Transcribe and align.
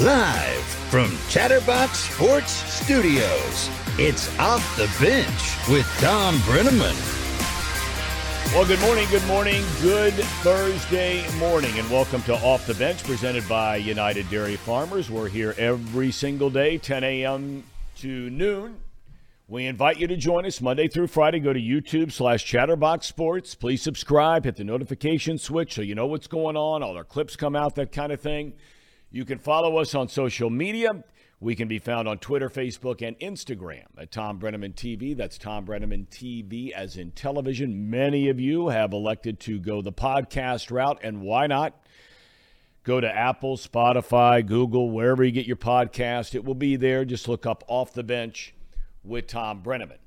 Live 0.00 0.64
from 0.90 1.08
Chatterbox 1.28 1.96
Sports 2.00 2.50
Studios, 2.50 3.70
it's 3.96 4.36
Off 4.40 4.76
the 4.76 4.90
Bench 5.00 5.68
with 5.68 5.86
Thom 6.00 6.34
Brennaman. 6.38 6.96
Well, 8.52 8.66
good 8.66 8.80
morning, 8.80 9.06
good 9.08 9.24
morning, 9.26 9.62
good 9.80 10.14
Thursday 10.42 11.24
morning, 11.38 11.78
and 11.78 11.88
welcome 11.92 12.22
to 12.22 12.34
Off 12.34 12.66
the 12.66 12.74
Bench 12.74 13.04
presented 13.04 13.48
by 13.48 13.76
United 13.76 14.28
Dairy 14.28 14.56
Farmers. 14.56 15.10
We're 15.10 15.28
here 15.28 15.54
every 15.58 16.10
single 16.10 16.50
day, 16.50 16.76
10 16.76 17.04
a.m. 17.04 17.62
to 17.98 18.30
noon. 18.30 18.78
We 19.46 19.66
invite 19.66 20.00
you 20.00 20.08
to 20.08 20.16
join 20.16 20.44
us 20.44 20.60
Monday 20.60 20.88
through 20.88 21.06
Friday. 21.06 21.38
Go 21.38 21.52
to 21.52 21.60
YouTube 21.60 22.10
slash 22.10 22.44
Chatterbox 22.44 23.06
Sports. 23.06 23.54
Please 23.54 23.80
subscribe, 23.80 24.44
hit 24.44 24.56
the 24.56 24.64
notification 24.64 25.38
switch 25.38 25.74
so 25.74 25.82
you 25.82 25.94
know 25.94 26.06
what's 26.08 26.26
going 26.26 26.56
on. 26.56 26.82
All 26.82 26.96
our 26.96 27.04
clips 27.04 27.36
come 27.36 27.54
out, 27.54 27.76
that 27.76 27.92
kind 27.92 28.10
of 28.10 28.20
thing. 28.20 28.54
You 29.14 29.24
can 29.24 29.38
follow 29.38 29.76
us 29.76 29.94
on 29.94 30.08
social 30.08 30.50
media. 30.50 31.04
We 31.38 31.54
can 31.54 31.68
be 31.68 31.78
found 31.78 32.08
on 32.08 32.18
Twitter, 32.18 32.50
Facebook, 32.50 33.00
and 33.00 33.16
Instagram 33.20 33.84
at 33.96 34.10
Thom 34.10 34.40
Brennaman 34.40 34.74
TV. 34.74 35.16
That's 35.16 35.38
Thom 35.38 35.64
Brennaman 35.64 36.08
TV, 36.08 36.72
as 36.72 36.96
in 36.96 37.12
television. 37.12 37.88
Many 37.88 38.28
of 38.28 38.40
you 38.40 38.70
have 38.70 38.92
elected 38.92 39.38
to 39.40 39.60
go 39.60 39.82
the 39.82 39.92
podcast 39.92 40.72
route, 40.72 40.98
and 41.04 41.20
why 41.20 41.46
not? 41.46 41.80
Go 42.82 43.00
to 43.00 43.08
Apple, 43.08 43.56
Spotify, 43.56 44.44
Google, 44.44 44.90
wherever 44.90 45.22
you 45.22 45.30
get 45.30 45.46
your 45.46 45.54
podcast. 45.54 46.34
It 46.34 46.44
will 46.44 46.56
be 46.56 46.74
there. 46.74 47.04
Just 47.04 47.28
look 47.28 47.46
up 47.46 47.62
Off 47.68 47.92
the 47.92 48.02
Bench 48.02 48.52
with 49.04 49.28
Thom 49.28 49.62
Brennaman. 49.62 49.98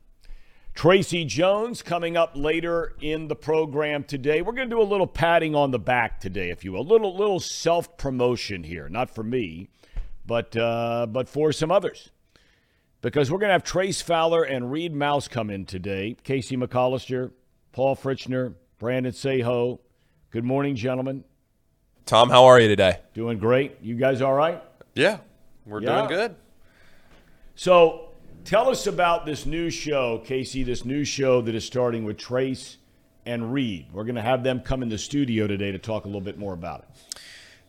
Tracy 0.77 1.25
Jones 1.25 1.81
coming 1.81 2.15
up 2.15 2.33
later 2.35 2.93
in 3.01 3.27
the 3.27 3.35
program 3.35 4.03
today. 4.03 4.43
We're 4.43 4.53
going 4.53 4.69
to 4.69 4.75
do 4.75 4.79
a 4.79 4.83
little 4.83 5.07
patting 5.07 5.55
on 5.55 5.71
the 5.71 5.79
back 5.79 6.19
today, 6.19 6.51
if 6.51 6.63
you 6.63 6.73
will. 6.73 6.81
A 6.81 6.83
little, 6.83 7.17
little 7.17 7.39
self 7.39 7.97
promotion 7.97 8.63
here, 8.63 8.87
not 8.87 9.09
for 9.09 9.23
me, 9.23 9.69
but, 10.27 10.55
uh, 10.55 11.07
but 11.09 11.27
for 11.27 11.51
some 11.51 11.71
others. 11.71 12.11
Because 13.01 13.31
we're 13.31 13.39
going 13.39 13.47
to 13.49 13.53
have 13.53 13.63
Trace 13.63 14.03
Fowler 14.03 14.43
and 14.43 14.71
Reid 14.71 14.93
Maus 14.93 15.27
come 15.27 15.49
in 15.49 15.65
today. 15.65 16.15
Casey 16.23 16.55
McAllister, 16.55 17.31
Paul 17.71 17.95
Fritchner, 17.95 18.53
Brandon 18.77 19.11
Seho. 19.13 19.79
Good 20.29 20.43
morning, 20.43 20.75
gentlemen. 20.75 21.23
Tom, 22.05 22.29
how 22.29 22.45
are 22.45 22.59
you 22.59 22.67
today? 22.67 22.99
Doing 23.15 23.39
great. 23.39 23.77
You 23.81 23.95
guys 23.95 24.21
all 24.21 24.35
right? 24.35 24.61
Yeah, 24.93 25.21
we're 25.65 25.81
Yeah. 25.81 25.95
doing 26.05 26.07
good. 26.09 26.35
So 27.55 28.06
tell 28.47 28.69
us 28.69 28.87
about 28.87 29.25
this 29.25 29.45
new 29.45 29.69
show, 29.69 30.19
Casey, 30.19 30.63
this 30.63 30.85
new 30.85 31.03
show 31.03 31.41
that 31.41 31.53
is 31.53 31.65
starting 31.65 32.05
with 32.05 32.17
Trace 32.17 32.77
and 33.25 33.51
Reid. 33.51 33.87
We're 33.91 34.05
going 34.05 34.15
to 34.15 34.21
have 34.21 34.41
them 34.41 34.61
come 34.61 34.81
in 34.81 34.87
the 34.87 34.97
studio 34.97 35.47
today 35.47 35.73
to 35.73 35.77
talk 35.77 36.05
a 36.05 36.07
little 36.07 36.21
bit 36.21 36.37
more 36.37 36.53
about 36.53 36.79
it. 36.79 37.19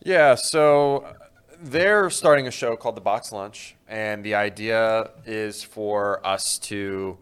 Yeah, 0.01 0.35
so 0.35 1.13
they're 1.61 2.09
starting 2.09 2.47
a 2.47 2.51
show 2.51 2.77
called 2.77 2.95
The 2.95 3.01
Box'd 3.01 3.33
Lunch, 3.33 3.75
and 3.89 4.23
the 4.23 4.35
idea 4.35 5.09
is 5.25 5.61
for 5.61 6.25
us 6.25 6.57
to 6.59 7.17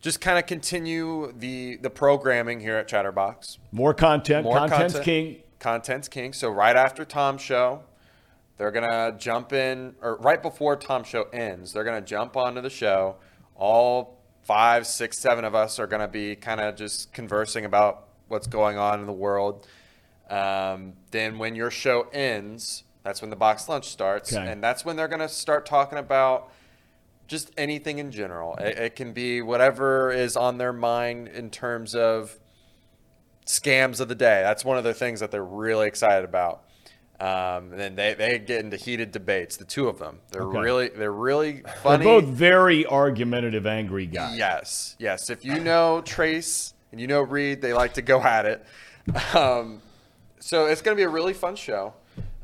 just 0.00 0.20
kind 0.20 0.36
of 0.36 0.46
continue 0.46 1.32
the 1.38 1.76
the 1.76 1.90
programming 1.90 2.58
here 2.58 2.76
at 2.76 2.88
Chatterbox. 2.88 3.58
More 3.70 3.94
content. 3.94 4.42
More 4.42 4.56
Content's 4.58 4.94
content. 4.94 5.04
king. 5.04 5.36
Content's 5.60 6.08
king. 6.08 6.32
So 6.32 6.50
right 6.50 6.74
after 6.74 7.04
Tom's 7.04 7.42
show, 7.42 7.82
they're 8.58 8.70
gonna 8.72 9.14
jump 9.16 9.52
in, 9.52 9.94
or 10.02 10.16
right 10.16 10.42
before 10.42 10.76
Tom's 10.76 11.06
show 11.06 11.22
ends, 11.32 11.72
they're 11.72 11.84
gonna 11.84 12.00
jump 12.00 12.36
onto 12.36 12.60
the 12.60 12.70
show. 12.70 13.16
All 13.54 14.18
five, 14.42 14.86
six, 14.86 15.18
seven 15.18 15.44
of 15.44 15.54
us 15.54 15.78
are 15.78 15.86
gonna 15.86 16.08
be 16.08 16.34
kind 16.36 16.60
of 16.60 16.74
just 16.76 17.12
conversing 17.12 17.64
about 17.64 18.08
what's 18.28 18.46
going 18.46 18.76
on 18.76 19.00
in 19.00 19.06
the 19.06 19.12
world. 19.12 19.66
Um, 20.28 20.94
then 21.12 21.38
when 21.38 21.54
your 21.54 21.70
show 21.70 22.08
ends, 22.12 22.84
that's 23.02 23.22
when 23.22 23.30
the 23.30 23.36
Box'd 23.36 23.68
Lunch 23.68 23.86
starts, 23.86 24.32
Okay. 24.34 24.46
and 24.50 24.62
that's 24.62 24.84
when 24.84 24.96
they're 24.96 25.08
gonna 25.08 25.28
start 25.28 25.64
talking 25.64 25.98
about 25.98 26.50
just 27.28 27.50
anything 27.56 27.98
in 27.98 28.10
general. 28.10 28.56
It, 28.56 28.78
it 28.78 28.96
can 28.96 29.12
be 29.12 29.40
whatever 29.42 30.10
is 30.10 30.36
on 30.36 30.58
their 30.58 30.72
mind 30.72 31.28
in 31.28 31.50
terms 31.50 31.94
of 31.94 32.38
scams 33.46 34.00
of 34.00 34.08
the 34.08 34.14
day. 34.14 34.42
That's 34.42 34.64
one 34.64 34.78
of 34.78 34.84
the 34.84 34.94
things 34.94 35.20
that 35.20 35.30
they're 35.30 35.44
really 35.44 35.86
excited 35.86 36.24
about. 36.24 36.64
Um, 37.20 37.72
and 37.72 37.80
then 37.80 37.94
they, 37.96 38.14
they 38.14 38.38
get 38.38 38.64
into 38.64 38.76
heated 38.76 39.10
debates. 39.10 39.56
The 39.56 39.64
two 39.64 39.88
of 39.88 39.98
them, 39.98 40.20
they're 40.30 40.42
Okay. 40.42 40.58
really 40.60 40.88
they're 40.90 41.10
really 41.12 41.62
They're 41.62 41.74
funny. 41.82 42.04
both 42.04 42.24
very 42.24 42.86
argumentative, 42.86 43.66
angry 43.66 44.06
guys. 44.06 44.38
Yes, 44.38 44.96
yes. 45.00 45.28
If 45.28 45.44
you 45.44 45.58
know 45.58 46.00
Trace 46.04 46.74
and 46.92 47.00
you 47.00 47.08
know 47.08 47.20
Reid, 47.22 47.60
they 47.60 47.72
like 47.72 47.94
to 47.94 48.02
go 48.02 48.22
at 48.22 48.46
it. 48.46 48.64
Um, 49.34 49.82
so 50.38 50.66
it's 50.66 50.80
going 50.82 50.96
to 50.96 51.00
be 51.00 51.04
a 51.04 51.08
really 51.08 51.32
fun 51.34 51.56
show. 51.56 51.94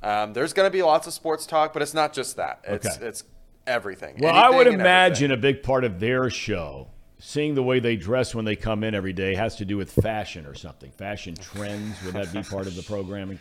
Um, 0.02 0.32
there's 0.32 0.52
going 0.52 0.66
to 0.66 0.72
be 0.72 0.82
lots 0.82 1.06
of 1.06 1.12
sports 1.12 1.46
talk, 1.46 1.72
but 1.72 1.80
it's 1.80 1.94
not 1.94 2.12
just 2.12 2.36
that. 2.36 2.60
It's 2.66 2.86
Okay. 2.96 3.06
it's 3.06 3.24
everything. 3.66 4.16
Well, 4.18 4.34
I 4.34 4.50
would 4.50 4.66
imagine 4.66 5.30
a 5.30 5.36
big 5.36 5.62
part 5.62 5.84
of 5.84 6.00
their 6.00 6.28
show, 6.30 6.88
seeing 7.20 7.54
the 7.54 7.62
way 7.62 7.78
they 7.78 7.94
dress 7.96 8.34
when 8.34 8.44
they 8.44 8.56
come 8.56 8.82
in 8.82 8.94
every 8.94 9.12
day, 9.12 9.34
has 9.36 9.54
to 9.56 9.64
do 9.64 9.76
with 9.76 9.92
fashion 9.92 10.46
or 10.46 10.54
something. 10.54 10.90
Fashion 10.90 11.34
trends. 11.36 12.02
Would 12.04 12.14
that 12.14 12.32
be 12.32 12.42
part 12.42 12.66
of 12.66 12.74
the 12.74 12.82
programming? 12.82 13.38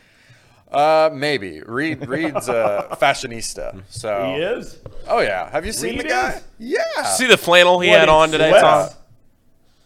Uh, 0.74 1.10
maybe 1.14 1.62
Reid 1.62 2.08
Reid's 2.08 2.50
a 2.50 2.88
fashionista. 3.00 3.82
So 3.90 4.34
He 4.36 4.42
is? 4.42 4.80
Oh 5.08 5.20
yeah. 5.20 5.50
Have 5.52 5.66
you 5.66 5.72
seen 5.72 5.92
Reid 5.98 6.06
the 6.06 6.10
guy? 6.10 6.30
is? 6.32 6.44
Yeah. 6.58 7.04
See 7.04 7.28
the 7.28 7.38
flannel 7.38 7.80
he 7.80 7.90
What, 7.90 8.00
had 8.00 8.10
on 8.10 8.32
today, 8.32 8.50
sweats? 8.50 8.64
Tom? 8.94 9.00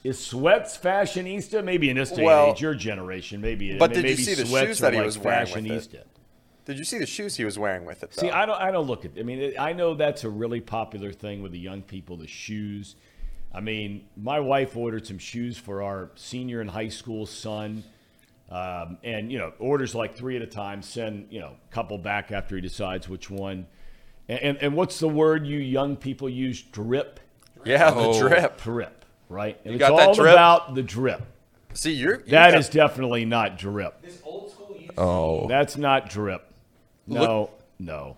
Is 0.03 0.19
sweats 0.25 0.77
fashionista? 0.77 1.63
Maybe 1.63 1.89
in 1.89 1.97
this 1.97 2.11
day 2.11 2.23
Well, 2.23 2.47
and 2.47 2.55
age, 2.55 2.61
your 2.61 2.75
generation, 2.75 3.41
maybe. 3.41 3.77
but 3.77 3.93
did 3.93 4.05
you 4.05 4.15
see 4.15 4.35
the 4.35 4.45
shoes 4.45 4.79
that 4.79 4.93
he 4.93 4.99
like 4.99 5.05
was 5.05 5.17
wearing 5.17 5.67
with 5.67 5.93
it? 5.93 6.07
Did 6.65 6.77
you 6.77 6.83
see 6.83 6.97
the 6.97 7.05
shoes 7.05 7.35
he 7.37 7.45
was 7.45 7.57
wearing 7.57 7.85
with 7.85 8.03
it? 8.03 8.11
Though? 8.11 8.23
See, 8.23 8.29
I 8.29 8.45
don't. 8.45 8.59
I 8.61 8.71
don't 8.71 8.87
look 8.87 9.05
at. 9.05 9.11
I 9.17 9.23
mean, 9.23 9.53
I 9.57 9.71
know 9.73 9.93
that's 9.93 10.23
a 10.25 10.29
really 10.29 10.59
popular 10.59 11.13
thing 11.13 11.41
with 11.41 11.53
the 11.53 11.59
young 11.59 11.81
people. 11.81 12.17
The 12.17 12.27
shoes. 12.27 12.95
I 13.53 13.61
mean, 13.61 14.05
my 14.17 14.39
wife 14.41 14.75
ordered 14.75 15.07
some 15.07 15.17
shoes 15.17 15.57
for 15.57 15.81
our 15.81 16.11
senior 16.15 16.59
in 16.61 16.67
high 16.67 16.89
school 16.89 17.25
son, 17.25 17.83
um, 18.49 18.97
and 19.03 19.31
you 19.31 19.37
know, 19.37 19.53
orders 19.59 19.93
like 19.95 20.15
three 20.15 20.35
at 20.35 20.41
a 20.41 20.47
time. 20.47 20.81
Send 20.81 21.27
you 21.31 21.39
know, 21.39 21.53
a 21.69 21.73
couple 21.73 21.97
back 21.97 22.31
after 22.31 22.55
he 22.55 22.61
decides 22.61 23.07
which 23.09 23.29
one. 23.29 23.67
And 24.29 24.39
and, 24.39 24.57
and 24.59 24.75
what's 24.75 24.99
the 24.99 25.07
word 25.09 25.45
you 25.47 25.57
young 25.59 25.95
people 25.97 26.29
use? 26.29 26.61
Drip. 26.61 27.19
yeah, 27.65 27.91
Oh. 27.95 28.13
the 28.13 28.19
drip. 28.29 28.61
Drip. 28.61 29.05
Right. 29.29 29.57
And 29.65 29.73
You 29.73 29.79
it's 29.79 29.89
got 29.89 29.97
that 29.97 30.07
all 30.09 30.13
drip? 30.15 30.31
about 30.33 30.75
the 30.75 30.83
drip. 30.83 31.21
See, 31.73 31.91
you're 31.91 32.19
you 32.21 32.31
That 32.31 32.51
got- 32.51 32.59
is 32.59 32.69
definitely 32.69 33.25
not 33.25 33.57
drip. 33.57 34.01
This 34.01 34.21
old 34.23 34.51
school. 34.51 34.79
Oh. 34.97 35.47
That's 35.47 35.75
not 35.77 36.09
drip. 36.09 36.43
No. 37.05 37.51
no. 37.79 38.17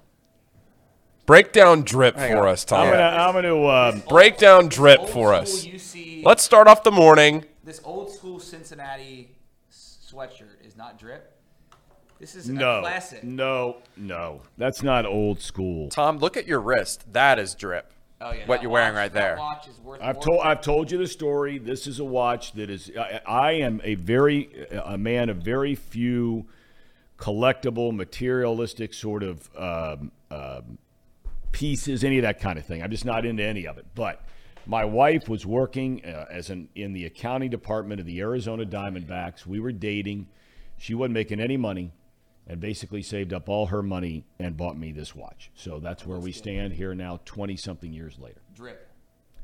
Break 1.25 1.51
down 1.51 1.83
drip 1.83 2.15
Hang 2.15 2.31
for 2.31 2.47
on. 2.47 2.53
us, 2.53 2.63
I'm 2.63 2.67
Tom. 2.67 2.89
gonna. 2.89 3.03
I'm 3.03 3.33
gonna. 3.33 3.67
Um, 3.67 4.03
Break 4.09 4.37
down 4.37 4.67
drip 4.67 4.99
Old 5.01 5.09
for 5.11 5.33
us. 5.33 5.63
UC 5.65 6.23
Let's 6.25 6.41
start 6.43 6.67
off 6.67 6.83
the 6.83 6.91
morning. 6.91 7.45
This 7.63 7.79
old 7.83 8.11
school 8.11 8.39
Cincinnati 8.39 9.29
s- 9.29 9.35
sweatshirt 10.11 10.65
is 10.65 10.75
not 10.75 10.99
drip. 10.99 11.35
This 12.19 12.35
is 12.35 12.49
a 12.49 12.53
no. 12.53 12.81
classic. 12.81 13.23
No. 13.23 13.77
No. 13.95 14.41
That's 14.57 14.83
not 14.83 15.05
old 15.05 15.41
school. 15.41 15.89
Tom, 15.89 16.17
look 16.17 16.35
at 16.35 16.47
your 16.47 16.59
wrist. 16.59 17.11
That 17.13 17.39
is 17.39 17.55
drip. 17.55 17.91
Oh 18.21 18.33
yeah, 18.33 18.45
What 18.47 18.61
you're 18.61 18.71
wearing 18.71 18.95
right 18.95 19.13
there. 19.13 19.37
watch 19.37 19.69
is 19.69 19.79
worth 19.79 20.01
I've 20.01 20.19
told 20.19 20.41
I've 20.41 20.59
told 20.59 20.91
you 20.91 20.97
the 20.97 21.07
story. 21.07 21.57
This 21.57 21.87
is 21.87 21.99
a 21.99 22.03
watch 22.03 22.51
that 22.53 22.69
is. 22.69 22.91
I, 22.99 23.21
I 23.25 23.51
am 23.53 23.79
a 23.85 23.95
very 23.95 24.67
a 24.83 24.97
man 24.97 25.29
of 25.29 25.37
very 25.37 25.73
few 25.73 26.45
collectible, 27.17 27.95
materialistic 27.95 28.93
sort 28.93 29.23
of 29.23 29.49
um, 29.57 30.11
um, 30.31 30.77
pieces, 31.53 32.03
any 32.03 32.17
of 32.17 32.23
that 32.23 32.41
kind 32.41 32.59
of 32.59 32.65
thing. 32.65 32.83
I'm 32.83 32.91
just 32.91 33.05
not 33.05 33.25
into 33.25 33.43
any 33.43 33.65
of 33.65 33.77
it. 33.77 33.85
But 33.95 34.21
my 34.69 34.85
wife 34.85 35.27
was 35.27 35.47
working 35.47 36.05
uh, 36.05 36.25
as 36.29 36.51
an 36.51 36.69
in 36.75 36.93
the 36.93 37.05
accounting 37.05 37.49
department 37.49 37.99
of 37.99 38.05
the 38.05 38.19
Arizona 38.19 38.63
Diamondbacks. 38.65 39.47
We 39.47 39.59
were 39.59 39.71
dating. 39.71 40.27
She 40.77 40.93
wasn't 40.93 41.15
making 41.15 41.39
any 41.39 41.57
money, 41.57 41.91
and 42.45 42.59
basically 42.61 43.01
saved 43.01 43.33
up 43.33 43.49
all 43.49 43.65
her 43.65 43.81
money 43.81 44.25
and 44.37 44.55
bought 44.55 44.77
me 44.77 44.91
this 44.91 45.15
watch. 45.15 45.49
So 45.55 45.79
that's 45.79 46.05
where 46.05 46.19
we 46.19 46.31
stand 46.31 46.73
here 46.73 46.93
now, 46.93 47.19
twenty 47.25 47.57
something 47.57 47.91
years 47.91 48.19
later. 48.19 48.41
drip. 48.55 48.87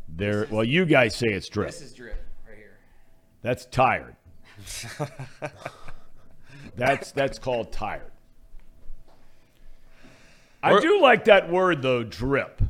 There. 0.07 0.47
Well, 0.51 0.63
you 0.63 0.85
guys 0.85 1.15
say 1.15 1.25
it's 1.29 1.49
drip. 1.49 1.71
This 1.71 1.81
is 1.81 1.93
drip 1.93 2.23
right 2.47 2.55
here. 2.55 2.77
That's 3.41 3.65
tired. 3.65 4.15
that's 6.75 7.11
that's 7.13 7.39
called 7.39 7.71
tired. 7.71 8.11
I 10.61 10.73
We're- 10.73 10.81
do 10.83 11.01
like 11.01 11.25
that 11.25 11.49
word 11.49 11.81
though, 11.81 12.03
drip. 12.03 12.61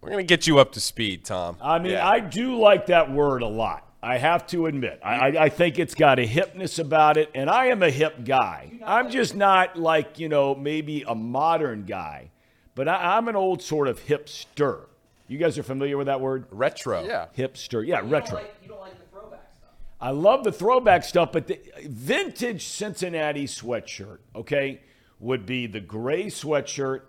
We're 0.00 0.10
gonna 0.10 0.22
get 0.22 0.46
you 0.46 0.58
up 0.58 0.72
to 0.72 0.80
speed, 0.80 1.24
Tom. 1.24 1.56
I 1.60 1.78
mean, 1.78 1.92
Yeah. 1.92 2.08
I 2.08 2.20
do 2.20 2.56
like 2.58 2.86
that 2.86 3.10
word 3.10 3.42
a 3.42 3.48
lot. 3.48 3.84
I 4.00 4.16
have 4.18 4.46
to 4.48 4.66
admit, 4.66 5.00
I, 5.02 5.14
I, 5.14 5.44
I 5.44 5.48
think 5.48 5.78
it's 5.80 5.96
got 5.96 6.20
a 6.20 6.26
hipness 6.26 6.78
about 6.78 7.16
it, 7.16 7.30
and 7.34 7.50
I 7.50 7.66
am 7.66 7.82
a 7.82 7.90
hip 7.90 8.24
guy. 8.24 8.78
I'm 8.86 9.10
just 9.10 9.34
not 9.34 9.76
like 9.76 10.20
you 10.20 10.28
know 10.28 10.54
maybe 10.54 11.02
a 11.06 11.16
modern 11.16 11.84
guy, 11.84 12.30
but 12.76 12.86
I, 12.86 13.16
I'm 13.16 13.26
an 13.26 13.34
old 13.34 13.60
sort 13.60 13.88
of 13.88 13.98
hipster. 14.06 14.82
You 15.26 15.36
guys 15.36 15.58
are 15.58 15.62
familiar 15.64 15.96
with 15.98 16.06
that 16.06 16.20
word, 16.20 16.46
Retro. 16.50 17.04
Yeah. 17.04 17.26
hipster? 17.36 17.84
Yeah, 17.86 18.00
retro. 18.04 18.40
you 18.62 18.68
don't 18.68 18.80
like 18.80 18.96
the 18.98 19.04
throwback 19.10 19.50
stuff. 19.56 19.70
I 20.00 20.10
love 20.10 20.44
the 20.44 20.52
throwback 20.52 21.04
stuff, 21.04 21.32
but 21.32 21.48
the 21.48 21.58
vintage 21.84 22.66
Cincinnati 22.66 23.46
sweatshirt, 23.46 24.18
okay, 24.34 24.80
would 25.18 25.44
be 25.44 25.66
the 25.66 25.80
gray 25.80 26.26
sweatshirt 26.26 27.00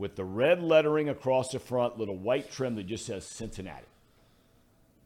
with 0.00 0.16
the 0.16 0.24
red 0.24 0.62
lettering 0.62 1.08
across 1.10 1.50
the 1.52 1.58
front, 1.58 1.98
little 1.98 2.16
white 2.16 2.50
trim 2.50 2.74
that 2.76 2.86
just 2.86 3.04
says 3.06 3.26
Cincinnati 3.26 3.84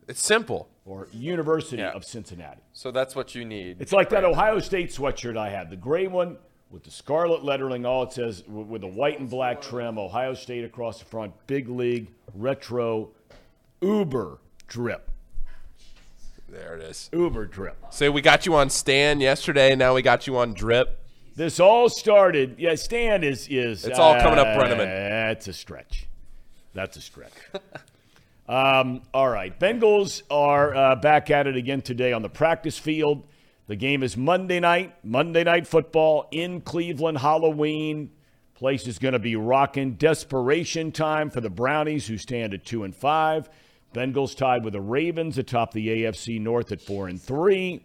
It's 0.06 0.24
simple. 0.24 0.68
or 0.86 1.08
University 1.12 1.78
Yeah. 1.82 1.90
of 1.90 2.04
Cincinnati. 2.04 2.60
So 2.72 2.90
that's 2.92 3.16
what 3.16 3.34
you 3.34 3.44
need. 3.44 3.78
It's 3.80 3.92
like 3.92 4.08
that 4.10 4.24
Ohio 4.24 4.60
State 4.60 4.90
sweatshirt 4.90 5.36
I 5.36 5.50
had, 5.50 5.68
the 5.70 5.76
gray 5.76 6.06
one 6.06 6.38
with 6.70 6.84
the 6.84 6.90
scarlet 6.92 7.42
lettering. 7.44 7.84
All 7.84 8.04
it 8.04 8.12
says 8.12 8.44
with 8.46 8.82
the 8.82 8.86
white 8.86 9.18
and 9.18 9.28
black 9.28 9.60
trim, 9.60 9.98
Ohio 9.98 10.34
State 10.34 10.64
across 10.64 11.00
the 11.00 11.04
front, 11.06 11.32
big 11.48 11.68
league, 11.68 12.08
retro, 12.34 13.10
Uber 13.82 14.38
drip, 14.68 15.10
There 16.48 16.76
it 16.76 16.82
is. 16.82 17.10
Uber 17.12 17.46
drip. 17.46 17.76
So 17.90 18.12
we 18.12 18.20
got 18.22 18.46
you 18.46 18.54
on 18.54 18.70
Stan 18.70 19.20
yesterday. 19.20 19.74
Now 19.74 19.94
we 19.94 20.02
got 20.02 20.26
you 20.28 20.36
on 20.38 20.54
Drip. 20.54 21.00
This 21.36 21.58
all 21.58 21.88
started. 21.88 22.56
Yeah, 22.58 22.76
Stan 22.76 23.24
is 23.24 23.48
is. 23.48 23.84
It's 23.84 23.98
all 23.98 24.14
coming 24.20 24.38
up, 24.38 24.46
uh, 24.46 24.56
Brennaman. 24.56 24.86
That's 24.86 25.48
a 25.48 25.52
stretch. 25.52 26.06
That's 26.74 26.96
a 26.96 27.00
stretch. 27.00 27.32
um, 28.48 29.02
all 29.12 29.28
right, 29.28 29.58
Bengals 29.58 30.22
are 30.30 30.74
uh, 30.74 30.96
back 30.96 31.30
at 31.30 31.48
it 31.48 31.56
again 31.56 31.82
today 31.82 32.12
on 32.12 32.22
the 32.22 32.28
practice 32.28 32.78
field. 32.78 33.26
The 33.66 33.74
game 33.74 34.02
is 34.02 34.16
Monday 34.16 34.60
night. 34.60 34.94
Monday 35.04 35.42
night 35.42 35.66
football 35.66 36.28
in 36.30 36.60
Cleveland. 36.60 37.18
Halloween. 37.18 38.10
Place 38.54 38.86
is 38.86 39.00
going 39.00 39.14
to 39.14 39.18
be 39.18 39.34
rocking. 39.34 39.94
Desperation 39.94 40.92
time 40.92 41.30
for 41.30 41.40
the 41.40 41.50
Brownies, 41.50 42.06
who 42.06 42.16
stand 42.16 42.54
at 42.54 42.64
two 42.64 42.84
and 42.84 42.94
five. 42.94 43.50
Bengals 43.92 44.36
tied 44.36 44.62
with 44.62 44.74
the 44.74 44.80
Ravens 44.80 45.38
atop 45.38 45.72
the 45.72 45.88
AFC 45.88 46.40
North 46.40 46.70
at 46.70 46.80
four 46.80 47.08
and 47.08 47.20
three. 47.20 47.84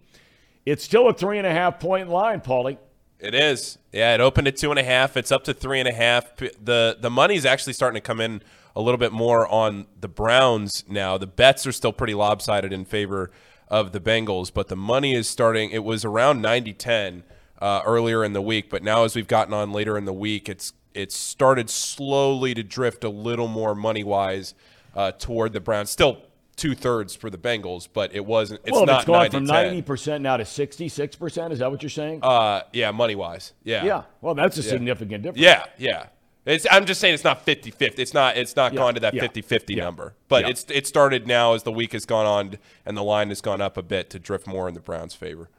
It's 0.66 0.84
still 0.84 1.08
a 1.08 1.14
three 1.14 1.40
and 1.40 1.48
a 1.48 1.52
half 1.52 1.80
point 1.80 2.10
line, 2.10 2.42
Paulie. 2.42 2.78
It 3.20 3.36
is. 3.36 3.78
Yeah, 3.92 4.14
it 4.14 4.22
opened 4.22 4.48
at 4.48 4.56
two 4.56 4.70
and 4.70 4.80
a 4.80 4.84
half. 4.84 5.18
It's 5.18 5.32
up 5.32 5.44
to 5.46 5.54
three 5.54 5.80
and 5.80 5.90
a 5.90 5.94
half. 5.94 6.38
The 6.38 6.98
the 7.00 7.10
money's 7.10 7.46
actually 7.46 7.74
starting 7.74 8.02
to 8.02 8.06
come 8.06 8.22
in 8.22 8.42
a 8.76 8.82
little 8.82 8.98
bit 8.98 9.12
more 9.12 9.46
on 9.48 9.88
the 10.00 10.08
Browns 10.08 10.86
now. 10.88 11.18
The 11.18 11.28
bets 11.28 11.68
are 11.68 11.74
still 11.74 11.92
pretty 11.92 12.14
lopsided 12.14 12.72
in 12.72 12.86
favor 12.86 13.30
of 13.68 13.92
the 13.92 14.00
Bengals, 14.00 14.54
but 14.54 14.70
the 14.70 14.78
money 14.78 15.14
is 15.14 15.28
starting. 15.28 15.70
It 15.72 15.84
was 15.84 16.06
around 16.06 16.42
90-10 16.42 17.24
uh, 17.62 17.82
earlier 17.86 18.24
in 18.24 18.34
the 18.34 18.42
week, 18.42 18.70
but 18.70 18.84
now 18.84 19.04
as 19.04 19.16
we've 19.16 19.28
gotten 19.28 19.54
on 19.54 19.72
later 19.74 19.98
in 19.98 20.06
the 20.06 20.14
week, 20.14 20.48
it's 20.48 20.74
it's 20.94 21.16
started 21.16 21.70
slowly 21.70 22.54
to 22.54 22.64
drift 22.64 23.04
a 23.04 23.10
little 23.10 23.48
more 23.48 23.76
money 23.76 24.04
wise 24.04 24.56
uh, 24.96 25.12
toward 25.12 25.54
the 25.54 25.60
Browns. 25.60 25.90
Still 25.90 26.22
two 26.60 26.76
thirds 26.76 27.16
for 27.16 27.30
the 27.30 27.38
Bengals, 27.38 27.88
but 27.92 28.14
it 28.14 28.26
wasn't. 28.26 28.62
It's 28.64 28.72
well, 28.72 28.86
not 28.86 29.00
it's 29.02 29.06
gone 29.06 29.28
90-10. 29.28 29.32
from 29.32 29.46
ninety 29.46 29.82
percent 29.82 30.22
now 30.22 30.38
to 30.38 30.46
sixty-six 30.46 31.16
percent. 31.16 31.54
Is 31.54 31.60
that 31.60 31.72
what 31.72 31.82
you're 31.82 31.90
saying? 31.90 32.20
Uh, 32.22 32.62
yeah, 32.74 32.92
money 32.92 33.16
wise. 33.16 33.54
Yeah. 33.64 33.86
yeah. 33.86 34.04
Well, 34.22 34.36
that's 34.36 34.58
a 34.58 34.64
significant 34.64 35.24
difference. 35.24 35.42
Yeah, 35.42 35.66
yeah. 35.78 36.08
It's, 36.46 36.66
I'm 36.72 36.86
just 36.86 37.00
saying 37.00 37.14
it's 37.14 37.24
not 37.24 37.46
50-50. 37.46 38.00
It's 38.00 38.14
not 38.14 38.38
it's 38.38 38.56
not 38.56 38.74
Yeah, 38.74 38.80
gone 38.80 38.94
to 38.96 39.00
that 39.02 39.14
yeah, 39.14 39.28
50-50 39.28 39.76
yeah, 39.76 39.84
number. 39.84 40.16
But 40.30 40.46
yeah. 40.46 40.50
it's 40.52 40.66
it 40.70 40.88
started 40.88 41.28
now 41.28 41.54
as 41.54 41.64
the 41.64 41.72
week 41.72 41.92
has 41.94 42.06
gone 42.06 42.26
on 42.26 42.58
and 42.86 42.98
the 42.98 43.04
line 43.04 43.30
has 43.30 43.42
gone 43.42 43.62
up 43.62 43.78
a 43.78 43.84
bit 43.84 44.10
to 44.12 44.20
drift 44.20 44.48
more 44.48 44.68
in 44.68 44.74
the 44.74 44.80
Browns' 44.80 45.14
favor. 45.14 45.50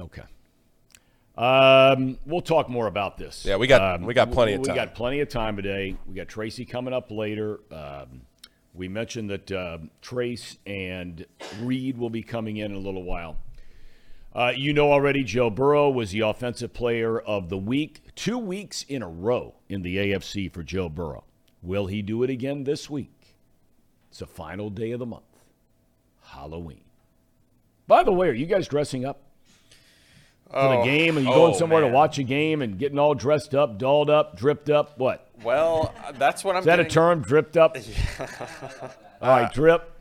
Okay. 0.00 0.22
Um, 1.36 2.18
we'll 2.24 2.40
talk 2.40 2.68
more 2.68 2.86
about 2.86 3.18
this. 3.18 3.44
Yeah, 3.44 3.56
we 3.56 3.66
got- 3.66 4.00
Um, 4.00 4.06
we 4.06 4.14
got 4.14 4.30
plenty 4.32 4.54
of 4.54 4.60
we, 4.60 4.66
time. 4.66 4.74
We 4.74 4.80
got 4.80 4.94
plenty 4.94 5.20
of 5.20 5.28
time 5.28 5.56
today. 5.56 5.96
We 6.06 6.14
got 6.14 6.28
Tracy 6.28 6.64
coming 6.64 6.94
up 6.94 7.10
later. 7.10 7.60
Um, 7.70 8.22
we 8.78 8.88
mentioned 8.88 9.28
that 9.30 9.50
uh, 9.50 9.78
Trace 10.00 10.56
and 10.64 11.26
Reid 11.60 11.98
will 11.98 12.10
be 12.10 12.22
coming 12.22 12.56
in 12.56 12.70
in 12.70 12.76
a 12.76 12.80
little 12.80 13.02
while. 13.02 13.36
Uh, 14.32 14.52
you 14.54 14.72
know 14.72 14.92
already, 14.92 15.24
Joe 15.24 15.50
Burrow 15.50 15.90
was 15.90 16.12
the 16.12 16.20
offensive 16.20 16.72
player 16.72 17.18
of 17.18 17.48
the 17.48 17.58
week, 17.58 18.02
two 18.14 18.38
weeks 18.38 18.84
in 18.84 19.02
a 19.02 19.08
row 19.08 19.56
in 19.68 19.82
the 19.82 19.96
AFC 19.96 20.50
for 20.52 20.62
Joe 20.62 20.88
Burrow. 20.88 21.24
Will 21.60 21.86
he 21.86 22.02
do 22.02 22.22
it 22.22 22.30
again 22.30 22.64
this 22.64 22.88
week? 22.88 23.36
It's 24.10 24.20
the 24.20 24.26
final 24.26 24.70
day 24.70 24.92
of 24.92 25.00
the 25.00 25.06
month, 25.06 25.24
Halloween. 26.22 26.84
By 27.88 28.04
the 28.04 28.12
way, 28.12 28.28
are 28.28 28.34
you 28.34 28.46
guys 28.46 28.68
dressing 28.68 29.04
up? 29.04 29.22
for 30.50 30.78
the 30.78 30.82
game? 30.84 31.16
Are 31.16 31.20
you 31.20 31.26
going 31.26 31.54
oh, 31.54 31.58
somewhere 31.58 31.82
to 31.82 31.88
watch 31.88 32.18
a 32.18 32.22
game 32.22 32.62
and 32.62 32.78
getting 32.78 32.98
all 32.98 33.14
dressed 33.14 33.54
up, 33.54 33.78
dolled 33.78 34.08
up, 34.08 34.36
dripped 34.36 34.70
up? 34.70 34.98
What? 34.98 35.27
Well, 35.42 35.94
that's 36.14 36.42
what 36.44 36.56
I'm. 36.56 36.60
Is 36.60 36.66
that 36.66 36.80
a 36.80 36.84
term? 36.84 37.22
Dripped 37.22 37.56
up? 37.56 37.76
all 39.20 39.28
right, 39.28 39.52
drip. 39.52 39.92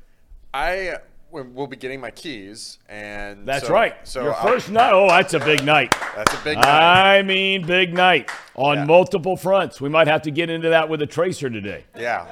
I 0.54 0.96
will 1.32 1.68
be 1.68 1.76
getting 1.76 2.00
my 2.00 2.10
keys, 2.10 2.80
and 2.90 3.46
That's 3.48 3.68
so- 3.68 3.74
right. 3.74 3.96
So 4.08 4.24
Your 4.24 4.34
I'll- 4.36 4.48
first 4.48 4.70
night. 4.72 4.92
Oh, 4.94 5.08
that's 5.08 5.34
a 5.34 5.40
big 5.40 5.64
night. 5.64 5.94
That's 6.16 6.34
a 6.34 6.44
big 6.44 6.58
night. 6.58 7.18
I 7.18 7.22
mean, 7.22 7.66
big 7.66 7.94
night 7.94 8.32
on 8.56 8.78
Yeah. 8.78 8.86
multiple 8.86 9.36
fronts. 9.38 9.80
We 9.82 9.90
might 9.90 10.08
have 10.08 10.22
to 10.24 10.32
get 10.32 10.50
into 10.50 10.70
that 10.70 10.90
with 10.90 11.02
a 11.02 11.06
tracer 11.08 11.50
today. 11.50 11.84
Yeah, 11.96 12.26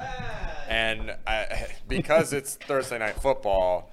and 0.68 1.14
I, 1.26 1.66
because 1.88 2.32
it's 2.32 2.56
Thursday 2.66 2.98
night 2.98 3.20
football. 3.20 3.90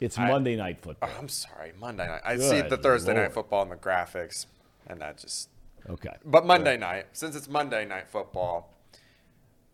It's 0.00 0.16
Monday 0.16 0.54
night 0.56 0.78
football. 0.80 1.10
Oh, 1.12 1.18
I'm 1.18 1.28
sorry, 1.28 1.72
Monday 1.78 2.06
night. 2.06 2.22
I 2.24 2.36
see 2.38 2.60
the 2.62 2.76
Thursday 2.76 3.12
Lord. 3.12 3.24
night 3.24 3.32
football 3.34 3.62
in 3.64 3.68
the 3.68 3.76
graphics, 3.76 4.46
and 4.86 5.00
that 5.00 5.18
just. 5.18 5.48
Okay. 5.88 6.14
But 6.24 6.46
Monday 6.46 6.76
night, 6.76 7.06
since 7.12 7.34
it's 7.36 7.48
Monday 7.48 7.84
night 7.84 8.08
football, 8.08 8.74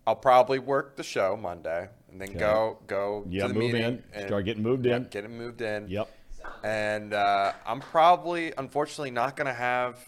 I'll 0.06 0.16
probably 0.16 0.58
work 0.58 0.96
the 0.96 1.02
show 1.02 1.36
Monday, 1.36 1.88
and 2.10 2.20
then 2.20 2.32
go 2.34 2.78
go 2.86 3.24
Yeah, 3.28 3.42
to 3.42 3.48
the 3.48 3.54
move 3.54 3.72
meeting 3.72 3.82
in. 3.82 4.02
and 4.12 4.26
Start 4.28 4.44
getting 4.44 4.62
moved 4.62 4.86
in. 4.86 5.08
get 5.10 5.24
it 5.24 5.30
moved 5.30 5.60
in. 5.62 5.88
Yep. 5.88 6.08
And 6.62 7.14
uh, 7.14 7.52
I'm 7.66 7.80
probably, 7.80 8.52
unfortunately, 8.58 9.10
not 9.10 9.34
going 9.36 9.46
to 9.46 9.54
have 9.54 9.98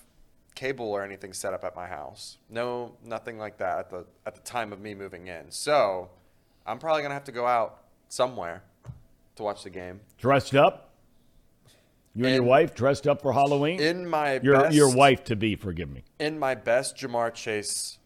cable 0.54 0.90
or 0.90 1.02
anything 1.02 1.32
set 1.32 1.52
up 1.54 1.64
at 1.64 1.75
my 1.75 1.87
house. 1.87 2.37
No, 2.50 2.93
nothing 3.04 3.38
like 3.38 3.58
that 3.58 3.78
at 3.78 3.90
the 3.90 4.06
at 4.26 4.34
the 4.34 4.40
time 4.43 4.72
of 4.72 4.81
me 4.81 4.94
moving 4.94 5.26
in. 5.28 5.50
So 5.50 6.10
I'm 6.66 6.78
probably 6.78 7.02
going 7.02 7.10
to 7.10 7.14
have 7.14 7.25
to 7.25 7.32
go 7.32 7.46
out 7.46 7.82
somewhere 8.08 8.62
to 9.37 9.43
watch 9.43 9.64
the 9.64 9.70
game. 9.70 10.00
Dressed 10.19 10.54
up. 10.54 10.86
You 12.17 12.25
and 12.25 12.35
your 12.35 12.45
wife 12.45 12.75
dressed 12.75 13.07
up 13.07 13.21
for 13.21 13.35
Halloween. 13.35 13.79
In 13.79 14.09
my 14.09 14.41
your 14.43 14.63
best, 14.63 14.75
your 14.75 14.95
wife 14.95 15.23
to 15.25 15.37
be. 15.37 15.55
Forgive 15.55 15.91
me. 15.91 16.03
in 16.19 16.39
my 16.39 16.55
best 16.55 16.97
Ja'Marr 16.97 17.35
Chase 17.35 17.99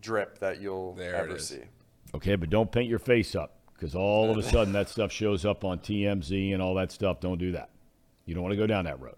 drip 0.00 0.40
that 0.40 0.60
you'll 0.60 0.94
There 0.94 1.14
ever 1.14 1.38
see. 1.38 1.60
Okay, 2.14 2.34
but 2.34 2.50
don't 2.50 2.70
paint 2.70 2.90
your 2.90 2.98
face 2.98 3.36
up 3.36 3.56
because 3.72 3.94
all 3.94 4.28
of 4.28 4.36
a 4.36 4.42
sudden 4.42 4.72
that 4.72 4.88
stuff 4.88 5.12
shows 5.12 5.44
up 5.44 5.64
on 5.64 5.78
TMZ 5.78 6.52
and 6.52 6.60
all 6.60 6.74
that 6.74 6.90
stuff. 6.90 7.20
Don't 7.20 7.38
do 7.38 7.52
that. 7.52 7.70
You 8.26 8.34
don't 8.34 8.42
want 8.42 8.52
to 8.52 8.56
go 8.56 8.66
down 8.66 8.86
that 8.86 9.00
road. 9.00 9.16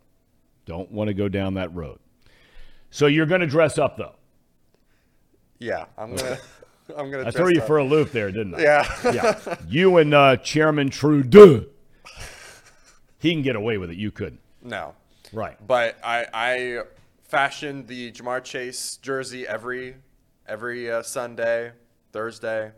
Don't 0.67 0.93
want 0.93 1.09
to 1.09 1.15
go 1.15 1.29
down 1.29 1.55
that 1.55 1.75
road. 1.75 1.99
So 2.91 3.07
you're 3.07 3.27
going 3.27 3.41
to 3.41 3.47
dress 3.47 3.79
up 3.79 3.97
though. 3.97 4.17
Yeah, 5.59 5.87
I'm 5.97 6.15
gonna. 6.15 6.39
I'm 6.97 7.11
gonna. 7.11 7.21
I 7.21 7.31
dress 7.31 7.37
threw 7.37 7.55
you 7.55 7.61
up. 7.63 7.67
for 7.67 7.79
a 7.79 7.85
loop 7.85 8.13
there, 8.13 8.31
didn't 8.31 8.55
I? 8.57 8.61
Yeah. 8.61 9.13
yeah. 9.15 9.57
You 9.69 9.97
and 9.97 10.13
uh, 10.13 10.37
Chairman 10.37 10.91
Trudeau. 10.91 11.65
He 13.27 13.33
can 13.33 13.43
get 13.43 13.57
away 13.57 13.77
with 13.77 13.91
it. 13.91 13.97
You 13.97 14.13
couldn't. 14.13 14.39
no, 14.63 14.95
Right. 15.33 15.57
but 15.67 15.97
I 16.05 16.27
I 16.33 16.81
fashioned 17.25 17.89
the 17.89 18.13
Ja'Marr 18.13 18.45
Chase 18.45 18.99
jersey 19.03 19.47
every 19.49 19.97
every 20.47 20.89
uh, 20.93 21.03
Sunday, 21.03 21.73
Thursday, 22.13 22.71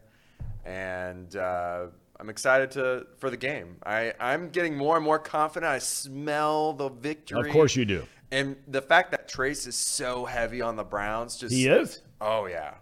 and 0.65 1.37
uh, 1.37 1.87
I'm 2.19 2.31
excited 2.31 2.71
to 2.73 3.07
for 3.19 3.29
the 3.29 3.37
game. 3.37 3.77
I 3.85 4.15
I'm 4.19 4.49
getting 4.49 4.75
more 4.75 4.97
and 4.97 5.05
more 5.05 5.19
confident. 5.19 5.71
I 5.71 5.79
smell 5.81 6.73
the 6.73 6.89
victory. 6.89 7.49
Of 7.49 7.53
course 7.53 7.77
you 7.77 7.85
do. 7.85 8.05
And 8.31 8.57
the 8.69 8.81
fact 8.83 9.11
that 9.11 9.29
Trace 9.29 9.67
is 9.67 9.75
so 9.77 10.25
heavy 10.25 10.61
on 10.63 10.77
the 10.77 10.85
Browns 10.85 11.37
just 11.37 11.55
He 11.55 11.67
is. 11.67 12.01
Oh 12.21 12.47
yeah. 12.47 12.75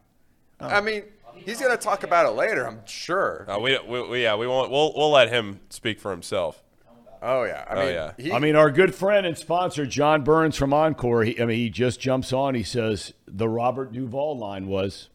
I 0.60 0.80
mean, 0.80 1.02
he's 1.34 1.60
gonna 1.60 1.76
talk 1.76 2.04
about 2.04 2.26
it 2.26 2.36
later. 2.36 2.64
I'm 2.66 2.86
sure. 2.86 3.44
Uh, 3.50 3.58
we, 3.58 3.76
we, 3.86 4.08
we- 4.08 4.22
yeah, 4.22 4.36
we 4.36 4.46
won't. 4.46 4.70
We'll 4.70 4.92
we'll 4.96 5.10
let 5.10 5.28
him 5.30 5.58
speak 5.70 5.98
for 6.00 6.12
himself. 6.12 6.62
Oh 7.28 7.42
yeah. 7.42 7.64
I 7.68 7.74
Oh, 7.74 7.78
mean, 7.84 7.92
yeah. 7.94 8.12
He, 8.18 8.32
I 8.32 8.38
mean, 8.38 8.54
our 8.54 8.70
good 8.70 8.94
friend 8.94 9.26
and 9.26 9.36
sponsor 9.36 9.84
John 9.84 10.22
Burns 10.22 10.56
from 10.56 10.72
Encore. 10.72 11.24
He, 11.24 11.40
I 11.40 11.44
mean, 11.44 11.58
he 11.58 11.68
just 11.70 11.98
jumps 11.98 12.32
on. 12.32 12.54
He 12.54 12.62
says 12.62 13.12
the 13.26 13.48
Robert 13.48 13.92
Duvall 13.92 14.38
line 14.38 14.68
was, 14.68 15.08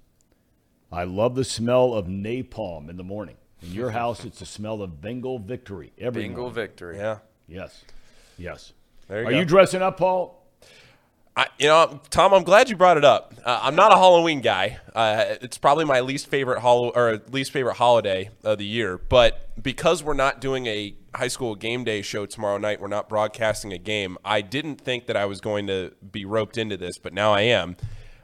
"I 0.91 1.05
love 1.05 1.35
the 1.35 1.45
smell 1.45 1.93
of 1.93 2.07
napalm 2.07 2.89
in 2.89 2.97
the 2.97 3.03
morning. 3.03 3.37
In 3.61 3.71
your 3.71 3.91
house, 3.91 4.25
it's 4.25 4.39
the 4.39 4.45
smell 4.45 4.81
of 4.81 4.99
Bengal 5.01 5.39
victory 5.39 5.93
every 5.97 6.23
Bengal 6.23 6.43
morning." 6.45 6.55
victory. 6.55 6.97
Yeah. 6.97 7.19
Yes, 7.47 7.85
yes. 8.37 8.73
There 9.07 9.21
you 9.21 9.27
Are 9.27 9.31
go. 9.31 9.37
you 9.39 9.45
dressing 9.45 9.81
up, 9.81 9.97
Paul? 9.97 10.40
I, 11.41 11.47
you 11.57 11.67
know, 11.67 11.99
Tom, 12.11 12.33
I'm 12.35 12.43
glad 12.43 12.69
you 12.69 12.75
brought 12.75 12.97
it 12.97 13.03
up. 13.05 13.33
Uh, 13.43 13.59
I'm 13.63 13.75
not 13.75 13.91
a 13.91 13.95
Halloween 13.95 14.41
guy. 14.41 14.77
Uh, 14.93 15.25
it's 15.41 15.57
probably 15.57 15.85
my 15.85 16.01
least 16.01 16.27
favorite 16.27 16.59
hol- 16.59 16.91
or 16.95 17.19
least 17.31 17.51
favorite 17.51 17.77
holiday 17.77 18.29
of 18.43 18.59
the 18.59 18.65
year. 18.65 18.99
But 18.99 19.49
because 19.61 20.03
we're 20.03 20.13
not 20.13 20.39
doing 20.39 20.67
a 20.67 20.93
high 21.15 21.29
school 21.29 21.55
game 21.55 21.83
day 21.83 22.03
show 22.03 22.27
tomorrow 22.27 22.59
night, 22.59 22.79
we're 22.79 22.89
not 22.89 23.09
broadcasting 23.09 23.73
a 23.73 23.79
game. 23.79 24.19
I 24.23 24.41
didn't 24.41 24.81
think 24.81 25.07
that 25.07 25.17
I 25.17 25.25
was 25.25 25.41
going 25.41 25.65
to 25.65 25.93
be 26.11 26.25
roped 26.25 26.59
into 26.59 26.77
this, 26.77 26.99
but 26.99 27.11
now 27.11 27.33
I 27.33 27.41
am. 27.41 27.75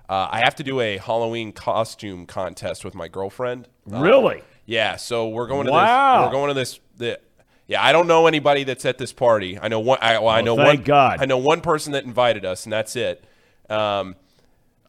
Uh, 0.08 0.28
I 0.32 0.40
have 0.42 0.54
to 0.58 0.64
do 0.64 0.80
a 0.80 0.98
Halloween 0.98 1.54
costume 1.54 2.28
contest 2.28 2.86
with 2.86 2.94
my 2.94 3.08
girlfriend. 3.08 3.68
Uh, 3.92 4.00
really? 4.00 4.44
yeah, 4.68 4.96
so 4.96 5.28
we're 5.28 5.48
going 5.48 5.66
to 5.66 5.72
Wow. 5.72 6.22
this. 6.22 6.28
We're 6.28 6.32
going 6.34 6.48
to 6.50 6.54
this. 6.54 6.80
The, 6.98 7.20
yeah, 7.68 7.84
I 7.84 7.92
don't 7.92 8.08
know 8.08 8.28
anybody 8.28 8.64
that's 8.64 8.86
at 8.86 8.98
this 8.98 9.12
party. 9.12 9.60
I 9.60 9.68
know 9.68 9.80
one. 9.80 10.00
I, 10.02 10.20
well, 10.20 10.30
I 10.30 10.42
know 10.42 10.56
thank 10.56 10.80
one. 10.80 10.84
God. 10.84 11.22
I 11.22 11.26
know 11.26 11.38
one 11.38 11.62
person 11.62 11.92
that 11.94 12.06
invited 12.06 12.46
us, 12.46 12.66
and 12.66 12.74
that's 12.74 12.96
it. 12.96 13.24
Um, 13.70 14.16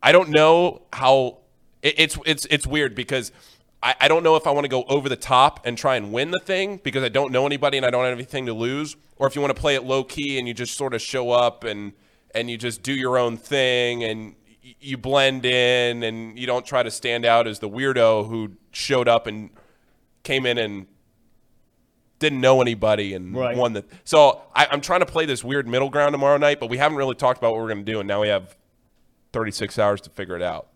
I 0.02 0.12
don't 0.12 0.30
know 0.30 0.82
how. 0.92 1.38
it, 1.82 1.94
it's 1.98 2.18
it's 2.24 2.46
it's 2.46 2.66
weird 2.66 2.94
because 2.94 3.32
I, 3.82 3.94
I 4.00 4.08
don't 4.08 4.22
know 4.22 4.36
if 4.36 4.46
I 4.46 4.52
want 4.52 4.64
to 4.64 4.68
go 4.68 4.84
over 4.84 5.08
the 5.08 5.16
top 5.16 5.60
and 5.64 5.76
try 5.76 5.96
and 5.96 6.12
win 6.12 6.30
the 6.30 6.40
thing 6.40 6.80
because 6.82 7.02
I 7.02 7.08
don't 7.08 7.32
know 7.32 7.46
anybody 7.46 7.76
and 7.76 7.86
I 7.86 7.90
don't 7.90 8.04
have 8.04 8.12
anything 8.12 8.46
to 8.46 8.54
lose, 8.54 8.96
or 9.16 9.26
if 9.26 9.34
you 9.34 9.42
want 9.42 9.54
to 9.54 9.60
play 9.60 9.74
it 9.74 9.84
low 9.84 10.04
key 10.04 10.38
and 10.38 10.46
you 10.46 10.54
just 10.54 10.76
sort 10.76 10.94
of 10.94 11.02
show 11.02 11.30
up 11.30 11.64
and 11.64 11.92
and 12.34 12.48
you 12.50 12.56
just 12.56 12.82
do 12.82 12.92
your 12.92 13.18
own 13.18 13.36
thing 13.36 14.04
and 14.04 14.34
you 14.80 14.96
blend 14.98 15.44
in 15.44 16.02
and 16.02 16.38
you 16.38 16.46
don't 16.46 16.66
try 16.66 16.82
to 16.82 16.90
stand 16.90 17.24
out 17.24 17.48
as 17.48 17.58
the 17.58 17.68
weirdo 17.68 18.28
who 18.28 18.52
showed 18.70 19.08
up 19.08 19.26
and 19.26 19.50
came 20.22 20.44
in 20.44 20.58
and 20.58 20.86
didn't 22.18 22.40
know 22.40 22.60
anybody 22.60 23.14
and 23.14 23.34
Right. 23.34 23.56
won 23.56 23.72
the. 23.72 23.84
So 24.04 24.42
I, 24.54 24.66
I'm 24.70 24.80
trying 24.80 25.00
to 25.00 25.06
play 25.06 25.24
this 25.26 25.44
weird 25.44 25.68
middle 25.68 25.88
ground 25.90 26.12
tomorrow 26.12 26.36
night, 26.38 26.58
but 26.60 26.68
we 26.68 26.76
haven't 26.78 26.98
really 26.98 27.14
talked 27.14 27.38
about 27.38 27.52
what 27.52 27.60
we're 27.60 27.68
going 27.72 27.84
to 27.84 27.92
do, 27.92 28.00
and 28.00 28.08
now 28.08 28.20
we 28.22 28.28
have 28.28 28.56
36 29.32 29.78
hours 29.78 30.00
to 30.02 30.10
figure 30.10 30.36
it 30.36 30.42
out. 30.42 30.68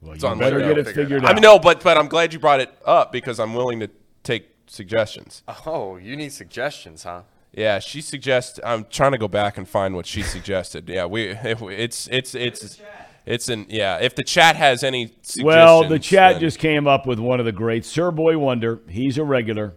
Well, 0.00 0.18
So 0.18 0.26
you 0.28 0.32
I'm 0.32 0.38
better 0.38 0.56
ready 0.58 0.68
get 0.68 0.74
to 0.74 0.80
it 0.80 0.86
it 0.88 0.94
figured 0.94 1.22
out. 1.22 1.26
out. 1.26 1.30
I 1.30 1.34
mean, 1.34 1.42
no, 1.42 1.58
but 1.58 1.82
but 1.82 1.96
I'm 1.96 2.08
glad 2.08 2.32
you 2.32 2.38
brought 2.38 2.60
it 2.60 2.70
up 2.84 3.12
because 3.12 3.38
I'm 3.40 3.54
willing 3.54 3.80
to 3.80 3.88
take 4.22 4.48
suggestions. 4.66 5.42
Oh, 5.66 5.96
you 5.96 6.16
need 6.16 6.32
suggestions, 6.32 7.04
huh? 7.04 7.22
Yeah, 7.52 7.78
she 7.78 8.00
suggests. 8.00 8.58
I'm 8.64 8.84
trying 8.90 9.12
to 9.12 9.18
go 9.18 9.28
back 9.28 9.56
and 9.56 9.68
find 9.68 9.94
what 9.94 10.06
she 10.06 10.22
suggested. 10.36 10.88
Yeah, 10.88 11.06
we 11.06 11.28
if, 11.28 11.62
it's 11.62 12.08
it's 12.10 12.34
it's 12.34 12.80
it's 13.24 13.48
an 13.48 13.66
yeah. 13.68 13.98
If 13.98 14.14
the 14.14 14.24
chat 14.24 14.56
has 14.56 14.82
any 14.82 15.06
suggestions, 15.22 15.44
Well, 15.44 15.88
the 15.88 15.98
chat 15.98 16.32
then- 16.34 16.40
just 16.40 16.58
came 16.58 16.86
up 16.86 17.06
with 17.06 17.18
one 17.18 17.38
of 17.40 17.46
the 17.46 17.52
great 17.52 17.84
Sir 17.84 18.10
Boy 18.10 18.36
Wonder, 18.36 18.80
he's 18.88 19.16
a 19.18 19.24
regular. 19.24 19.74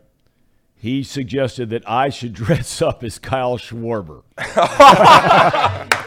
He 0.79 1.03
suggested 1.03 1.69
that 1.71 1.89
I 1.89 2.09
should 2.09 2.33
dress 2.45 2.81
up 2.81 3.03
as 3.03 3.19
Kyle 3.19 3.57
Schwarber. 3.57 4.23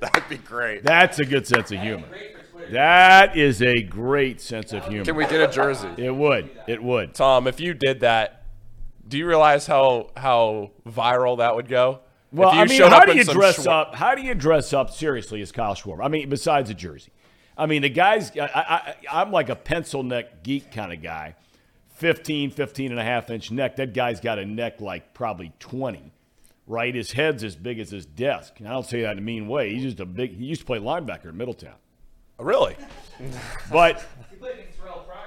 That'd 0.00 0.28
be 0.28 0.36
great. 0.36 0.82
That's 0.82 1.18
a 1.18 1.24
good 1.24 1.46
sense 1.46 1.70
of 1.72 1.80
humor. 1.80 2.06
That 2.70 3.36
is 3.36 3.62
a 3.62 3.82
great 3.82 4.40
sense 4.40 4.72
of 4.72 4.86
humor. 4.86 5.04
Can 5.04 5.16
we 5.16 5.26
get 5.26 5.40
a 5.48 5.52
jersey? 5.52 5.88
it 5.96 6.14
would. 6.14 6.50
It 6.66 6.82
would. 6.82 7.14
Tom. 7.14 7.46
If 7.46 7.60
you 7.60 7.74
did 7.74 8.00
that, 8.00 8.44
do 9.06 9.18
you 9.18 9.26
realize 9.26 9.66
how 9.66 10.10
how 10.16 10.70
viral 10.86 11.38
that 11.38 11.54
would 11.56 11.68
go? 11.68 12.00
Well, 12.32 12.50
I 12.50 12.64
mean, 12.64 12.82
how 12.82 13.04
do 13.04 13.14
you 13.16 13.24
dress 13.24 13.58
Schwa- 13.60 13.72
up? 13.72 13.94
How 13.94 14.14
do 14.14 14.22
you 14.22 14.34
dress 14.34 14.72
up 14.72 14.90
seriously 14.90 15.40
as 15.40 15.52
Kyle 15.52 15.74
Schwarber? 15.74 16.04
I 16.04 16.08
mean, 16.08 16.28
besides 16.28 16.68
a 16.68 16.74
jersey. 16.74 17.12
I 17.56 17.66
mean, 17.66 17.82
the 17.82 17.88
guy's, 17.88 18.36
I, 18.36 18.46
I, 18.46 18.94
I'm 19.12 19.30
like 19.30 19.48
a 19.48 19.54
pencil 19.54 20.02
neck 20.02 20.42
geek 20.42 20.72
kind 20.72 20.92
of 20.92 21.00
guy. 21.00 21.36
15, 21.94 22.50
15 22.50 22.90
and 22.90 23.00
a 23.00 23.04
half 23.04 23.30
inch 23.30 23.50
neck. 23.50 23.76
That 23.76 23.94
guy's 23.94 24.20
got 24.20 24.38
a 24.38 24.44
neck 24.44 24.80
like 24.80 25.14
probably 25.14 25.52
20, 25.60 26.12
right? 26.66 26.94
His 26.94 27.12
head's 27.12 27.42
as 27.44 27.56
big 27.56 27.78
as 27.78 27.90
his 27.90 28.04
desk. 28.06 28.54
And 28.58 28.68
I 28.68 28.72
don't 28.72 28.86
say 28.86 29.02
that 29.02 29.12
in 29.12 29.18
a 29.18 29.22
mean 29.22 29.48
way. 29.48 29.72
He's 29.74 29.82
just 29.84 30.00
a 30.00 30.06
big, 30.06 30.36
he 30.36 30.44
used 30.44 30.60
to 30.62 30.66
play 30.66 30.78
linebacker 30.78 31.26
in 31.26 31.36
Middletown. 31.36 31.74
Really? 32.38 32.76
But 33.70 34.04
He 34.30 34.36
played 34.36 34.58
against 34.58 34.78
Terrell 34.78 35.06
Pryor. 35.06 35.20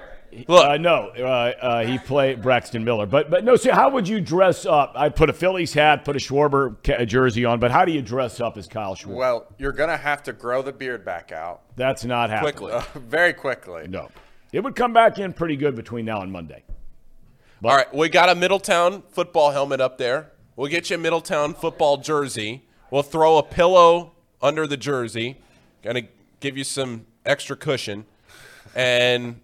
Look, 0.48 0.66
uh, 0.66 0.78
no, 0.78 1.10
uh, 1.18 1.22
uh, 1.62 1.86
he 1.86 1.98
played 1.98 2.42
Braxton 2.42 2.84
Miller. 2.84 3.06
But 3.06 3.30
but 3.30 3.46
no, 3.46 3.56
see, 3.56 3.70
how 3.70 3.90
would 3.90 4.08
you 4.10 4.20
dress 4.20 4.66
up? 4.66 4.92
I'd 4.96 5.16
put 5.16 5.30
a 5.30 5.34
Phillies 5.34 5.74
hat, 5.74 6.04
put 6.04 6.18
a 6.18 6.20
Schwarber 6.20 6.76
jersey 7.08 7.46
on, 7.46 7.60
but 7.62 7.72
how 7.72 7.86
do 7.86 7.94
you 7.94 8.02
dress 8.02 8.42
up 8.42 8.58
as 8.58 8.68
Kyle 8.68 8.94
Schwarber? 8.94 9.16
Well, 9.16 9.48
you're 9.58 9.72
gonna 9.72 9.98
have 9.98 10.24
to 10.24 10.34
grow 10.34 10.62
the 10.62 10.74
beard 10.74 11.06
back 11.06 11.32
out 11.32 11.62
That's 11.78 12.04
not 12.04 12.30
happening. 12.30 12.56
quickly. 12.56 13.02
very 13.08 13.34
quickly. 13.34 13.88
No. 13.88 14.10
It 14.58 14.64
would 14.64 14.76
come 14.76 14.92
back 14.92 15.20
in 15.20 15.34
pretty 15.34 15.56
good 15.56 15.76
between 15.76 16.06
now 16.06 16.22
and 16.22 16.32
Monday. 16.32 16.64
All 17.64 17.76
right, 17.76 17.94
we 17.94 18.10
got 18.10 18.28
a 18.28 18.34
Middletown 18.34 19.04
football 19.12 19.52
helmet 19.52 19.80
up 19.80 20.00
there. 20.00 20.32
We'll 20.56 20.72
get 20.72 20.90
you 20.90 20.96
a 20.96 21.00
Middletown 21.00 21.54
football 21.54 21.98
jersey. 21.98 22.64
We'll 22.90 23.04
throw 23.04 23.38
a 23.38 23.44
pillow 23.44 24.14
under 24.42 24.66
the 24.66 24.76
jersey, 24.76 25.38
gonna 25.84 26.08
give 26.40 26.58
you 26.58 26.64
some 26.64 27.06
extra 27.24 27.56
cushion, 27.56 28.08
and 28.74 29.42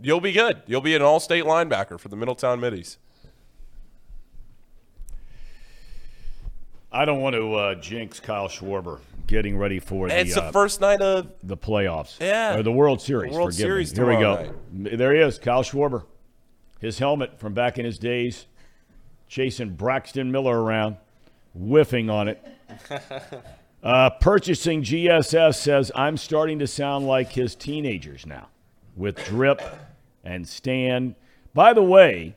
you'll 0.00 0.22
be 0.22 0.32
good. 0.32 0.62
You'll 0.66 0.80
be 0.80 0.96
an 0.96 1.02
all-state 1.02 1.44
linebacker 1.44 2.00
for 2.00 2.08
the 2.08 2.16
Middletown 2.16 2.60
Middies. 2.60 2.96
I 6.90 7.04
don't 7.04 7.20
want 7.20 7.36
to 7.36 7.54
uh, 7.54 7.74
jinx 7.74 8.20
Kyle 8.20 8.48
Schwarber 8.48 9.00
getting 9.28 9.56
ready 9.56 9.78
for 9.78 10.08
the, 10.08 10.18
it's 10.18 10.34
the 10.34 10.42
uh, 10.42 10.50
first 10.50 10.80
night 10.80 11.00
of 11.00 11.30
the 11.44 11.56
playoffs. 11.56 12.18
Yeah. 12.20 12.56
Or 12.56 12.64
the 12.64 12.72
World 12.72 13.00
Series. 13.00 13.32
World 13.32 13.50
forgive 13.50 13.58
me. 13.58 13.84
Series 13.84 13.92
Here 13.92 14.06
we 14.06 14.14
go. 14.14 14.36
tomorrow 14.72 14.96
There 14.96 15.14
he 15.14 15.20
is, 15.20 15.38
Kyle 15.38 15.62
Schwarber. 15.62 16.04
His 16.80 16.98
helmet 16.98 17.38
from 17.38 17.54
back 17.54 17.78
in 17.78 17.84
his 17.84 17.98
days, 17.98 18.46
chasing 19.28 19.70
Braxton 19.70 20.32
Miller 20.32 20.60
around, 20.60 20.96
whiffing 21.54 22.10
on 22.10 22.28
it. 22.28 22.44
Uh, 23.80 24.10
purchasing 24.10 24.82
GSS 24.82 25.54
says, 25.54 25.92
I'm 25.94 26.16
starting 26.16 26.58
to 26.58 26.66
sound 26.66 27.06
like 27.06 27.30
his 27.30 27.54
teenagers 27.54 28.26
now 28.26 28.48
with 28.96 29.24
Drip 29.24 29.62
and 30.24 30.48
Stan. 30.48 31.14
By 31.54 31.72
the 31.72 31.82
way, 31.82 32.34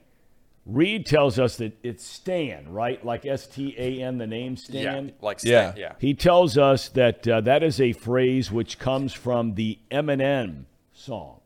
Reid 0.66 1.06
tells 1.08 1.40
us 1.40 1.58
that 1.58 1.78
it's 1.82 2.06
Stan, 2.06 2.70
right? 2.72 3.04
Like 3.04 3.26
S 3.26 3.48
T 3.48 3.74
A 3.78 4.02
N, 4.04 4.20
the 4.20 4.28
name 4.28 4.56
Stan. 4.56 5.08
Yeah, 5.08 5.14
like 5.22 5.44
Yeah. 5.44 5.52
yeah, 5.52 5.74
yeah. 5.76 5.94
He 6.00 6.14
tells 6.14 6.58
us 6.58 6.88
that 6.90 7.28
uh, 7.28 7.42
that 7.42 7.64
is 7.64 7.82
a 7.82 7.94
phrase 7.94 8.52
which 8.52 8.78
comes 8.78 9.12
from 9.14 9.56
the 9.56 9.80
Eminem 9.90 10.66
song. 10.94 11.40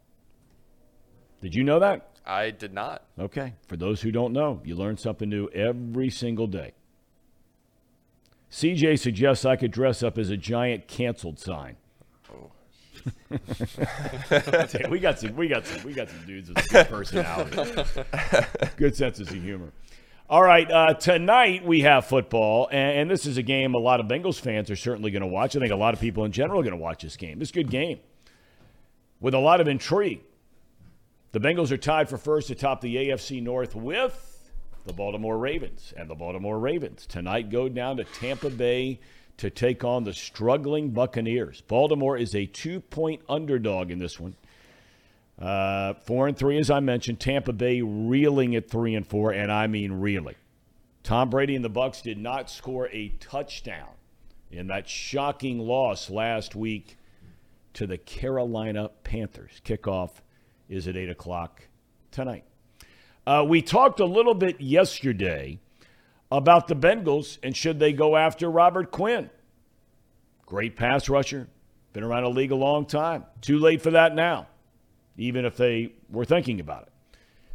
Did 1.42 1.56
you 1.56 1.64
know 1.64 1.80
that? 1.80 2.10
I 2.26 2.50
did 2.50 2.74
not. 2.74 3.04
Okay. 3.20 3.54
For 3.68 3.78
those 3.78 4.02
who 4.02 4.12
don't 4.12 4.34
know, 4.34 4.62
you 4.66 4.76
learn 4.76 4.98
something 4.98 5.30
new 5.30 5.48
every 5.50 6.10
single 6.10 6.48
day. 6.48 6.74
CJ 8.52 9.00
suggests 9.00 9.46
I 9.46 9.56
could 9.56 9.72
dress 9.72 10.02
up 10.02 10.18
as 10.18 10.30
a 10.30 10.38
giant 10.38 10.88
canceled 10.88 11.40
sign. 11.40 11.78
we 14.90 15.00
got 15.00 15.20
some. 15.20 15.36
We 15.36 15.48
got 15.48 15.66
some. 15.66 15.84
We 15.84 15.94
got 15.94 16.10
some 16.10 16.26
dudes 16.26 16.50
with 16.50 16.68
good 16.70 16.88
personality, 16.88 17.94
good 18.78 18.96
senses 18.96 19.30
of 19.30 19.36
humor. 19.36 19.72
All 20.28 20.42
right, 20.42 20.70
uh, 20.72 20.96
tonight 20.96 21.64
we 21.64 21.82
have 21.82 22.06
football, 22.06 22.68
and, 22.72 23.00
and 23.00 23.12
this 23.12 23.28
is 23.28 23.38
a 23.38 23.44
game 23.44 23.76
a 23.76 23.78
lot 23.78 24.00
of 24.00 24.08
Bengals 24.08 24.40
fans 24.40 24.72
are 24.72 24.76
certainly 24.76 25.12
going 25.12 25.22
to 25.22 25.28
watch. 25.28 25.56
I 25.56 25.60
think 25.60 25.72
a 25.72 25.76
lot 25.76 25.94
of 25.94 26.00
people 26.00 26.26
in 26.26 26.32
general 26.32 26.62
are 26.62 26.64
going 26.64 26.72
to 26.72 26.82
watch 26.82 27.04
this 27.04 27.16
game. 27.16 27.38
This 27.38 27.52
good 27.52 27.70
game 27.70 28.00
with 29.20 29.36
a 29.36 29.40
lot 29.40 29.62
of 29.62 29.68
intrigue. 29.68 30.22
The 31.32 31.40
Bengals 31.40 31.72
are 31.72 31.78
tied 31.78 32.10
for 32.10 32.18
first 32.18 32.50
atop 32.50 32.82
the 32.82 32.96
AFC 32.96 33.44
North 33.44 33.76
with 33.76 34.52
the 34.86 34.94
Baltimore 34.94 35.38
Ravens. 35.38 35.94
And 35.98 36.10
the 36.10 36.16
Baltimore 36.16 36.58
Ravens 36.58 37.06
tonight 37.06 37.50
go 37.50 37.68
down 37.68 37.98
to 37.98 38.04
Tampa 38.04 38.50
Bay 38.50 39.00
to 39.38 39.50
take 39.50 39.84
on 39.84 40.04
the 40.04 40.14
struggling 40.14 40.92
Buccaneers. 40.92 41.62
Baltimore 41.62 42.18
is 42.18 42.36
a 42.36 42.46
two 42.46 42.80
point 42.80 43.22
underdog 43.28 43.92
in 43.92 44.00
this 44.00 44.20
one. 44.20 44.36
Uh, 45.40 45.94
four 46.06 46.28
and 46.28 46.38
three, 46.38 46.58
as 46.58 46.70
I 46.70 46.80
mentioned. 46.80 47.20
Tampa 47.20 47.52
Bay 47.52 47.82
reeling 47.82 48.56
at 48.56 48.70
three 48.70 48.96
and 48.96 49.06
four, 49.06 49.32
and 49.32 49.52
I 49.52 49.68
mean 49.68 49.94
reeling. 49.94 50.36
Tom 51.04 51.30
Brady 51.30 51.56
and 51.56 51.64
the 51.64 51.70
Bucs 51.70 52.02
did 52.02 52.18
not 52.18 52.50
score 52.50 52.88
a 52.92 53.10
touchdown 53.20 53.90
in 54.50 54.68
that 54.68 54.88
shocking 54.88 55.60
loss 55.60 56.10
last 56.10 56.56
week 56.56 56.98
to 57.74 57.86
the 57.86 57.98
Carolina 57.98 58.90
Panthers. 59.04 59.62
Kickoff 59.64 60.22
is 60.70 60.88
at 60.88 60.96
8 60.96 61.10
o'clock 61.10 61.68
tonight. 62.10 62.46
Uh, 63.28 63.46
we 63.48 63.62
talked 63.62 64.00
a 64.00 64.06
little 64.06 64.34
bit 64.34 64.62
yesterday 64.62 65.60
about 66.32 66.68
the 66.68 66.76
Bengals 66.76 67.38
and 67.44 67.56
should 67.56 67.80
they 67.80 67.94
go 67.94 68.16
after 68.16 68.50
Robert 68.50 68.92
Quinn. 68.92 69.30
Great 70.46 70.76
pass 70.76 71.10
rusher, 71.10 71.48
been 71.94 72.04
around 72.04 72.24
the 72.24 72.30
league 72.30 72.52
a 72.52 72.56
long 72.56 72.86
time. 72.86 73.26
Too 73.42 73.60
late 73.60 73.82
for 73.82 73.92
that 73.92 74.16
now, 74.16 74.48
even 75.18 75.46
if 75.46 75.58
they 75.58 75.94
were 76.10 76.26
thinking 76.26 76.60
about 76.60 76.84
it. 76.84 76.92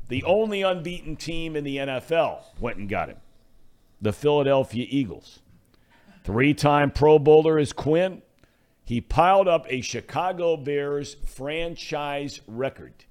The 0.08 0.24
only 0.24 0.62
unbeaten 0.62 1.16
team 1.16 1.54
in 1.54 1.62
the 1.62 1.76
NFL 1.76 2.42
went 2.58 2.78
and 2.78 2.88
got 2.88 3.08
him 3.08 3.18
the 4.02 4.12
Philadelphia 4.12 4.86
Eagles. 4.88 5.40
Three 6.24 6.54
time 6.54 6.90
Pro 6.90 7.18
Bowler 7.18 7.58
is 7.58 7.72
Quinn. 7.72 8.22
He 8.84 9.00
piled 9.00 9.46
up 9.46 9.66
a 9.68 9.82
Chicago 9.82 10.56
Bears 10.56 11.16
franchise 11.26 12.40
record 12.46 13.04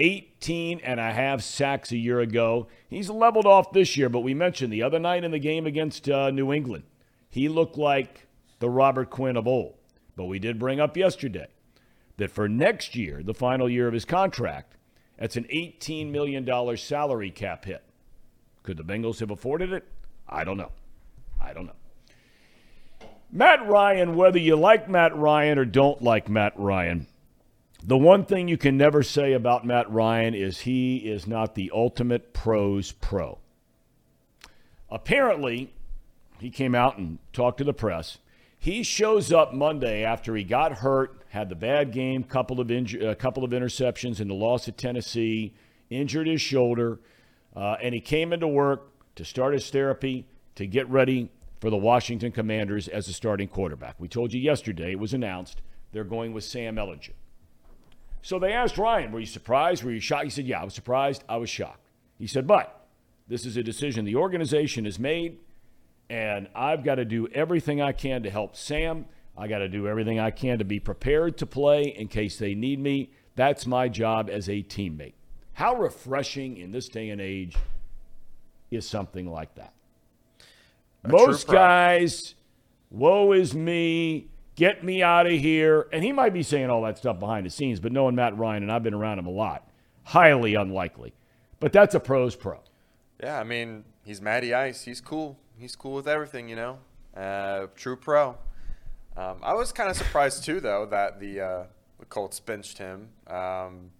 18 0.00 0.80
and 0.80 0.98
a 0.98 1.12
half 1.12 1.42
sacks 1.42 1.92
a 1.92 1.96
year 1.96 2.20
ago. 2.20 2.66
He's 2.88 3.10
leveled 3.10 3.46
off 3.46 3.72
this 3.72 3.96
year, 3.96 4.08
but 4.08 4.20
we 4.20 4.34
mentioned 4.34 4.72
the 4.72 4.82
other 4.82 4.98
night 4.98 5.24
in 5.24 5.30
the 5.30 5.38
game 5.38 5.66
against 5.66 6.08
uh, 6.08 6.30
New 6.30 6.52
England, 6.52 6.84
he 7.28 7.48
looked 7.48 7.76
like 7.76 8.26
the 8.58 8.70
Robert 8.70 9.10
Quinn 9.10 9.36
of 9.36 9.46
old. 9.46 9.74
But 10.16 10.24
we 10.24 10.38
did 10.38 10.58
bring 10.58 10.80
up 10.80 10.96
yesterday 10.96 11.46
that 12.16 12.30
for 12.30 12.48
next 12.48 12.96
year, 12.96 13.22
the 13.22 13.34
final 13.34 13.68
year 13.68 13.86
of 13.86 13.94
his 13.94 14.04
contract, 14.04 14.76
that's 15.18 15.36
an 15.36 15.44
$18 15.44 16.10
million 16.10 16.76
salary 16.76 17.30
cap 17.30 17.66
hit. 17.66 17.82
Could 18.62 18.78
the 18.78 18.84
Bengals 18.84 19.20
have 19.20 19.30
afforded 19.30 19.72
it? 19.72 19.86
I 20.28 20.44
don't 20.44 20.56
know. 20.56 20.72
I 21.40 21.52
don't 21.52 21.66
know. 21.66 21.72
Matt 23.32 23.66
Ryan, 23.66 24.16
whether 24.16 24.38
you 24.38 24.56
like 24.56 24.88
Matt 24.88 25.16
Ryan 25.16 25.58
or 25.58 25.64
don't 25.64 26.02
like 26.02 26.28
Matt 26.28 26.52
Ryan, 26.56 27.06
the 27.82 27.96
one 27.96 28.24
thing 28.24 28.48
you 28.48 28.58
can 28.58 28.76
never 28.76 29.02
say 29.02 29.32
about 29.32 29.64
Matt 29.64 29.90
Ryan 29.90 30.34
is 30.34 30.60
he 30.60 30.98
is 30.98 31.26
not 31.26 31.54
the 31.54 31.70
ultimate 31.74 32.32
pros 32.32 32.92
pro. 32.92 33.38
Apparently, 34.90 35.72
he 36.40 36.50
came 36.50 36.74
out 36.74 36.98
and 36.98 37.18
talked 37.32 37.58
to 37.58 37.64
the 37.64 37.72
press. 37.72 38.18
He 38.58 38.82
shows 38.82 39.32
up 39.32 39.54
Monday 39.54 40.04
after 40.04 40.36
he 40.36 40.44
got 40.44 40.72
hurt, 40.72 41.22
had 41.30 41.48
the 41.48 41.54
bad 41.54 41.92
game, 41.92 42.24
couple 42.24 42.60
of 42.60 42.68
inju- 42.68 43.08
a 43.08 43.14
couple 43.14 43.44
of 43.44 43.52
interceptions 43.52 44.20
in 44.20 44.28
the 44.28 44.34
loss 44.34 44.68
at 44.68 44.76
Tennessee, 44.76 45.54
injured 45.88 46.26
his 46.26 46.42
shoulder, 46.42 47.00
uh, 47.56 47.76
and 47.82 47.94
he 47.94 48.00
came 48.00 48.32
into 48.32 48.46
work 48.46 48.90
to 49.14 49.24
start 49.24 49.54
his 49.54 49.70
therapy 49.70 50.26
to 50.56 50.66
get 50.66 50.88
ready 50.90 51.30
for 51.60 51.70
the 51.70 51.76
Washington 51.76 52.32
Commanders 52.32 52.88
as 52.88 53.08
a 53.08 53.12
starting 53.12 53.48
quarterback. 53.48 53.94
We 53.98 54.08
told 54.08 54.32
you 54.32 54.40
yesterday 54.40 54.92
it 54.92 54.98
was 54.98 55.14
announced 55.14 55.62
they're 55.92 56.04
going 56.04 56.32
with 56.32 56.44
Sam 56.44 56.76
Ehlinger. 56.76 57.12
So 58.22 58.38
they 58.38 58.52
asked 58.52 58.78
Ryan, 58.78 59.12
"Were 59.12 59.20
you 59.20 59.26
surprised? 59.26 59.82
Were 59.82 59.90
you 59.90 60.00
shocked?" 60.00 60.24
He 60.24 60.30
said, 60.30 60.46
"Yeah, 60.46 60.60
I 60.60 60.64
was 60.64 60.74
surprised. 60.74 61.24
I 61.28 61.36
was 61.36 61.50
shocked." 61.50 61.88
He 62.18 62.26
said, 62.26 62.46
"But 62.46 62.86
this 63.28 63.46
is 63.46 63.56
a 63.56 63.62
decision 63.62 64.04
the 64.04 64.16
organization 64.16 64.84
has 64.84 64.98
made." 64.98 65.38
and 66.10 66.48
I've 66.56 66.82
got 66.82 66.96
to 66.96 67.04
do 67.04 67.28
everything 67.28 67.80
I 67.80 67.92
can 67.92 68.24
to 68.24 68.30
help 68.30 68.56
Sam. 68.56 69.06
I 69.38 69.46
got 69.46 69.58
to 69.58 69.68
do 69.68 69.86
everything 69.86 70.18
I 70.18 70.32
can 70.32 70.58
to 70.58 70.64
be 70.64 70.80
prepared 70.80 71.38
to 71.38 71.46
play 71.46 71.84
in 71.84 72.08
case 72.08 72.36
they 72.36 72.54
need 72.54 72.80
me. 72.80 73.12
That's 73.36 73.64
my 73.64 73.88
job 73.88 74.28
as 74.28 74.48
a 74.48 74.62
teammate. 74.64 75.14
How 75.52 75.76
refreshing 75.76 76.56
in 76.56 76.72
this 76.72 76.88
day 76.88 77.10
and 77.10 77.20
age 77.20 77.56
is 78.72 78.88
something 78.88 79.30
like 79.30 79.54
that? 79.54 79.72
A 81.04 81.08
Most 81.08 81.46
guys, 81.46 82.34
woe 82.90 83.32
is 83.32 83.54
me, 83.54 84.29
get 84.60 84.84
me 84.84 85.02
out 85.02 85.24
of 85.24 85.32
here. 85.32 85.88
And 85.90 86.04
he 86.04 86.12
might 86.12 86.34
be 86.34 86.42
saying 86.42 86.68
all 86.68 86.82
that 86.82 86.98
stuff 86.98 87.18
behind 87.18 87.46
the 87.46 87.50
scenes, 87.50 87.80
but 87.80 87.92
knowing 87.92 88.14
Matt 88.14 88.36
Ryan, 88.36 88.62
and 88.62 88.70
I've 88.70 88.82
been 88.82 88.92
around 88.92 89.18
him 89.18 89.26
a 89.26 89.30
lot, 89.30 89.66
highly 90.04 90.54
unlikely. 90.54 91.14
But 91.60 91.72
that's 91.72 91.94
a 91.94 92.00
pro's 92.00 92.36
pro. 92.36 92.60
Yeah, 93.22 93.40
I 93.40 93.44
mean, 93.44 93.84
he's 94.04 94.20
Matty 94.20 94.52
Ice. 94.52 94.84
He's 94.84 95.00
cool. 95.00 95.38
He's 95.58 95.74
cool 95.74 95.94
with 95.94 96.06
everything, 96.06 96.50
you 96.50 96.56
know. 96.56 96.78
Uh, 97.16 97.68
true 97.74 97.96
pro. 97.96 98.36
Um, 99.16 99.38
I 99.42 99.54
was 99.54 99.72
kind 99.72 99.90
of 99.90 99.96
surprised 99.96 100.44
too, 100.44 100.60
though, 100.60 100.86
that 100.86 101.20
the 101.20 101.40
uh, 101.40 101.64
the 101.98 102.04
Colts 102.06 102.38
benched 102.38 102.78
him. 102.78 103.08
Um, 103.26 103.90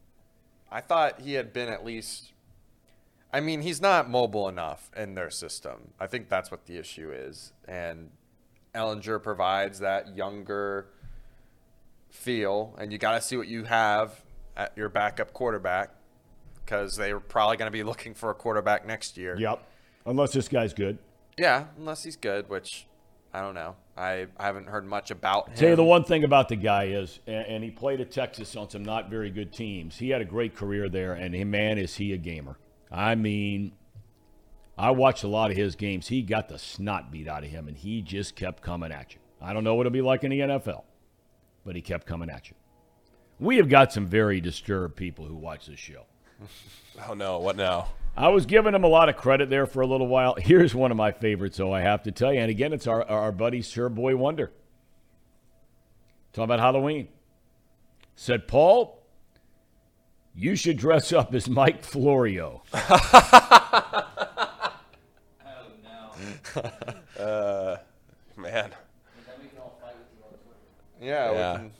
I 0.70 0.82
thought 0.82 1.22
he 1.22 1.34
had 1.34 1.54
been 1.54 1.70
at 1.70 1.84
least. 1.86 2.32
I 3.32 3.40
mean, 3.40 3.62
he's 3.62 3.80
not 3.80 4.10
mobile 4.10 4.48
enough 4.48 4.90
in 4.96 5.14
their 5.14 5.30
system. 5.30 5.92
I 5.98 6.06
think 6.06 6.28
that's 6.28 6.50
what 6.50 6.66
the 6.66 6.76
issue 6.76 7.10
is, 7.12 7.52
and 7.66 8.10
Ehlinger 8.74 9.22
provides 9.22 9.80
that 9.80 10.16
younger 10.16 10.86
feel, 12.10 12.74
and 12.78 12.92
you 12.92 12.98
got 12.98 13.14
to 13.14 13.20
see 13.20 13.36
what 13.36 13.48
you 13.48 13.64
have 13.64 14.20
at 14.56 14.76
your 14.76 14.88
backup 14.88 15.32
quarterback 15.32 15.90
because 16.64 16.96
they're 16.96 17.20
probably 17.20 17.56
going 17.56 17.66
to 17.66 17.72
be 17.72 17.82
looking 17.82 18.14
for 18.14 18.30
a 18.30 18.34
quarterback 18.34 18.86
next 18.86 19.16
year. 19.16 19.36
Yep. 19.38 19.66
Unless 20.06 20.32
this 20.32 20.48
guy's 20.48 20.72
good. 20.72 20.98
Yeah, 21.38 21.66
unless 21.78 22.04
he's 22.04 22.16
good, 22.16 22.48
which 22.48 22.86
I 23.32 23.40
don't 23.40 23.54
know. 23.54 23.76
I, 23.96 24.26
I 24.36 24.46
haven't 24.46 24.68
heard 24.68 24.86
much 24.86 25.10
about 25.10 25.48
him. 25.48 25.56
Tell 25.56 25.68
you 25.70 25.76
the 25.76 25.84
one 25.84 26.04
thing 26.04 26.24
about 26.24 26.48
the 26.48 26.56
guy 26.56 26.84
is, 26.84 27.20
and, 27.26 27.46
and 27.46 27.64
he 27.64 27.70
played 27.70 28.00
at 28.00 28.10
Texas 28.10 28.56
on 28.56 28.68
some 28.70 28.84
not 28.84 29.10
very 29.10 29.30
good 29.30 29.52
teams. 29.52 29.96
He 29.96 30.10
had 30.10 30.20
a 30.20 30.24
great 30.24 30.56
career 30.56 30.88
there, 30.88 31.12
and 31.12 31.34
he, 31.34 31.44
man, 31.44 31.78
is 31.78 31.96
he 31.96 32.12
a 32.12 32.16
gamer. 32.16 32.56
I 32.90 33.14
mean, 33.14 33.72
I 34.80 34.92
watched 34.92 35.24
a 35.24 35.28
lot 35.28 35.50
of 35.50 35.58
his 35.58 35.76
games. 35.76 36.08
He 36.08 36.22
got 36.22 36.48
the 36.48 36.58
snot 36.58 37.12
beat 37.12 37.28
out 37.28 37.44
of 37.44 37.50
him, 37.50 37.68
and 37.68 37.76
he 37.76 38.00
just 38.00 38.34
kept 38.34 38.62
coming 38.62 38.90
at 38.90 39.12
you. 39.12 39.20
I 39.38 39.52
don't 39.52 39.62
know 39.62 39.74
what 39.74 39.86
it'll 39.86 39.92
be 39.92 40.00
like 40.00 40.24
in 40.24 40.30
the 40.30 40.40
NFL, 40.40 40.84
but 41.66 41.76
he 41.76 41.82
kept 41.82 42.06
coming 42.06 42.30
at 42.30 42.48
you. 42.48 42.56
We 43.38 43.58
have 43.58 43.68
got 43.68 43.92
some 43.92 44.06
very 44.06 44.40
disturbed 44.40 44.96
people 44.96 45.26
who 45.26 45.34
watch 45.34 45.66
this 45.66 45.78
show. 45.78 46.04
Oh 47.08 47.14
no, 47.14 47.38
what 47.38 47.56
now? 47.56 47.88
I 48.14 48.28
was 48.28 48.44
giving 48.44 48.74
him 48.74 48.84
a 48.84 48.88
lot 48.88 49.08
of 49.08 49.16
credit 49.16 49.48
there 49.48 49.64
for 49.64 49.80
a 49.80 49.86
little 49.86 50.08
while. 50.08 50.34
Here's 50.34 50.74
one 50.74 50.90
of 50.90 50.98
my 50.98 51.12
favorites, 51.12 51.56
though, 51.56 51.72
I 51.72 51.80
have 51.80 52.02
to 52.02 52.12
tell 52.12 52.30
you. 52.34 52.40
And 52.40 52.50
again, 52.50 52.74
it's 52.74 52.86
our, 52.86 53.08
our 53.08 53.32
buddy 53.32 53.62
Sir 53.62 53.88
Boy 53.88 54.16
Wonder. 54.16 54.50
Talking 56.34 56.44
about 56.44 56.60
Halloween. 56.60 57.08
Said, 58.16 58.46
Paul, 58.48 59.02
you 60.34 60.56
should 60.56 60.76
dress 60.76 61.10
up 61.10 61.32
as 61.32 61.48
Mike 61.48 61.82
Florio. 61.82 62.64
Uh, 67.18 67.76
man. 68.36 68.70
Yeah, 71.00 71.32
Yeah. 71.32 71.52
we 71.52 71.58
can 71.58 71.72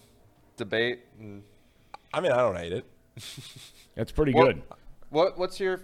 debate. 0.57 1.01
And 1.19 1.43
I 2.13 2.21
mean, 2.21 2.33
I 2.33 2.37
don't 2.39 2.57
hate 2.57 2.73
it. 2.73 2.85
That's 3.95 4.13
pretty 4.13 4.33
What- 4.33 4.47
good. 4.55 4.63
what 5.11 5.39
what's 5.39 5.61
your 5.61 5.81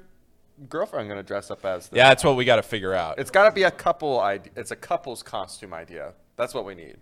girlfriend 0.68 1.08
gonna 1.08 1.22
dress 1.22 1.50
up 1.50 1.64
as? 1.64 1.88
then? 1.88 1.98
Yeah, 1.98 2.08
that's 2.08 2.24
what 2.24 2.36
we 2.36 2.44
got 2.46 2.56
to 2.56 2.62
figure 2.62 2.94
out. 2.94 3.18
it's 3.18 3.30
got 3.30 3.44
to 3.44 3.52
be 3.52 3.64
a 3.64 3.70
couple 3.70 4.20
idea. 4.20 4.52
It's 4.56 4.70
a 4.70 4.76
couple's 4.76 5.22
costume 5.22 5.74
idea. 5.74 6.14
That's 6.36 6.54
what 6.54 6.64
we 6.64 6.74
need. 6.74 6.96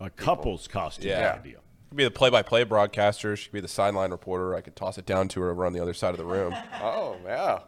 A 0.00 0.10
couple's 0.10 0.68
costume 0.68 1.08
Yeah. 1.10 1.36
idea. 1.40 1.58
could 1.88 1.96
be 1.96 2.04
the 2.04 2.10
play-by-play 2.10 2.64
broadcaster. 2.64 3.36
She 3.36 3.46
could 3.48 3.52
be 3.54 3.60
the 3.60 3.68
sideline 3.68 4.10
reporter. 4.12 4.54
I 4.54 4.60
could 4.62 4.74
toss 4.76 4.96
it 4.96 5.04
down 5.06 5.28
to 5.28 5.40
her 5.42 5.50
over 5.50 5.66
on 5.66 5.72
the 5.74 5.80
other 5.80 5.92
side 5.94 6.10
of 6.10 6.18
the 6.18 6.24
room. 6.24 6.54
Oh 6.80 7.16
yeah. 7.24 7.60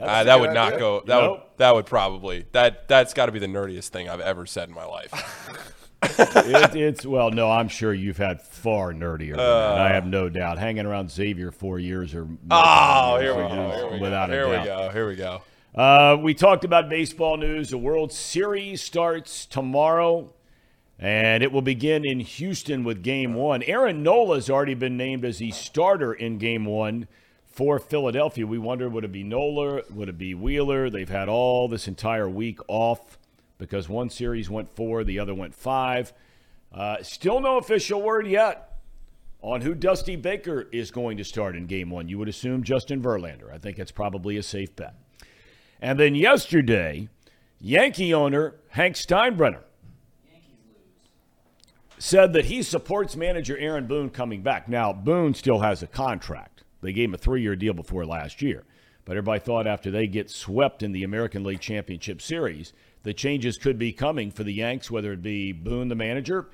Uh, 0.00 0.24
that 0.24 0.40
would 0.40 0.52
not 0.52 0.68
idea. 0.68 0.78
go. 0.78 1.02
That 1.06 1.30
would 1.30 1.40
that 1.56 1.74
would 1.74 1.86
probably 1.86 2.46
that 2.52 2.88
that's 2.88 3.14
got 3.14 3.26
to 3.26 3.32
be 3.32 3.38
the 3.38 3.46
nerdiest 3.46 3.88
thing 3.88 4.08
I've 4.08 4.20
ever 4.20 4.46
said 4.46 4.68
in 4.68 4.74
my 4.74 4.84
life. 4.84 5.74
it, 6.02 6.76
it's 6.76 7.04
well, 7.06 7.30
no, 7.30 7.50
I'm 7.50 7.68
sure 7.68 7.92
you've 7.92 8.18
had 8.18 8.40
far 8.40 8.92
nerdier. 8.92 9.38
Uh. 9.38 9.74
I 9.74 9.88
have 9.88 10.06
no 10.06 10.28
doubt. 10.28 10.58
Hanging 10.58 10.86
around 10.86 11.10
Xavier 11.10 11.50
four 11.50 11.78
years 11.78 12.14
or 12.14 12.28
oh, 12.50 13.18
here 13.20 13.34
we 13.34 13.42
go. 13.42 13.70
Here 13.70 13.90
we 13.92 14.00
without 14.00 14.28
go. 14.28 14.32
a 14.32 14.36
Here 14.36 14.44
doubt. 14.44 14.60
we 14.60 14.66
go. 14.66 14.90
Here 14.92 15.08
we 15.08 15.16
go. 15.16 15.42
Uh, 15.74 16.16
we 16.20 16.34
talked 16.34 16.64
about 16.64 16.88
baseball 16.88 17.36
news. 17.36 17.70
The 17.70 17.78
World 17.78 18.12
Series 18.12 18.82
starts 18.82 19.46
tomorrow, 19.46 20.32
and 20.98 21.42
it 21.42 21.52
will 21.52 21.62
begin 21.62 22.04
in 22.04 22.20
Houston 22.20 22.84
with 22.84 23.02
Game 23.02 23.34
One. 23.34 23.62
Aaron 23.62 24.02
Nola 24.02 24.36
has 24.36 24.50
already 24.50 24.74
been 24.74 24.96
named 24.96 25.24
as 25.24 25.38
the 25.38 25.50
starter 25.50 26.12
in 26.12 26.38
Game 26.38 26.64
One 26.64 27.06
for 27.58 27.80
Philadelphia. 27.80 28.46
We 28.46 28.56
wonder 28.56 28.88
would 28.88 29.02
it 29.02 29.10
be 29.10 29.24
Nola, 29.24 29.82
would 29.90 30.08
it 30.08 30.16
be 30.16 30.32
Wheeler? 30.32 30.90
They've 30.90 31.08
had 31.08 31.28
all 31.28 31.66
this 31.66 31.88
entire 31.88 32.28
week 32.28 32.60
off 32.68 33.18
because 33.58 33.88
one 33.88 34.10
series 34.10 34.48
went 34.48 34.76
four, 34.76 35.02
the 35.02 35.18
other 35.18 35.34
went 35.34 35.56
five. 35.56 36.12
Uh, 36.72 37.02
still 37.02 37.40
no 37.40 37.58
official 37.58 38.00
word 38.00 38.28
yet 38.28 38.78
on 39.42 39.62
who 39.62 39.74
Dusty 39.74 40.14
Baker 40.14 40.68
is 40.70 40.92
going 40.92 41.16
to 41.16 41.24
start 41.24 41.56
in 41.56 41.66
Game 41.66 41.90
One. 41.90 42.08
You 42.08 42.16
would 42.18 42.28
assume 42.28 42.62
Justin 42.62 43.02
Verlander. 43.02 43.52
I 43.52 43.58
think 43.58 43.80
it's 43.80 43.90
probably 43.90 44.36
a 44.36 44.42
safe 44.44 44.76
bet. 44.76 44.94
And 45.80 45.98
then 45.98 46.14
yesterday, 46.14 47.08
Yankee 47.60 48.14
owner 48.14 48.54
Hank 48.68 48.94
Steinbrenner 48.94 49.64
said 51.98 52.34
that 52.34 52.44
he 52.44 52.62
supports 52.62 53.16
manager 53.16 53.58
Aaron 53.58 53.88
Boone 53.88 54.10
coming 54.10 54.42
back. 54.42 54.68
Now, 54.68 54.92
Boone 54.92 55.34
still 55.34 55.58
has 55.58 55.82
a 55.82 55.88
contract. 55.88 56.57
They 56.80 56.92
gave 56.92 57.08
him 57.08 57.14
a 57.14 57.18
three 57.18 57.42
year 57.42 57.56
deal 57.56 57.74
before 57.74 58.06
last 58.06 58.42
year. 58.42 58.64
But 59.04 59.16
everybody 59.16 59.40
thought 59.40 59.66
after 59.66 59.90
they 59.90 60.06
get 60.06 60.30
swept 60.30 60.82
in 60.82 60.92
the 60.92 61.02
American 61.02 61.42
League 61.42 61.60
Championship 61.60 62.20
Series, 62.20 62.74
the 63.04 63.14
changes 63.14 63.56
could 63.56 63.78
be 63.78 63.92
coming 63.92 64.30
for 64.30 64.44
the 64.44 64.52
Yanks, 64.52 64.90
whether 64.90 65.12
it 65.12 65.22
be 65.22 65.52
Boone, 65.52 65.88
the 65.88 65.94
manager, 65.94 66.48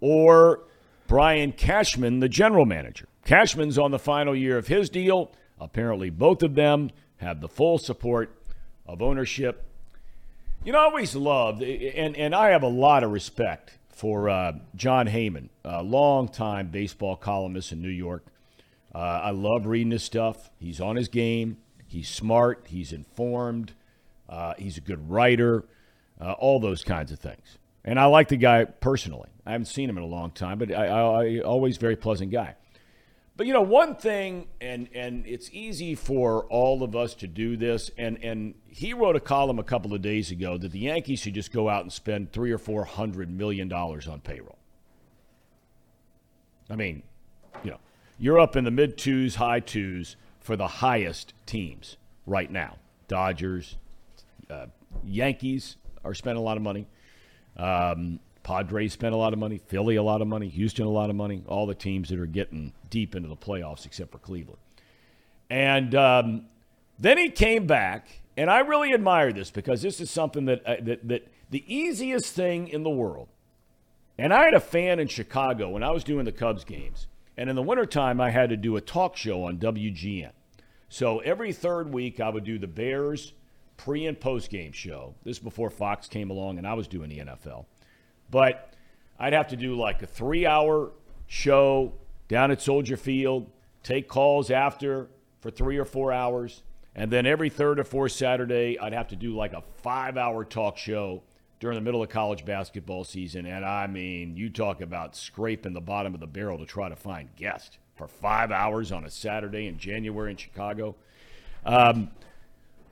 or 0.00 0.60
Brian 1.06 1.52
Cashman, 1.52 2.20
the 2.20 2.28
general 2.28 2.64
manager. 2.64 3.08
Cashman's 3.24 3.78
on 3.78 3.90
the 3.90 3.98
final 3.98 4.34
year 4.34 4.56
of 4.56 4.68
his 4.68 4.88
deal. 4.88 5.30
Apparently, 5.60 6.08
both 6.08 6.42
of 6.42 6.54
them 6.54 6.90
have 7.18 7.40
the 7.40 7.48
full 7.48 7.78
support 7.78 8.34
of 8.86 9.02
ownership. 9.02 9.64
You 10.64 10.72
know, 10.72 10.78
I 10.78 10.84
always 10.84 11.14
loved, 11.14 11.62
and, 11.62 12.16
and 12.16 12.34
I 12.34 12.50
have 12.50 12.62
a 12.62 12.68
lot 12.68 13.04
of 13.04 13.12
respect 13.12 13.72
for 13.90 14.28
uh, 14.28 14.52
Jon 14.76 15.06
Heyman, 15.08 15.48
a 15.64 15.82
longtime 15.82 16.68
baseball 16.68 17.16
columnist 17.16 17.72
in 17.72 17.82
New 17.82 17.88
York. 17.88 18.24
Uh, 18.98 19.20
I 19.22 19.30
love 19.30 19.64
reading 19.64 19.92
his 19.92 20.02
stuff. 20.02 20.50
He's 20.58 20.80
on 20.80 20.96
his 20.96 21.06
game. 21.06 21.58
He's 21.86 22.08
smart. 22.08 22.66
He's 22.68 22.92
informed. 22.92 23.72
Uh, 24.28 24.54
he's 24.58 24.76
a 24.76 24.80
good 24.80 25.08
writer. 25.08 25.64
Uh, 26.20 26.32
all 26.32 26.58
those 26.58 26.82
kinds 26.82 27.12
of 27.12 27.20
things. 27.20 27.58
And 27.84 28.00
I 28.00 28.06
like 28.06 28.26
the 28.26 28.36
guy 28.36 28.64
personally. 28.64 29.28
I 29.46 29.52
haven't 29.52 29.66
seen 29.66 29.88
him 29.88 29.98
in 29.98 30.02
a 30.02 30.08
long 30.08 30.32
time, 30.32 30.58
but 30.58 30.72
I, 30.72 30.86
I, 30.86 31.24
I 31.24 31.38
always 31.42 31.76
very 31.76 31.94
pleasant 31.94 32.32
guy. 32.32 32.56
But 33.36 33.46
you 33.46 33.52
know, 33.52 33.62
one 33.62 33.94
thing, 33.94 34.48
and 34.60 34.88
and 34.92 35.24
it's 35.28 35.48
easy 35.52 35.94
for 35.94 36.46
all 36.46 36.82
of 36.82 36.96
us 36.96 37.14
to 37.14 37.28
do 37.28 37.56
this. 37.56 37.92
And 37.96 38.18
and 38.24 38.54
he 38.66 38.94
wrote 38.94 39.14
a 39.14 39.20
column 39.20 39.60
a 39.60 39.62
couple 39.62 39.94
of 39.94 40.02
days 40.02 40.32
ago 40.32 40.58
that 40.58 40.72
the 40.72 40.80
Yankees 40.80 41.20
should 41.20 41.34
just 41.34 41.52
go 41.52 41.68
out 41.68 41.82
and 41.82 41.92
spend 41.92 42.32
three 42.32 42.50
or 42.50 42.58
four 42.58 42.84
hundred 42.84 43.30
million 43.30 43.68
dollars 43.68 44.08
on 44.08 44.20
payroll. 44.20 44.58
I 46.68 46.74
mean, 46.74 47.04
you 47.62 47.70
know, 47.70 47.78
you're 48.18 48.38
up 48.38 48.56
in 48.56 48.64
the 48.64 48.70
mid 48.70 48.98
twos, 48.98 49.36
high 49.36 49.60
twos 49.60 50.16
for 50.40 50.56
the 50.56 50.66
highest 50.66 51.34
teams 51.46 51.96
right 52.26 52.50
now. 52.50 52.76
Dodgers, 53.06 53.76
uh, 54.50 54.66
Yankees 55.04 55.76
are 56.04 56.14
spending 56.14 56.40
a 56.40 56.44
lot 56.44 56.56
of 56.56 56.62
money. 56.62 56.86
Um, 57.56 58.20
Padres 58.42 58.92
spent 58.92 59.14
a 59.14 59.18
lot 59.18 59.32
of 59.32 59.38
money. 59.38 59.58
Philly 59.58 59.96
a 59.96 60.02
lot 60.02 60.22
of 60.22 60.28
money. 60.28 60.48
Houston 60.48 60.86
a 60.86 60.90
lot 60.90 61.10
of 61.10 61.16
money. 61.16 61.42
All 61.46 61.66
the 61.66 61.74
teams 61.74 62.08
that 62.08 62.18
are 62.18 62.26
getting 62.26 62.72
deep 62.88 63.14
into 63.14 63.28
the 63.28 63.36
playoffs 63.36 63.84
except 63.84 64.12
for 64.12 64.18
Cleveland. 64.18 64.60
And 65.50 65.94
um, 65.94 66.46
then 66.98 67.18
he 67.18 67.30
came 67.30 67.66
back, 67.66 68.20
and 68.36 68.50
I 68.50 68.60
really 68.60 68.92
admire 68.92 69.32
this 69.32 69.50
because 69.50 69.82
this 69.82 70.00
is 70.00 70.10
something 70.10 70.46
that 70.46 70.66
uh, 70.66 70.76
that 70.82 71.06
that 71.08 71.28
The 71.50 71.64
easiest 71.66 72.34
thing 72.34 72.68
in 72.68 72.82
the 72.82 72.90
world. 72.90 73.28
And 74.18 74.34
I 74.34 74.44
had 74.44 74.54
a 74.54 74.60
fan 74.60 74.98
in 74.98 75.06
Chicago 75.06 75.70
when 75.70 75.82
I 75.82 75.90
was 75.90 76.02
doing 76.02 76.24
the 76.24 76.32
Cubs 76.32 76.64
games. 76.64 77.06
And 77.38 77.48
in 77.48 77.54
the 77.54 77.62
wintertime, 77.62 78.20
I 78.20 78.30
had 78.30 78.50
to 78.50 78.56
do 78.56 78.76
a 78.76 78.80
talk 78.80 79.16
show 79.16 79.44
on 79.44 79.58
WGN. 79.58 80.32
So 80.88 81.20
every 81.20 81.52
third 81.52 81.92
week, 81.92 82.18
I 82.18 82.30
would 82.30 82.42
do 82.42 82.58
the 82.58 82.66
Bears 82.66 83.32
pre 83.76 84.06
and 84.06 84.18
post 84.18 84.50
game 84.50 84.72
show. 84.72 85.14
This 85.22 85.36
is 85.36 85.42
before 85.42 85.70
Fox 85.70 86.08
came 86.08 86.30
along 86.30 86.58
and 86.58 86.66
I 86.66 86.74
was 86.74 86.88
doing 86.88 87.08
the 87.08 87.18
NFL. 87.18 87.66
But 88.28 88.74
I'd 89.20 89.34
have 89.34 89.46
to 89.48 89.56
do 89.56 89.76
like 89.76 90.02
a 90.02 90.06
three 90.06 90.46
hour 90.46 90.90
show 91.28 91.92
down 92.26 92.50
at 92.50 92.60
Soldier 92.60 92.96
Field, 92.96 93.48
take 93.84 94.08
calls 94.08 94.50
after 94.50 95.08
for 95.40 95.52
three 95.52 95.78
or 95.78 95.84
four 95.84 96.12
hours. 96.12 96.64
And 96.96 97.08
then 97.08 97.24
every 97.24 97.50
third 97.50 97.78
or 97.78 97.84
fourth 97.84 98.12
Saturday, 98.12 98.80
I'd 98.80 98.92
have 98.92 99.08
to 99.08 99.16
do 99.16 99.36
like 99.36 99.52
a 99.52 99.62
five 99.76 100.16
hour 100.16 100.44
talk 100.44 100.76
show 100.76 101.22
during 101.60 101.74
the 101.74 101.80
middle 101.80 102.02
of 102.02 102.08
college 102.08 102.44
basketball 102.44 103.04
season. 103.04 103.46
And 103.46 103.64
I 103.64 103.86
mean, 103.86 104.36
you 104.36 104.50
talk 104.50 104.80
about 104.80 105.16
scraping 105.16 105.72
the 105.72 105.80
bottom 105.80 106.14
of 106.14 106.20
the 106.20 106.26
barrel 106.26 106.58
to 106.58 106.66
try 106.66 106.88
to 106.88 106.96
find 106.96 107.34
guests 107.36 107.78
for 107.96 108.06
five 108.06 108.52
hours 108.52 108.92
on 108.92 109.04
a 109.04 109.10
Saturday 109.10 109.66
in 109.66 109.78
January 109.78 110.30
in 110.30 110.36
Chicago. 110.36 110.94
Um, 111.64 112.10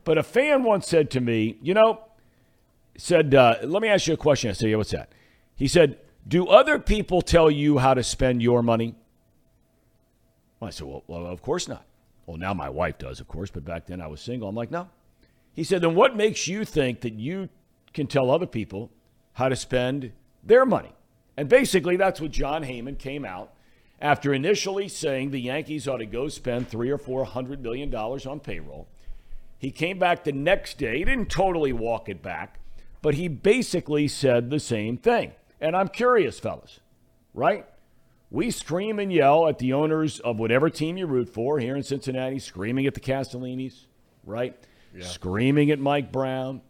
but 0.05 0.19
a 0.19 0.23
fan 0.23 0.65
once 0.65 0.87
said 0.87 1.11
to 1.13 1.21
me, 1.21 1.59
you 1.63 1.75
know, 1.75 2.01
said, 2.97 3.35
uh, 3.35 3.57
let 3.63 3.83
me 3.83 3.89
ask 3.89 4.07
you 4.07 4.15
a 4.15 4.17
question. 4.17 4.51
I 4.51 4.53
said, 4.53 4.71
yeah, 4.71 4.77
what's 4.77 4.91
that? 4.91 5.13
He 5.55 5.69
said, 5.69 5.99
do 6.27 6.49
other 6.49 6.79
people 6.79 7.23
tell 7.23 7.51
you 7.51 7.79
how 7.79 7.95
to 7.95 8.03
spend 8.03 8.43
your 8.43 8.63
money? 8.63 8.95
Well, 10.59 10.69
I 10.69 10.71
said, 10.71 10.87
well, 10.87 11.05
well, 11.07 11.27
of 11.27 11.43
course 11.43 11.69
not. 11.69 11.85
Well, 12.27 12.37
now 12.37 12.53
my 12.53 12.69
wife 12.69 12.99
does, 12.99 13.21
of 13.21 13.29
course, 13.29 13.51
but 13.51 13.65
back 13.65 13.87
then 13.87 14.01
I 14.01 14.09
was 14.09 14.21
single. 14.21 14.49
I'm 14.49 14.57
like, 14.57 14.73
no. 14.73 14.89
He 15.55 15.63
said, 15.63 15.83
then 15.83 15.95
what 15.95 16.17
makes 16.17 16.49
you 16.49 16.65
think 16.65 17.03
that 17.03 17.15
you 17.15 17.49
can 17.97 18.07
tell 18.07 18.31
other 18.31 18.47
people 18.47 18.93
how 19.33 19.49
to 19.49 19.57
spend 19.57 20.13
their 20.45 20.65
money? 20.65 20.93
And 21.37 21.49
basically, 21.49 21.97
that's 21.97 22.21
what 22.21 22.31
Jon 22.31 22.63
Heyman 22.63 22.99
came 22.99 23.25
out 23.25 23.53
after 24.01 24.33
initially 24.33 24.89
saying 24.89 25.31
the 25.31 25.41
Yankees 25.41 25.89
ought 25.89 25.97
to 25.99 26.07
go 26.07 26.29
spend 26.29 26.69
three 26.69 26.91
or 26.91 26.99
four 26.99 27.25
hundred 27.25 27.63
million 27.63 27.91
dollars 27.91 28.27
on 28.27 28.39
payroll. 28.39 28.87
He 29.59 29.71
came 29.71 29.99
back 29.99 30.23
the 30.23 30.33
next 30.33 30.79
day. 30.79 30.99
He 30.99 31.05
didn't 31.05 31.31
totally 31.31 31.73
walk 31.73 32.09
it 32.09 32.23
back, 32.23 32.61
but 33.03 33.15
he 33.15 33.27
basically 33.27 34.07
said 34.07 34.51
the 34.51 34.61
same 34.61 34.99
thing. 34.99 35.33
And 35.61 35.75
I'm 35.75 35.89
curious, 35.89 36.39
fellas, 36.39 36.81
right? 37.33 37.67
We 38.31 38.51
scream 38.51 38.99
and 38.99 39.13
yell 39.13 39.49
at 39.49 39.59
the 39.59 39.73
owners 39.73 40.21
of 40.21 40.39
whatever 40.39 40.69
team 40.69 40.99
you 40.99 41.07
root 41.07 41.31
for 41.31 41.59
here 41.59 41.77
in 41.77 41.83
Cincinnati, 41.83 42.39
screaming 42.39 42.87
at 42.87 42.95
the 42.95 43.01
Castellinis, 43.01 43.87
right? 44.25 44.55
Yeah. 44.95 45.05
Screaming 45.05 45.71
at 45.71 45.79
Mike 45.79 46.13
Brown, 46.13 46.61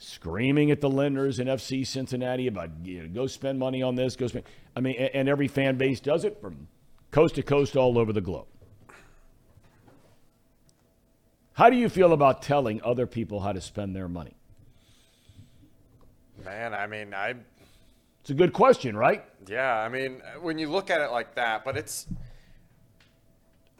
screaming 0.00 0.70
at 0.70 0.80
the 0.80 0.88
Lindners 0.88 1.38
in 1.38 1.46
FC 1.46 1.86
Cincinnati 1.86 2.46
about 2.46 2.70
you 2.82 3.02
know, 3.02 3.08
go 3.08 3.26
spend 3.26 3.58
money 3.58 3.82
on 3.82 3.94
this, 3.94 4.16
go 4.16 4.26
spend. 4.26 4.44
I 4.74 4.80
mean, 4.80 4.96
and 4.96 5.28
every 5.28 5.46
fan 5.46 5.76
base 5.76 6.00
does 6.00 6.24
it 6.24 6.40
from 6.40 6.66
coast 7.10 7.34
to 7.34 7.42
coast 7.42 7.76
all 7.76 7.98
over 7.98 8.12
the 8.12 8.22
globe. 8.22 8.46
How 11.52 11.68
do 11.68 11.76
you 11.76 11.90
feel 11.90 12.14
about 12.14 12.40
telling 12.40 12.80
other 12.82 13.06
people 13.06 13.40
how 13.40 13.52
to 13.52 13.60
spend 13.60 13.94
their 13.94 14.08
money? 14.08 14.34
Man, 16.44 16.72
I 16.72 16.86
mean, 16.86 17.12
I 17.12 17.34
it's 18.22 18.30
a 18.30 18.34
good 18.34 18.54
question, 18.54 18.96
right? 18.96 19.22
Yeah, 19.46 19.76
I 19.76 19.90
mean, 19.90 20.22
when 20.40 20.58
you 20.58 20.70
look 20.70 20.88
at 20.88 21.02
it 21.02 21.10
like 21.10 21.34
that, 21.34 21.62
but 21.62 21.76
it's 21.76 22.06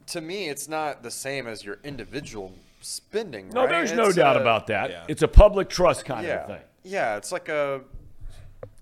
to 0.08 0.20
me, 0.20 0.50
it's 0.50 0.68
not 0.68 1.02
the 1.02 1.10
same 1.10 1.46
as 1.46 1.64
your 1.64 1.78
individual 1.82 2.52
spending. 2.80 3.48
No, 3.50 3.62
right? 3.62 3.70
there's 3.70 3.90
it's 3.90 3.98
no 3.98 4.12
doubt 4.12 4.36
a, 4.36 4.40
about 4.40 4.66
that. 4.68 4.90
Yeah. 4.90 5.04
It's 5.08 5.22
a 5.22 5.28
public 5.28 5.68
trust 5.68 6.04
kind 6.04 6.26
yeah, 6.26 6.40
of 6.40 6.46
thing. 6.46 6.62
Yeah, 6.84 7.16
it's 7.16 7.32
like 7.32 7.48
a, 7.48 7.82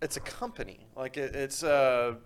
it's 0.01 0.17
a 0.17 0.21
company. 0.21 0.87
Like 0.97 1.17
it, 1.17 1.35
it's 1.35 1.63
a 1.63 2.17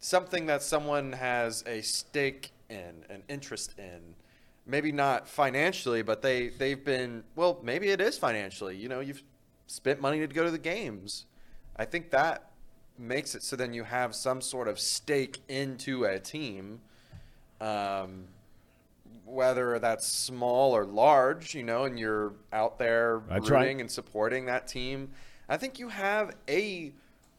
something 0.00 0.46
that 0.46 0.62
someone 0.62 1.12
has 1.12 1.62
a 1.66 1.80
stake 1.82 2.50
in, 2.68 3.04
an 3.08 3.22
interest 3.28 3.74
in. 3.78 4.14
Maybe 4.66 4.92
not 4.92 5.26
financially, 5.26 6.02
but 6.02 6.22
they 6.22 6.48
they've 6.48 6.84
been 6.84 7.24
well. 7.34 7.60
Maybe 7.62 7.88
it 7.88 8.00
is 8.00 8.18
financially. 8.18 8.76
You 8.76 8.88
know, 8.88 9.00
you've 9.00 9.22
spent 9.66 10.00
money 10.00 10.20
to 10.20 10.26
go 10.26 10.44
to 10.44 10.50
the 10.50 10.58
games 10.58 11.26
I 11.80 11.86
think 11.86 12.10
that 12.10 12.50
makes 12.98 13.34
it 13.34 13.42
so 13.42 13.56
then 13.56 13.72
you 13.72 13.84
have 13.84 14.14
some 14.14 14.42
sort 14.42 14.68
of 14.68 14.78
stake 14.78 15.38
into 15.48 16.04
a 16.04 16.20
team, 16.20 16.82
um, 17.58 18.24
whether 19.30 19.78
that's 19.78 20.06
small 20.06 20.74
or 20.76 20.84
large, 20.84 21.54
you 21.54 21.62
know, 21.62 21.84
and 21.84 21.98
you're 21.98 22.34
out 22.52 22.78
there 22.78 23.22
that's 23.28 23.48
rooting 23.48 23.76
right. 23.76 23.80
and 23.80 23.90
supporting 23.90 24.46
that 24.46 24.66
team. 24.66 25.10
I 25.48 25.56
think 25.56 25.78
you 25.78 25.88
have 25.88 26.34
a 26.48 26.92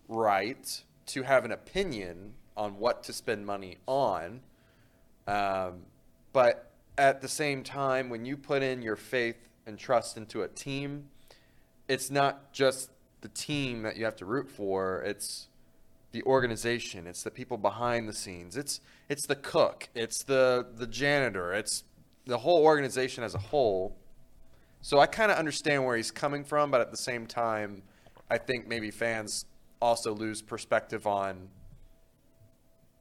right 0.08 0.84
to 1.08 1.24
have 1.24 1.46
an 1.46 1.52
opinion 1.52 2.34
on 2.58 2.78
what 2.78 3.04
to 3.04 3.14
spend 3.14 3.46
money 3.46 3.78
on. 3.88 4.42
Um, 5.28 5.84
but 6.34 6.72
at 6.98 7.22
the 7.22 7.28
same 7.28 7.64
time, 7.64 8.10
when 8.10 8.26
you 8.26 8.38
put 8.38 8.64
in 8.64 8.82
your 8.82 8.96
faith 8.96 9.38
and 9.66 9.78
trust 9.78 10.18
into 10.18 10.42
a 10.42 10.48
team, 10.48 11.06
it's 11.88 12.12
not 12.12 12.52
just 12.52 12.92
the 13.22 13.30
team 13.30 13.84
that 13.84 13.98
you 13.98 14.06
have 14.06 14.16
to 14.18 14.26
root 14.26 14.50
for. 14.50 15.02
It's 15.04 15.48
the 16.12 16.24
organization. 16.24 17.08
It's 17.08 17.24
the 17.24 17.32
people 17.32 17.58
behind 17.58 18.08
the 18.08 18.14
scenes. 18.14 18.58
It's 18.58 18.82
it's 19.10 19.26
the 19.28 19.36
cook. 19.36 19.90
It's 19.96 20.24
the 20.24 20.68
the 20.76 20.88
janitor. 20.88 21.54
It's 21.54 21.84
the 22.26 22.38
whole 22.38 22.64
organization 22.64 23.24
as 23.24 23.36
a 23.36 23.40
whole. 23.40 23.98
So 24.82 25.00
I 25.00 25.06
kind 25.06 25.32
of 25.32 25.38
understand 25.38 25.86
where 25.86 25.96
he's 25.96 26.12
coming 26.12 26.44
from, 26.44 26.72
but 26.72 26.82
at 26.82 26.92
the 26.92 26.98
same 26.98 27.28
time, 27.28 27.84
I 28.30 28.38
think 28.38 28.68
maybe 28.68 28.90
fans 28.92 29.46
also 29.82 30.14
lose 30.14 30.42
perspective 30.42 31.06
on 31.06 31.50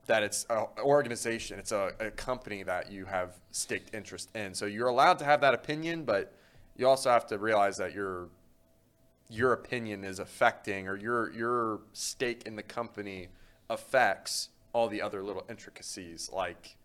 that 0.06 0.22
it's 0.22 0.44
an 0.50 0.66
organization, 0.80 1.58
it's 1.58 1.72
a, 1.72 1.92
a 2.00 2.10
company 2.10 2.62
that 2.64 2.90
you 2.90 3.04
have 3.04 3.38
staked 3.52 3.94
interest 3.94 4.28
in. 4.34 4.54
So 4.54 4.66
you're 4.66 4.88
allowed 4.88 5.18
to 5.20 5.24
have 5.24 5.40
that 5.42 5.54
opinion, 5.54 6.04
but 6.04 6.34
you 6.76 6.88
also 6.88 7.10
have 7.10 7.26
to 7.28 7.38
realize 7.38 7.76
that 7.76 7.94
you're 7.94 8.28
your 9.30 9.52
opinion 9.52 10.04
is 10.04 10.18
affecting 10.18 10.88
or 10.88 10.96
your 10.96 11.32
your 11.32 11.80
stake 11.92 12.42
in 12.46 12.56
the 12.56 12.62
company 12.62 13.28
affects 13.68 14.48
all 14.72 14.88
the 14.88 15.00
other 15.00 15.22
little 15.22 15.44
intricacies 15.48 16.30
like 16.32 16.76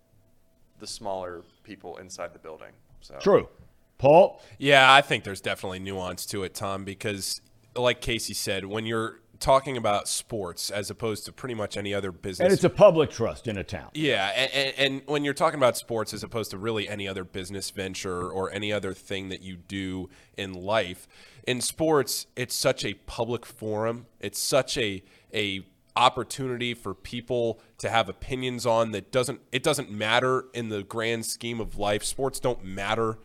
the 0.80 0.88
smaller 0.88 1.44
people 1.64 1.98
inside 1.98 2.34
the 2.34 2.40
building. 2.40 2.72
So 3.02 3.18
True. 3.20 3.50
Paul? 3.98 4.42
Yeah, 4.58 4.92
I 4.94 5.02
think 5.02 5.24
there's 5.24 5.42
definitely 5.42 5.80
nuance 5.80 6.26
to 6.28 6.44
it, 6.44 6.54
Tom, 6.54 6.84
because 6.84 7.42
like 7.76 8.02
Casey 8.02 8.34
said, 8.34 8.66
when 8.66 8.86
you're 8.86 9.20
talking 9.40 9.78
about 9.78 10.08
sports 10.08 10.70
as 10.70 10.90
opposed 10.90 11.26
to 11.26 11.32
pretty 11.32 11.56
much 11.56 11.78
any 11.78 11.94
other 11.94 12.12
business. 12.12 12.46
And 12.46 12.54
it's 12.54 12.64
a 12.64 12.70
public 12.70 13.10
trust 13.10 13.48
in 13.48 13.58
a 13.58 13.64
town. 13.64 13.90
Yeah, 13.94 14.32
and, 14.36 14.52
and, 14.54 14.74
and, 14.78 15.02
when 15.08 15.24
you're 15.24 15.34
talking 15.34 15.58
about 15.58 15.78
sports 15.78 16.14
as 16.14 16.24
opposed 16.24 16.52
to 16.52 16.58
really 16.58 16.88
any 16.88 17.08
other 17.08 17.24
business 17.24 17.70
venture 17.70 18.30
or 18.30 18.52
any 18.52 18.72
other 18.72 18.94
thing 18.94 19.30
that 19.30 19.42
you 19.42 19.56
do 19.56 20.10
in 20.38 20.54
life, 20.54 21.08
in 21.46 21.62
sports, 21.62 22.28
it's 22.36 22.56
such 22.56 22.84
a 22.84 22.94
public 22.94 23.46
forum. 23.46 24.08
It's 24.20 24.40
such 24.40 24.78
a 24.78 25.04
a 25.34 25.66
opportunity 25.96 26.74
for 26.74 26.94
people 26.94 27.60
to 27.78 27.90
have 27.90 28.10
opinions 28.10 28.66
on 28.66 28.92
that 28.92 29.12
doesn't 29.12 29.40
it 29.52 29.64
doesn't 29.64 29.90
matter 29.90 30.46
in 30.54 30.70
the 30.70 30.84
grand 30.84 31.26
scheme 31.26 31.60
of 31.60 31.78
life. 31.78 32.04
Sports 32.04 32.40
don't 32.40 32.64
matter 32.64 33.18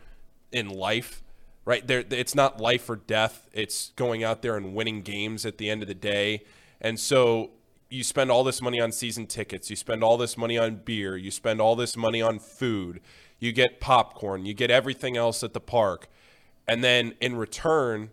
in 0.51 0.69
life 0.69 1.23
right? 1.71 1.87
There, 1.87 2.03
it's 2.09 2.35
not 2.35 2.59
life 2.59 2.89
or 2.89 2.97
death. 2.97 3.47
It's 3.53 3.93
going 3.95 4.25
out 4.25 4.41
there 4.41 4.57
and 4.57 4.75
winning 4.75 5.03
games 5.03 5.45
at 5.45 5.57
the 5.57 5.69
end 5.69 5.81
of 5.81 5.87
the 5.87 5.95
day. 5.95 6.43
And 6.81 6.99
so 6.99 7.51
you 7.89 8.03
spend 8.03 8.29
all 8.29 8.43
this 8.43 8.61
money 8.61 8.81
on 8.81 8.91
season 8.91 9.25
tickets, 9.25 9.69
you 9.69 9.77
spend 9.77 10.03
all 10.03 10.17
this 10.17 10.37
money 10.37 10.57
on 10.57 10.81
beer, 10.83 11.15
you 11.15 11.31
spend 11.31 11.61
all 11.61 11.77
this 11.77 11.95
money 11.95 12.21
on 12.21 12.39
food, 12.39 12.99
you 13.39 13.53
get 13.53 13.79
popcorn, 13.79 14.45
you 14.45 14.53
get 14.53 14.69
everything 14.69 15.15
else 15.15 15.43
at 15.43 15.53
the 15.53 15.61
park. 15.61 16.09
And 16.67 16.83
then 16.83 17.13
in 17.21 17.37
return, 17.37 18.09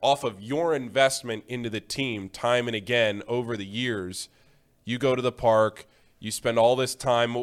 off 0.00 0.22
of 0.22 0.40
your 0.40 0.72
investment 0.72 1.42
into 1.48 1.68
the 1.68 1.80
team 1.80 2.28
time 2.28 2.68
and 2.68 2.76
again 2.76 3.24
over 3.26 3.56
the 3.56 3.66
years, 3.66 4.28
you 4.84 4.98
go 4.98 5.16
to 5.16 5.22
the 5.22 5.32
park, 5.32 5.84
you 6.20 6.30
spend 6.30 6.60
all 6.60 6.76
this 6.76 6.94
time 6.94 7.34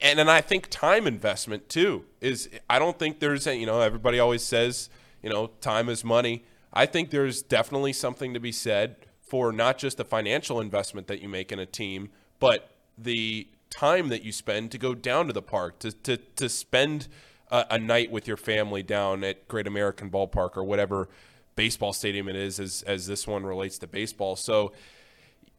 and 0.00 0.20
and 0.20 0.30
I 0.30 0.40
think 0.40 0.68
time 0.70 1.08
investment 1.08 1.68
too 1.68 2.04
is 2.22 2.48
I 2.70 2.78
don't 2.78 2.98
think 2.98 3.20
there's 3.20 3.46
a, 3.46 3.54
you 3.54 3.66
know 3.66 3.80
everybody 3.80 4.18
always 4.18 4.42
says 4.42 4.88
you 5.22 5.28
know 5.28 5.48
time 5.60 5.88
is 5.88 6.04
money. 6.04 6.44
I 6.72 6.86
think 6.86 7.10
there's 7.10 7.42
definitely 7.42 7.92
something 7.92 8.32
to 8.32 8.40
be 8.40 8.52
said 8.52 8.96
for 9.20 9.52
not 9.52 9.76
just 9.76 9.98
the 9.98 10.04
financial 10.04 10.60
investment 10.60 11.06
that 11.08 11.20
you 11.20 11.28
make 11.28 11.52
in 11.52 11.58
a 11.58 11.66
team 11.66 12.10
but 12.38 12.70
the 12.98 13.46
time 13.70 14.08
that 14.08 14.22
you 14.22 14.32
spend 14.32 14.70
to 14.72 14.78
go 14.78 14.94
down 14.94 15.26
to 15.26 15.32
the 15.32 15.42
park 15.42 15.78
to 15.78 15.92
to 15.92 16.16
to 16.16 16.48
spend 16.48 17.08
a, 17.50 17.66
a 17.70 17.78
night 17.78 18.10
with 18.10 18.26
your 18.26 18.36
family 18.36 18.82
down 18.82 19.22
at 19.22 19.46
Great 19.48 19.66
American 19.66 20.10
Ballpark 20.10 20.56
or 20.56 20.64
whatever 20.64 21.08
baseball 21.54 21.92
stadium 21.92 22.28
it 22.28 22.36
is 22.36 22.58
as 22.58 22.82
as 22.82 23.06
this 23.06 23.26
one 23.26 23.44
relates 23.44 23.78
to 23.78 23.86
baseball. 23.86 24.36
So 24.36 24.72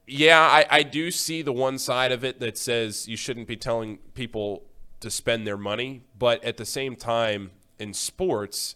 yeah, 0.05 0.41
I, 0.41 0.65
I 0.69 0.83
do 0.83 1.11
see 1.11 1.41
the 1.41 1.53
one 1.53 1.77
side 1.77 2.11
of 2.11 2.25
it 2.25 2.41
that 2.41 2.57
says 2.57 3.07
you 3.07 3.15
shouldn't 3.15 3.47
be 3.47 3.55
telling 3.55 3.99
people 4.13 4.63
to 5.03 5.11
spend 5.11 5.45
their 5.45 5.57
money, 5.57 6.01
but 6.17 6.43
at 6.43 6.57
the 6.57 6.65
same 6.65 6.95
time, 6.95 7.51
in 7.77 7.93
sports, 7.93 8.75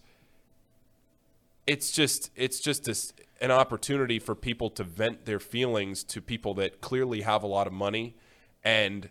it's 1.66 1.92
just 1.92 2.32
it's 2.36 2.60
just 2.60 3.14
an 3.40 3.52
opportunity 3.52 4.20
for 4.20 4.36
people 4.36 4.70
to 4.72 4.84
vent 4.84 5.26
their 5.26 5.40
feelings 5.40 6.04
to 6.04 6.22
people 6.22 6.54
that 6.56 6.82
clearly 6.82 7.22
have 7.22 7.44
a 7.44 7.48
lot 7.48 7.66
of 7.66 7.74
money 7.74 8.16
and 8.64 9.10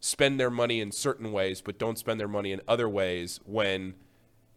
spend 0.00 0.40
their 0.40 0.50
money 0.50 0.80
in 0.80 0.90
certain 0.90 1.32
ways, 1.32 1.60
but 1.60 1.78
don't 1.78 1.98
spend 1.98 2.18
their 2.18 2.28
money 2.28 2.52
in 2.52 2.60
other 2.66 2.88
ways 2.88 3.40
when 3.44 3.94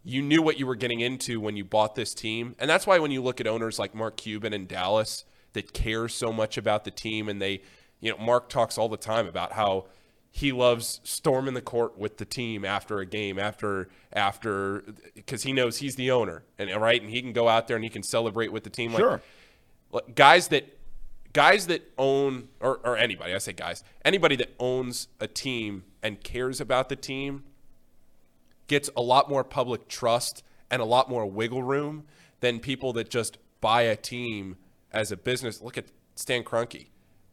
you 0.04 0.22
knew 0.22 0.42
what 0.42 0.58
you 0.58 0.66
were 0.66 0.76
getting 0.76 1.02
into 1.02 1.42
when 1.42 1.58
you 1.58 1.66
bought 1.66 1.96
this 1.96 2.14
team. 2.14 2.56
And 2.60 2.70
that's 2.70 2.88
why 2.88 3.00
when 3.00 3.12
you 3.12 3.22
look 3.22 3.42
at 3.42 3.48
owners 3.48 3.78
like 3.78 3.94
Mark 3.94 4.16
Cuban 4.16 4.54
in 4.54 4.66
Dallas 4.66 5.26
that 5.54 5.74
care 5.74 6.08
so 6.08 6.32
much 6.32 6.58
about 6.58 6.86
the 6.86 6.92
team 6.92 7.28
and 7.28 7.42
they, 7.42 7.62
you 8.00 8.12
know, 8.12 8.18
Mark 8.18 8.48
talks 8.48 8.78
all 8.78 8.88
the 8.88 8.98
time 8.98 9.28
about 9.28 9.54
how 9.54 9.88
he 10.38 10.52
loves 10.52 11.02
storming 11.04 11.56
the 11.56 11.62
court 11.62 11.98
with 11.98 12.18
the 12.18 12.26
team 12.26 12.64
after 12.64 13.00
a 13.00 13.08
game 13.08 13.40
after 13.40 13.90
after 14.14 14.84
because 15.16 15.42
he 15.42 15.52
knows 15.52 15.78
he's 15.78 15.96
the 15.96 16.12
owner 16.12 16.44
and 16.60 16.70
right 16.80 17.02
and 17.02 17.10
he 17.10 17.24
can 17.24 17.34
go 17.34 17.48
out 17.50 17.68
there 17.68 17.76
and 17.76 17.84
he 17.84 17.90
can 17.90 18.04
celebrate 18.04 18.52
with 18.52 18.64
the 18.64 18.70
team 18.70 18.92
Sure. 18.92 19.20
like 19.92 20.14
guys 20.14 20.50
that 20.50 20.78
guys 21.34 21.66
that 21.66 21.92
own 21.98 22.50
or, 22.60 22.78
or 22.84 22.96
anybody 22.98 23.34
i 23.34 23.40
say 23.40 23.52
guys 23.52 23.84
anybody 24.06 24.36
that 24.36 24.54
owns 24.60 25.08
a 25.20 25.28
team 25.28 25.84
and 26.04 26.24
cares 26.24 26.62
about 26.62 26.90
the 26.90 26.96
team 26.96 27.44
gets 28.68 28.92
a 28.96 29.02
lot 29.02 29.28
more 29.32 29.44
public 29.44 29.88
trust 29.88 30.44
and 30.70 30.84
a 30.84 30.86
lot 30.86 31.10
more 31.10 31.26
wiggle 31.26 31.64
room 31.64 32.04
than 32.42 32.60
people 32.60 32.94
that 32.94 33.10
just 33.10 33.40
buy 33.60 33.82
a 33.82 33.96
team 33.96 34.56
as 34.92 35.12
a 35.12 35.18
business 35.18 35.64
look 35.64 35.80
at 35.80 35.86
stan 36.14 36.44
Kroenke, 36.44 36.88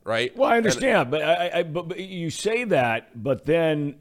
right 0.04 0.36
Well, 0.36 0.48
I 0.50 0.56
And- 0.56 0.66
understand, 0.66 1.10
but 1.10 1.22
I, 1.22 1.50
I 1.58 1.62
but, 1.62 1.88
but 1.88 1.98
you 2.00 2.30
say 2.30 2.64
that, 2.64 3.20
but 3.22 3.44
then 3.44 3.96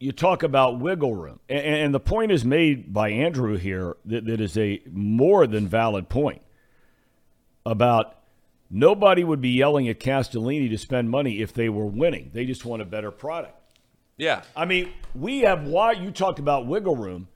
you 0.00 0.12
talk 0.12 0.42
about 0.42 0.80
wiggle 0.80 1.14
room, 1.14 1.40
and, 1.48 1.60
and 1.64 1.94
the 1.94 2.00
point 2.00 2.32
is 2.32 2.44
made 2.44 2.92
by 2.92 3.10
Andrew 3.10 3.56
here 3.56 3.96
that, 4.06 4.24
that 4.26 4.40
is 4.40 4.56
a 4.58 4.80
more 4.90 5.46
than 5.46 5.66
valid 5.68 6.08
point 6.08 6.42
about 7.66 8.16
nobody 8.70 9.24
would 9.24 9.40
be 9.40 9.50
yelling 9.50 9.88
at 9.88 10.00
Castellini 10.00 10.68
to 10.70 10.78
spend 10.78 11.10
money 11.10 11.40
if 11.40 11.52
they 11.52 11.68
were 11.68 11.86
winning. 11.86 12.30
They 12.34 12.44
just 12.44 12.64
want 12.64 12.82
a 12.82 12.84
better 12.84 13.10
product. 13.10 13.54
yeah 14.16 14.42
I 14.56 14.64
mean, 14.64 14.90
we 15.14 15.40
have 15.40 15.64
why 15.64 15.92
you 15.92 16.10
talked 16.10 16.38
about 16.38 16.66
wiggle 16.66 16.96
room. 16.96 17.28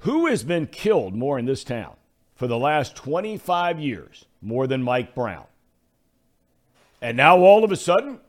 Who 0.00 0.26
has 0.26 0.44
been 0.44 0.66
killed 0.66 1.14
more 1.14 1.38
in 1.38 1.46
this 1.46 1.64
town 1.64 1.94
for 2.34 2.46
the 2.46 2.58
last 2.58 2.94
25 2.96 3.80
years 3.80 4.24
more 4.42 4.66
than 4.66 4.82
Mike 4.82 5.14
Brown? 5.14 5.46
And 7.02 7.16
now 7.16 7.38
all 7.38 7.62
of 7.64 7.72
a 7.72 7.76
sudden, 7.76 8.20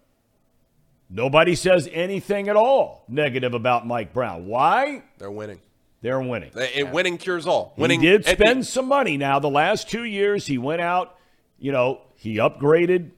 nobody 1.10 1.56
says 1.56 1.90
anything 1.92 2.50
at 2.50 2.56
all 2.56 3.06
negative 3.08 3.54
about 3.54 3.88
Mike 3.88 4.14
Brown. 4.14 4.46
Why? 4.48 5.04
they're 5.18 5.32
winning 5.32 5.60
They're 6.02 6.20
winning. 6.22 6.52
They- 6.54 6.74
it- 6.76 6.92
winning 6.92 7.18
cures 7.18 7.48
all 7.48 7.74
winning 7.78 8.02
he 8.02 8.08
did 8.08 8.28
and 8.28 8.38
the- 8.38 8.44
spend 8.44 8.66
some 8.68 8.88
money. 8.88 9.18
Now, 9.18 9.40
the 9.40 9.50
last 9.50 9.90
two 9.90 10.04
years, 10.04 10.46
he 10.48 10.58
went 10.58 10.82
out, 10.82 11.16
you 11.60 11.72
know, 11.72 12.02
he 12.16 12.36
upgraded 12.38 13.12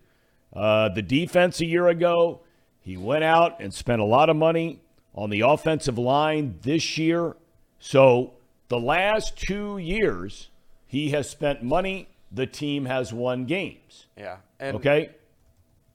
uh, 0.54 0.90
the 0.90 1.02
defense 1.02 1.60
a 1.62 1.66
year 1.66 1.88
ago. 1.88 2.40
He 2.82 2.98
went 2.98 3.24
out 3.24 3.60
and 3.60 3.72
spent 3.74 4.02
a 4.02 4.06
lot 4.06 4.30
of 4.30 4.36
money 4.36 4.80
on 5.14 5.30
the 5.30 5.42
offensive 5.42 5.98
line 6.00 6.58
this 6.64 6.98
year. 6.98 7.36
So, 7.80 8.34
the 8.68 8.80
last 8.80 9.38
two 9.38 9.78
years, 9.78 10.50
he 10.88 11.10
has 11.12 11.30
spent 11.30 11.62
money. 11.64 12.08
The 12.32 12.48
team 12.48 12.86
has 12.86 13.14
won 13.14 13.46
games. 13.46 14.08
Yeah. 14.18 14.38
And 14.60 14.78
Okay? 14.78 15.10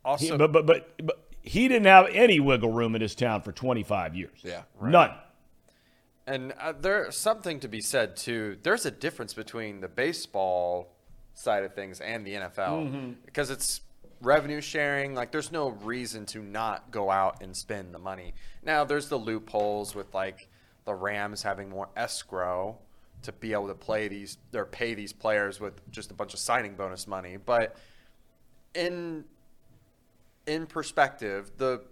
He- 0.05 0.31
also, 0.31 0.39
but, 0.39 0.53
but, 0.53 0.67
but, 0.67 0.95
but 1.03 1.25
he 1.43 1.69
didn't 1.69 1.87
have 1.87 2.07
any 2.13 2.41
wiggle 2.41 2.73
room 2.73 2.95
in 2.95 3.03
his 3.03 3.15
town 3.15 3.43
for 3.43 3.53
25 3.53 4.15
years. 4.15 4.39
Yeah. 4.43 4.63
None. 4.83 5.13
And 6.27 6.53
uh, 6.59 6.73
there's 6.79 7.17
something 7.17 7.61
to 7.61 7.69
be 7.69 7.81
said 7.81 8.17
too. 8.17 8.57
There's 8.63 8.87
a 8.87 8.91
difference 8.91 9.35
between 9.35 9.81
the 9.81 9.89
baseball 9.89 10.95
side 11.35 11.65
of 11.65 11.75
things 11.75 12.01
and 12.01 12.27
the 12.27 12.35
NFL 12.35 13.15
because 13.27 13.51
it's 13.51 13.83
revenue 14.23 14.63
sharing. 14.63 15.15
Like, 15.15 15.33
there's 15.33 15.53
no 15.53 15.69
reason 15.69 16.25
to 16.27 16.41
not 16.41 16.91
go 16.91 17.11
out 17.11 17.43
and 17.43 17.55
spend 17.55 17.93
the 17.93 17.99
money. 17.99 18.33
Now, 18.63 18.85
there's 18.85 19.09
the 19.09 19.19
loopholes 19.19 19.95
with 19.95 20.15
like 20.15 20.49
the 20.87 20.95
Rams 20.95 21.43
having 21.43 21.69
more 21.69 21.89
escrow 21.97 22.79
to 23.23 23.33
be 23.33 23.53
able 23.53 23.69
to 23.69 23.75
play 23.75 24.09
these 24.09 24.39
or 24.55 24.65
pay 24.65 24.95
these 24.95 25.13
players 25.13 25.61
with 25.61 25.75
just 25.91 26.11
a 26.11 26.15
bunch 26.15 26.33
of 26.33 26.41
signing 26.41 26.75
bonus 26.75 27.07
money. 27.07 27.37
But 27.37 27.77
in 28.75 29.25
in 30.47 30.67
perspective, 30.67 31.53
the 31.59 31.83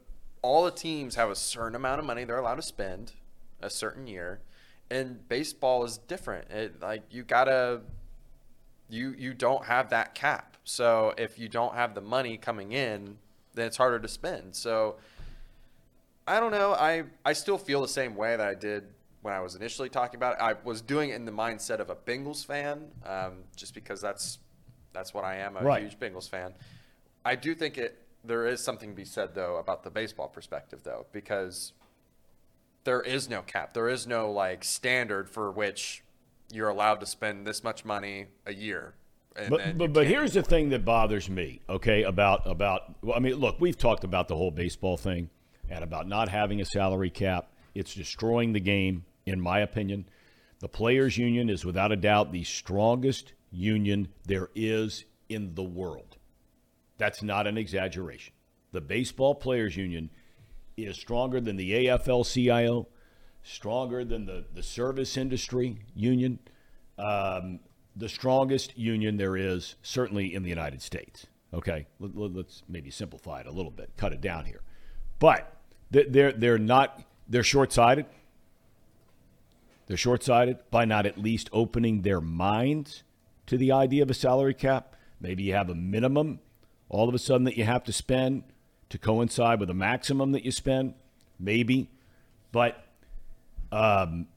all 0.43 0.65
the 0.65 0.71
teams 0.73 1.15
have 1.15 1.31
a 1.31 1.37
certain 1.37 1.77
amount 1.77 2.01
of 2.01 2.05
money 2.05 2.25
they're 2.25 2.39
allowed 2.39 2.57
to 2.57 2.63
spend 2.63 3.13
a 3.61 3.71
certain 3.71 4.07
year, 4.07 4.41
and 4.91 5.27
baseball 5.29 5.85
is 5.85 5.99
different. 5.99 6.51
It 6.51 6.81
like 6.83 7.03
you 7.11 7.23
gotta 7.23 7.81
you 8.89 9.15
you 9.17 9.35
don't 9.35 9.65
have 9.67 9.91
that 9.91 10.15
cap. 10.15 10.57
So 10.65 11.15
if 11.17 11.39
you 11.39 11.49
don't 11.49 11.75
have 11.75 11.95
the 11.95 12.01
money 12.01 12.37
coming 12.37 12.73
in, 12.73 13.19
then 13.55 13.67
it's 13.67 13.77
harder 13.77 13.99
to 13.99 14.09
spend. 14.09 14.55
So 14.55 14.97
I 16.27 16.39
don't 16.41 16.53
know. 16.53 16.73
I 16.75 17.05
I 17.25 17.33
still 17.33 17.59
feel 17.59 17.81
the 17.81 17.89
same 17.89 18.15
way 18.17 18.37
that 18.37 18.47
I 18.47 18.55
did 18.55 18.85
when 19.23 19.33
I 19.35 19.41
was 19.41 19.55
initially 19.55 19.89
talking 19.89 20.17
about 20.17 20.35
it. 20.35 20.43
I 20.43 20.55
was 20.65 20.81
doing 20.83 21.11
it 21.11 21.15
in 21.15 21.25
the 21.25 21.33
mindset 21.33 21.79
of 21.79 21.91
a 21.91 21.95
Bengals 21.95 22.45
fan, 22.45 22.91
um, 23.07 23.45
just 23.57 23.75
because 23.75 24.01
that's 24.01 24.39
that's 24.93 25.15
what 25.15 25.25
I 25.25 25.37
am. 25.37 25.57
I'm 25.57 25.63
a 25.65 25.67
Right. 25.67 25.83
huge 25.83 25.99
Bengals 25.99 26.29
fan. 26.29 26.53
I 27.25 27.37
do 27.37 27.55
think 27.55 27.79
it. 27.79 27.99
There 28.25 28.47
is 28.47 28.63
something 28.63 28.91
to 28.91 28.95
be 28.95 29.05
said 29.05 29.35
though 29.35 29.57
about 29.57 29.83
the 29.83 29.91
baseball 29.91 30.29
perspective 30.29 30.83
though, 30.85 31.07
because 31.13 31.73
there 32.85 33.01
is 33.01 33.29
no 33.29 33.43
cap. 33.43 33.75
There 33.75 33.89
is 33.89 34.07
no 34.07 34.31
like 34.31 34.65
standard 34.65 35.29
for 35.29 35.51
which 35.51 36.03
you're 36.53 36.69
allowed 36.69 37.01
to 37.01 37.07
spend 37.07 37.47
this 37.47 37.65
much 37.65 37.85
money 37.85 38.27
a 38.47 38.53
year. 38.53 38.95
And 39.35 39.51
But 39.51 39.79
but, 39.79 39.93
but 39.93 40.07
here's 40.07 40.35
the 40.35 40.43
thing 40.43 40.69
that 40.71 40.85
bothers 40.85 41.29
me, 41.31 41.61
okay, 41.69 42.03
about 42.03 42.47
about 42.47 42.95
well, 43.03 43.17
I 43.17 43.21
mean, 43.21 43.35
look, 43.35 43.61
we've 43.61 43.79
talked 43.79 44.05
about 44.05 44.29
the 44.29 44.37
whole 44.37 44.51
baseball 44.51 44.97
thing 44.97 45.31
and 45.71 45.83
about 45.83 46.07
not 46.07 46.29
having 46.29 46.61
a 46.61 46.65
salary 46.65 47.11
cap. 47.11 47.49
It's 47.75 47.95
destroying 47.95 48.53
the 48.53 48.61
game, 48.61 49.05
in 49.25 49.41
my 49.41 49.61
opinion. 49.61 50.05
The 50.61 50.69
players' 50.69 51.17
union 51.17 51.49
is 51.49 51.65
without 51.65 51.91
a 51.91 51.97
doubt 51.97 52.31
the 52.31 52.45
strongest 52.45 53.33
union 53.51 54.09
there 54.27 54.51
is 54.55 55.05
in 55.29 55.55
the 55.55 55.63
world. 55.63 56.12
That's 57.03 57.21
not 57.21 57.49
an 57.49 57.59
exaggeration. 57.59 58.33
The 58.71 58.81
baseball 58.81 59.35
players' 59.35 59.77
union 59.77 60.09
is 60.77 60.97
stronger 60.97 61.41
than 61.41 61.57
the 61.57 61.73
AFL 61.73 62.33
CIO, 62.33 62.87
stronger 63.43 64.05
than 64.05 64.25
the, 64.25 64.45
the 64.55 64.63
service 64.63 65.17
industry 65.17 65.79
union, 65.97 66.39
um, 67.01 67.59
the 67.97 68.09
strongest 68.09 68.79
union 68.79 69.17
there 69.17 69.37
is, 69.37 69.75
certainly 69.83 70.33
in 70.33 70.45
the 70.45 70.49
United 70.49 70.81
States. 70.81 71.27
Okay, 71.53 71.89
Let, 71.99 72.15
let's 72.15 72.63
maybe 72.69 72.89
simplify 72.93 73.41
it 73.41 73.47
a 73.49 73.51
little 73.51 73.73
bit, 73.73 73.91
cut 73.97 74.13
it 74.13 74.21
down 74.21 74.45
here. 74.45 74.61
But 75.19 75.57
they- 75.91 76.05
they're, 76.05 76.31
they're 76.31 76.57
not, 76.57 77.03
they're 77.29 77.43
short 77.43 77.73
sighted. 77.73 78.07
They're 79.89 79.97
short 79.97 80.23
sighted 80.23 80.59
by 80.71 80.85
not 80.85 81.05
at 81.05 81.19
least 81.19 81.51
opening 81.53 82.03
their 82.03 82.21
minds 82.21 83.03
to 83.47 83.59
the 83.59 83.73
idea 83.73 84.05
of 84.05 84.11
a 84.11 84.15
salary 84.15 84.55
cap. 84.55 84.95
Maybe 85.21 85.43
you 85.43 85.55
have 85.55 85.69
a 85.69 85.75
minimum 85.75 86.39
all 86.93 87.09
of 87.09 87.15
a 87.15 87.19
sudden 87.19 87.45
that 87.45 87.57
you 87.57 87.65
have 87.65 87.83
to 87.85 87.93
spend 87.93 88.45
to 88.91 88.99
coincide 88.99 89.59
with 89.59 89.71
a 89.71 89.75
maximum 89.75 90.31
that 90.33 90.45
you 90.45 90.53
spend. 90.53 90.95
Maybe. 91.41 91.91
But, 92.53 92.85
um, 93.73 94.29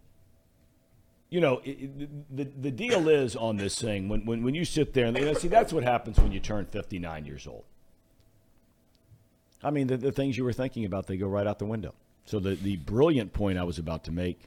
you 1.29 1.41
know, 1.41 1.61
it, 1.65 2.35
the, 2.35 2.45
the 2.45 2.71
deal 2.71 3.09
is 3.09 3.35
on 3.35 3.57
this 3.57 3.79
thing 3.79 4.07
when, 4.07 4.25
when, 4.25 4.41
when 4.43 4.55
you 4.55 4.63
sit 4.63 4.93
there 4.93 5.05
and 5.05 5.17
you 5.17 5.25
know, 5.25 5.33
see, 5.33 5.49
that's 5.49 5.73
what 5.73 5.83
happens 5.83 6.17
when 6.17 6.31
you 6.31 6.39
turn 6.39 6.65
59 6.65 7.25
years 7.25 7.45
old. 7.45 7.65
I 9.61 9.71
mean, 9.71 9.87
the, 9.87 9.97
the 9.97 10.11
things 10.11 10.37
you 10.37 10.45
were 10.45 10.53
thinking 10.53 10.85
about, 10.85 11.07
they 11.07 11.17
go 11.17 11.27
right 11.27 11.45
out 11.45 11.59
the 11.59 11.65
window. 11.65 11.93
So 12.23 12.39
the, 12.39 12.55
the 12.55 12.77
brilliant 12.77 13.33
point 13.33 13.59
I 13.59 13.63
was 13.63 13.77
about 13.77 14.05
to 14.05 14.11
make 14.11 14.43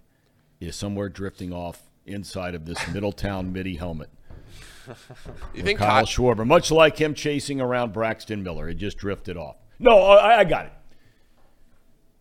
is 0.61 0.75
somewhere 0.75 1.09
drifting 1.09 1.53
off 1.53 1.83
inside 2.07 2.55
of 2.55 2.65
this 2.65 2.79
Middletown 2.89 3.53
Middie 3.53 3.77
helmet. 3.77 4.09
You 5.55 5.63
think 5.63 5.79
Kyle 5.79 5.89
Kyle, 5.89 6.07
Schwarber, 6.07 6.47
much 6.47 6.71
like 6.71 6.99
him 6.99 7.15
chasing 7.15 7.61
around 7.61 7.93
Braxton 7.93 8.43
Miller, 8.43 8.69
it 8.69 8.75
just 8.75 8.99
drifted 8.99 9.37
off. 9.37 9.57
No, 9.79 9.99
I, 9.99 10.41
I 10.41 10.45
got 10.45 10.67
it. 10.67 10.73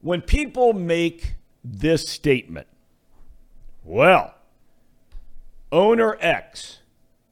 When 0.02 0.22
people 0.22 0.74
make 0.74 1.36
this 1.64 2.08
statement, 2.08 2.68
well, 3.84 4.34
owner 5.72 6.18
X, 6.20 6.80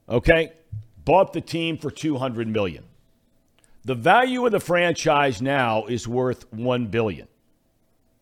okay, 0.10 0.54
bought 1.04 1.34
the 1.34 1.42
team 1.42 1.78
for 1.78 1.92
200 1.92 2.48
million. 2.48 2.86
The 3.84 3.96
value 3.96 4.46
of 4.46 4.52
the 4.52 4.60
franchise 4.60 5.42
now 5.42 5.86
is 5.86 6.08
worth 6.08 6.52
1 6.52 6.88
billion. 6.88 7.28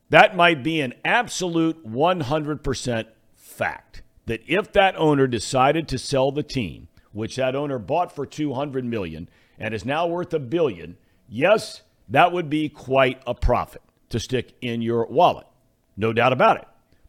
That 0.10 0.36
might 0.36 0.62
be 0.62 0.82
an 0.82 0.94
absolute 1.06 1.88
100% 1.88 3.06
fact 3.36 4.02
that 4.26 4.42
if 4.46 4.74
that 4.74 4.96
owner 4.98 5.26
decided 5.26 5.88
to 5.88 5.98
sell 5.98 6.32
the 6.32 6.44
team, 6.44 6.88
which 7.14 7.38
that 7.38 7.56
owner 7.56 7.80
bought 7.80 8.14
for 8.14 8.26
200 8.26 8.84
million 8.84 9.30
and 9.58 9.74
is 9.74 9.86
now 9.86 10.06
worth 10.06 10.34
a 10.34 10.40
billion, 10.40 10.98
yes, 11.30 11.82
that 12.10 12.32
would 12.32 12.50
be 12.50 12.68
quite 12.68 13.22
a 13.26 13.34
profit 13.34 13.82
to 14.10 14.20
stick 14.20 14.54
in 14.62 14.82
your 14.82 15.06
wallet. 15.06 15.48
No 15.96 16.12
doubt 16.12 16.34
about 16.34 16.58
it. 16.58 16.68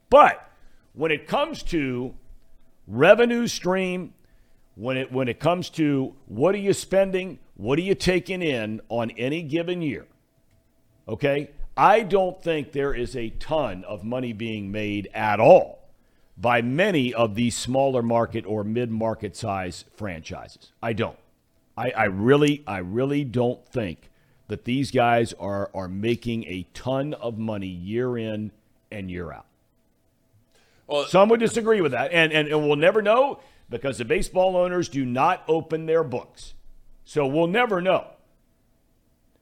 But 0.08 0.48
when 0.92 1.10
it 1.10 1.26
comes 1.26 1.62
to 1.64 2.14
revenue 2.86 3.46
stream 3.46 4.12
when 4.76 4.96
it 4.96 5.12
when 5.12 5.28
it 5.28 5.38
comes 5.38 5.70
to 5.70 6.14
what 6.26 6.54
are 6.54 6.58
you 6.58 6.72
spending, 6.72 7.38
what 7.56 7.78
are 7.78 7.82
you 7.82 7.94
taking 7.94 8.42
in 8.42 8.80
on 8.88 9.10
any 9.12 9.42
given 9.42 9.82
year. 9.82 10.06
Okay? 11.08 11.50
I 11.76 12.00
don't 12.00 12.40
think 12.42 12.72
there 12.72 12.94
is 12.94 13.16
a 13.16 13.30
ton 13.30 13.84
of 13.84 14.04
money 14.04 14.32
being 14.32 14.70
made 14.70 15.08
at 15.12 15.40
all 15.40 15.83
by 16.36 16.62
many 16.62 17.14
of 17.14 17.34
these 17.34 17.56
smaller 17.56 18.02
market 18.02 18.44
or 18.46 18.64
mid-market 18.64 19.36
size 19.36 19.84
franchises. 19.94 20.72
I 20.82 20.92
don't. 20.92 21.18
I, 21.76 21.90
I 21.90 22.04
really, 22.04 22.62
I 22.66 22.78
really 22.78 23.24
don't 23.24 23.66
think 23.68 24.10
that 24.48 24.64
these 24.64 24.90
guys 24.90 25.32
are 25.34 25.70
are 25.74 25.88
making 25.88 26.44
a 26.44 26.66
ton 26.74 27.14
of 27.14 27.38
money 27.38 27.66
year 27.66 28.18
in 28.18 28.52
and 28.90 29.10
year 29.10 29.32
out. 29.32 29.46
Well, 30.86 31.06
Some 31.06 31.28
would 31.30 31.40
disagree 31.40 31.80
with 31.80 31.92
that, 31.92 32.12
and, 32.12 32.32
and, 32.32 32.48
and 32.48 32.66
we'll 32.66 32.76
never 32.76 33.00
know 33.00 33.40
because 33.70 33.98
the 33.98 34.04
baseball 34.04 34.56
owners 34.56 34.88
do 34.88 35.04
not 35.04 35.42
open 35.48 35.86
their 35.86 36.04
books. 36.04 36.54
So 37.04 37.26
we'll 37.26 37.46
never 37.46 37.80
know. 37.80 38.06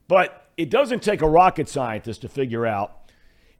But 0.08 0.46
it 0.56 0.70
doesn't 0.70 1.02
take 1.02 1.20
a 1.20 1.28
rocket 1.28 1.68
scientist 1.68 2.20
to 2.22 2.28
figure 2.28 2.66
out 2.66 3.10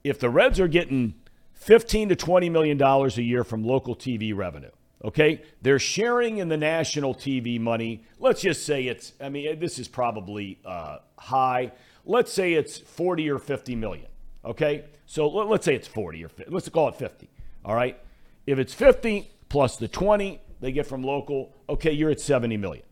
if 0.05 0.18
the 0.18 0.31
Reds 0.31 0.61
are 0.61 0.68
getting 0.68 1.14
15 1.62 2.09
to 2.11 2.16
20 2.16 2.51
million 2.51 2.77
dollars 2.77 3.18
a 3.18 3.22
year 3.22 3.44
from 3.44 3.62
local 3.64 3.94
TV 3.94 4.35
revenue. 4.35 4.70
Okay, 5.05 5.42
they're 5.62 5.79
sharing 5.81 6.38
in 6.38 6.48
the 6.48 6.57
national 6.57 7.14
TV 7.14 7.59
money. 7.59 8.05
Let's 8.20 8.40
just 8.40 8.64
say 8.64 8.87
it's. 8.87 9.12
I 9.20 9.29
mean, 9.29 9.59
this 9.59 9.79
is 9.81 9.88
probably 9.88 10.59
uh, 10.64 10.98
high. 11.18 11.72
Let's 12.05 12.33
say 12.33 12.55
it's 12.55 12.79
40 12.79 13.29
or 13.31 13.38
50 13.38 13.75
million. 13.77 14.07
Okay, 14.44 14.85
so 15.07 15.29
let- 15.29 15.48
let's 15.48 15.64
say 15.64 15.75
it's 15.75 15.88
40 15.88 16.25
or 16.25 16.29
50. 16.29 16.53
Let's 16.53 16.68
call 16.68 16.88
it 16.88 16.94
50. 16.96 17.29
All 17.64 17.75
right, 17.75 17.98
if 18.46 18.59
it's 18.59 18.75
50 18.75 19.29
plus 19.48 19.77
the 19.77 19.88
20 19.88 20.40
they 20.61 20.70
get 20.72 20.87
from 20.87 21.03
local, 21.03 21.53
okay, 21.68 21.90
you're 21.92 22.11
at 22.11 22.20
70 22.20 22.57
million. 22.57 22.85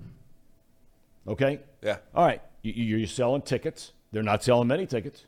Okay. 1.29 1.61
yeah. 1.83 1.99
All 2.15 2.25
right, 2.27 2.43
you, 2.63 2.73
you- 2.73 2.97
you're 2.99 3.07
selling 3.09 3.43
tickets. 3.43 3.93
They're 4.13 4.23
not 4.25 4.43
selling 4.43 4.67
many 4.67 4.87
tickets. 4.87 5.25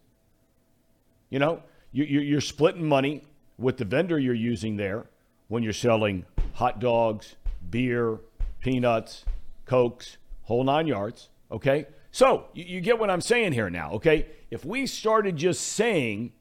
You 1.31 1.39
know, 1.39 1.63
you, 1.93 2.03
you- 2.05 2.21
you're 2.21 2.41
splitting 2.41 2.87
money 2.89 3.23
with 3.63 3.79
the 3.79 3.85
vendor 3.85 4.19
you're 4.19 4.35
using 4.35 4.77
there 4.77 5.07
when 5.49 5.63
you're 5.63 5.73
selling 5.73 6.25
hot 6.55 6.81
dogs, 6.81 7.37
beer, 7.71 8.19
peanuts, 8.61 9.25
cokes, 9.65 10.19
whole 10.43 10.65
nine 10.65 10.87
yards. 10.87 11.31
Okay, 11.51 11.87
so 12.11 12.47
you, 12.55 12.65
you 12.65 12.81
get 12.81 12.99
what 12.99 13.11
I'm 13.11 13.21
saying 13.21 13.53
here 13.53 13.71
now. 13.71 13.93
Okay, 13.93 14.27
if 14.51 14.65
we 14.65 14.87
started 14.87 15.37
just 15.37 15.63
saying 15.63 16.33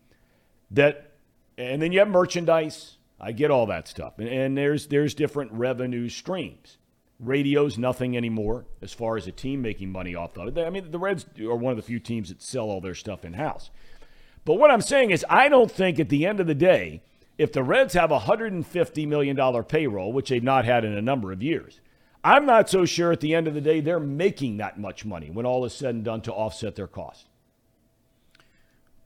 that, 0.71 1.11
and 1.57 1.81
then 1.81 1.91
you 1.91 1.99
have 1.99 2.09
merchandise. 2.09 2.97
I 3.23 3.33
get 3.33 3.51
all 3.51 3.67
that 3.67 3.87
stuff, 3.87 4.17
and, 4.17 4.27
and 4.27 4.57
there's 4.57 4.87
there's 4.87 5.13
different 5.13 5.51
revenue 5.51 6.09
streams. 6.09 6.77
Radio's 7.19 7.77
nothing 7.77 8.17
anymore 8.17 8.65
as 8.81 8.93
far 8.93 9.15
as 9.15 9.27
a 9.27 9.31
team 9.31 9.61
making 9.61 9.91
money 9.91 10.15
off 10.15 10.35
of 10.37 10.57
it. 10.57 10.65
I 10.65 10.71
mean, 10.71 10.89
the 10.89 10.97
Reds 10.97 11.27
are 11.39 11.55
one 11.55 11.69
of 11.69 11.77
the 11.77 11.83
few 11.83 11.99
teams 11.99 12.29
that 12.29 12.41
sell 12.41 12.71
all 12.71 12.81
their 12.81 12.95
stuff 12.95 13.23
in 13.23 13.33
house. 13.33 13.69
But 14.43 14.55
what 14.55 14.71
I'm 14.71 14.81
saying 14.81 15.11
is, 15.11 15.23
I 15.29 15.47
don't 15.47 15.71
think 15.71 15.99
at 15.99 16.09
the 16.09 16.25
end 16.25 16.39
of 16.39 16.47
the 16.47 16.55
day, 16.55 17.03
if 17.41 17.51
the 17.51 17.63
Reds 17.63 17.95
have 17.95 18.11
a 18.11 18.19
$150 18.19 19.07
million 19.07 19.63
payroll, 19.63 20.13
which 20.13 20.29
they've 20.29 20.43
not 20.43 20.63
had 20.63 20.85
in 20.85 20.93
a 20.93 21.01
number 21.01 21.31
of 21.31 21.41
years, 21.41 21.81
I'm 22.23 22.45
not 22.45 22.69
so 22.69 22.85
sure 22.85 23.11
at 23.11 23.19
the 23.19 23.33
end 23.33 23.47
of 23.47 23.55
the 23.55 23.61
day 23.61 23.81
they're 23.81 23.99
making 23.99 24.57
that 24.57 24.79
much 24.79 25.05
money 25.05 25.31
when 25.31 25.47
all 25.47 25.65
is 25.65 25.73
said 25.73 25.95
and 25.95 26.03
done 26.03 26.21
to 26.21 26.31
offset 26.31 26.75
their 26.75 26.87
costs. 26.87 27.25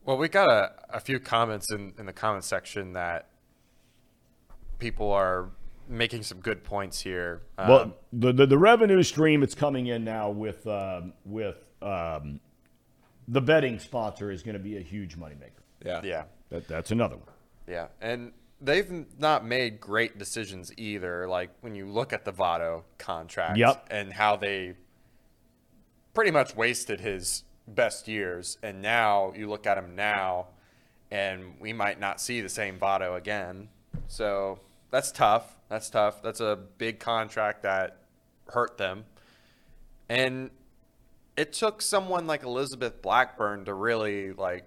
Well, 0.04 0.17
we 0.17 0.28
got 0.28 0.50
a, 0.50 0.71
a 0.89 1.00
few 1.00 1.19
comments 1.19 1.71
in, 1.71 1.93
in 1.98 2.06
the 2.06 2.13
comment 2.13 2.43
section 2.43 2.91
that 2.93 3.30
people 4.80 5.13
are 5.13 5.52
making 5.88 6.24
some 6.24 6.41
good 6.41 6.62
points 6.63 7.00
here. 7.00 7.41
Um, 7.58 7.69
Well, 7.69 7.98
the, 8.12 8.34
the, 8.34 8.45
the 8.48 8.58
revenue 8.58 9.02
stream 9.02 9.39
that's 9.39 9.56
coming 9.56 9.88
in 9.88 10.04
now 10.04 10.30
with 10.30 10.67
um, 10.67 11.13
with 11.24 11.58
um, 11.82 12.41
the 13.30 13.41
betting 13.41 13.80
sponsor 13.80 14.30
is 14.30 14.43
going 14.43 14.58
to 14.58 14.63
be 14.63 14.76
a 14.78 14.82
huge 14.82 15.17
moneymaker. 15.17 15.52
Yeah. 15.84 16.02
yeah, 16.04 16.24
That, 16.50 16.67
that's 16.67 16.91
another 16.91 17.15
one. 17.15 17.35
Yeah, 17.67 17.88
and 18.01 18.32
they've 18.62 19.06
not 19.19 19.45
made 19.45 19.80
great 19.80 20.17
decisions 20.17 20.71
either. 20.78 21.28
Like 21.28 21.51
when 21.62 21.75
you 21.75 21.86
look 21.88 22.13
at 22.13 22.25
the 22.25 22.34
Votto 22.34 22.84
contract 22.97 23.58
Yep. 23.58 23.88
and 23.91 24.13
how 24.13 24.36
they 24.36 24.75
pretty 26.13 26.32
much 26.32 26.56
wasted 26.56 26.99
his 27.01 27.43
best 27.67 28.08
years, 28.08 28.58
and 28.63 28.82
now 28.82 29.34
you 29.36 29.49
look 29.49 29.65
at 29.67 29.78
him 29.78 29.95
now, 29.95 30.47
and 31.12 31.56
we 31.60 31.73
might 31.73 31.99
not 31.99 32.21
see 32.21 32.41
the 32.41 32.49
same 32.49 32.80
Votto 32.80 33.17
again. 33.17 33.69
So 34.08 34.60
that's 34.91 35.12
tough. 35.12 35.56
That's 35.69 35.89
tough. 35.89 36.21
That's 36.21 36.39
a 36.39 36.58
big 36.78 36.99
contract 36.99 37.63
that 37.63 37.97
hurt 38.47 38.78
them. 38.78 39.06
And 40.08 40.51
it 41.36 41.54
took 41.54 41.82
someone 41.82 42.28
like 42.28 42.43
Elizabeth 42.43 43.01
Blackburn 43.01 43.65
to 43.65 43.73
really 43.73 44.32
like 44.32 44.63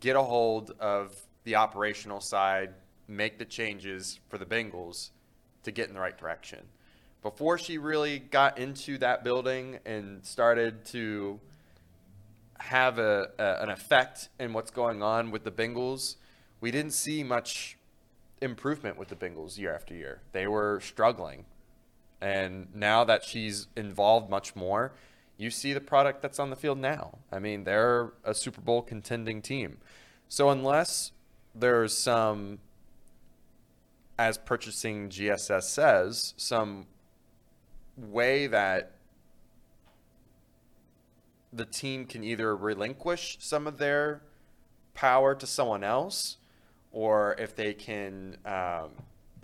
get 0.00 0.16
a 0.16 0.22
hold 0.22 0.72
of 0.80 1.16
the 1.44 1.56
operational 1.56 2.20
side, 2.20 2.74
make 3.06 3.38
the 3.38 3.44
changes 3.44 4.20
for 4.28 4.38
the 4.38 4.46
Bengals 4.46 5.10
to 5.62 5.70
get 5.70 5.88
in 5.88 5.94
the 5.94 6.00
right 6.00 6.16
direction. 6.16 6.66
Before 7.22 7.56
she 7.58 7.78
really 7.78 8.18
got 8.18 8.58
into 8.58 8.98
that 8.98 9.24
building 9.24 9.78
and 9.86 10.24
started 10.24 10.84
to 10.86 11.40
have 12.58 12.98
a, 12.98 13.30
a 13.38 13.62
an 13.62 13.70
effect 13.70 14.28
in 14.38 14.52
what's 14.52 14.70
going 14.70 15.02
on 15.02 15.30
with 15.30 15.44
the 15.44 15.50
Bengals, 15.50 16.16
we 16.60 16.70
didn't 16.70 16.92
see 16.92 17.22
much 17.22 17.78
improvement 18.40 18.98
with 18.98 19.08
the 19.08 19.16
Bengals 19.16 19.58
year 19.58 19.74
after 19.74 19.94
year. 19.94 20.20
They 20.32 20.46
were 20.46 20.80
struggling. 20.80 21.46
And 22.20 22.68
now 22.74 23.04
that 23.04 23.24
she's 23.24 23.68
involved 23.76 24.30
much 24.30 24.54
more, 24.54 24.92
you 25.36 25.50
see 25.50 25.72
the 25.72 25.80
product 25.80 26.22
that's 26.22 26.38
on 26.38 26.50
the 26.50 26.56
field 26.56 26.78
now. 26.78 27.18
I 27.32 27.38
mean, 27.38 27.64
they're 27.64 28.12
a 28.22 28.34
Super 28.34 28.60
Bowl 28.60 28.82
contending 28.82 29.42
team. 29.42 29.78
So 30.28 30.50
unless 30.50 31.12
there's 31.54 31.96
some, 31.96 32.58
as 34.18 34.38
purchasing 34.38 35.08
GSS 35.08 35.62
says, 35.64 36.34
some 36.36 36.86
way 37.96 38.46
that 38.46 38.92
the 41.52 41.64
team 41.64 42.04
can 42.04 42.24
either 42.24 42.56
relinquish 42.56 43.36
some 43.40 43.66
of 43.66 43.78
their 43.78 44.22
power 44.94 45.34
to 45.34 45.46
someone 45.46 45.84
else, 45.84 46.38
or 46.92 47.36
if 47.38 47.54
they 47.54 47.74
can 47.74 48.36
um, 48.44 48.90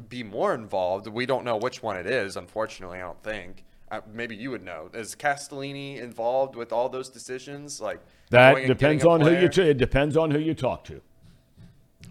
be 0.09 0.23
more 0.23 0.55
involved. 0.55 1.07
We 1.07 1.27
don't 1.27 1.45
know 1.45 1.57
which 1.57 1.83
one 1.83 1.97
it 1.97 2.07
is, 2.07 2.37
unfortunately. 2.37 2.99
I 2.99 3.03
don't 3.03 3.23
think. 3.23 3.65
Uh, 3.91 4.01
maybe 4.13 4.37
you 4.37 4.51
would 4.53 4.63
know. 4.63 4.89
Is 4.95 5.17
Castellini 5.17 6.01
involved 6.01 6.55
with 6.55 6.73
all 6.73 6.89
those 6.89 7.09
decisions? 7.09 7.81
Like 7.81 8.01
That 8.31 8.67
depends 8.67 9.05
on 9.05 9.21
who 9.21 9.31
you. 9.31 9.37
player? 9.37 9.49
T- 9.49 9.71
it 9.71 9.79
depends 9.79 10.17
on 10.17 10.31
who 10.31 10.39
you 10.39 10.55
talk 10.55 10.85
to. 10.85 11.01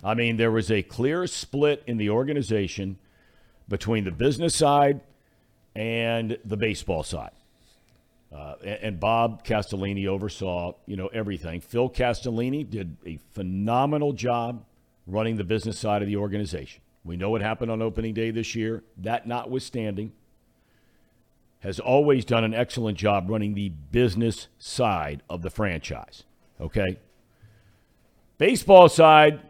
I 0.03 0.13
mean, 0.13 0.37
there 0.37 0.51
was 0.51 0.71
a 0.71 0.81
clear 0.81 1.27
split 1.27 1.83
in 1.87 1.97
the 1.97 2.09
organization 2.09 2.97
between 3.67 4.03
the 4.03 4.11
business 4.11 4.55
side 4.55 5.01
and 5.75 6.37
the 6.45 6.57
baseball 6.57 7.03
side. 7.03 7.31
Uh, 8.33 8.55
and, 8.61 8.79
and 8.81 8.99
Bob 8.99 9.43
Castellini 9.43 10.07
oversaw, 10.07 10.73
you 10.85 10.95
know, 10.95 11.07
everything. 11.07 11.61
Phil 11.61 11.89
Castellini 11.89 12.69
did 12.69 12.97
a 13.05 13.19
phenomenal 13.31 14.13
job 14.13 14.63
running 15.07 15.37
the 15.37 15.43
business 15.43 15.77
side 15.77 16.01
of 16.01 16.07
the 16.07 16.15
organization. 16.15 16.81
We 17.03 17.17
know 17.17 17.29
what 17.29 17.41
happened 17.41 17.71
on 17.71 17.81
opening 17.81 18.13
day 18.13 18.31
this 18.31 18.55
year. 18.55 18.83
That 18.97 19.27
notwithstanding, 19.27 20.11
has 21.59 21.79
always 21.79 22.23
done 22.23 22.43
an 22.43 22.53
excellent 22.53 22.97
job 22.97 23.29
running 23.29 23.53
the 23.53 23.69
business 23.69 24.47
side 24.57 25.21
of 25.29 25.41
the 25.41 25.49
franchise. 25.49 26.23
Okay. 26.59 26.97
Baseball 28.37 28.87
side, 28.87 29.41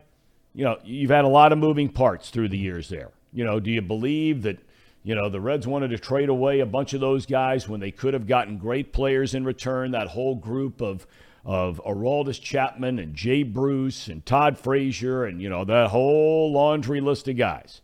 you 0.54 0.64
know, 0.64 0.78
you've 0.84 1.12
had 1.12 1.26
a 1.26 1.30
lot 1.30 1.52
of 1.52 1.60
moving 1.60 1.90
parts 1.90 2.30
through 2.30 2.50
the 2.50 2.58
years 2.58 2.90
there. 2.90 3.12
You 3.32 3.46
know, 3.46 3.60
do 3.60 3.72
you 3.72 3.82
believe 3.82 4.44
that, 4.44 4.60
you 5.04 5.16
know, 5.16 5.30
the 5.30 5.40
Reds 5.40 5.68
wanted 5.68 5.90
to 5.90 6.00
trade 6.00 6.30
away 6.30 6.60
a 6.60 6.66
bunch 6.66 6.94
of 6.94 7.02
those 7.02 7.26
guys 7.26 7.68
when 7.70 7.80
they 7.80 7.92
could 7.92 8.14
have 8.14 8.28
gotten 8.28 8.58
great 8.58 8.92
players 8.92 9.36
in 9.36 9.46
return? 9.46 9.92
That 9.92 10.08
whole 10.08 10.36
group 10.36 10.82
of 10.82 11.06
of 11.46 11.82
Aroldis 11.86 12.40
Chapman 12.40 13.00
and 13.00 13.16
Jay 13.16 13.44
Bruce 13.44 14.08
and 14.08 14.26
Todd 14.26 14.58
Frazier 14.58 15.26
and, 15.26 15.42
you 15.42 15.50
know, 15.50 15.64
that 15.66 15.90
whole 15.90 16.52
laundry 16.52 17.02
list 17.02 17.28
of 17.28 17.38
guys 17.38 17.82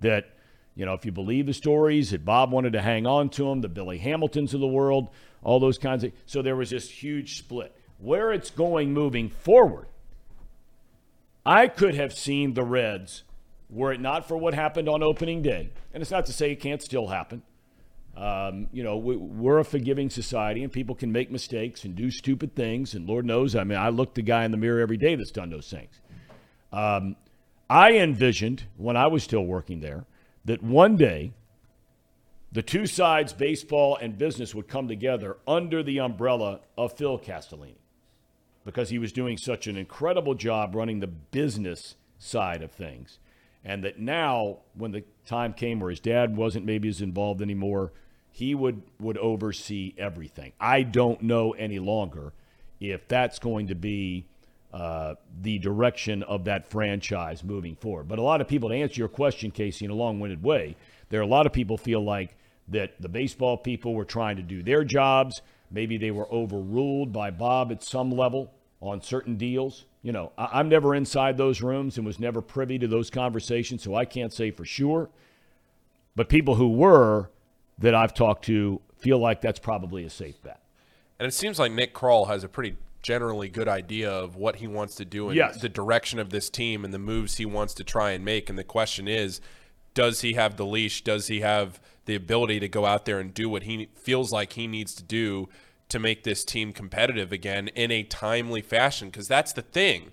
that, 0.00 0.30
you 0.74 0.86
know, 0.86 0.94
if 0.94 1.04
you 1.04 1.12
believe 1.12 1.46
the 1.46 1.54
stories 1.54 2.10
that 2.10 2.24
Bob 2.24 2.52
wanted 2.52 2.74
to 2.74 2.80
hang 2.82 3.06
on 3.06 3.28
to 3.30 3.44
them, 3.44 3.60
the 3.60 3.68
Billy 3.68 3.98
Hamiltons 3.98 4.54
of 4.54 4.60
the 4.60 4.66
world, 4.66 5.08
all 5.42 5.58
those 5.58 5.78
kinds 5.78 6.04
of. 6.04 6.12
So 6.26 6.42
there 6.42 6.56
was 6.56 6.70
this 6.70 6.88
huge 6.88 7.38
split. 7.38 7.74
Where 7.98 8.32
it's 8.32 8.50
going 8.50 8.92
moving 8.92 9.30
forward, 9.30 9.86
I 11.46 11.68
could 11.68 11.94
have 11.94 12.12
seen 12.12 12.54
the 12.54 12.64
Reds, 12.64 13.22
were 13.70 13.92
it 13.92 14.00
not 14.00 14.26
for 14.26 14.36
what 14.36 14.52
happened 14.52 14.88
on 14.88 15.04
opening 15.04 15.42
day, 15.42 15.70
and 15.94 16.02
it's 16.02 16.10
not 16.10 16.26
to 16.26 16.32
say 16.32 16.50
it 16.50 16.56
can't 16.56 16.82
still 16.82 17.06
happen. 17.06 17.42
Um, 18.16 18.66
you 18.72 18.82
know, 18.82 18.96
we, 18.96 19.16
we're 19.16 19.58
a 19.58 19.64
forgiving 19.64 20.10
society, 20.10 20.64
and 20.64 20.72
people 20.72 20.96
can 20.96 21.12
make 21.12 21.30
mistakes 21.30 21.84
and 21.84 21.94
do 21.94 22.10
stupid 22.10 22.56
things. 22.56 22.94
And 22.94 23.06
Lord 23.06 23.24
knows, 23.24 23.54
I 23.54 23.62
mean, 23.62 23.78
I 23.78 23.90
look 23.90 24.14
the 24.14 24.22
guy 24.22 24.44
in 24.44 24.50
the 24.50 24.56
mirror 24.56 24.80
every 24.80 24.96
day 24.96 25.14
that's 25.14 25.30
done 25.30 25.50
those 25.50 25.70
things. 25.70 26.00
Um, 26.72 27.14
I 27.70 27.92
envisioned 27.92 28.64
when 28.76 28.96
I 28.96 29.06
was 29.06 29.22
still 29.22 29.44
working 29.44 29.80
there 29.80 30.04
that 30.46 30.64
one 30.64 30.96
day 30.96 31.32
the 32.50 32.62
two 32.62 32.86
sides, 32.86 33.32
baseball 33.32 33.96
and 34.00 34.18
business, 34.18 34.52
would 34.52 34.66
come 34.66 34.88
together 34.88 35.36
under 35.46 35.84
the 35.84 36.00
umbrella 36.00 36.60
of 36.76 36.92
Phil 36.94 37.18
Castellini 37.18 37.76
because 38.66 38.90
he 38.90 38.98
was 38.98 39.12
doing 39.12 39.38
such 39.38 39.68
an 39.68 39.76
incredible 39.76 40.34
job 40.34 40.74
running 40.74 40.98
the 40.98 41.06
business 41.06 41.94
side 42.18 42.62
of 42.62 42.72
things. 42.72 43.20
And 43.64 43.84
that 43.84 43.98
now, 43.98 44.58
when 44.74 44.90
the 44.90 45.04
time 45.24 45.52
came 45.52 45.80
where 45.80 45.90
his 45.90 46.00
dad 46.00 46.36
wasn't 46.36 46.66
maybe 46.66 46.88
as 46.88 47.00
involved 47.00 47.40
anymore, 47.40 47.92
he 48.28 48.54
would, 48.54 48.82
would 49.00 49.16
oversee 49.18 49.94
everything. 49.96 50.52
I 50.60 50.82
don't 50.82 51.22
know 51.22 51.52
any 51.52 51.78
longer 51.78 52.32
if 52.80 53.06
that's 53.08 53.38
going 53.38 53.68
to 53.68 53.76
be 53.76 54.26
uh, 54.72 55.14
the 55.40 55.58
direction 55.58 56.24
of 56.24 56.44
that 56.44 56.68
franchise 56.68 57.44
moving 57.44 57.76
forward. 57.76 58.08
But 58.08 58.18
a 58.18 58.22
lot 58.22 58.40
of 58.40 58.48
people, 58.48 58.68
to 58.70 58.74
answer 58.74 58.98
your 58.98 59.08
question, 59.08 59.52
Casey, 59.52 59.84
in 59.84 59.92
a 59.92 59.94
long 59.94 60.18
winded 60.18 60.42
way, 60.42 60.76
there 61.08 61.20
are 61.20 61.24
a 61.24 61.28
lot 61.28 61.46
of 61.46 61.52
people 61.52 61.78
feel 61.78 62.04
like 62.04 62.36
that 62.68 63.00
the 63.00 63.08
baseball 63.08 63.56
people 63.56 63.94
were 63.94 64.04
trying 64.04 64.36
to 64.36 64.42
do 64.42 64.62
their 64.62 64.82
jobs. 64.82 65.40
Maybe 65.70 65.98
they 65.98 66.10
were 66.10 66.30
overruled 66.32 67.12
by 67.12 67.30
Bob 67.30 67.72
at 67.72 67.82
some 67.82 68.10
level 68.10 68.52
on 68.80 69.00
certain 69.00 69.36
deals. 69.36 69.84
You 70.02 70.12
know, 70.12 70.32
I- 70.38 70.60
am 70.60 70.68
never 70.68 70.94
inside 70.94 71.36
those 71.36 71.62
rooms 71.62 71.96
and 71.96 72.06
was 72.06 72.20
never 72.20 72.40
privy 72.40 72.78
to 72.78 72.86
those 72.86 73.10
conversations, 73.10 73.82
so 73.82 73.94
I 73.94 74.04
can't 74.04 74.32
say 74.32 74.50
for 74.50 74.64
sure. 74.64 75.10
But 76.14 76.28
people 76.28 76.54
who 76.54 76.68
were 76.68 77.30
that 77.78 77.94
I've 77.94 78.14
talked 78.14 78.44
to 78.46 78.80
feel 78.98 79.18
like 79.18 79.40
that's 79.40 79.58
probably 79.58 80.04
a 80.04 80.10
safe 80.10 80.42
bet. 80.42 80.60
And 81.18 81.26
it 81.26 81.32
seems 81.32 81.58
like 81.58 81.72
Nick 81.72 81.94
Krall 81.94 82.28
has 82.28 82.44
a 82.44 82.48
pretty 82.48 82.76
generally 83.02 83.48
good 83.48 83.68
idea 83.68 84.10
of 84.10 84.36
what 84.36 84.56
he 84.56 84.66
wants 84.66 84.96
to 84.96 85.04
do 85.04 85.28
and 85.28 85.36
yes. 85.36 85.60
the 85.60 85.68
direction 85.68 86.18
of 86.18 86.30
this 86.30 86.50
team 86.50 86.84
and 86.84 86.92
the 86.92 86.98
moves 86.98 87.36
he 87.36 87.46
wants 87.46 87.72
to 87.74 87.84
try 87.84 88.10
and 88.10 88.24
make. 88.24 88.50
And 88.50 88.58
the 88.58 88.64
question 88.64 89.06
is, 89.06 89.40
does 89.96 90.20
he 90.20 90.34
have 90.34 90.56
the 90.56 90.64
leash? 90.64 91.02
Does 91.02 91.26
he 91.26 91.40
have 91.40 91.80
the 92.04 92.14
ability 92.14 92.60
to 92.60 92.68
go 92.68 92.86
out 92.86 93.04
there 93.06 93.18
and 93.18 93.34
do 93.34 93.48
what 93.48 93.64
he 93.64 93.88
feels 93.96 94.30
like 94.30 94.52
he 94.52 94.68
needs 94.68 94.94
to 94.94 95.02
do 95.02 95.48
to 95.88 95.98
make 95.98 96.22
this 96.22 96.44
team 96.44 96.72
competitive 96.72 97.32
again 97.32 97.66
in 97.68 97.90
a 97.90 98.04
timely 98.04 98.60
fashion? 98.60 99.08
Because 99.08 99.26
that's 99.26 99.52
the 99.52 99.62
thing. 99.62 100.12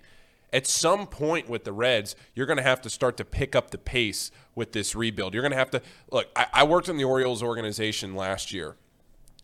At 0.52 0.66
some 0.66 1.06
point 1.06 1.48
with 1.48 1.64
the 1.64 1.72
Reds, 1.72 2.16
you're 2.34 2.46
going 2.46 2.56
to 2.56 2.62
have 2.62 2.80
to 2.82 2.90
start 2.90 3.16
to 3.18 3.24
pick 3.24 3.54
up 3.54 3.70
the 3.70 3.78
pace 3.78 4.30
with 4.54 4.72
this 4.72 4.94
rebuild. 4.94 5.34
You're 5.34 5.42
going 5.42 5.52
to 5.52 5.58
have 5.58 5.70
to 5.72 5.82
look. 6.10 6.28
I, 6.34 6.46
I 6.52 6.64
worked 6.64 6.88
in 6.88 6.96
the 6.96 7.04
Orioles 7.04 7.42
organization 7.42 8.14
last 8.14 8.52
year 8.52 8.76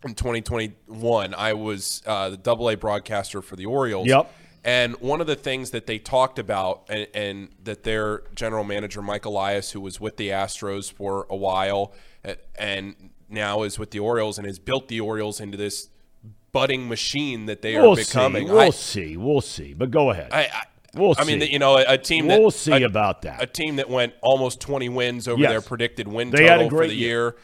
in 0.05 0.15
2021, 0.15 1.35
I 1.35 1.53
was 1.53 2.03
uh, 2.07 2.31
the 2.31 2.37
Double 2.37 2.71
A 2.71 2.75
broadcaster 2.77 3.43
for 3.43 3.57
the 3.57 3.67
Orioles. 3.67 4.07
Yep. 4.07 4.33
And 4.63 4.95
one 5.01 5.21
of 5.21 5.27
the 5.27 5.37
things 5.37 5.71
that 5.71 5.87
they 5.87 5.99
talked 5.99 6.39
about, 6.39 6.83
and, 6.89 7.07
and, 7.15 7.49
that 7.65 7.83
their 7.85 8.23
general 8.35 8.63
manager 8.65 9.01
Mike 9.01 9.25
Elias, 9.25 9.73
who 9.73 9.81
was 9.81 10.01
with 10.01 10.19
the 10.19 10.29
Astros 10.29 10.93
for 10.93 11.27
a 11.31 11.37
while, 11.37 11.95
and 12.59 13.11
now 13.31 13.63
is 13.63 13.79
with 13.79 13.91
the 13.91 14.01
Orioles, 14.01 14.37
and 14.37 14.47
has 14.47 14.59
built 14.59 14.89
the 14.89 15.01
Orioles 15.01 15.41
into 15.41 15.57
this 15.57 15.89
budding 16.53 16.89
machine 16.89 17.47
that 17.47 17.63
they 17.63 17.77
we'll 17.77 17.93
are 17.93 17.97
becoming. 17.97 18.49
See. 18.49 18.53
We'll 18.53 18.61
I, 18.61 18.71
see. 18.71 19.17
We'll 19.17 19.41
see. 19.41 19.73
But 19.73 19.91
go 19.91 20.11
ahead. 20.11 20.29
I, 20.33 20.43
I, 20.43 20.63
We'll 20.93 21.15
I 21.17 21.23
see. 21.23 21.37
mean, 21.37 21.49
you 21.49 21.61
know, 21.61 21.77
a, 21.79 21.85
a 21.95 21.99
team 21.99 22.27
we'll 22.27 22.51
that 22.51 22.57
see 22.57 22.73
a, 22.83 22.85
about 22.85 23.23
that. 23.23 23.41
A 23.41 23.47
team 23.47 23.77
that 23.77 23.89
went 23.89 24.13
almost 24.23 24.61
20 24.61 24.89
wins 24.89 25.29
over 25.29 25.41
Yes. 25.41 25.51
their 25.53 25.61
predicted 25.61 26.09
win 26.09 26.31
They 26.31 26.49
total 26.49 26.69
for 26.69 26.87
the 26.87 26.95
year. 26.95 27.09
year. 27.21 27.37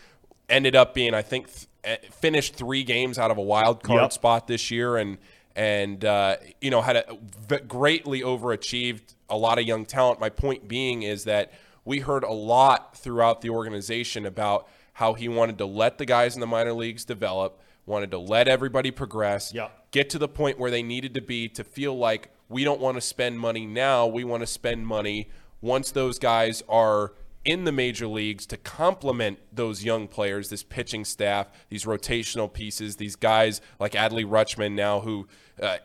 Ended 0.48 0.74
up 0.74 0.94
being, 0.94 1.14
I 1.14 1.22
think, 1.22 1.46
th- 1.46 1.66
eh, 1.84 1.96
finished 2.10 2.56
three 2.56 2.82
games 2.82 3.18
out 3.18 3.30
of 3.30 3.38
a 3.38 3.42
wild 3.42 3.84
card 3.84 4.00
Yep. 4.02 4.12
spot 4.12 4.46
this 4.48 4.72
year, 4.72 4.96
and 4.96 5.18
and 5.56 6.04
uh, 6.04 6.36
you 6.60 6.70
know 6.70 6.82
had 6.82 6.96
a 6.96 7.16
v- 7.48 7.58
greatly 7.66 8.20
overachieved 8.20 9.14
a 9.28 9.36
lot 9.36 9.58
of 9.58 9.64
young 9.66 9.84
talent. 9.84 10.20
My 10.20 10.28
point 10.28 10.68
being 10.68 11.02
is 11.02 11.24
that 11.24 11.52
we 11.84 12.00
heard 12.00 12.22
a 12.22 12.32
lot 12.32 12.96
throughout 12.96 13.40
the 13.40 13.50
organization 13.50 14.24
about 14.26 14.68
how 14.92 15.14
he 15.14 15.28
wanted 15.28 15.58
to 15.58 15.66
let 15.66 15.98
the 15.98 16.04
guys 16.06 16.34
in 16.34 16.40
the 16.40 16.46
minor 16.46 16.72
leagues 16.72 17.04
develop, 17.04 17.60
wanted 17.86 18.10
to 18.12 18.18
let 18.18 18.46
everybody 18.48 18.90
progress, 18.90 19.52
Yep. 19.54 19.90
get 19.90 20.10
to 20.10 20.18
the 20.18 20.28
point 20.28 20.58
where 20.58 20.70
they 20.70 20.82
needed 20.82 21.14
to 21.14 21.20
be 21.20 21.48
to 21.48 21.64
feel 21.64 21.96
like 21.96 22.30
we 22.48 22.62
don't 22.64 22.80
want 22.80 22.96
to 22.96 23.00
spend 23.00 23.38
money 23.40 23.66
now. 23.66 24.06
We 24.06 24.24
want 24.24 24.42
to 24.42 24.46
spend 24.46 24.86
money 24.86 25.30
once 25.60 25.90
those 25.90 26.18
guys 26.18 26.62
are 26.68 27.12
in 27.46 27.64
the 27.64 27.72
major 27.72 28.06
leagues 28.06 28.44
to 28.46 28.56
complement 28.56 29.38
those 29.52 29.84
young 29.84 30.08
players, 30.08 30.50
this 30.50 30.62
pitching 30.62 31.04
staff, 31.04 31.48
these 31.70 31.84
rotational 31.84 32.52
pieces, 32.52 32.96
these 32.96 33.16
guys 33.16 33.60
like 33.80 33.92
Adley 33.92 34.26
Rutschman 34.26 34.72
now, 34.72 35.00
who 35.00 35.26
uh, 35.62 35.78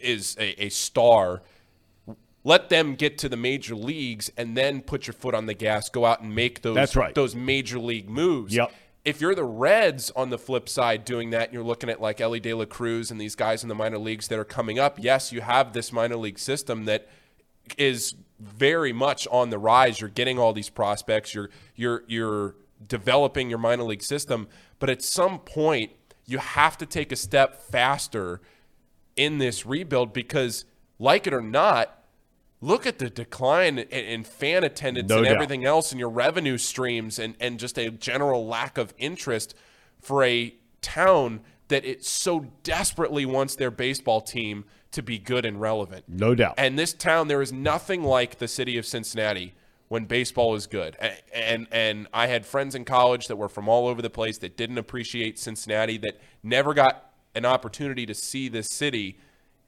is 0.00 0.36
a, 0.38 0.64
a 0.64 0.68
star. 0.68 1.42
Let 2.44 2.68
them 2.70 2.94
get 2.94 3.18
to 3.18 3.28
the 3.28 3.36
major 3.36 3.74
leagues 3.74 4.30
and 4.36 4.56
then 4.56 4.80
put 4.82 5.06
your 5.06 5.14
foot 5.14 5.34
on 5.34 5.46
the 5.46 5.54
gas. 5.54 5.88
Go 5.90 6.04
out 6.06 6.22
and 6.22 6.34
make 6.34 6.62
those 6.62 6.74
That's 6.74 6.96
right. 6.96 7.14
those 7.14 7.34
major 7.34 7.78
league 7.78 8.08
moves 8.08 8.54
Yep. 8.54 8.72
if 9.04 9.20
you're 9.20 9.34
the 9.34 9.44
Reds 9.44 10.10
on 10.16 10.30
the 10.30 10.38
flip 10.38 10.66
side 10.68 11.04
doing 11.04 11.30
that, 11.30 11.44
and 11.48 11.52
you're 11.54 11.62
looking 11.62 11.90
at 11.90 12.00
like 12.00 12.20
Elly 12.20 12.40
De 12.40 12.54
La 12.54 12.64
Cruz 12.64 13.10
and 13.10 13.20
these 13.20 13.34
guys 13.34 13.62
in 13.62 13.68
the 13.68 13.74
minor 13.74 13.98
leagues 13.98 14.28
that 14.28 14.38
are 14.38 14.44
coming 14.44 14.78
up. 14.78 14.98
Yes, 14.98 15.32
you 15.32 15.42
have 15.42 15.72
this 15.74 15.92
minor 15.92 16.16
league 16.16 16.38
system 16.38 16.86
that 16.86 17.08
is 17.76 18.14
very 18.40 18.92
much 18.92 19.28
on 19.30 19.50
the 19.50 19.58
rise. 19.58 20.00
You're 20.00 20.10
getting 20.10 20.38
all 20.38 20.52
these 20.52 20.70
prospects. 20.70 21.34
You're 21.34 21.50
you're 21.76 22.02
you're 22.06 22.54
developing 22.86 23.50
your 23.50 23.58
minor 23.58 23.84
league 23.84 24.02
system, 24.02 24.48
but 24.78 24.88
at 24.88 25.02
some 25.02 25.38
point 25.38 25.92
you 26.26 26.38
have 26.38 26.78
to 26.78 26.86
take 26.86 27.12
a 27.12 27.16
step 27.16 27.60
faster 27.60 28.40
in 29.16 29.38
this 29.38 29.66
rebuild 29.66 30.12
because, 30.12 30.64
like 30.98 31.26
it 31.26 31.34
or 31.34 31.40
not, 31.40 32.04
look 32.60 32.86
at 32.86 32.98
the 32.98 33.10
decline 33.10 33.78
in, 33.78 33.86
in 33.88 34.24
fan 34.24 34.64
attendance 34.64 35.08
No 35.08 35.18
and 35.18 35.26
doubt. 35.26 35.34
everything 35.34 35.64
else 35.64 35.90
and 35.92 35.98
your 35.98 36.08
revenue 36.08 36.56
streams 36.56 37.18
and, 37.18 37.34
and 37.40 37.58
just 37.58 37.78
a 37.78 37.90
general 37.90 38.46
lack 38.46 38.78
of 38.78 38.94
interest 38.96 39.54
for 40.00 40.22
a 40.24 40.54
town 40.80 41.40
that 41.68 41.84
it 41.84 42.04
so 42.04 42.46
desperately 42.62 43.26
wants 43.26 43.56
their 43.56 43.70
baseball 43.70 44.20
team 44.20 44.64
to 44.92 45.02
be 45.02 45.18
good 45.18 45.44
and 45.44 45.60
relevant. 45.60 46.04
no 46.08 46.34
doubt. 46.34 46.54
And 46.58 46.78
this 46.78 46.92
town, 46.92 47.28
there 47.28 47.42
is 47.42 47.52
nothing 47.52 48.02
like 48.02 48.38
the 48.38 48.48
city 48.48 48.76
of 48.76 48.84
Cincinnati 48.86 49.54
when 49.88 50.04
baseball 50.04 50.54
is 50.54 50.66
good. 50.66 50.96
And 51.34 51.66
and 51.72 52.06
I 52.12 52.28
had 52.28 52.46
friends 52.46 52.74
in 52.74 52.84
college 52.84 53.26
that 53.26 53.36
were 53.36 53.48
from 53.48 53.68
all 53.68 53.88
over 53.88 54.00
the 54.00 54.10
place 54.10 54.38
that 54.38 54.56
didn't 54.56 54.78
appreciate 54.78 55.38
Cincinnati, 55.38 55.98
that 55.98 56.20
never 56.42 56.74
got 56.74 57.12
an 57.34 57.44
opportunity 57.44 58.06
to 58.06 58.14
see 58.14 58.48
this 58.48 58.70
city. 58.70 59.18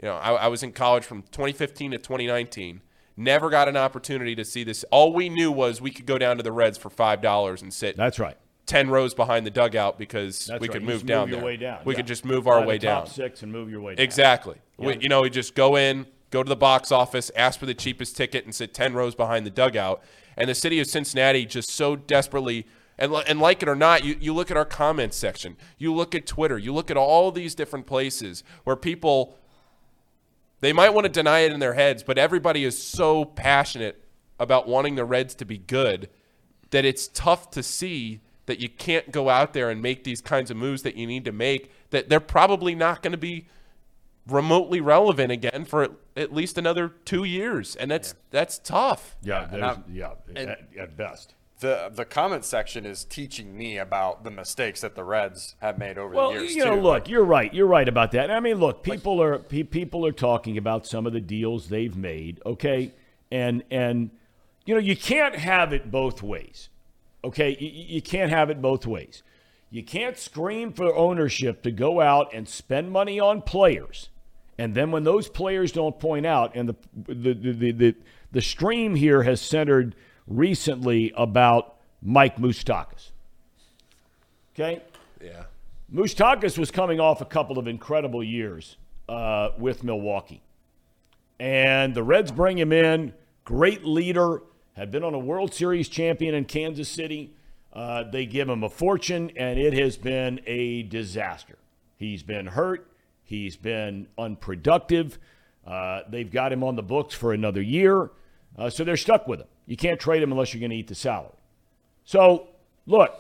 You 0.01 0.09
know, 0.09 0.17
I, 0.17 0.33
I 0.33 0.47
was 0.49 0.63
in 0.63 0.73
college 0.73 1.05
from 1.05 1.23
2015 1.23 1.93
to 1.93 1.99
2019. 1.99 2.81
Never 3.17 3.51
got 3.51 3.69
an 3.69 3.77
opportunity 3.77 4.35
to 4.37 4.45
see 4.45 4.65
this. 4.65 4.85
All 4.91 5.13
we 5.13 5.29
knew 5.29 5.53
was 5.53 5.81
we 5.81 5.91
could 5.91 6.07
go 6.07 6.19
down 6.19 6.39
to 6.39 6.43
the 6.43 6.53
Reds 6.53 6.79
for 6.79 6.89
five 6.89 7.21
dollars 7.21 7.61
and 7.61 7.73
sit 7.73 7.97
That's 7.97 8.19
right. 8.19 8.37
10 8.67 8.91
rows 8.91 9.13
behind 9.15 9.45
the 9.45 9.51
dugout 9.51 9.99
because 9.99 10.47
That's 10.47 10.61
we 10.61 10.69
right. 10.69 10.73
could 10.75 10.85
move 10.85 11.05
down 11.05 11.29
your 11.29 11.39
there. 11.39 11.45
way 11.47 11.57
down. 11.57 11.81
We 11.85 11.93
Yeah. 11.95 11.97
could 11.97 12.07
just 12.07 12.25
move 12.25 12.47
our 12.47 12.65
way 12.65 12.79
down. 12.79 13.07
six 13.07 13.43
and 13.43 13.51
move 13.53 13.71
your 13.71 13.81
way 13.81 13.95
down. 13.97 14.05
Exactly. 14.05 14.57
Yeah. 14.79 14.87
We, 14.87 14.99
you 15.01 15.09
know, 15.09 15.23
we 15.23 15.31
just 15.31 15.55
go 15.55 15.77
in, 15.77 16.07
go 16.31 16.43
to 16.43 16.49
the 16.49 16.57
box 16.57 16.93
office, 16.93 17.31
ask 17.37 17.59
for 17.59 17.67
the 17.67 17.75
cheapest 17.75 18.17
ticket, 18.17 18.45
and 18.45 18.55
sit 18.55 18.73
10 18.73 18.95
rows 18.95 19.15
behind 19.15 19.45
the 19.45 19.51
dugout. 19.51 20.03
And 20.37 20.49
the 20.49 20.55
city 20.55 20.79
of 20.81 20.87
Cincinnati 20.87 21.45
just 21.45 21.71
so 21.71 21.97
desperately, 21.97 22.67
and, 22.99 23.13
and 23.27 23.41
like 23.41 23.63
it 23.63 23.69
or 23.69 23.75
not, 23.77 24.05
you, 24.05 24.17
you 24.21 24.33
look 24.33 24.51
at 24.51 24.57
our 24.57 24.65
comments 24.65 25.17
section, 25.17 25.57
you 25.77 25.93
look 25.93 26.15
at 26.15 26.27
Twitter, 26.27 26.57
you 26.57 26.73
look 26.73 26.91
at 26.91 26.97
all 26.97 27.31
these 27.33 27.55
different 27.55 27.87
places 27.87 28.45
where 28.65 28.77
people, 28.77 29.37
they 30.61 30.73
might 30.73 30.91
want 30.91 31.05
to 31.05 31.11
deny 31.11 31.41
it 31.41 31.53
in 31.53 31.59
their 31.61 31.75
heads, 31.75 32.03
but 32.03 32.17
everybody 32.17 32.65
is 32.65 32.81
so 32.81 33.25
passionate 33.25 34.03
about 34.39 34.69
wanting 34.69 34.95
the 34.95 35.05
Reds 35.05 35.35
to 35.35 35.45
be 35.45 35.59
good 35.59 36.09
that 36.71 36.85
it's 36.85 37.09
tough 37.09 37.51
to 37.51 37.63
see 37.63 38.21
that 38.47 38.61
you 38.61 38.69
can't 38.69 39.11
go 39.13 39.29
out 39.29 39.53
there 39.53 39.71
and 39.71 39.81
make 39.81 40.05
these 40.05 40.21
kinds 40.21 40.51
of 40.51 40.57
moves 40.57 40.83
that 40.83 40.97
you 40.97 41.07
need 41.07 41.25
to 41.25 41.33
make 41.33 41.71
that 41.91 42.09
they're 42.09 42.21
probably 42.21 42.75
not 42.75 43.03
going 43.03 43.13
to 43.13 43.19
be 43.19 43.47
remotely 44.29 44.81
relevant 44.81 45.33
again 45.33 45.65
for 45.65 45.83
at, 45.83 45.91
at 46.17 46.33
least 46.33 46.57
another 46.59 46.89
two 47.05 47.25
years, 47.25 47.75
and 47.77 47.91
that's 47.91 48.15
that's 48.31 48.59
tough. 48.59 49.17
Yeah, 49.23 49.49
and 49.53 49.65
I'm- 49.65 49.85
yeah, 49.93 50.13
and- 50.35 50.51
at, 50.51 50.61
at 50.79 50.97
best. 50.97 51.35
The 51.61 51.93
the 51.95 52.05
comment 52.05 52.45
section 52.45 52.85
is 52.85 53.05
teaching 53.05 53.57
me 53.57 53.79
about 53.79 54.25
the 54.25 54.33
mistakes 54.33 54.81
that 54.81 54.97
the 54.97 55.05
Reds 55.05 55.55
have 55.61 55.79
made 55.79 55.97
over 55.97 56.13
Well, 56.13 56.33
the 56.33 56.41
years 56.41 56.57
you 56.57 56.65
know, 56.65 56.75
too. 56.75 56.81
look, 56.81 57.09
you're 57.09 57.25
right. 57.25 57.55
You're 57.55 57.69
right 57.69 57.89
about 57.89 58.11
that. 58.13 58.33
I 58.33 58.41
mean, 58.41 58.57
look, 58.57 58.83
people 58.83 59.23
are 59.23 59.39
pe- 59.39 59.63
people 59.63 60.05
are 60.05 60.11
talking 60.11 60.59
about 60.59 60.89
some 60.89 61.07
of 61.07 61.13
the 61.13 61.21
deals 61.21 61.69
they've 61.69 61.97
made. 61.97 62.41
Okay, 62.45 62.91
and 63.31 63.63
and 63.71 64.11
you 64.67 64.75
know, 64.75 64.81
you 64.81 64.97
can't 64.97 65.37
have 65.37 65.73
it 65.73 65.89
both 65.93 66.21
ways. 66.21 66.69
Okay, 67.25 67.57
you, 67.59 67.71
you 67.97 68.03
can't 68.03 68.31
have 68.31 68.51
it 68.51 68.61
both 68.61 68.87
ways. 68.87 69.23
You 69.71 69.83
can't 69.83 70.19
scream 70.19 70.73
for 70.73 70.95
ownership 70.95 71.63
to 71.63 71.71
go 71.71 72.01
out 72.01 72.35
and 72.35 72.49
spend 72.49 72.91
money 72.91 73.19
on 73.19 73.43
players, 73.43 74.11
and 74.59 74.75
then 74.75 74.91
when 74.91 75.05
those 75.05 75.29
players 75.29 75.73
don't 75.73 75.99
point 75.99 76.27
out, 76.27 76.55
and 76.55 76.69
the 76.69 76.77
the 77.07 77.35
the 77.35 77.53
the, 77.53 77.73
the, 77.73 77.95
the 78.33 78.43
stream 78.43 78.95
here 78.95 79.23
has 79.23 79.41
centered 79.41 79.95
recently 80.27 81.13
about 81.17 81.77
Mike 82.03 82.37
Moustakas. 82.37 83.11
Okay. 84.55 84.83
Yeah. 85.23 85.45
Moustakas 85.93 86.59
was 86.59 86.71
coming 86.71 87.01
off 87.01 87.21
a 87.21 87.25
couple 87.25 87.59
of 87.59 87.67
incredible 87.67 88.25
years 88.25 88.77
uh, 89.09 89.51
with 89.59 89.85
Milwaukee. 89.85 90.43
And 91.39 91.95
the 91.95 92.03
Reds 92.03 92.31
bring 92.31 92.59
him 92.59 92.73
in, 92.73 93.13
great 93.45 93.85
leader, 93.85 94.43
had 94.75 94.91
been 94.91 95.05
on 95.05 95.15
a 95.15 95.19
World 95.19 95.53
Series 95.53 95.89
champion 95.89 96.35
in 96.35 96.45
Kansas 96.45 96.89
City. 96.89 97.35
Uh, 97.73 98.05
they 98.05 98.27
give 98.27 98.49
him 98.49 98.63
a 98.63 98.69
fortune, 98.69 99.31
and 99.37 99.59
it 99.59 99.73
has 99.75 99.97
been 99.97 100.41
a 100.47 100.83
disaster. 100.85 101.59
He's 101.97 102.23
been 102.23 102.47
hurt. 102.47 102.91
He's 103.23 103.57
been 103.57 104.09
unproductive. 104.19 105.19
Uh, 105.67 106.03
they've 106.09 106.31
got 106.31 106.53
him 106.53 106.65
on 106.65 106.77
the 106.77 106.83
books 106.83 107.15
for 107.15 107.33
another 107.33 107.63
year. 107.63 108.11
Uh, 108.59 108.69
so 108.69 108.85
they're 108.85 108.97
stuck 108.97 109.27
with 109.27 109.41
him. 109.41 109.47
You 109.67 109.77
can't 109.77 110.01
trade 110.01 110.23
him 110.23 110.33
unless 110.33 110.53
you're 110.53 110.61
going 110.61 110.71
to 110.71 110.77
eat 110.77 110.89
the 110.89 110.95
salary. 110.95 111.33
So, 112.05 112.49
look, 112.87 113.15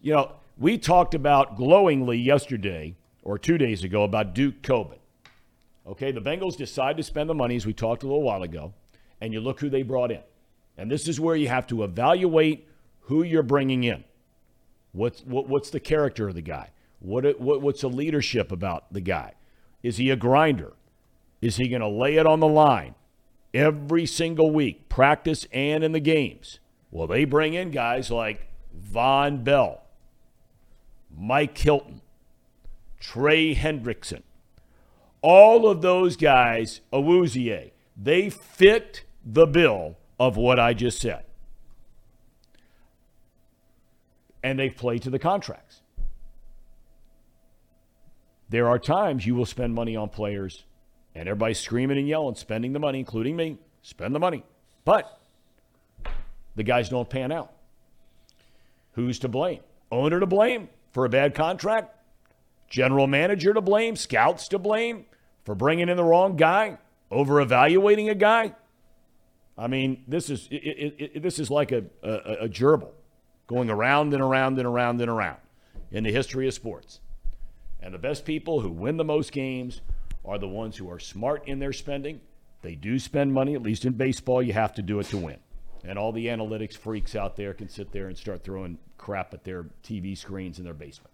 you 0.00 0.12
know, 0.12 0.32
we 0.58 0.78
talked 0.78 1.14
about 1.14 1.56
glowingly 1.56 2.18
yesterday 2.18 2.94
or 3.22 3.38
two 3.38 3.58
days 3.58 3.84
ago 3.84 4.04
about 4.04 4.34
Duke 4.34 4.62
Tobin. 4.62 4.98
Okay, 5.86 6.12
the 6.12 6.20
Bengals 6.20 6.56
decide 6.56 6.96
to 6.98 7.02
spend 7.02 7.30
the 7.30 7.34
money, 7.34 7.56
as 7.56 7.64
we 7.64 7.72
talked 7.72 8.02
a 8.02 8.06
little 8.06 8.22
while 8.22 8.42
ago, 8.42 8.74
and 9.20 9.32
you 9.32 9.40
look 9.40 9.60
who 9.60 9.70
they 9.70 9.82
brought 9.82 10.10
in. 10.10 10.20
And 10.78 10.90
this 10.90 11.08
is 11.08 11.18
where 11.18 11.34
you 11.34 11.48
have 11.48 11.66
to 11.66 11.82
evaluate 11.82 12.68
who 13.02 13.24
you're 13.24 13.42
bringing 13.42 13.82
in. 13.82 14.04
What's, 14.92 15.20
what, 15.22 15.48
what's 15.48 15.70
the 15.70 15.80
character 15.80 16.28
of 16.28 16.34
the 16.34 16.40
guy? 16.40 16.70
What, 17.00 17.40
what, 17.40 17.60
what's 17.60 17.80
the 17.80 17.90
leadership 17.90 18.52
about 18.52 18.92
the 18.92 19.00
guy? 19.00 19.34
Is 19.82 19.96
he 19.96 20.08
a 20.10 20.16
grinder? 20.16 20.72
Is 21.42 21.56
he 21.56 21.68
going 21.68 21.82
to 21.82 21.88
lay 21.88 22.16
it 22.16 22.26
on 22.26 22.40
the 22.40 22.48
line 22.48 22.94
every 23.52 24.06
single 24.06 24.50
week, 24.50 24.88
practice 24.88 25.46
and 25.52 25.82
in 25.82 25.92
the 25.92 26.00
games? 26.00 26.60
Well, 26.90 27.06
they 27.06 27.24
bring 27.24 27.54
in 27.54 27.70
guys 27.70 28.10
like 28.10 28.48
Vonn 28.76 29.44
Bell, 29.44 29.82
Mike 31.16 31.58
Hilton, 31.58 32.00
Trey 33.00 33.54
Hendrickson. 33.54 34.22
All 35.22 35.68
of 35.68 35.82
those 35.82 36.16
guys, 36.16 36.80
Awuzie, 36.92 37.72
they 37.96 38.30
fit 38.30 39.04
the 39.24 39.46
bill 39.46 39.96
of 40.18 40.36
what 40.36 40.58
I 40.58 40.74
just 40.74 41.00
said. 41.00 41.24
And 44.42 44.58
they've 44.58 44.74
played 44.74 45.02
to 45.02 45.10
the 45.10 45.18
contracts. 45.18 45.80
There 48.48 48.68
are 48.68 48.78
times 48.78 49.26
you 49.26 49.34
will 49.34 49.46
spend 49.46 49.74
money 49.74 49.94
on 49.94 50.08
players 50.08 50.64
and 51.14 51.28
everybody's 51.28 51.58
screaming 51.58 51.98
and 51.98 52.08
yelling, 52.08 52.34
spending 52.34 52.72
the 52.72 52.78
money, 52.78 52.98
including 52.98 53.36
me, 53.36 53.58
spend 53.82 54.14
the 54.14 54.20
money. 54.20 54.44
But 54.84 55.20
the 56.54 56.62
guys 56.62 56.88
don't 56.88 57.08
pan 57.08 57.32
out. 57.32 57.52
Who's 58.92 59.18
to 59.20 59.28
blame? 59.28 59.60
Owner 59.90 60.20
to 60.20 60.26
blame 60.26 60.68
for 60.92 61.04
a 61.04 61.08
bad 61.08 61.34
contract? 61.34 61.94
General 62.68 63.06
manager 63.06 63.52
to 63.52 63.60
blame? 63.60 63.96
Scouts 63.96 64.48
to 64.48 64.58
blame 64.58 65.06
for 65.44 65.54
bringing 65.54 65.88
in 65.88 65.96
the 65.96 66.04
wrong 66.04 66.36
guy? 66.36 66.78
Over 67.10 67.40
evaluating 67.40 68.08
a 68.08 68.14
guy? 68.14 68.54
I 69.58 69.66
mean, 69.66 70.04
this 70.06 70.30
is 70.30 70.46
it, 70.50 70.56
it, 70.56 70.94
it, 71.16 71.22
this 71.22 71.38
is 71.38 71.50
like 71.50 71.72
a, 71.72 71.84
a, 72.02 72.44
a 72.44 72.48
gerbil 72.48 72.92
going 73.48 73.70
around 73.70 74.14
and 74.14 74.22
around 74.22 74.58
and 74.58 74.66
around 74.66 75.00
and 75.00 75.10
around 75.10 75.38
in 75.90 76.04
the 76.04 76.12
history 76.12 76.46
of 76.46 76.54
sports. 76.54 77.00
And 77.80 77.92
the 77.92 77.98
best 77.98 78.24
people 78.24 78.60
who 78.60 78.70
win 78.70 78.96
the 78.96 79.04
most 79.04 79.32
games 79.32 79.80
are 80.24 80.38
the 80.38 80.48
ones 80.48 80.76
who 80.76 80.90
are 80.90 80.98
smart 80.98 81.46
in 81.48 81.58
their 81.58 81.72
spending. 81.72 82.20
They 82.62 82.74
do 82.74 82.98
spend 82.98 83.32
money, 83.32 83.54
at 83.54 83.62
least 83.62 83.84
in 83.84 83.94
baseball, 83.94 84.42
you 84.42 84.52
have 84.52 84.74
to 84.74 84.82
do 84.82 85.00
it 85.00 85.06
to 85.06 85.16
win. 85.16 85.38
And 85.84 85.98
all 85.98 86.12
the 86.12 86.26
analytics 86.26 86.76
freaks 86.76 87.14
out 87.14 87.36
there 87.36 87.54
can 87.54 87.68
sit 87.68 87.92
there 87.92 88.08
and 88.08 88.18
start 88.18 88.44
throwing 88.44 88.78
crap 88.96 89.32
at 89.32 89.44
their 89.44 89.66
TV 89.82 90.16
screens 90.18 90.58
in 90.58 90.64
their 90.64 90.74
basement. 90.74 91.12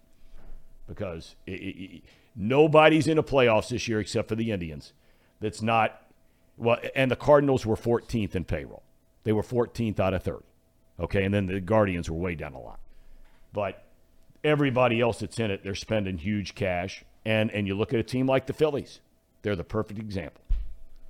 Because 0.87 1.35
it, 1.45 1.53
it, 1.53 1.83
it, 1.83 2.03
nobody's 2.35 3.07
in 3.07 3.17
the 3.17 3.23
playoffs 3.23 3.69
this 3.69 3.87
year 3.87 3.99
except 3.99 4.27
for 4.27 4.35
the 4.35 4.51
Indians 4.51 4.93
that's 5.39 5.61
not, 5.61 6.01
well, 6.57 6.77
and 6.95 7.11
the 7.11 7.15
Cardinals 7.15 7.65
were 7.65 7.75
14th 7.75 8.35
in 8.35 8.45
payroll. 8.45 8.83
They 9.23 9.33
were 9.33 9.43
14th 9.43 9.99
out 9.99 10.13
of 10.13 10.23
30. 10.23 10.45
Okay, 10.99 11.25
and 11.25 11.33
then 11.33 11.47
the 11.47 11.59
Guardians 11.59 12.09
were 12.09 12.17
way 12.17 12.35
down 12.35 12.53
a 12.53 12.59
lot. 12.59 12.79
But 13.51 13.83
everybody 14.43 15.01
else 15.01 15.19
that's 15.19 15.39
in 15.39 15.51
it, 15.51 15.63
they're 15.63 15.75
spending 15.75 16.17
huge 16.17 16.55
cash. 16.55 17.03
And, 17.25 17.51
and 17.51 17.67
you 17.67 17.75
look 17.75 17.93
at 17.93 17.99
a 17.99 18.03
team 18.03 18.27
like 18.27 18.45
the 18.45 18.53
Phillies, 18.53 18.99
they're 19.41 19.55
the 19.55 19.63
perfect 19.63 19.99
example. 19.99 20.41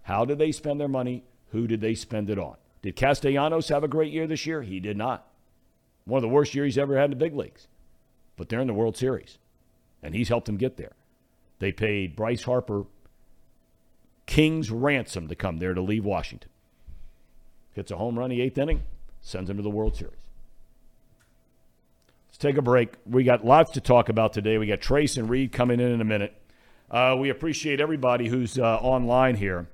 How 0.03 0.25
did 0.25 0.37
they 0.37 0.51
spend 0.51 0.79
their 0.79 0.87
money? 0.87 1.23
Who 1.51 1.67
did 1.67 1.81
they 1.81 1.93
spend 1.93 2.29
it 2.29 2.39
on? 2.39 2.55
Did 2.81 2.95
Castellanos 2.95 3.69
have 3.69 3.83
a 3.83 3.87
great 3.87 4.13
year 4.13 4.27
this 4.27 4.45
year? 4.45 4.61
He 4.61 4.79
did 4.79 4.97
not. 4.97 5.27
One 6.05 6.19
of 6.19 6.21
the 6.21 6.33
worst 6.33 6.53
years 6.53 6.75
he's 6.75 6.77
ever 6.77 6.95
had 6.95 7.05
in 7.05 7.09
the 7.11 7.15
big 7.15 7.35
leagues. 7.35 7.67
But 8.37 8.49
they're 8.49 8.59
in 8.59 8.67
the 8.67 8.73
World 8.73 8.97
Series, 8.97 9.37
and 10.03 10.13
he's 10.13 10.29
helped 10.29 10.45
them 10.45 10.57
get 10.57 10.77
there. 10.77 10.93
They 11.59 11.71
paid 11.71 12.15
Bryce 12.15 12.43
Harper 12.43 12.85
king's 14.25 14.71
ransom 14.71 15.27
to 15.27 15.35
come 15.35 15.57
there 15.57 15.73
to 15.73 15.81
leave 15.81 16.05
Washington. 16.05 16.49
Hits 17.73 17.91
a 17.91 17.97
home 17.97 18.17
run 18.17 18.29
the 18.29 18.41
eighth 18.41 18.57
inning, 18.57 18.83
sends 19.21 19.49
him 19.49 19.57
to 19.57 19.63
the 19.63 19.69
World 19.69 19.95
Series. 19.95 20.13
Let's 22.27 22.37
take 22.37 22.57
a 22.57 22.61
break. 22.61 22.93
We 23.05 23.23
got 23.23 23.45
lots 23.45 23.71
to 23.71 23.81
talk 23.81 24.09
about 24.09 24.33
today. 24.33 24.57
We 24.57 24.67
got 24.67 24.81
Trace 24.81 25.17
and 25.17 25.29
Reid 25.29 25.51
coming 25.51 25.79
in 25.79 25.91
in 25.91 26.01
a 26.01 26.05
minute. 26.05 26.35
Uh, 26.91 27.15
we 27.17 27.29
appreciate 27.29 27.79
everybody 27.79 28.27
who's 28.27 28.59
uh, 28.59 28.77
online 28.77 29.35
here. 29.35 29.67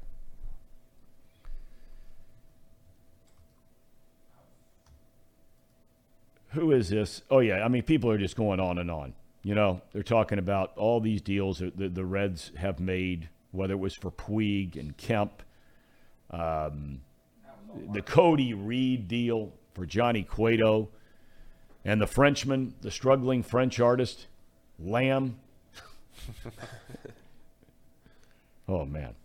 Who 6.50 6.72
is 6.72 6.90
this? 6.90 7.22
Oh, 7.30 7.40
yeah. 7.40 7.64
I 7.64 7.68
mean, 7.68 7.84
people 7.84 8.12
are 8.12 8.18
just 8.18 8.36
going 8.36 8.60
on 8.60 8.78
and 8.78 8.92
on. 8.92 9.14
You 9.44 9.56
know, 9.56 9.82
they're 9.92 10.04
talking 10.04 10.38
about 10.38 10.78
all 10.78 11.00
these 11.00 11.22
deals 11.22 11.60
that 11.60 11.96
the 11.96 12.06
Reds 12.06 12.52
have 12.58 12.80
made, 12.80 13.30
whether 13.52 13.74
it 13.74 13.80
was 13.80 13.94
for 13.94 14.12
Puig 14.12 14.78
and 14.78 14.96
Kemp, 14.98 15.44
um, 16.30 17.02
the 17.92 18.02
Cody 18.02 18.54
Reed 18.54 19.08
deal 19.08 19.54
for 19.74 19.86
Johnny 19.86 20.24
Cueto. 20.24 20.90
And 21.84 22.00
the 22.00 22.08
Frenchman, 22.08 22.76
the 22.82 22.92
struggling 22.92 23.42
French 23.42 23.80
artist, 23.80 24.28
Lamb. 24.80 25.40
oh, 28.70 28.86
man. 28.86 29.16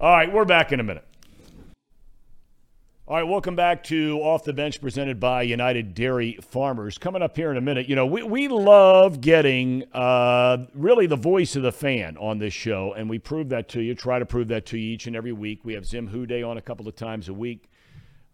All 0.00 0.16
right, 0.16 0.32
we're 0.32 0.44
back 0.44 0.72
in 0.72 0.80
a 0.80 0.82
minute. 0.82 1.06
All 3.08 3.16
right, 3.16 3.24
welcome 3.24 3.56
back 3.56 3.82
to 3.84 4.20
Off 4.22 4.44
the 4.44 4.52
Bench 4.52 4.80
presented 4.80 5.18
by 5.18 5.42
United 5.42 5.92
Dairy 5.92 6.38
Farmers. 6.40 6.98
Coming 6.98 7.20
up 7.20 7.36
here 7.36 7.50
in 7.50 7.56
a 7.56 7.60
minute, 7.60 7.88
you 7.88 7.96
know, 7.96 8.06
we, 8.06 8.22
we 8.22 8.46
love 8.46 9.20
getting 9.20 9.82
uh, 9.92 10.66
really 10.72 11.06
the 11.08 11.16
voice 11.16 11.56
of 11.56 11.62
the 11.64 11.72
fan 11.72 12.16
on 12.18 12.38
this 12.38 12.54
show, 12.54 12.94
and 12.94 13.10
we 13.10 13.18
prove 13.18 13.48
that 13.48 13.68
to 13.70 13.80
you, 13.82 13.96
try 13.96 14.20
to 14.20 14.24
prove 14.24 14.48
that 14.48 14.66
to 14.66 14.78
you 14.78 14.94
each 14.94 15.08
and 15.08 15.16
every 15.16 15.32
week. 15.32 15.60
We 15.64 15.74
have 15.74 15.84
Zim 15.84 16.06
Hude 16.08 16.30
on 16.44 16.56
a 16.58 16.62
couple 16.62 16.86
of 16.86 16.94
times 16.94 17.28
a 17.28 17.34
week. 17.34 17.68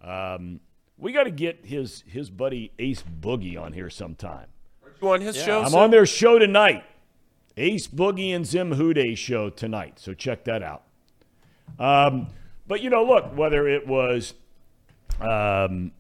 Um, 0.03 0.61
we 0.99 1.13
got 1.13 1.25
to 1.25 1.31
get 1.31 1.65
his 1.65 2.05
his 2.07 2.29
buddy 2.29 2.71
Ace 2.79 3.03
Boogie 3.21 3.61
on 3.61 3.73
here 3.73 3.89
sometime. 3.89 4.47
You 5.01 5.11
on 5.13 5.23
his 5.23 5.37
Yeah. 5.39 5.45
show? 5.47 5.61
I'm 5.63 5.71
Sim? 5.71 5.79
on 5.79 5.91
their 5.91 6.07
show 6.07 6.39
tonight. 6.39 6.85
Ace 7.57 7.89
Boogie 7.89 8.35
and 8.37 8.45
Zim 8.47 8.73
Hude 8.75 9.17
show 9.19 9.49
tonight. 9.49 9.99
So 9.99 10.13
check 10.13 10.45
that 10.45 10.63
out. 10.63 10.83
Um, 11.79 12.29
but 12.67 12.83
you 12.83 12.91
know, 12.91 13.03
look, 13.03 13.35
whether 13.37 13.67
it 13.67 13.87
was 13.87 14.35
um, 15.21 15.93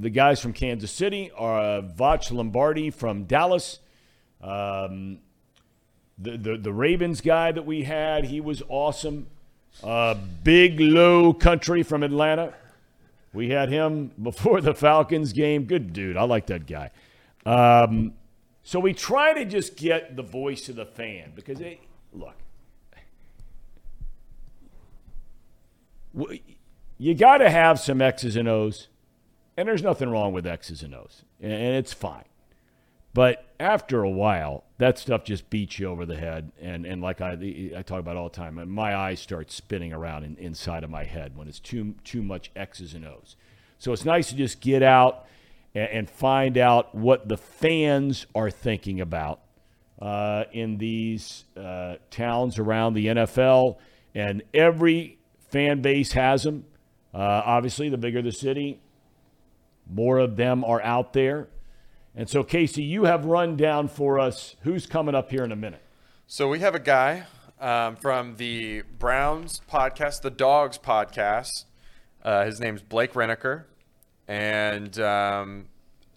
the 0.00 0.10
guys 0.10 0.40
from 0.40 0.52
Kansas 0.52 0.90
City 0.90 1.30
or 1.36 1.58
uh, 1.58 1.82
Vach 1.82 2.30
Lombardi 2.30 2.90
from 2.90 3.24
Dallas, 3.24 3.78
um, 4.42 5.18
the, 6.18 6.36
the 6.36 6.56
the 6.56 6.72
Ravens 6.72 7.20
guy 7.20 7.52
that 7.52 7.66
we 7.66 7.82
had, 7.82 8.24
he 8.24 8.40
was 8.40 8.62
awesome. 8.68 9.26
Uh, 9.84 10.14
Big 10.42 10.80
Low 10.80 11.34
Country 11.34 11.82
from 11.82 12.02
Atlanta. 12.02 12.54
We 13.34 13.50
had 13.50 13.68
him 13.68 14.12
before 14.22 14.62
the 14.62 14.72
Falcons 14.74 15.34
game. 15.34 15.64
Good 15.64 15.92
dude. 15.92 16.16
I 16.16 16.22
like 16.22 16.46
that 16.46 16.66
guy. 16.66 16.90
Um, 17.44 18.14
so 18.62 18.80
we 18.80 18.94
try 18.94 19.34
to 19.34 19.44
just 19.44 19.76
get 19.76 20.16
the 20.16 20.22
voice 20.22 20.70
of 20.70 20.76
the 20.76 20.86
fan 20.86 21.32
because, 21.34 21.60
it, 21.60 21.78
look, 22.14 22.34
w- 26.16 26.40
you 26.98 27.14
got 27.14 27.38
to 27.38 27.50
have 27.50 27.78
some 27.78 28.00
X's 28.00 28.36
and 28.36 28.48
O's, 28.48 28.88
and 29.56 29.68
there's 29.68 29.82
nothing 29.82 30.10
wrong 30.10 30.32
with 30.32 30.46
X's 30.46 30.82
and 30.82 30.94
O's, 30.94 31.24
and 31.40 31.52
it's 31.52 31.92
fine. 31.92 32.24
But 33.12 33.46
after 33.58 34.02
a 34.02 34.10
while, 34.10 34.64
that 34.76 34.98
stuff 34.98 35.24
just 35.24 35.48
beats 35.48 35.78
you 35.78 35.88
over 35.88 36.04
the 36.04 36.16
head, 36.16 36.52
and, 36.60 36.84
and 36.84 37.00
like 37.00 37.20
I, 37.20 37.32
I 37.76 37.82
talk 37.82 38.00
about 38.00 38.16
all 38.16 38.28
the 38.28 38.36
time, 38.36 38.70
my 38.70 38.94
eyes 38.94 39.20
start 39.20 39.50
spinning 39.50 39.92
around 39.92 40.24
in, 40.24 40.36
inside 40.36 40.84
of 40.84 40.90
my 40.90 41.04
head 41.04 41.36
when 41.36 41.48
it's 41.48 41.60
too 41.60 41.94
too 42.04 42.22
much 42.22 42.50
X's 42.54 42.92
and 42.92 43.06
O's. 43.06 43.36
So 43.78 43.92
it's 43.92 44.04
nice 44.04 44.28
to 44.28 44.36
just 44.36 44.60
get 44.60 44.82
out 44.82 45.26
and, 45.74 45.88
and 45.88 46.10
find 46.10 46.58
out 46.58 46.94
what 46.94 47.28
the 47.28 47.38
fans 47.38 48.26
are 48.34 48.50
thinking 48.50 49.00
about 49.00 49.40
uh, 50.00 50.44
in 50.52 50.76
these 50.76 51.44
uh, 51.56 51.96
towns 52.10 52.58
around 52.58 52.94
the 52.94 53.06
NFL, 53.06 53.78
and 54.14 54.42
every 54.52 55.18
fan 55.50 55.80
base 55.80 56.12
has 56.12 56.42
them. 56.42 56.64
Uh, 57.16 57.42
obviously, 57.46 57.88
the 57.88 57.96
bigger 57.96 58.20
the 58.20 58.30
city, 58.30 58.78
more 59.90 60.18
of 60.18 60.36
them 60.36 60.62
are 60.64 60.82
out 60.82 61.14
there. 61.14 61.48
And 62.14 62.28
so, 62.28 62.44
Casey, 62.44 62.82
you 62.82 63.04
have 63.04 63.24
run 63.24 63.56
down 63.56 63.88
for 63.88 64.18
us 64.18 64.54
who's 64.64 64.86
coming 64.86 65.14
up 65.14 65.30
here 65.30 65.42
in 65.42 65.50
a 65.50 65.56
minute. 65.56 65.80
So 66.26 66.46
we 66.46 66.58
have 66.58 66.74
a 66.74 66.78
guy 66.78 67.24
um, 67.58 67.96
from 67.96 68.36
the 68.36 68.82
Browns 68.98 69.62
podcast, 69.70 70.20
the 70.20 70.30
Dawgs 70.30 70.76
podcast. 70.76 71.64
Uh, 72.22 72.44
his 72.44 72.60
name's 72.60 72.82
Blake 72.82 73.14
Reneker, 73.14 73.64
and 74.28 74.98
um, 74.98 75.68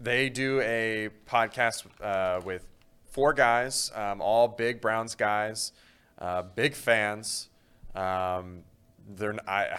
they 0.01 0.27
do 0.27 0.59
a 0.59 1.09
podcast 1.25 1.85
uh, 2.01 2.41
with 2.43 2.67
four 3.09 3.31
guys, 3.31 3.89
um, 3.95 4.19
all 4.19 4.49
big 4.49 4.81
Browns 4.81 5.15
guys, 5.15 5.71
uh, 6.17 6.41
big 6.41 6.73
fans. 6.73 7.47
Um, 7.95 8.63
they're 9.07 9.37
I, 9.47 9.77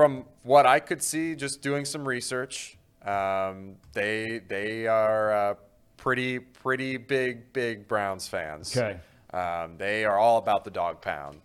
from 0.00 0.24
what 0.44 0.64
I 0.64 0.80
could 0.80 1.02
see, 1.02 1.34
just 1.34 1.60
doing 1.60 1.84
some 1.84 2.08
research. 2.08 2.78
Um, 3.04 3.76
they 3.92 4.40
they 4.48 4.86
are 4.86 5.32
uh, 5.32 5.54
pretty 5.98 6.38
pretty 6.38 6.96
big 6.96 7.52
big 7.52 7.86
Browns 7.86 8.26
fans. 8.26 8.74
Okay. 8.74 8.98
Um, 9.34 9.76
they 9.76 10.06
are 10.06 10.18
all 10.18 10.38
about 10.38 10.64
the 10.64 10.70
dog 10.70 11.02
pound. 11.02 11.42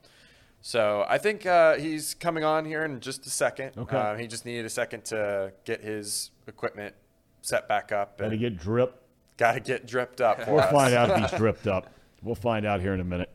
So 0.62 1.06
I 1.08 1.18
think 1.18 1.46
uh, 1.46 1.76
he's 1.76 2.14
coming 2.14 2.46
on 2.46 2.64
here 2.64 2.84
in 2.86 3.02
just 3.02 3.26
a 3.26 3.30
second. 3.30 3.74
Okay. 3.78 3.98
Uh, 3.98 4.16
he 4.16 4.26
just 4.26 4.46
needed 4.46 4.66
a 4.66 4.70
second 4.70 5.04
to 5.06 5.52
get 5.66 5.82
his 5.82 6.32
equipment 6.48 6.96
set 7.42 7.68
back 7.68 7.92
up 7.92 8.18
Got 8.18 8.30
to 8.30 8.38
get 8.38 8.58
drip. 8.58 9.04
got 9.38 9.52
to 9.52 9.60
get 9.60 9.86
dripped 9.86 10.22
up. 10.22 10.48
We'll 10.48 10.62
us. 10.62 10.72
find 10.72 10.94
out 10.94 11.10
if 11.10 11.30
he's 11.30 11.32
dripped 11.40 11.68
up. 11.68 11.94
We'll 12.24 12.36
find 12.36 12.66
out 12.66 12.80
here 12.80 12.94
in 12.94 13.02
a 13.02 13.04
minute. 13.04 13.30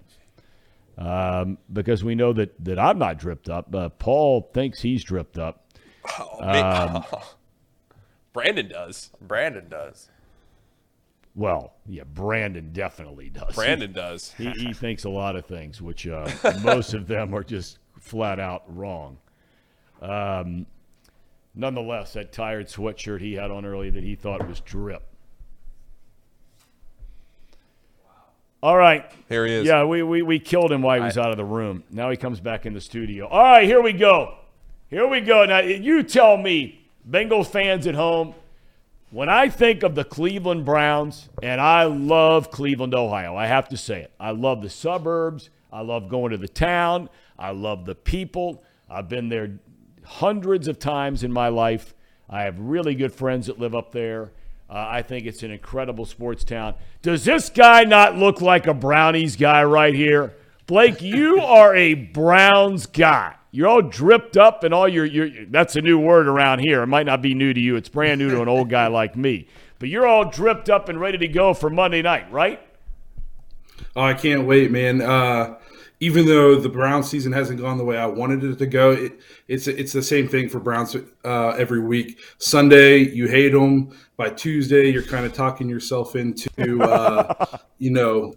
Um, 0.99 1.59
because 1.73 2.05
we 2.05 2.15
know 2.15 2.33
that, 2.35 2.63
that 2.65 2.79
I'm 2.79 2.99
not 2.99 3.19
dripped 3.19 3.49
up. 3.49 3.75
Uh, 3.75 3.89
Paul 3.89 4.51
thinks 4.53 4.83
he's 4.83 5.03
dripped 5.03 5.39
up. 5.39 5.67
Oh, 6.19 6.41
man. 6.41 6.97
Um, 6.97 7.05
Brandon 8.33 8.69
does. 8.69 9.11
Brandon 9.21 9.69
does. 9.69 10.11
Well, 11.35 11.75
yeah, 11.87 12.03
Brandon 12.05 12.73
definitely 12.73 13.31
does. 13.31 13.55
Brandon 13.55 13.93
does. 13.93 14.33
He, 14.37 14.51
he 14.51 14.73
thinks 14.73 15.05
a 15.05 15.09
lot 15.09 15.37
of 15.37 15.47
things, 15.47 15.81
which 15.81 16.07
uh, 16.07 16.31
most 16.63 16.93
of 16.93 17.07
them 17.07 17.35
are 17.35 17.45
just 17.45 17.79
flat 17.99 18.41
out 18.41 18.65
wrong. 18.67 19.19
Um, 20.03 20.67
nonetheless, 21.55 22.15
that 22.15 22.33
tired 22.33 22.67
sweatshirt 22.67 23.21
he 23.21 23.35
had 23.35 23.51
on 23.51 23.65
earlier 23.65 23.91
that 23.93 24.03
he 24.03 24.17
thought 24.17 24.47
was 24.47 24.61
drip. 24.61 25.03
All 28.63 28.77
right. 28.77 29.11
Here 29.29 29.47
he 29.47 29.53
is. 29.55 29.67
Yeah, 29.67 29.85
we, 29.85 30.03
we, 30.03 30.23
we 30.23 30.39
killed 30.39 30.71
him 30.71 30.83
while 30.83 30.99
he 30.99 31.05
was 31.05 31.17
out 31.17 31.31
of 31.31 31.37
the 31.39 31.45
room. 31.45 31.83
Now 31.91 32.11
he 32.11 32.17
comes 32.17 32.41
back 32.41 32.67
in 32.67 32.75
the 32.75 32.81
studio. 32.81 33.27
All 33.27 33.43
right, 33.43 33.65
here 33.65 33.81
we 33.81 33.93
go. 33.93 34.35
Here 34.89 35.07
we 35.07 35.21
go. 35.21 35.47
Now, 35.47 35.61
you 35.61 36.03
tell 36.03 36.37
me, 36.37 36.89
Bengals 37.09 37.47
fans 37.47 37.87
at 37.87 37.95
home, 37.95 38.35
when 39.11 39.29
I 39.29 39.49
think 39.49 39.83
of 39.83 39.95
the 39.95 40.05
Cleveland 40.05 40.65
Browns, 40.65 41.29
and 41.43 41.61
I 41.61 41.85
love 41.85 42.51
Cleveland, 42.51 42.95
Ohio, 42.95 43.35
I 43.35 43.47
have 43.47 43.69
to 43.71 43.77
say 43.77 44.03
it. 44.03 44.13
I 44.21 44.33
love 44.33 44.63
the 44.63 44.71
suburbs. 44.71 45.51
I 45.73 45.81
love 45.81 46.09
going 46.09 46.33
to 46.33 46.37
the 46.37 46.49
town. 46.49 47.09
I 47.39 47.53
love 47.53 47.87
the 47.87 47.95
people. 47.95 48.63
I've 48.89 49.09
been 49.09 49.29
there 49.29 49.59
hundreds 50.05 50.69
of 50.69 50.79
times 50.79 51.25
in 51.25 51.33
my 51.33 51.49
life. 51.49 51.95
I 52.29 52.43
have 52.43 52.59
really 52.59 52.95
good 52.95 53.13
friends 53.13 53.47
that 53.47 53.59
live 53.59 53.75
up 53.75 53.93
there. 53.93 54.33
Uh, 54.71 54.87
I 54.89 55.03
think 55.03 55.27
it's 55.27 55.43
an 55.43 55.51
incredible 55.51 56.07
sports 56.07 56.45
town. 56.45 56.75
Does 57.03 57.25
this 57.25 57.51
guy 57.51 57.83
not 57.83 58.17
look 58.17 58.41
like 58.41 58.69
a 58.69 58.75
Brownies 58.75 59.35
guy 59.35 59.65
right 59.65 59.95
here? 59.95 60.35
Blake, 60.67 61.03
you 61.03 61.41
are 61.43 61.75
a 61.75 61.95
Browns 61.95 62.87
guy. 62.87 63.35
You're 63.51 63.67
all 63.67 63.83
dripped 63.83 64.37
up 64.37 64.63
and 64.63 64.73
all 64.73 64.89
your, 64.89 65.05
your 65.05 65.29
that's 65.47 65.75
a 65.75 65.81
new 65.81 65.99
word 65.99 66.29
around 66.29 66.61
here. 66.61 66.83
It 66.83 66.87
might 66.87 67.07
not 67.07 67.21
be 67.21 67.35
new 67.35 67.53
to 67.53 67.61
you. 67.61 67.75
It's 67.75 67.89
brand 67.89 68.21
new 68.21 68.31
to 68.31 68.43
an 68.43 68.49
old 68.49 68.71
guy 68.71 68.87
like 68.87 69.17
me. 69.17 69.49
But 69.81 69.89
you're 69.89 70.07
all 70.07 70.31
dripped 70.31 70.71
up 70.71 70.89
and 70.89 71.01
ready 71.01 71.19
to 71.19 71.27
go 71.27 71.53
for 71.53 71.69
Monday 71.69 72.03
night, 72.03 72.31
right? 72.31 72.61
Oh, 73.97 74.03
I 74.03 74.15
can't 74.15 74.47
wait, 74.47 74.71
man. 74.71 75.03
Uh, 75.03 75.57
even 76.01 76.25
though 76.25 76.57
the 76.57 76.69
Brown 76.69 77.03
season 77.03 77.31
hasn't 77.31 77.61
gone 77.61 77.77
the 77.77 77.85
way 77.85 77.99
I 77.99 78.07
wanted 78.07 78.43
it 78.43 78.59
to 78.59 78.67
go, 78.67 78.93
it, 78.93 79.21
it's 79.49 79.67
it's 79.67 79.93
the 79.93 80.03
same 80.03 80.27
thing 80.27 80.49
for 80.49 80.59
Browns 80.59 80.97
uh, 81.25 81.49
every 81.51 81.81
week. 81.81 82.19
Sunday, 82.39 82.99
you 82.99 83.29
hate 83.29 83.51
them. 83.51 83.91
By 84.17 84.31
Tuesday, 84.31 84.91
you're 84.91 85.03
kind 85.03 85.25
of 85.25 85.33
talking 85.33 85.69
yourself 85.69 86.15
into, 86.15 86.83
uh, 86.83 87.59
you 87.79 87.91
know, 87.91 88.35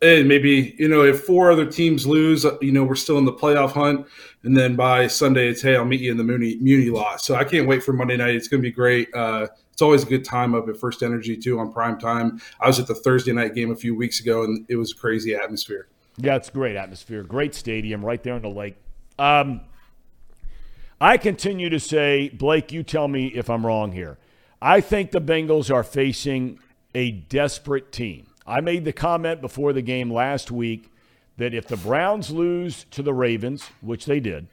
and 0.00 0.28
maybe 0.28 0.74
you 0.78 0.88
know 0.88 1.02
if 1.02 1.24
four 1.24 1.50
other 1.50 1.66
teams 1.66 2.06
lose, 2.06 2.44
uh, 2.44 2.58
you 2.60 2.72
know 2.72 2.84
we're 2.84 2.94
still 2.94 3.18
in 3.18 3.24
the 3.24 3.32
playoff 3.32 3.72
hunt. 3.72 4.06
And 4.44 4.56
then 4.56 4.76
by 4.76 5.06
Sunday, 5.06 5.48
it's 5.48 5.62
hey, 5.62 5.76
I'll 5.76 5.86
meet 5.86 6.02
you 6.02 6.10
in 6.10 6.18
the 6.18 6.24
Muni 6.24 6.56
Muni 6.56 6.90
lot. 6.90 7.22
So 7.22 7.34
I 7.34 7.44
can't 7.44 7.66
wait 7.66 7.82
for 7.82 7.94
Monday 7.94 8.18
night. 8.18 8.34
It's 8.34 8.48
going 8.48 8.62
to 8.62 8.68
be 8.68 8.72
great. 8.72 9.08
Uh, 9.14 9.48
it's 9.72 9.82
always 9.82 10.02
a 10.02 10.06
good 10.06 10.24
time 10.24 10.54
up 10.54 10.68
at 10.68 10.74
FirstEnergy 10.74 11.42
too 11.42 11.58
on 11.58 11.72
prime 11.72 11.98
time. 11.98 12.40
I 12.60 12.66
was 12.66 12.78
at 12.78 12.86
the 12.86 12.94
Thursday 12.94 13.32
night 13.32 13.54
game 13.54 13.70
a 13.70 13.76
few 13.76 13.94
weeks 13.94 14.20
ago, 14.20 14.44
and 14.44 14.66
it 14.68 14.76
was 14.76 14.92
a 14.92 14.94
crazy 14.94 15.34
atmosphere. 15.34 15.88
Yeah, 16.18 16.36
it's 16.36 16.50
great 16.50 16.76
atmosphere, 16.76 17.22
great 17.22 17.54
stadium 17.54 18.04
right 18.04 18.22
there 18.22 18.34
in 18.34 18.42
the 18.42 18.48
lake. 18.48 18.76
Um, 19.18 19.60
I 21.00 21.16
continue 21.16 21.70
to 21.70 21.78
say, 21.78 22.28
Blake, 22.30 22.72
you 22.72 22.82
tell 22.82 23.06
me 23.06 23.28
if 23.28 23.48
I'm 23.48 23.64
wrong 23.64 23.92
here. 23.92 24.18
I 24.60 24.80
think 24.80 25.12
the 25.12 25.20
Bengals 25.20 25.72
are 25.72 25.84
facing 25.84 26.58
a 26.94 27.12
desperate 27.12 27.92
team. 27.92 28.26
I 28.46 28.60
made 28.60 28.84
the 28.84 28.92
comment 28.92 29.40
before 29.40 29.72
the 29.72 29.82
game 29.82 30.12
last 30.12 30.50
week 30.50 30.90
that 31.36 31.54
if 31.54 31.68
the 31.68 31.76
Browns 31.76 32.30
lose 32.30 32.84
to 32.90 33.02
the 33.02 33.14
Ravens, 33.14 33.70
which 33.80 34.06
they 34.06 34.18
did, 34.18 34.48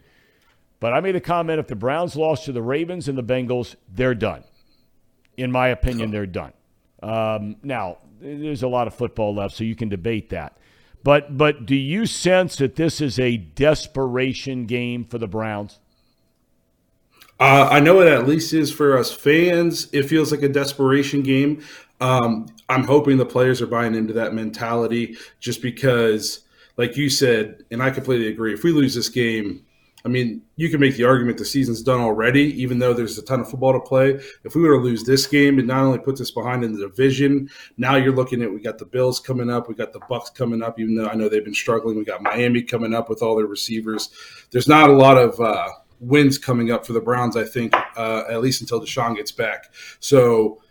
but 0.80 0.94
I 0.94 1.00
made 1.00 1.16
the 1.16 1.22
comment 1.22 1.60
if 1.60 1.68
the 1.68 1.76
Browns 1.76 2.16
lost 2.16 2.46
to 2.46 2.52
the 2.52 2.62
Ravens 2.62 3.08
and 3.08 3.18
the 3.18 3.24
Bengals, 3.24 3.76
they're 3.92 4.14
done. 4.14 4.44
In 5.38 5.52
my 5.52 5.70
opinion, 5.70 6.12
they're 6.12 6.28
done. 6.28 6.54
Um, 7.02 7.56
now, 7.64 7.98
there's 8.22 8.62
a 8.62 8.68
lot 8.68 8.86
of 8.86 8.94
football 8.94 9.34
left, 9.34 9.56
so 9.56 9.64
you 9.64 9.76
can 9.76 9.90
debate 9.90 10.30
that. 10.30 10.58
But 11.06 11.38
but 11.38 11.68
do 11.68 11.76
you 11.76 12.08
sense 12.08 12.56
that 12.56 12.78
this 12.78 13.00
is 13.00 13.20
a 13.20 13.38
desperation 13.38 14.66
game 14.66 15.06
for 15.06 15.20
the 15.20 15.28
Browns? 15.28 15.80
Uh, 17.40 17.68
I 17.70 17.80
know 17.80 18.02
it 18.02 18.12
at 18.12 18.28
least 18.28 18.54
is 18.54 18.72
for 18.72 18.98
us 18.98 19.12
fans. 19.12 19.88
It 19.94 20.04
feels 20.04 20.32
like 20.32 20.42
a 20.42 20.50
desperation 20.50 21.22
game. 21.22 21.64
Um, 22.02 22.48
I'm 22.70 22.86
hoping 22.86 23.18
the 23.18 23.26
players 23.26 23.62
are 23.62 23.68
buying 23.68 23.94
into 23.94 24.14
that 24.14 24.34
mentality 24.34 25.16
just 25.40 25.62
because, 25.62 26.40
like 26.76 26.98
you 26.98 27.12
said, 27.12 27.64
and 27.70 27.84
I 27.84 27.92
completely 27.92 28.28
agree, 28.28 28.56
if 28.56 28.64
we 28.64 28.72
lose 28.72 28.96
this 28.96 29.10
game, 29.10 29.64
I 30.06 30.08
mean, 30.08 30.44
you 30.56 30.70
can 30.70 30.80
make 30.80 30.96
the 30.96 31.04
argument 31.04 31.40
the 31.40 31.46
season's 31.46 31.82
done 31.82 32.00
already, 32.00 32.62
even 32.62 32.78
though 32.78 32.94
there's 32.94 33.18
a 33.18 33.24
ton 33.24 33.40
of 33.40 33.50
football 33.50 33.74
to 33.74 33.80
play. 33.80 34.20
If 34.44 34.54
we 34.54 34.62
were 34.62 34.78
to 34.78 34.84
lose 34.84 35.04
this 35.04 35.26
game, 35.26 35.58
it 35.58 35.66
not 35.66 35.84
only 35.84 35.98
puts 35.98 36.22
us 36.22 36.30
behind 36.30 36.64
in 36.64 36.74
the 36.74 36.88
division, 36.88 37.50
now 37.78 37.96
you're 37.96 38.14
looking 38.16 38.44
at 38.44 38.54
we 38.54 38.60
got 38.60 38.78
the 38.78 38.86
Bills 38.86 39.20
coming 39.20 39.50
up, 39.50 39.68
we 39.68 39.74
got 39.74 39.94
the 39.94 40.00
Bucs 40.02 40.34
coming 40.34 40.62
up, 40.62 40.80
even 40.80 40.96
though 40.96 41.08
I 41.08 41.16
know 41.16 41.28
they've 41.28 41.44
been 41.44 41.56
struggling. 41.56 41.98
We 41.98 42.06
got 42.06 42.22
Miami 42.22 42.62
coming 42.62 42.94
up 42.94 43.10
with 43.10 43.24
all 43.24 43.36
their 43.36 43.48
receivers. 43.48 44.10
There's 44.52 44.68
not 44.68 44.92
a 44.92 44.94
lot 44.94 45.18
of 45.18 45.40
uh, 45.40 45.70
wins 46.00 46.38
coming 46.38 46.72
up 46.72 46.86
for 46.86 46.94
the 46.94 47.02
Browns, 47.02 47.36
I 47.36 47.44
think, 47.44 47.74
uh, 47.98 48.26
at 48.30 48.42
least 48.42 48.62
until 48.62 48.80
Deshaun 48.80 49.16
gets 49.16 49.32
back. 49.32 49.74
So 50.00 50.62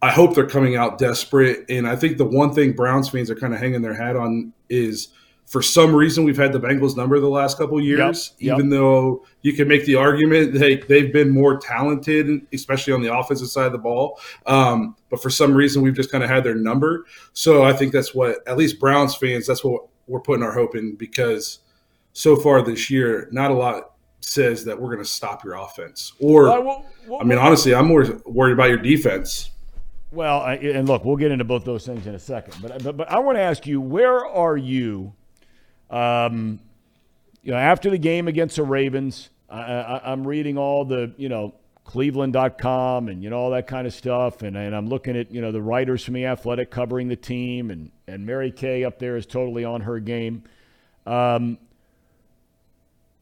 I 0.00 0.10
hope 0.10 0.34
they're 0.34 0.46
coming 0.46 0.76
out 0.76 0.96
desperate. 0.96 1.66
And 1.68 1.86
I 1.86 1.94
think 1.94 2.16
the 2.16 2.24
one 2.24 2.54
thing 2.54 2.72
Browns 2.72 3.10
fans 3.10 3.30
are 3.30 3.36
kind 3.36 3.52
of 3.52 3.60
hanging 3.60 3.82
their 3.82 3.94
hat 3.94 4.16
on 4.16 4.54
is 4.70 5.08
for 5.48 5.62
some 5.62 5.94
reason 5.94 6.24
we've 6.24 6.36
had 6.36 6.52
the 6.52 6.60
Bengals 6.60 6.94
number 6.94 7.18
the 7.18 7.26
last 7.28 7.56
couple 7.56 7.80
years, 7.80 8.34
Yep, 8.38 8.46
yep. 8.46 8.58
even 8.58 8.68
though 8.68 9.24
you 9.40 9.54
can 9.54 9.66
make 9.66 9.86
the 9.86 9.94
argument 9.94 10.52
they, 10.52 10.76
they've 10.76 11.10
been 11.10 11.30
more 11.30 11.56
talented, 11.58 12.46
especially 12.52 12.92
on 12.92 13.00
the 13.00 13.12
offensive 13.16 13.48
side 13.48 13.64
of 13.64 13.72
the 13.72 13.78
ball. 13.78 14.20
Um, 14.44 14.94
but 15.08 15.22
for 15.22 15.30
some 15.30 15.54
reason 15.54 15.80
we've 15.80 15.94
just 15.96 16.12
kind 16.12 16.22
of 16.22 16.28
had 16.28 16.44
their 16.44 16.54
number. 16.54 17.06
So 17.32 17.64
I 17.64 17.72
think 17.72 17.92
that's 17.92 18.14
what, 18.14 18.46
at 18.46 18.58
least 18.58 18.78
Browns 18.78 19.14
fans, 19.14 19.46
that's 19.46 19.64
what 19.64 19.86
we're 20.06 20.20
putting 20.20 20.42
our 20.42 20.52
hope 20.52 20.76
in 20.76 20.96
because 20.96 21.60
so 22.12 22.36
far 22.36 22.60
this 22.60 22.90
year, 22.90 23.28
not 23.32 23.50
a 23.50 23.54
lot 23.54 23.92
says 24.20 24.66
that 24.66 24.78
we're 24.78 24.88
going 24.88 25.04
to 25.04 25.10
stop 25.10 25.44
your 25.44 25.54
offense. 25.54 26.12
Or, 26.20 26.48
Uh, 26.48 26.60
well, 26.60 26.86
well, 27.06 27.20
I 27.22 27.24
mean, 27.24 27.38
honestly, 27.38 27.74
I'm 27.74 27.86
more 27.86 28.04
worried 28.26 28.52
about 28.52 28.68
your 28.68 28.78
defense. 28.78 29.50
Well, 30.10 30.42
and 30.44 30.86
look, 30.88 31.04
we'll 31.04 31.16
get 31.16 31.30
into 31.30 31.44
both 31.44 31.64
those 31.64 31.86
things 31.86 32.06
in 32.06 32.14
a 32.14 32.18
second. 32.18 32.54
But 32.60 32.82
but, 32.82 32.96
but 32.96 33.10
I 33.10 33.18
want 33.18 33.36
to 33.36 33.42
ask 33.42 33.66
you, 33.66 33.80
where 33.80 34.26
are 34.26 34.56
you? 34.56 35.14
Um, 35.90 36.60
you 37.42 37.52
know, 37.52 37.58
after 37.58 37.90
the 37.90 37.98
game 37.98 38.28
against 38.28 38.56
the 38.56 38.62
Ravens, 38.62 39.30
I, 39.48 40.00
I'm 40.04 40.26
reading 40.26 40.58
all 40.58 40.84
the 40.84 41.12
you 41.16 41.28
know 41.28 41.54
Cleveland.com 41.84 43.08
and 43.08 43.22
you 43.22 43.30
know 43.30 43.38
all 43.38 43.50
that 43.50 43.66
kind 43.66 43.86
of 43.86 43.94
stuff, 43.94 44.42
and, 44.42 44.56
and 44.56 44.74
I'm 44.76 44.88
looking 44.88 45.16
at 45.16 45.30
you 45.32 45.40
know 45.40 45.52
the 45.52 45.62
writers 45.62 46.04
from 46.04 46.14
the 46.14 46.26
Athletic 46.26 46.70
covering 46.70 47.08
the 47.08 47.16
team, 47.16 47.70
and 47.70 47.90
and 48.06 48.26
Mary 48.26 48.50
Kay 48.50 48.84
up 48.84 48.98
there 48.98 49.16
is 49.16 49.24
totally 49.24 49.64
on 49.64 49.80
her 49.80 49.98
game. 49.98 50.42
Um, 51.06 51.56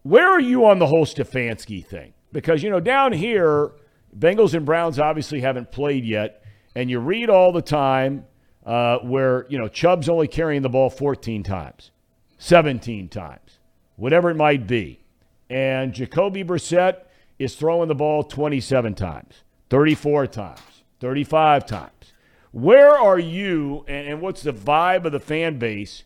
where 0.02 0.28
are 0.28 0.40
you 0.40 0.66
on 0.66 0.80
the 0.80 0.86
whole 0.86 1.06
Stefanski 1.06 1.86
thing? 1.86 2.12
Because 2.32 2.62
you 2.64 2.70
know 2.70 2.80
down 2.80 3.12
here, 3.12 3.70
Bengals 4.18 4.54
and 4.54 4.66
Browns 4.66 4.98
obviously 4.98 5.40
haven't 5.40 5.70
played 5.70 6.04
yet, 6.04 6.42
and 6.74 6.90
you 6.90 6.98
read 6.98 7.30
all 7.30 7.52
the 7.52 7.62
time 7.62 8.24
uh, 8.64 8.98
where 8.98 9.46
you 9.48 9.58
know 9.58 9.68
Chubb's 9.68 10.08
only 10.08 10.26
carrying 10.26 10.62
the 10.62 10.68
ball 10.68 10.90
14 10.90 11.44
times, 11.44 11.92
17 12.38 13.08
times, 13.08 13.58
whatever 13.96 14.30
it 14.30 14.36
might 14.36 14.66
be, 14.66 15.00
and 15.48 15.92
Jacoby 15.92 16.44
Brissett 16.44 17.04
is 17.38 17.54
throwing 17.54 17.88
the 17.88 17.94
ball 17.94 18.22
27 18.22 18.94
times, 18.94 19.42
34 19.70 20.26
times, 20.26 20.60
35 21.00 21.66
times. 21.66 22.12
Where 22.52 22.92
are 22.92 23.18
you, 23.18 23.84
and, 23.86 24.08
and 24.08 24.20
what's 24.20 24.42
the 24.42 24.52
vibe 24.52 25.04
of 25.04 25.12
the 25.12 25.20
fan 25.20 25.58
base 25.58 26.04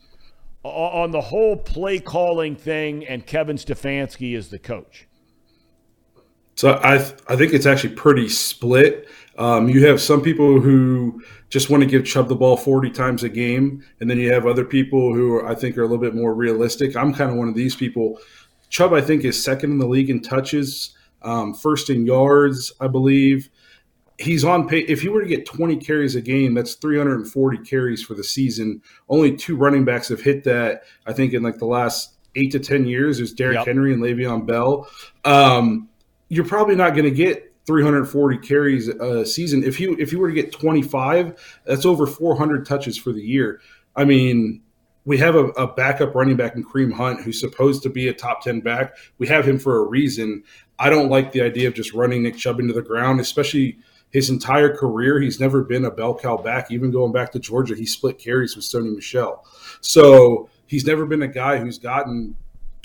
on 0.62 1.10
the 1.10 1.20
whole 1.20 1.56
play 1.56 1.98
calling 2.00 2.54
thing 2.54 3.06
and 3.06 3.26
Kevin 3.26 3.56
Stefanski 3.56 4.36
as 4.36 4.48
the 4.48 4.58
coach? 4.58 5.06
So 6.60 6.72
I 6.72 6.96
I 7.26 7.36
think 7.36 7.54
it's 7.54 7.64
actually 7.64 7.94
pretty 7.94 8.28
split. 8.28 9.08
Um, 9.38 9.70
you 9.70 9.86
have 9.86 9.98
some 9.98 10.20
people 10.20 10.60
who 10.60 11.22
just 11.48 11.70
want 11.70 11.82
to 11.82 11.88
give 11.88 12.04
Chubb 12.04 12.28
the 12.28 12.36
ball 12.36 12.58
40 12.58 12.90
times 12.90 13.22
a 13.22 13.30
game, 13.30 13.82
and 13.98 14.10
then 14.10 14.18
you 14.18 14.30
have 14.30 14.44
other 14.44 14.66
people 14.66 15.14
who 15.14 15.42
I 15.42 15.54
think 15.54 15.78
are 15.78 15.82
a 15.82 15.86
little 15.86 16.02
bit 16.02 16.14
more 16.14 16.34
realistic. 16.34 16.94
I'm 16.96 17.14
kind 17.14 17.30
of 17.30 17.38
one 17.38 17.48
of 17.48 17.54
these 17.54 17.74
people. 17.74 18.18
Chubb, 18.68 18.92
I 18.92 19.00
think, 19.00 19.24
is 19.24 19.42
second 19.42 19.70
in 19.70 19.78
the 19.78 19.86
league 19.86 20.10
in 20.10 20.20
touches, 20.20 20.94
um, 21.22 21.54
first 21.54 21.88
in 21.88 22.04
yards, 22.04 22.74
I 22.78 22.88
believe. 22.88 23.48
He's 24.18 24.44
on 24.44 24.68
pace. 24.68 24.84
If 24.86 25.00
he 25.00 25.08
were 25.08 25.22
to 25.22 25.28
get 25.28 25.46
20 25.46 25.76
carries 25.76 26.14
a 26.14 26.20
game, 26.20 26.52
that's 26.52 26.74
340 26.74 27.56
carries 27.64 28.02
for 28.02 28.12
the 28.12 28.22
season. 28.22 28.82
Only 29.08 29.34
two 29.34 29.56
running 29.56 29.86
backs 29.86 30.10
have 30.10 30.20
hit 30.20 30.44
that. 30.44 30.82
I 31.06 31.14
think 31.14 31.32
in 31.32 31.42
like 31.42 31.56
the 31.56 31.64
last 31.64 32.18
eight 32.34 32.52
to 32.52 32.58
10 32.58 32.86
years. 32.86 33.16
There's 33.16 33.32
Derrick 33.32 33.56
yep. 33.56 33.66
Henry 33.66 33.92
and 33.92 34.02
Le'Veon 34.02 34.46
Bell. 34.46 34.88
Um, 35.24 35.88
you're 36.30 36.46
probably 36.46 36.76
not 36.76 36.90
going 36.90 37.04
to 37.04 37.10
get 37.10 37.52
340 37.66 38.38
carries 38.38 38.88
a 38.88 39.26
season. 39.26 39.62
If 39.62 39.78
you 39.78 39.94
if 39.98 40.12
you 40.12 40.18
were 40.18 40.28
to 40.28 40.34
get 40.34 40.52
25, 40.52 41.60
that's 41.66 41.84
over 41.84 42.06
400 42.06 42.64
touches 42.64 42.96
for 42.96 43.12
the 43.12 43.20
year. 43.20 43.60
I 43.94 44.04
mean, 44.06 44.62
we 45.04 45.18
have 45.18 45.34
a, 45.34 45.48
a, 45.48 45.66
backup 45.66 46.14
running 46.14 46.36
back 46.36 46.54
in 46.54 46.64
Kareem 46.64 46.92
Hunt 46.92 47.22
who's 47.22 47.40
supposed 47.40 47.82
to 47.82 47.90
be 47.90 48.08
a 48.08 48.14
top 48.14 48.42
10 48.42 48.60
back. 48.60 48.96
We 49.18 49.26
have 49.26 49.46
him 49.46 49.58
for 49.58 49.78
a 49.78 49.88
reason. 49.88 50.44
I 50.78 50.88
don't 50.88 51.10
like 51.10 51.32
the 51.32 51.42
idea 51.42 51.68
of 51.68 51.74
just 51.74 51.92
running 51.92 52.22
Nick 52.22 52.36
Chubb 52.36 52.60
into 52.60 52.72
the 52.72 52.82
ground, 52.82 53.20
especially 53.20 53.78
his 54.10 54.30
entire 54.30 54.74
career. 54.74 55.20
He's 55.20 55.40
never 55.40 55.64
been 55.64 55.84
a 55.84 55.90
bell 55.90 56.14
cow 56.14 56.36
back. 56.36 56.70
Even 56.70 56.90
going 56.90 57.12
back 57.12 57.32
to 57.32 57.38
Georgia, 57.38 57.74
he 57.74 57.86
split 57.86 58.18
carries 58.18 58.54
with 58.54 58.64
Sony 58.64 58.94
Michel. 58.94 59.44
So 59.80 60.48
he's 60.66 60.86
never 60.86 61.06
been 61.06 61.22
a 61.22 61.28
guy 61.28 61.58
who's 61.58 61.78
gotten 61.78 62.36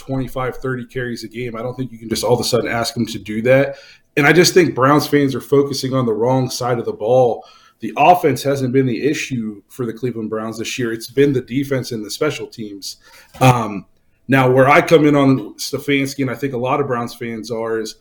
25, 0.05 0.57
30 0.57 0.85
carries 0.85 1.23
a 1.23 1.27
game. 1.27 1.55
I 1.55 1.61
don't 1.61 1.75
think 1.75 1.91
you 1.91 1.97
can 1.97 2.09
just 2.09 2.23
all 2.23 2.33
of 2.33 2.39
a 2.39 2.43
sudden 2.43 2.69
ask 2.69 2.95
him 2.95 3.05
to 3.07 3.19
do 3.19 3.41
that. 3.43 3.77
And 4.17 4.25
I 4.25 4.33
just 4.33 4.53
think 4.53 4.75
Browns 4.75 5.07
fans 5.07 5.35
are 5.35 5.41
focusing 5.41 5.93
on 5.93 6.05
the 6.05 6.13
wrong 6.13 6.49
side 6.49 6.79
of 6.79 6.85
the 6.85 6.93
ball. 6.93 7.45
The 7.79 7.93
offense 7.97 8.41
hasn't 8.43 8.71
been 8.71 8.85
the 8.85 9.05
issue 9.05 9.61
for 9.67 9.85
the 9.85 9.93
Cleveland 9.93 10.29
Browns 10.29 10.57
this 10.57 10.79
year. 10.79 10.93
It's 10.93 11.09
been 11.09 11.33
the 11.33 11.41
defense 11.41 11.91
and 11.91 12.05
the 12.05 12.11
special 12.11 12.47
teams. 12.47 12.97
Um, 13.41 13.85
now, 14.27 14.49
where 14.49 14.67
I 14.69 14.81
come 14.81 15.05
in 15.05 15.15
on 15.15 15.55
Stefanski, 15.55 16.21
and 16.21 16.31
I 16.31 16.35
think 16.35 16.53
a 16.53 16.57
lot 16.57 16.79
of 16.79 16.87
Browns 16.87 17.13
fans 17.13 17.51
are, 17.51 17.79
is 17.79 17.95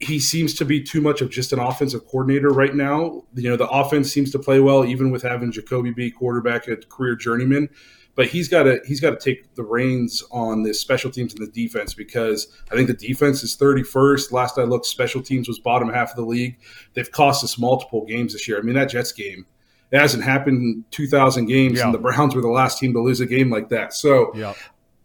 he 0.00 0.18
seems 0.18 0.54
to 0.54 0.64
be 0.64 0.82
too 0.82 1.00
much 1.00 1.20
of 1.20 1.30
just 1.30 1.52
an 1.52 1.58
offensive 1.58 2.06
coordinator 2.06 2.48
right 2.48 2.74
now. 2.74 3.24
You 3.34 3.50
know, 3.50 3.56
the 3.56 3.68
offense 3.68 4.10
seems 4.10 4.30
to 4.32 4.38
play 4.38 4.60
well, 4.60 4.84
even 4.84 5.10
with 5.10 5.22
having 5.22 5.52
Jacoby 5.52 5.92
B 5.92 6.10
quarterback, 6.10 6.66
a 6.68 6.76
career 6.76 7.14
journeyman 7.14 7.68
but 8.16 8.26
he's 8.26 8.48
got 8.48 8.64
to 8.64 8.80
he's 8.84 9.00
got 9.00 9.10
to 9.10 9.24
take 9.24 9.54
the 9.54 9.62
reins 9.62 10.24
on 10.32 10.62
the 10.62 10.74
special 10.74 11.10
teams 11.10 11.34
and 11.34 11.46
the 11.46 11.52
defense 11.52 11.94
because 11.94 12.48
I 12.72 12.74
think 12.74 12.88
the 12.88 12.94
defense 12.94 13.44
is 13.44 13.56
31st. 13.56 14.32
Last 14.32 14.58
I 14.58 14.62
looked, 14.62 14.86
special 14.86 15.22
teams 15.22 15.46
was 15.46 15.60
bottom 15.60 15.88
half 15.88 16.10
of 16.10 16.16
the 16.16 16.24
league. 16.24 16.58
They've 16.94 17.10
cost 17.10 17.44
us 17.44 17.58
multiple 17.58 18.04
games 18.04 18.32
this 18.32 18.48
year. 18.48 18.58
I 18.58 18.62
mean, 18.62 18.74
that 18.74 18.86
Jets 18.86 19.12
game 19.12 19.46
it 19.92 20.00
hasn't 20.00 20.24
happened 20.24 20.62
in 20.62 20.84
2,000 20.90 21.46
games, 21.46 21.78
yeah. 21.78 21.84
and 21.84 21.94
the 21.94 21.98
Browns 21.98 22.34
were 22.34 22.42
the 22.42 22.48
last 22.48 22.78
team 22.78 22.92
to 22.94 23.00
lose 23.00 23.20
a 23.20 23.26
game 23.26 23.50
like 23.50 23.68
that. 23.68 23.92
So. 23.92 24.32
Yeah. 24.34 24.54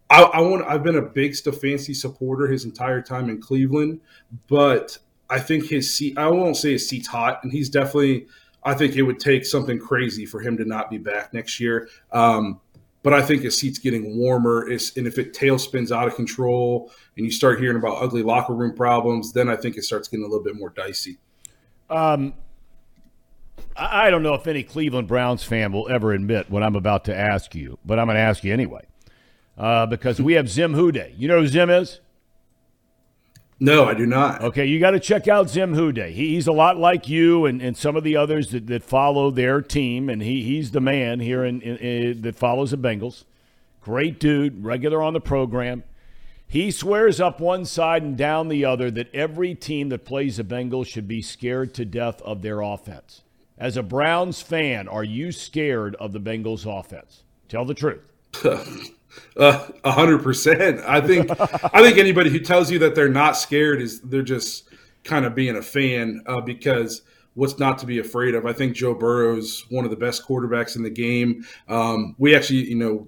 I, 0.10 0.24
I 0.24 0.42
want. 0.42 0.68
I've 0.68 0.84
been 0.84 0.98
a 0.98 1.02
big 1.02 1.32
Stefanski 1.32 1.96
supporter 1.96 2.46
his 2.46 2.66
entire 2.66 3.02
time 3.02 3.30
in 3.30 3.40
Cleveland, 3.40 4.02
but 4.50 4.98
I 5.30 5.40
think 5.40 5.70
his 5.70 5.94
seat. 5.94 6.18
I 6.18 6.28
won't 6.28 6.58
say 6.58 6.74
his 6.74 6.86
seat's 6.86 7.08
hot, 7.08 7.40
and 7.44 7.52
he's 7.52 7.70
definitely. 7.70 8.28
I 8.62 8.74
think 8.74 8.98
it 8.98 9.04
would 9.04 9.22
take 9.22 9.46
something 9.46 9.80
crazy 9.80 10.26
for 10.26 10.42
him 10.42 10.58
to 10.58 10.66
not 10.66 10.90
be 10.90 10.98
back 10.98 11.34
next 11.34 11.62
year. 11.62 11.88
Um, 12.12 12.60
but 13.04 13.14
I 13.14 13.22
think 13.22 13.42
his 13.42 13.58
seat's 13.58 13.80
getting 13.80 14.18
warmer. 14.18 14.68
And 14.68 15.08
if 15.08 15.18
it 15.18 15.34
tail 15.34 15.58
spins 15.58 15.92
out 15.92 16.08
of 16.08 16.16
control 16.16 16.92
and 17.18 17.26
you 17.26 17.32
start 17.32 17.60
hearing 17.60 17.78
about 17.78 18.02
ugly 18.02 18.24
locker 18.24 18.54
room 18.54 18.76
problems, 18.76 19.34
then 19.34 19.50
I 19.50 19.56
think 19.56 19.78
it 19.78 19.84
starts 19.84 20.08
getting 20.08 20.26
a 20.26 20.28
little 20.28 20.44
bit 20.44 20.56
more 20.56 20.70
dicey. 20.70 21.18
Um, 21.90 22.34
I 23.76 24.10
don't 24.10 24.24
know 24.24 24.34
if 24.34 24.48
any 24.48 24.64
Cleveland 24.64 25.08
Browns 25.08 25.44
fan 25.44 25.72
will 25.72 25.90
ever 25.90 26.14
admit 26.14 26.50
what 26.50 26.64
I'm 26.64 26.76
about 26.76 27.06
to 27.06 27.18
ask 27.18 27.56
you, 27.56 27.80
but 27.86 28.00
I'm 28.00 28.08
going 28.08 28.16
to 28.16 28.22
ask 28.22 28.44
you 28.44 28.54
anyway. 28.54 28.86
Uh, 29.58 29.86
because 29.86 30.22
we 30.22 30.34
have 30.34 30.50
Zim 30.50 30.74
Hude. 30.74 31.14
You 31.18 31.28
know 31.28 31.40
who 31.42 31.48
Zim 31.48 31.70
is? 31.70 32.00
No, 33.64 33.86
I 33.86 33.94
do 33.94 34.08
not. 34.08 34.42
Okay, 34.42 34.66
you 34.66 34.80
got 34.80 34.92
to 34.92 35.00
check 35.00 35.28
out 35.28 35.48
Zim 35.48 35.76
Hude. 35.76 36.00
He's 36.00 36.48
a 36.48 36.52
lot 36.52 36.78
like 36.78 37.08
you 37.08 37.46
and, 37.46 37.62
and 37.62 37.78
some 37.78 37.96
of 37.96 38.04
the 38.04 38.18
others 38.18 38.50
that, 38.50 38.66
that 38.66 38.84
follow 38.84 39.30
their 39.30 39.62
team, 39.62 40.10
and 40.10 40.20
he, 40.20 40.42
he's 40.42 40.72
the 40.72 40.82
man 40.82 41.20
here 41.20 41.46
in, 41.46 41.62
in, 41.62 41.78
in, 41.78 42.22
that 42.24 42.36
follows 42.36 42.72
the 42.72 42.78
Bengals. 42.78 43.24
Great 43.80 44.20
dude, 44.20 44.66
regular 44.66 45.04
on 45.04 45.14
the 45.14 45.22
program. 45.22 45.84
He 46.48 46.72
swears 46.72 47.22
up 47.22 47.40
one 47.40 47.66
side 47.66 48.02
and 48.02 48.18
down 48.18 48.48
the 48.48 48.66
other 48.66 48.90
that 48.90 49.14
every 49.14 49.54
team 49.54 49.90
that 49.90 50.06
plays 50.06 50.38
the 50.38 50.44
Bengals 50.44 50.88
should 50.88 51.08
be 51.08 51.22
scared 51.22 51.76
to 51.76 51.86
death 51.86 52.20
of 52.24 52.42
their 52.42 52.62
offense. 52.62 53.22
As 53.60 53.78
a 53.78 53.84
Browns 53.84 54.42
fan, 54.42 54.88
are 54.88 55.04
you 55.04 55.32
scared 55.32 55.94
of 55.98 56.14
the 56.14 56.20
Bengals 56.20 56.66
offense? 56.66 57.22
Tell 57.48 57.64
the 57.66 57.76
truth. 57.76 58.12
Uh, 59.38 59.68
a 59.84 59.92
hundred 59.92 60.24
percent. 60.24 60.80
I 60.82 61.02
think 61.02 61.30
I 61.40 61.82
think 61.82 61.98
anybody 61.98 62.30
who 62.30 62.40
tells 62.40 62.72
you 62.72 62.80
that 62.80 62.96
they're 62.96 63.10
not 63.10 63.38
scared 63.38 63.82
is 63.82 64.02
they're 64.02 64.22
just 64.22 64.70
kind 65.04 65.26
of 65.26 65.36
being 65.36 65.56
a 65.56 65.62
fan 65.62 66.22
uh, 66.26 66.42
because 66.42 67.02
what's 67.34 67.58
not 67.60 67.78
to 67.80 67.86
be 67.86 68.00
afraid 68.00 68.36
of. 68.36 68.46
I 68.46 68.54
think 68.54 68.76
Joe 68.76 68.94
Burrow 68.94 69.38
is 69.38 69.66
one 69.70 69.86
of 69.86 69.92
the 69.92 69.98
best 69.98 70.28
quarterbacks 70.28 70.76
in 70.76 70.84
the 70.84 70.90
game. 70.90 71.46
Um, 71.68 72.16
we 72.18 72.36
actually, 72.36 72.70
you 72.70 72.76
know, 72.76 73.08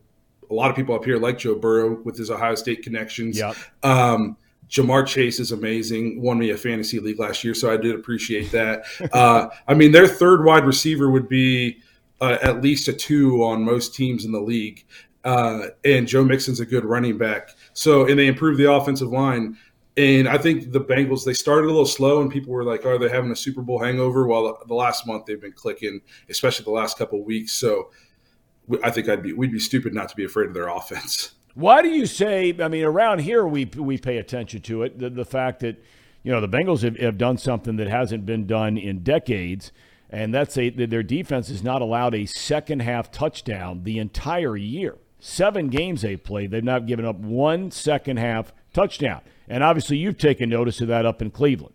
a 0.50 0.54
lot 0.54 0.70
of 0.70 0.76
people 0.76 0.96
up 0.96 1.04
here 1.04 1.18
like 1.18 1.38
Joe 1.38 1.56
Burrow 1.56 2.02
with 2.04 2.18
his 2.18 2.32
Ohio 2.32 2.56
State 2.56 2.84
connections. 2.84 3.38
Yep. 3.38 3.56
Um, 3.84 4.38
Ja'Marr 4.70 5.06
Chase 5.06 5.40
is 5.40 5.52
amazing. 5.52 6.22
Won 6.22 6.40
me 6.40 6.50
a 6.50 6.58
fantasy 6.58 7.00
league 7.00 7.20
last 7.20 7.44
year, 7.44 7.54
so 7.54 7.72
I 7.72 7.78
did 7.78 7.96
appreciate 7.96 8.52
that. 8.52 8.86
uh, 9.14 9.50
I 9.68 9.74
mean, 9.74 9.92
their 9.92 10.08
third 10.08 10.44
wide 10.44 10.66
receiver 10.66 11.10
would 11.10 11.28
be 11.28 11.80
uh, 12.22 12.38
at 12.42 12.62
least 12.62 12.88
a 12.88 12.94
two 12.94 13.44
on 13.44 13.64
most 13.64 13.94
teams 13.94 14.26
in 14.26 14.32
the 14.32 14.42
league. 14.42 14.86
Uh, 15.24 15.68
and 15.86 16.08
Joe 16.08 16.24
Mixon's 16.26 16.60
a 16.60 16.66
good 16.66 16.84
running 16.84 17.18
back. 17.18 17.52
So, 17.74 18.08
and 18.08 18.20
they 18.20 18.28
improved 18.28 18.60
the 18.60 18.72
offensive 18.72 19.10
line. 19.10 19.58
And 19.96 20.28
I 20.28 20.38
think 20.38 20.72
the 20.72 20.82
Bengals, 20.82 21.24
they 21.24 21.34
started 21.34 21.68
a 21.68 21.72
little 21.72 21.86
slow, 21.86 22.22
and 22.22 22.32
people 22.32 22.52
were 22.52 22.64
like, 22.64 22.86
"Are 22.86 22.98
they 22.98 23.10
having 23.10 23.32
a 23.32 23.36
Super 23.36 23.62
Bowl 23.62 23.80
hangover?" 23.80 24.26
While 24.26 24.58
the 24.68 24.74
last 24.74 25.06
month 25.06 25.26
they've 25.26 25.40
been 25.40 25.54
clicking, 25.54 26.02
especially 26.30 26.66
the 26.66 26.72
last 26.72 26.98
couple 26.98 27.24
weeks. 27.24 27.54
So, 27.54 27.92
I 28.84 28.90
think 28.90 29.08
I'd 29.08 29.22
be 29.22 29.34
we'd 29.34 29.52
be 29.52 29.60
stupid 29.60 29.94
not 29.94 30.10
to 30.10 30.16
be 30.16 30.26
afraid 30.26 30.48
of 30.48 30.54
their 30.56 30.68
offense. 30.68 31.36
Why 31.54 31.84
do 31.84 31.90
you 31.90 32.08
say? 32.08 32.56
I 32.60 32.68
mean, 32.68 32.84
around 32.84 33.20
here 33.20 33.46
we 33.46 33.66
we 33.66 34.00
pay 34.00 34.18
attention 34.18 34.62
to 34.64 34.82
it. 34.82 34.98
The, 34.98 35.12
the 35.12 35.26
fact 35.26 35.60
that 35.60 35.84
you 36.24 36.32
know 36.32 36.42
the 36.42 36.50
Bengals 36.50 36.82
have, 36.82 36.98
have 36.98 37.20
done 37.20 37.38
something 37.38 37.76
that 37.76 37.88
hasn't 37.88 38.26
been 38.26 38.48
done 38.48 38.78
in 38.80 39.04
decades, 39.04 39.72
and 40.10 40.34
that's 40.34 40.58
a 40.58 40.72
their 40.72 41.04
defense 41.04 41.50
has 41.50 41.62
not 41.62 41.84
allowed 41.84 42.16
a 42.16 42.26
second 42.26 42.82
half 42.82 43.12
touchdown 43.12 43.84
the 43.84 44.00
entire 44.00 44.58
year 44.58 44.98
seven 45.24 45.70
games 45.70 46.02
they've 46.02 46.22
played, 46.22 46.52
they've 46.52 46.64
not 46.64 46.86
given 46.86 47.06
up 47.06 47.16
one 47.16 47.72
second 47.72 48.18
half 48.18 48.52
touchdown. 48.74 49.22
And 49.48 49.64
obviously, 49.64 49.98
you've 49.98 50.18
taken 50.18 50.50
notice 50.50 50.82
of 50.82 50.90
that 50.90 51.06
up 51.06 51.22
in 51.22 51.32
Cleveland. 51.32 51.74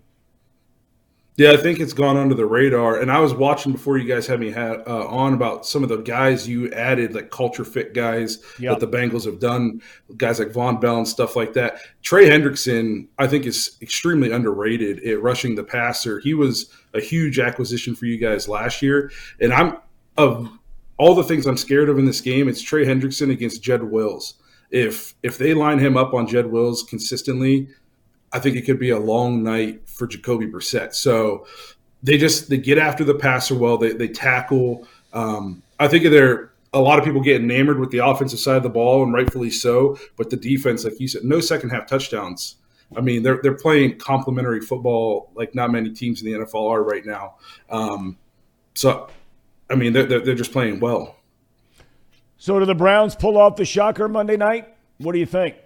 Yeah, 1.37 1.53
I 1.53 1.57
think 1.57 1.79
it's 1.79 1.93
gone 1.93 2.17
under 2.17 2.35
the 2.35 2.47
radar. 2.47 3.01
And 3.01 3.13
I 3.13 3.21
was 3.21 3.33
watching 3.33 3.71
before 3.71 3.97
you 3.97 4.09
guys 4.09 4.27
had 4.27 4.41
me 4.41 4.53
uh, 4.53 4.83
on 4.85 5.35
about 5.35 5.65
some 5.65 5.85
of 5.85 5.89
the 5.89 5.99
guys 5.99 6.49
you 6.49 6.69
added, 6.73 7.15
like 7.15 7.31
culture 7.31 7.65
fit 7.65 7.95
guys 7.95 8.43
yep. 8.59 8.81
that 8.81 8.91
the 8.91 8.97
Bengals 8.97 9.25
have 9.25 9.39
done, 9.39 9.81
guys 10.17 10.41
like 10.41 10.49
Vonn 10.49 10.81
Bell 10.81 10.97
and 10.97 11.07
stuff 11.07 11.37
like 11.37 11.53
that. 11.53 11.79
Trey 12.03 12.29
Hendrickson, 12.29 13.07
I 13.19 13.29
think, 13.29 13.47
is 13.47 13.79
extremely 13.81 14.33
underrated 14.33 15.05
at 15.07 15.23
rushing 15.23 15.55
the 15.55 15.63
passer. 15.63 16.19
He 16.19 16.35
was 16.35 16.73
a 16.93 17.01
huge 17.01 17.39
acquisition 17.39 17.95
for 17.95 18.07
you 18.07 18.19
guys 18.19 18.49
last 18.49 18.83
year. 18.83 19.13
And 19.41 19.53
I'm 19.53 19.77
of 20.17 20.58
all 20.99 21.15
the 21.15 21.25
things 21.25 21.47
I'm 21.47 21.57
scared 21.57 21.89
of 21.89 21.99
in 21.99 22.05
this 22.05 22.21
game, 22.21 22.49
it's 22.49 22.61
Trey 22.61 22.85
Hendrickson 22.85 23.31
against 23.31 23.63
Jed 23.63 23.83
Wills. 23.83 24.35
If 24.71 25.15
if 25.23 25.39
they 25.39 25.55
line 25.55 25.79
him 25.79 25.97
up 25.97 26.13
on 26.13 26.27
Jed 26.27 26.47
Wills 26.47 26.83
consistently, 26.83 27.69
I 28.33 28.39
think 28.39 28.57
it 28.57 28.63
could 28.63 28.79
be 28.79 28.91
a 28.91 28.99
long 28.99 29.43
night 29.43 29.89
for 29.89 30.07
Jacoby 30.07 30.47
Brissett. 30.47 30.95
So 30.95 31.47
they 32.03 32.19
just 32.19 32.51
they 32.51 32.59
get 32.59 32.79
after 32.79 33.05
the 33.05 33.15
passer 33.15 33.55
well. 33.55 33.79
They 33.79 33.93
they 33.93 34.09
tackle. 34.09 34.87
Um, 35.13 35.63
I 35.81 35.89
think 35.89 36.05
they're 36.05 36.53
a 36.73 36.81
lot 36.81 36.99
of 36.99 37.05
people 37.05 37.23
get 37.23 37.41
enamored 37.41 37.79
with 37.79 37.91
the 37.91 38.05
offensive 38.05 38.39
side 38.39 38.57
of 38.57 38.63
the 38.63 38.69
ball, 38.69 39.03
and 39.03 39.13
rightfully 39.13 39.51
so. 39.51 39.99
But 40.17 40.31
the 40.31 40.37
defense, 40.37 40.85
like 40.85 41.01
you 41.01 41.09
said, 41.09 41.25
no 41.25 41.41
second 41.41 41.71
half 41.71 41.87
touchdowns. 41.87 42.57
I 42.97 43.01
mean, 43.01 43.23
they're 43.23 43.41
they're 43.43 43.55
playing 43.55 43.99
complementary 43.99 44.61
football 44.61 45.31
like 45.35 45.55
not 45.55 45.71
many 45.71 45.91
teams 45.91 46.23
in 46.23 46.31
the 46.31 46.39
NFL 46.39 46.71
are 46.71 46.83
right 46.83 47.07
now. 47.07 47.37
Um, 47.71 48.19
so 48.75 49.09
I 49.71 49.75
mean, 49.75 49.93
they're, 49.93 50.07
they're, 50.07 50.35
just 50.35 50.53
playing 50.53 50.81
well. 50.81 51.17
So, 52.39 52.59
do 52.59 52.65
the 52.65 52.75
Browns 52.75 53.15
pull 53.15 53.37
off 53.37 53.57
the 53.57 53.65
shocker 53.65 54.09
Monday 54.09 54.37
night? 54.37 54.75
What 54.99 55.13
do 55.13 55.19
you 55.19 55.27
think? 55.27 55.57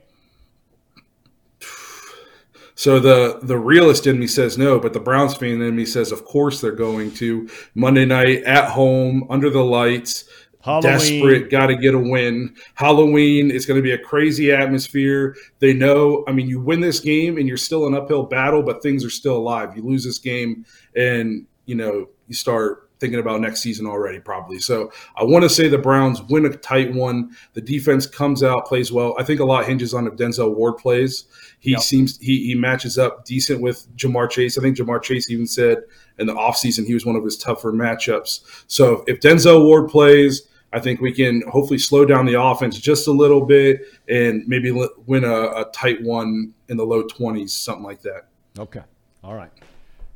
So 2.74 2.98
the 2.98 3.38
the 3.44 3.59
realist 3.59 4.09
in 4.09 4.18
me 4.18 4.26
says 4.26 4.59
no, 4.59 4.80
but 4.80 4.92
the 4.92 4.98
Browns 4.98 5.36
fan 5.36 5.62
in 5.62 5.76
me 5.76 5.84
says, 5.84 6.11
of 6.11 6.24
course 6.24 6.61
they're 6.61 6.72
going 6.72 7.12
to 7.12 7.48
Monday 7.76 8.05
night 8.05 8.42
at 8.42 8.70
home 8.70 9.24
under 9.30 9.50
the 9.50 9.62
lights. 9.62 10.24
Halloween. 10.62 10.92
desperate, 10.92 11.50
got 11.50 11.66
to 11.66 11.76
get 11.76 11.94
a 11.94 11.98
win. 11.98 12.55
Halloween 12.74 13.50
is 13.50 13.66
going 13.66 13.78
to 13.78 13.82
be 13.82 13.92
a 13.92 13.98
crazy 13.98 14.53
atmosphere. 14.53 15.36
They 15.59 15.74
know, 15.74 16.24
I 16.28 16.32
mean, 16.32 16.48
you 16.48 16.61
win 16.61 16.80
this 16.80 17.00
game 17.00 17.36
and 17.36 17.48
you're 17.48 17.57
still 17.57 17.86
an 17.88 17.94
uphill 17.94 18.24
battle, 18.24 18.62
but 18.62 18.80
things 18.80 19.05
are 19.05 19.11
still 19.11 19.36
alive. 19.36 19.76
You 19.76 19.82
lose 19.82 20.05
this 20.05 20.20
game 20.20 20.64
and, 20.94 21.46
you 21.66 21.74
know, 21.74 22.09
you 22.28 22.34
start 22.34 22.90
thinking 23.03 23.18
about 23.18 23.40
next 23.40 23.61
season 23.61 23.84
already, 23.86 24.20
probably. 24.20 24.59
So 24.61 24.90
I 25.16 25.24
want 25.24 25.42
to 25.42 25.50
say 25.50 25.68
the 25.68 25.76
Browns 25.76 26.22
win 26.22 26.46
a 26.46 26.50
tight 26.50 26.94
one. 26.94 27.36
The 27.53 27.61
defense 27.61 28.07
comes 28.07 28.42
out, 28.42 28.64
plays 28.64 28.92
well. 28.92 29.14
I 29.18 29.24
think 29.24 29.40
a 29.40 29.44
lot 29.44 29.66
hinges 29.66 29.92
on 29.92 30.07
if 30.07 30.14
Denzel 30.14 30.55
Ward 30.55 30.78
plays. 30.78 31.24
He 31.59 31.72
Yep. 31.72 31.80
seems 31.80 32.18
he, 32.18 32.46
he 32.46 32.55
matches 32.55 32.96
up 32.98 33.24
decent 33.24 33.61
with 33.61 33.86
Ja'Marr 33.96 34.30
Chase. 34.30 34.57
I 34.57 34.62
think 34.62 34.76
Ja'Marr 34.78 35.03
Chase 35.03 35.28
even 35.30 35.46
said 35.46 35.78
in 36.18 36.26
the 36.28 36.32
offseason 36.34 36.86
he 36.86 36.94
was 36.94 37.05
one 37.05 37.16
of 37.16 37.24
his 37.24 37.36
tougher 37.36 37.72
matchups. 37.72 38.64
So 38.68 39.05
if 39.09 39.20
Denzel 39.20 39.64
Ward 39.64 39.90
plays, 39.90 40.48
I 40.72 40.80
think 40.80 41.00
we 41.00 41.12
can 41.12 41.42
hopefully 41.50 41.78
slow 41.78 42.05
down 42.07 42.24
the 42.24 42.40
offense 42.40 42.78
just 42.78 43.07
a 43.09 43.12
little 43.12 43.44
bit 43.44 43.80
and 44.09 44.42
maybe 44.46 44.70
win 45.07 45.24
a, 45.24 45.34
a 45.34 45.70
tight 45.74 46.00
one 46.03 46.55
in 46.68 46.76
the 46.78 46.84
low 46.84 47.03
20s, 47.03 47.50
something 47.50 47.84
like 47.84 48.00
that. 48.03 48.28
Okay. 48.59 48.80
All 49.24 49.34
right. 49.34 49.50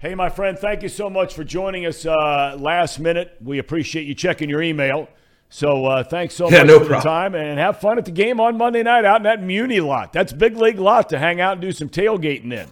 Hey, 0.06 0.14
my 0.14 0.28
friend, 0.28 0.56
thank 0.56 0.84
you 0.84 0.88
so 0.88 1.10
much 1.10 1.34
for 1.34 1.42
joining 1.42 1.84
us 1.84 2.06
uh, 2.06 2.56
last 2.60 3.00
minute. 3.00 3.36
We 3.42 3.58
appreciate 3.58 4.06
you 4.06 4.14
checking 4.14 4.48
your 4.48 4.62
email. 4.62 5.08
So 5.48 5.84
uh, 5.84 6.04
thanks 6.04 6.32
so 6.32 6.48
Yeah, 6.48 6.58
much 6.58 6.66
no 6.68 6.78
for 6.78 6.90
the 6.90 7.00
time 7.00 7.34
and 7.34 7.58
have 7.58 7.80
fun 7.80 7.98
at 7.98 8.04
the 8.04 8.12
game 8.12 8.38
on 8.38 8.56
Monday 8.56 8.84
night 8.84 9.04
out 9.04 9.16
in 9.16 9.22
that 9.24 9.42
Muni 9.42 9.80
lot. 9.80 10.12
That's 10.12 10.32
big 10.32 10.56
league 10.58 10.78
lot 10.78 11.08
to 11.08 11.18
hang 11.18 11.40
out 11.40 11.54
and 11.54 11.60
do 11.60 11.72
some 11.72 11.88
tailgating 11.88 12.52
in. 12.52 12.68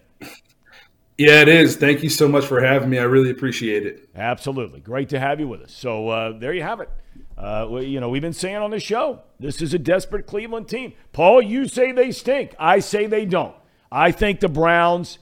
Yeah, 1.19 1.41
it 1.41 1.49
is. 1.49 1.75
Thank 1.75 2.05
you 2.05 2.09
so 2.09 2.29
much 2.29 2.47
for 2.47 2.63
having 2.63 2.89
me. 2.89 3.01
I 3.01 3.03
really 3.03 3.31
appreciate 3.31 3.85
it. 3.85 4.09
Absolutely. 4.15 4.79
Great 4.79 5.09
to 5.09 5.19
have 5.19 5.41
you 5.41 5.49
with 5.49 5.63
us. 5.63 5.73
So 5.73 6.11
uh, 6.11 6.39
there 6.39 6.53
you 6.53 6.63
have 6.63 6.79
it. 6.79 6.91
Uh, 7.37 7.67
well, 7.69 7.83
you 7.83 7.99
know, 7.99 8.11
we've 8.11 8.23
been 8.23 8.33
saying 8.33 8.59
on 8.59 8.71
the 8.71 8.79
show, 8.79 9.23
this 9.41 9.61
is 9.61 9.75
a 9.75 9.79
desperate 9.81 10.29
Cleveland 10.29 10.69
team. 10.69 10.93
Paul, 11.13 11.43
you 11.43 11.67
say 11.67 11.91
they 11.91 12.13
stink. 12.13 12.55
I 12.61 12.79
say 12.79 13.07
they 13.07 13.25
don't. 13.25 13.57
I 13.91 14.13
think 14.13 14.39
the 14.39 14.49
Browns, 14.49 15.19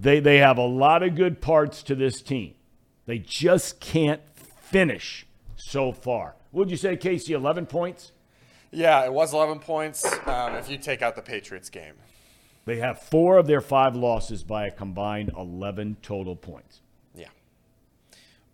they, 0.00 0.20
they 0.20 0.38
have 0.38 0.56
a 0.58 0.66
lot 0.66 1.02
of 1.02 1.14
good 1.14 1.40
parts 1.40 1.82
to 1.84 1.94
this 1.94 2.22
team. 2.22 2.54
They 3.06 3.18
just 3.18 3.80
can't 3.80 4.20
finish 4.36 5.26
so 5.56 5.92
far. 5.92 6.36
Would 6.52 6.70
you 6.70 6.76
say, 6.76 6.96
Casey, 6.96 7.32
11 7.34 7.66
points? 7.66 8.12
Yeah, 8.70 9.04
it 9.04 9.12
was 9.12 9.32
11 9.34 9.58
points 9.58 10.04
um, 10.26 10.54
if 10.54 10.70
you 10.70 10.78
take 10.78 11.02
out 11.02 11.16
the 11.16 11.22
Patriots 11.22 11.68
game. 11.70 11.94
They 12.66 12.76
have 12.76 13.00
four 13.02 13.36
of 13.38 13.46
their 13.46 13.60
five 13.60 13.96
losses 13.96 14.42
by 14.44 14.66
a 14.66 14.70
combined 14.70 15.32
11 15.36 15.96
total 16.02 16.36
points. 16.36 16.80
Yeah. 17.14 17.26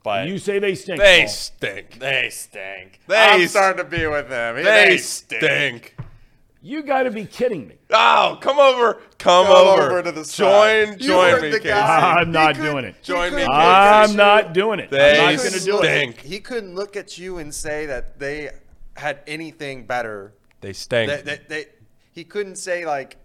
But 0.02 0.28
You 0.28 0.38
say 0.38 0.58
they 0.58 0.74
stink. 0.74 1.00
They 1.00 1.20
Paul. 1.20 1.28
stink. 1.28 1.98
they 1.98 2.28
stink. 2.30 3.00
They 3.06 3.16
I'm 3.16 3.40
s- 3.42 3.50
starting 3.50 3.84
to 3.84 3.90
be 3.90 4.06
with 4.06 4.28
them. 4.28 4.56
They 4.56 4.96
stink. 4.98 5.96
You 6.62 6.82
got 6.82 7.04
to 7.04 7.10
be 7.10 7.24
kidding 7.26 7.68
me. 7.68 7.76
Oh, 7.90 8.38
come 8.40 8.58
over. 8.58 8.94
Come, 9.18 9.46
Come 9.46 9.54
over. 9.54 9.82
over 9.82 10.02
to 10.02 10.10
the 10.12 10.24
side. 10.24 10.86
join, 10.88 10.98
You 10.98 11.06
join 11.08 11.42
me, 11.42 11.50
Casey. 11.58 11.70
I'm 11.72 12.32
not 12.32 12.56
couldn't- 12.56 12.72
doing 12.72 12.84
it. 12.84 13.02
Join 13.02 13.32
me, 13.32 13.38
Casey. 13.42 13.50
I'm 13.52 14.10
you- 14.10 14.16
not 14.16 14.52
doing 14.52 14.80
it. 14.80 14.90
They 14.90 15.20
I'm 15.20 15.30
he 15.30 15.36
not 15.36 15.42
going 15.42 15.52
to 15.52 15.70
couldn't 15.70 15.84
it. 15.84 16.14
stink. 16.16 16.20
He 16.22 16.40
couldn't 16.40 16.74
look 16.74 16.96
at 16.96 17.18
you 17.18 17.38
and 17.38 17.54
say 17.54 17.86
that 17.86 18.18
they 18.18 18.50
had 18.96 19.20
anything 19.26 19.86
better. 19.86 20.32
They 20.60 20.72
stink. 20.72 21.10
They, 21.10 21.22
they, 21.22 21.40
they, 21.48 21.64
he 22.12 22.24
couldn't 22.24 22.56
say 22.56 22.84
like 22.86 23.16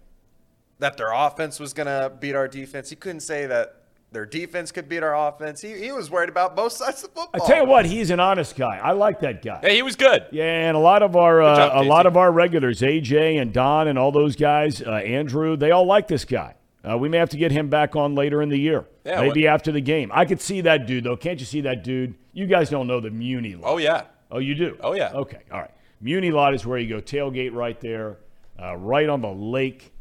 that 0.78 0.96
their 0.96 1.12
offense 1.12 1.58
was 1.58 1.72
gonna 1.72 2.10
beat 2.20 2.34
our 2.34 2.46
defense. 2.46 2.90
He 2.90 2.96
couldn't 2.96 3.20
say 3.20 3.46
that 3.46 3.81
their 4.12 4.26
defense 4.26 4.70
could 4.70 4.88
beat 4.88 5.02
our 5.02 5.28
offense. 5.28 5.60
He, 5.60 5.72
he 5.78 5.92
was 5.92 6.10
worried 6.10 6.28
about 6.28 6.54
both 6.54 6.72
sides 6.72 7.02
of 7.02 7.10
the 7.14 7.20
football. 7.20 7.30
I 7.34 7.38
football. 7.38 7.48
tell 7.48 7.64
you 7.64 7.70
what, 7.70 7.86
he's 7.86 8.10
an 8.10 8.20
honest 8.20 8.56
guy. 8.56 8.78
I 8.78 8.92
like 8.92 9.20
that 9.20 9.42
guy. 9.42 9.60
hey, 9.62 9.76
he 9.76 9.82
was 9.82 9.96
good. 9.96 10.26
Yeah, 10.30 10.44
and 10.68 10.76
a 10.76 10.80
lot 10.80 11.02
of 11.02 11.16
our 11.16 11.42
uh, 11.42 11.56
job, 11.56 11.84
a 11.84 11.88
lot 11.88 12.06
of 12.06 12.16
our 12.16 12.30
regulars, 12.30 12.80
AJ 12.80 13.40
and 13.40 13.52
Don 13.52 13.88
and 13.88 13.98
all 13.98 14.12
those 14.12 14.36
guys, 14.36 14.82
uh, 14.82 14.90
Andrew, 14.90 15.56
they 15.56 15.70
all 15.70 15.86
like 15.86 16.08
this 16.08 16.24
guy. 16.24 16.54
Uh, 16.88 16.98
we 16.98 17.08
may 17.08 17.18
have 17.18 17.30
to 17.30 17.36
get 17.36 17.52
him 17.52 17.68
back 17.68 17.94
on 17.94 18.14
later 18.14 18.42
in 18.42 18.48
the 18.48 18.58
year, 18.58 18.84
Yeah, 19.04 19.20
maybe 19.20 19.46
after 19.46 19.70
the 19.70 19.80
game. 19.80 20.10
I 20.12 20.24
could 20.24 20.40
see 20.40 20.62
that 20.62 20.86
dude 20.86 21.04
though. 21.04 21.16
Can't 21.16 21.38
you 21.38 21.46
see 21.46 21.60
that 21.62 21.84
dude? 21.84 22.14
You 22.32 22.46
guys 22.46 22.70
don't 22.70 22.86
know 22.88 23.00
the 23.00 23.10
Muni 23.10 23.54
lot. 23.54 23.70
Oh 23.70 23.78
yeah. 23.78 24.04
Oh, 24.32 24.38
you 24.38 24.54
do? 24.54 24.78
Oh, 24.80 24.94
yeah. 24.94 25.12
Okay, 25.12 25.40
all 25.52 25.60
right. 25.60 25.70
Muni 26.00 26.30
lot 26.30 26.54
is 26.54 26.64
where 26.64 26.78
you 26.78 26.88
go 26.88 27.02
tailgate 27.02 27.52
right 27.52 27.78
there, 27.80 28.16
uh, 28.60 28.74
right 28.76 29.08
on 29.08 29.20
the 29.20 29.30
lake. 29.30 29.92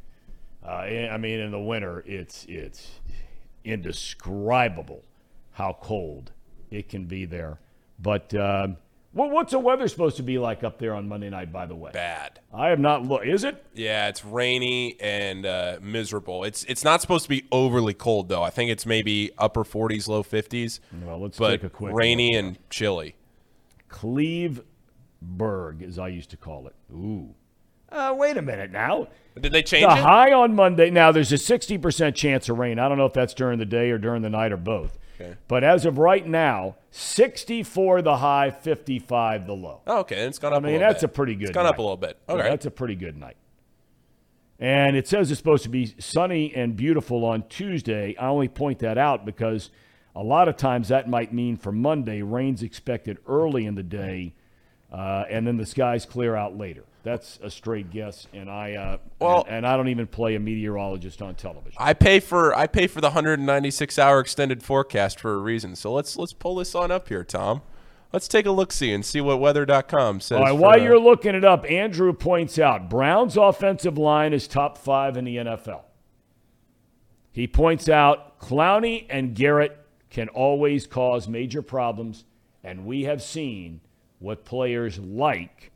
Uh, 0.66 0.70
I 0.70 1.18
mean, 1.18 1.39
in 1.39 1.51
the 1.51 1.59
winter, 1.59 2.01
it's 2.07 2.45
it's 2.47 2.89
indescribable 3.64 5.03
how 5.51 5.78
cold 5.82 6.32
it 6.70 6.89
can 6.89 7.05
be 7.05 7.26
there. 7.26 7.59
But 7.99 8.34
um, 8.34 8.78
well, 9.14 9.30
what's 9.30 9.51
the 9.51 9.59
weather 9.59 9.88
supposed 9.89 10.16
to 10.18 10.24
be 10.24 10.39
like 10.39 10.64
up 10.64 10.80
there 10.80 10.95
on 10.95 11.07
Monday 11.07 11.30
night? 11.30 11.51
By 11.51 11.66
the 11.66 11.76
way, 11.76 11.91
Bad. 11.91 12.39
I 12.53 12.70
have 12.70 12.80
not 12.80 13.03
looked. 13.03 13.28
Is 13.28 13.43
it? 13.43 13.64
Yeah, 13.74 14.07
it's 14.07 14.24
rainy 14.24 14.95
and 15.01 15.45
uh, 15.45 15.80
miserable. 15.82 16.45
It's 16.45 16.64
it's 16.64 16.84
not 16.84 17.01
supposed 17.01 17.24
to 17.24 17.30
be 17.30 17.45
overly 17.51 17.93
cold 17.93 18.30
though. 18.30 18.41
I 18.41 18.49
think 18.49 18.72
it's 18.72 18.86
maybe 18.86 19.32
upper 19.38 19.64
40s, 19.64 20.07
low 20.07 20.24
50s. 20.24 20.80
Well, 21.03 21.20
let's 21.20 21.38
take 21.38 21.64
a 21.64 21.70
quick 21.70 21.93
rainy 21.93 22.34
and 22.34 22.57
chilly. 22.70 23.16
Cleveburg, 23.89 24.64
as 25.86 25.99
I 25.99 26.07
used 26.07 26.30
to 26.30 26.38
call 26.38 26.68
it. 26.68 26.76
Ooh. 26.93 27.36
Uh, 27.92 28.14
wait 28.18 28.38
a 28.38 28.42
minute 28.42 28.72
now. 28.72 29.08
Did 29.39 29.52
they 29.54 29.64
change 29.64 29.86
The 29.88 29.94
it? 29.98 30.02
high 30.04 30.32
on 30.34 30.56
Monday. 30.56 30.89
Now, 30.89 31.12
there's 31.12 31.32
a 31.32 31.36
60% 31.36 32.16
chance 32.16 32.50
of 32.50 32.58
rain. 32.60 32.80
I 32.80 32.88
don't 32.89 32.98
know 32.98 33.06
if 33.06 33.14
that's 33.14 33.34
during 33.34 33.60
the 33.60 33.66
day 33.66 33.89
or 33.92 33.98
during 33.98 34.22
the 34.22 34.30
night 34.30 34.52
or 34.52 34.58
both. 34.58 34.98
Okay. 35.20 35.36
But 35.48 35.64
as 35.64 35.86
of 35.86 35.98
right 35.98 36.26
now, 36.26 36.76
64 36.92 38.02
the 38.02 38.18
high, 38.18 38.50
55 38.52 39.46
the 39.48 39.54
low. 39.54 39.82
oh, 39.88 40.00
okay, 40.00 40.22
it's 40.22 40.39
gone 40.39 40.52
I 40.54 40.58
up. 40.58 40.64
a 40.64 40.66
mean, 40.66 40.74
little 40.76 40.88
that's 40.89 41.02
bit. 41.02 41.10
a 41.10 41.14
pretty 41.14 41.36
good 41.36 41.50
It's 41.50 41.52
gone 41.56 41.64
night. 41.66 41.70
up 41.72 41.78
a 41.78 41.82
little 41.82 41.98
bit. 41.98 42.18
Yeah, 42.28 42.36
Okay. 42.36 42.50
that's 42.50 42.66
a 42.66 42.72
pretty 42.72 42.96
good 42.96 43.18
night. 43.18 43.38
And 44.60 44.96
it 44.96 45.08
says 45.08 45.32
it's 45.32 45.39
supposed 45.39 45.64
to 45.64 45.70
be 45.70 45.94
sunny 46.00 46.54
and 46.56 46.76
beautiful 46.76 47.26
on 47.26 47.44
Tuesday. 47.50 48.16
I 48.18 48.28
only 48.28 48.48
point 48.48 48.80
that 48.80 48.98
out 48.98 49.26
because 49.26 49.70
a 50.16 50.22
lot 50.24 50.48
of 50.48 50.56
times 50.58 50.89
that 50.89 51.10
might 51.10 51.34
mean 51.34 51.56
for 51.58 51.72
Monday, 51.72 52.22
rain's 52.22 52.62
expected 52.62 53.18
early 53.28 53.66
in 53.66 53.76
the 53.76 53.84
day, 53.84 54.34
uh, 54.92 55.24
and 55.30 55.48
then 55.48 55.58
the 55.58 55.66
skies 55.66 56.06
clear 56.06 56.36
out 56.36 56.58
later. 56.58 56.84
That's 57.04 57.39
a 57.41 57.49
straight 57.49 57.89
guess, 57.89 58.28
and 58.32 58.49
I 58.49 58.74
uh, 58.76 58.97
Well- 59.20 59.43
and, 59.47 59.58
and 59.58 59.68
I 59.68 59.76
don't 59.76 59.88
even 59.88 60.06
play 60.06 60.36
a 60.36 60.39
meteorologist 60.39 61.22
on 61.22 61.34
television. 61.34 61.74
I 61.78 61.93
pay 61.93 62.20
for 62.20 62.56
I 62.56 62.68
pay 62.68 62.86
for 62.88 63.02
the 63.02 63.08
196 63.08 63.97
hour 63.97 64.20
extended 64.20 64.62
forecast 64.62 65.20
for 65.20 65.34
a 65.34 65.38
reason. 65.38 65.76
So 65.76 65.91
let's 65.91 66.16
let's 66.16 66.34
pull 66.34 66.56
this 66.56 66.76
on 66.76 66.91
up 66.91 67.08
here, 67.08 67.24
Thom. 67.24 67.62
Let's 68.14 68.28
take 68.28 68.45
a 68.45 68.52
look 68.52 68.72
see 68.74 68.93
and 68.93 69.06
see 69.06 69.22
what 69.22 69.39
weather.com 69.39 70.20
says. 70.20 70.38
All 70.38 70.43
right, 70.43 70.52
while 70.52 70.80
you're 70.80 70.99
looking 70.99 71.34
it 71.34 71.45
up, 71.45 71.66
Andrew 71.72 72.12
points 72.12 72.60
out 72.60 72.89
Brown's 72.89 73.38
offensive 73.38 73.97
line 73.97 74.34
is 74.34 74.47
top 74.47 74.78
five 74.78 75.16
in 75.18 75.24
the 75.24 75.38
NFL. 75.38 75.82
He 77.32 77.47
points 77.47 77.88
out 77.88 78.38
Clowney 78.39 79.06
and 79.10 79.34
Garrett 79.34 79.78
can 80.10 80.28
always 80.28 80.86
cause 80.86 81.30
major 81.30 81.62
problems, 81.62 82.26
and 82.64 82.86
we 82.86 83.04
have 83.06 83.22
seen 83.24 83.80
what 84.20 84.43
players 84.43 84.99
like 84.99 85.71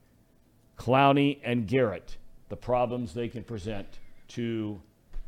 Clowney 0.78 1.39
and 1.43 1.67
Garrett, 1.67 2.17
the 2.49 2.55
problems 2.55 3.13
they 3.13 3.28
can 3.28 3.43
present 3.43 3.88
to 4.30 4.82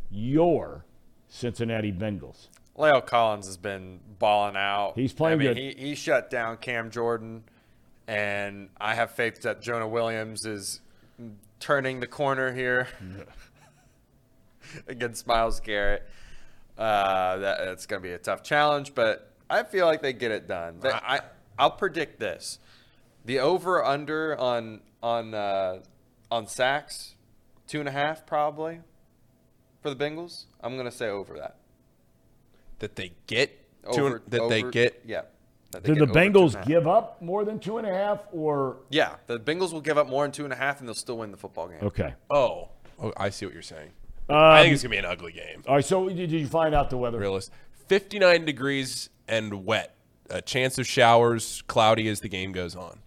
your 0.10 0.86
Cincinnati 1.28 1.92
Bengals. 1.92 2.48
La'el 2.78 3.06
Collins 3.06 3.48
has 3.48 3.58
been 3.58 4.00
balling 4.20 4.56
out. 4.56 4.94
He's 4.96 5.14
playing 5.14 5.42
I 5.42 5.44
mean, 5.44 5.54
good. 5.54 5.58
He, 5.58 5.90
he 5.90 5.96
shut 5.96 6.30
down 6.30 6.58
Cam 6.58 6.92
Jordan, 6.92 7.44
and 8.08 8.70
I 8.80 8.94
have 8.94 9.12
faith 9.12 9.42
that 9.42 9.62
Jonah 9.62 9.88
Williams 9.88 10.46
is 10.46 10.82
turning 11.60 12.00
the 12.00 12.08
corner 12.08 12.54
here 12.54 12.88
against 14.88 15.26
Myles 15.26 15.60
Garrett. 15.60 16.08
Uh, 16.78 17.38
that, 17.38 17.66
that's 17.66 17.88
going 17.88 18.02
to 18.02 18.08
be 18.08 18.14
a 18.14 18.20
tough 18.20 18.44
challenge, 18.44 18.94
but 18.94 19.32
I 19.50 19.64
feel 19.64 19.88
like 19.88 20.04
they 20.04 20.14
get 20.14 20.32
it 20.32 20.48
done. 20.48 20.80
They, 20.80 20.92
I 20.92 21.22
I'll 21.58 21.72
predict 21.72 22.20
this: 22.20 22.60
the 23.26 23.40
over 23.40 23.84
under 23.84 24.38
on 24.38 24.82
on 25.02 25.34
uh, 25.34 25.80
on 26.32 26.48
sacks, 26.48 27.16
two 27.68 27.80
and 27.80 27.88
a 27.88 27.92
half 27.92 28.26
probably 28.26 28.80
for 29.82 29.94
the 29.94 29.96
Bengals. 29.96 30.46
I'm 30.62 30.74
going 30.76 30.90
to 30.90 30.96
say 30.96 31.08
over 31.08 31.38
that. 31.38 31.58
that 32.80 32.96
they 32.96 33.14
get 33.28 33.66
two, 33.94 34.06
Over, 34.06 34.22
that 34.28 34.50
they 34.50 34.64
get 34.64 35.02
yeah. 35.06 35.22
that 35.72 35.84
they 35.84 35.94
Did 35.94 36.02
the 36.02 36.06
get 36.08 36.18
over 36.18 36.20
Bengals 36.20 36.66
give 36.66 36.88
up 36.88 37.22
more 37.22 37.46
than 37.46 37.60
two 37.60 37.78
and 37.78 37.88
a 37.88 37.94
half, 37.94 38.20
or 38.32 38.78
Yeah, 38.90 39.16
the 39.28 39.40
Bengals 39.40 39.72
will 39.72 39.82
give 39.82 39.98
up 39.98 40.08
more 40.10 40.24
than 40.24 40.32
two 40.32 40.44
and 40.44 40.54
a 40.54 40.58
half, 40.58 40.80
and 40.80 40.88
they'll 40.88 40.96
still 40.96 41.18
win 41.18 41.32
the 41.32 41.38
football 41.38 41.68
game. 41.68 41.80
okay? 41.82 42.14
Oh, 42.30 42.70
oh, 43.02 43.14
I 43.16 43.30
see 43.30 43.46
what 43.46 43.54
you're 43.54 43.62
saying. 43.62 43.92
Um, 44.30 44.36
I 44.36 44.64
think 44.64 44.74
it's 44.74 44.84
gonna 44.84 44.92
be 44.92 44.98
an 44.98 45.06
ugly 45.06 45.32
game. 45.32 45.64
All 45.68 45.76
right, 45.76 45.86
so 45.86 46.10
did 46.10 46.32
you 46.32 46.48
find 46.48 46.76
out 46.76 46.90
the 46.90 46.98
weather? 46.98 47.20
Realist. 47.20 47.52
59 47.88 48.44
degrees 48.44 49.10
and 49.28 49.66
wet. 49.66 49.96
A 50.30 50.42
chance 50.42 50.78
of 50.78 50.86
showers, 50.86 51.64
cloudy 51.68 52.10
as 52.10 52.20
the 52.20 52.28
game 52.28 52.52
goes 52.52 52.76
on. 52.76 53.00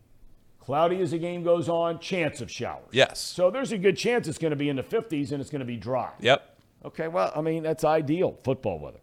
Cloudy 0.70 1.00
as 1.00 1.10
the 1.10 1.18
game 1.18 1.42
goes 1.42 1.68
on, 1.68 1.98
chance 1.98 2.40
of 2.40 2.48
showers. 2.48 2.86
Yes. 2.92 3.18
So 3.18 3.50
there's 3.50 3.72
a 3.72 3.76
good 3.76 3.96
chance 3.96 4.28
it's 4.28 4.38
going 4.38 4.52
to 4.52 4.56
be 4.56 4.68
in 4.68 4.76
the 4.76 4.84
50s 4.84 5.32
and 5.32 5.40
it's 5.40 5.50
going 5.50 5.58
to 5.58 5.66
be 5.66 5.76
dry. 5.76 6.12
Yep. 6.20 6.58
Okay, 6.84 7.08
well, 7.08 7.32
I 7.34 7.40
mean, 7.40 7.64
that's 7.64 7.82
ideal 7.82 8.38
football 8.44 8.78
weather. 8.78 9.00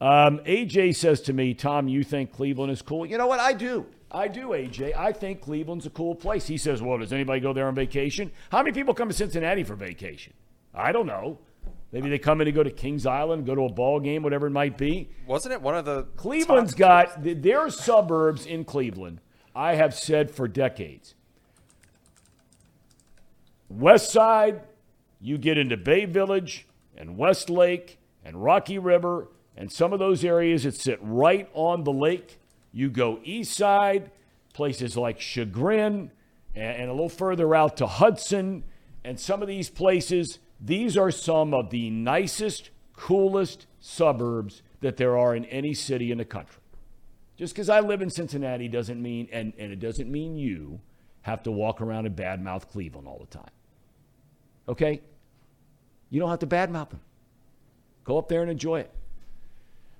Um, 0.00 0.38
AJ 0.46 0.96
says 0.96 1.20
to 1.22 1.34
me, 1.34 1.52
Thom, 1.52 1.88
you 1.88 2.02
think 2.02 2.32
Cleveland 2.32 2.72
is 2.72 2.80
cool? 2.80 3.04
You 3.04 3.18
know 3.18 3.26
what? 3.26 3.38
I 3.38 3.52
do. 3.52 3.84
I 4.10 4.28
do, 4.28 4.48
AJ. 4.48 4.96
I 4.96 5.12
think 5.12 5.42
Cleveland's 5.42 5.84
a 5.84 5.90
cool 5.90 6.14
place. 6.14 6.46
He 6.46 6.56
says, 6.56 6.80
well, 6.80 6.96
does 6.96 7.12
anybody 7.12 7.40
go 7.40 7.52
there 7.52 7.68
on 7.68 7.74
vacation? 7.74 8.32
How 8.50 8.62
many 8.62 8.72
people 8.72 8.94
come 8.94 9.08
to 9.08 9.14
Cincinnati 9.14 9.64
for 9.64 9.74
vacation? 9.74 10.32
I 10.74 10.92
don't 10.92 11.06
know. 11.06 11.38
Maybe 11.92 12.08
they 12.08 12.18
come 12.18 12.40
in 12.40 12.46
to 12.46 12.52
go 12.52 12.62
to 12.62 12.70
Kings 12.70 13.04
Island, 13.04 13.44
go 13.44 13.54
to 13.54 13.64
a 13.64 13.68
ball 13.68 14.00
game, 14.00 14.22
whatever 14.22 14.46
it 14.46 14.52
might 14.52 14.78
be. 14.78 15.10
Wasn't 15.26 15.52
it 15.52 15.60
one 15.60 15.74
of 15.74 15.84
the 15.84 16.04
Cleveland's 16.16 16.72
top- 16.72 16.78
got 16.78 17.42
their 17.42 17.68
suburbs 17.68 18.46
in 18.46 18.64
Cleveland. 18.64 19.20
I 19.54 19.74
have 19.74 19.94
said 19.94 20.30
for 20.30 20.48
decades. 20.48 21.14
West 23.68 24.12
Side, 24.12 24.62
you 25.20 25.36
get 25.36 25.58
into 25.58 25.76
Bay 25.76 26.04
Village 26.04 26.66
and 26.96 27.16
Westlake 27.16 27.98
and 28.24 28.42
Rocky 28.42 28.78
River 28.78 29.28
and 29.56 29.70
some 29.72 29.92
of 29.92 29.98
those 29.98 30.24
areas 30.24 30.62
that 30.62 30.76
sit 30.76 30.98
right 31.02 31.48
on 31.52 31.84
the 31.84 31.92
lake. 31.92 32.38
You 32.72 32.90
go 32.90 33.18
east 33.24 33.56
side, 33.56 34.10
places 34.52 34.96
like 34.96 35.20
Chagrin, 35.20 36.12
and 36.54 36.88
a 36.88 36.92
little 36.92 37.08
further 37.08 37.54
out 37.54 37.76
to 37.78 37.86
Hudson, 37.86 38.64
and 39.04 39.18
some 39.18 39.42
of 39.42 39.48
these 39.48 39.68
places. 39.68 40.38
These 40.60 40.96
are 40.96 41.10
some 41.10 41.54
of 41.54 41.70
the 41.70 41.90
nicest, 41.90 42.70
coolest 42.94 43.66
suburbs 43.80 44.62
that 44.80 44.96
there 44.96 45.16
are 45.16 45.34
in 45.34 45.44
any 45.46 45.74
city 45.74 46.12
in 46.12 46.18
the 46.18 46.24
country. 46.24 46.57
Just 47.38 47.54
because 47.54 47.68
I 47.68 47.80
live 47.80 48.02
in 48.02 48.10
Cincinnati 48.10 48.66
doesn't 48.66 49.00
mean, 49.00 49.28
and, 49.30 49.52
and 49.58 49.72
it 49.72 49.78
doesn't 49.78 50.10
mean 50.10 50.36
you 50.36 50.80
have 51.22 51.44
to 51.44 51.52
walk 51.52 51.80
around 51.80 52.04
and 52.04 52.16
badmouth 52.16 52.68
Cleveland 52.68 53.06
all 53.06 53.18
the 53.18 53.38
time. 53.38 53.50
Okay? 54.68 55.00
You 56.10 56.18
don't 56.18 56.30
have 56.30 56.40
to 56.40 56.48
badmouth 56.48 56.90
them. 56.90 57.00
Go 58.02 58.18
up 58.18 58.28
there 58.28 58.42
and 58.42 58.50
enjoy 58.50 58.80
it. 58.80 58.90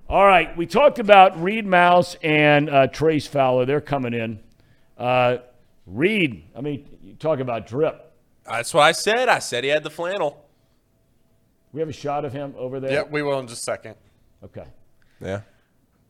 All 0.09 0.27
right, 0.27 0.57
we 0.57 0.67
talked 0.67 0.99
about 0.99 1.41
Reid 1.41 1.67
Maus 1.67 2.17
and 2.23 2.69
uh, 2.71 2.87
Trace 2.89 3.27
Fowler. 3.27 3.67
They're 3.67 3.81
coming 3.81 4.15
in. 4.15 4.41
Uh, 4.97 5.39
Reed, 5.87 6.45
I 6.57 6.61
mean, 6.61 6.87
you 7.05 7.13
talk 7.15 7.41
about 7.41 7.67
drip. 7.67 8.13
That's 8.45 8.75
what 8.75 8.83
I 8.83 8.93
said. 8.93 9.29
I 9.29 9.39
said 9.39 9.65
he 9.65 9.71
had 9.71 9.85
the 9.85 9.91
flannel. 9.91 10.45
We 11.73 11.81
have 11.81 11.89
a 11.89 11.93
shot 11.93 12.25
of 12.25 12.33
him 12.33 12.55
over 12.57 12.81
there. 12.81 12.91
Yeah, 12.91 13.03
we 13.03 13.23
will 13.23 13.39
in 13.39 13.47
just 13.47 13.61
a 13.61 13.65
second. 13.65 13.95
Okay. 14.43 14.65
Yeah. 15.21 15.43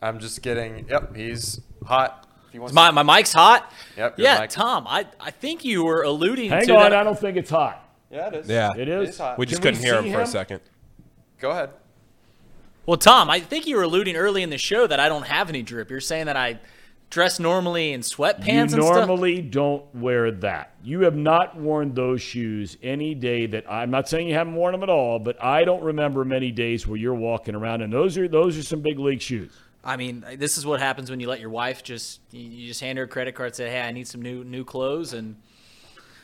I'm 0.01 0.19
just 0.19 0.43
getting. 0.43 0.87
Yep, 0.89 1.17
he's 1.17 1.61
hot. 1.85 2.27
He 2.53 2.59
My, 2.59 2.89
to- 2.89 2.93
my 2.93 3.03
mic's 3.03 3.33
hot. 3.33 3.71
Yep, 3.97 4.15
Yeah, 4.19 4.41
mic- 4.41 4.51
Thom, 4.51 4.87
I, 4.87 5.07
I 5.21 5.31
think 5.31 5.65
you 5.65 5.85
were 5.85 6.03
alluding 6.03 6.51
to 6.51 6.57
Hang 6.57 6.67
to 6.67 6.77
on, 6.77 6.91
that. 6.91 6.95
I 6.95 7.05
don't 7.05 7.19
think 7.19 7.37
it's 7.37 7.51
hot. 7.51 7.85
yeah, 8.11 8.29
it 8.29 8.35
is. 8.35 8.49
Yeah. 8.49 8.73
It 8.77 8.89
is. 8.89 9.11
is 9.11 9.19
hot. 9.19 9.39
We 9.39 9.45
just 9.47 9.61
Can 9.61 9.75
couldn't 9.75 9.85
hear 9.85 10.01
see 10.03 10.09
him 10.09 10.15
for 10.15 10.21
a 10.23 10.27
second. 10.27 10.61
Go 11.41 11.51
ahead. 11.51 11.71
Well, 12.87 12.97
Thom, 12.97 13.29
I 13.29 13.41
think 13.41 13.67
you 13.67 13.77
were 13.77 13.83
alluding 13.83 14.17
early 14.17 14.43
in 14.43 14.49
the 14.51 14.57
show 14.59 14.87
that 14.87 14.99
I 14.99 15.09
don't 15.11 15.27
have 15.27 15.51
any 15.51 15.63
drip. 15.63 15.91
You're 15.91 16.01
saying 16.01 16.25
that 16.27 16.37
I 16.39 16.59
dress 17.11 17.39
normally 17.39 17.93
in 17.93 18.01
sweatpants 18.01 18.47
You 18.47 18.61
and 18.61 18.71
stuff. 18.71 18.97
normally 19.07 19.43
don't 19.43 19.85
wear 19.95 20.31
that. 20.31 20.73
You 20.83 21.01
have 21.03 21.15
not 21.17 21.55
worn 21.59 21.93
those 21.93 22.23
shoes 22.23 22.79
any 22.83 23.15
day 23.15 23.45
that 23.47 23.71
I'm 23.71 23.91
not 23.91 24.09
saying 24.09 24.27
you 24.29 24.35
haven't 24.35 24.55
worn 24.55 24.73
them 24.73 24.83
at 24.83 24.89
all, 24.91 25.19
but 25.19 25.43
I 25.43 25.65
don't 25.65 25.83
remember 25.83 26.25
many 26.25 26.51
days 26.51 26.87
where 26.87 26.97
you're 26.99 27.15
walking 27.15 27.55
around 27.55 27.83
and 27.83 27.93
those 27.93 28.17
are 28.17 28.27
those 28.29 28.57
are 28.57 28.63
some 28.63 28.81
big 28.81 28.99
league 28.99 29.21
shoes. 29.21 29.53
I 29.85 29.97
mean, 29.97 30.25
this 30.37 30.59
is 30.59 30.67
what 30.67 30.81
happens 30.81 31.09
when 31.11 31.21
you 31.21 31.29
let 31.29 31.41
your 31.41 31.51
wife 31.51 31.83
just 31.83 32.21
you- 32.33 32.67
just 32.67 32.81
hand 32.81 32.99
her 32.99 33.05
a 33.05 33.09
credit 33.09 33.35
card, 33.35 33.55
say, 33.55 33.71
"Hey, 33.71 33.81
I 33.81 33.93
need 33.93 34.09
some 34.09 34.21
new 34.23 34.45
new 34.45 34.65
clothes," 34.65 35.13
and 35.13 35.37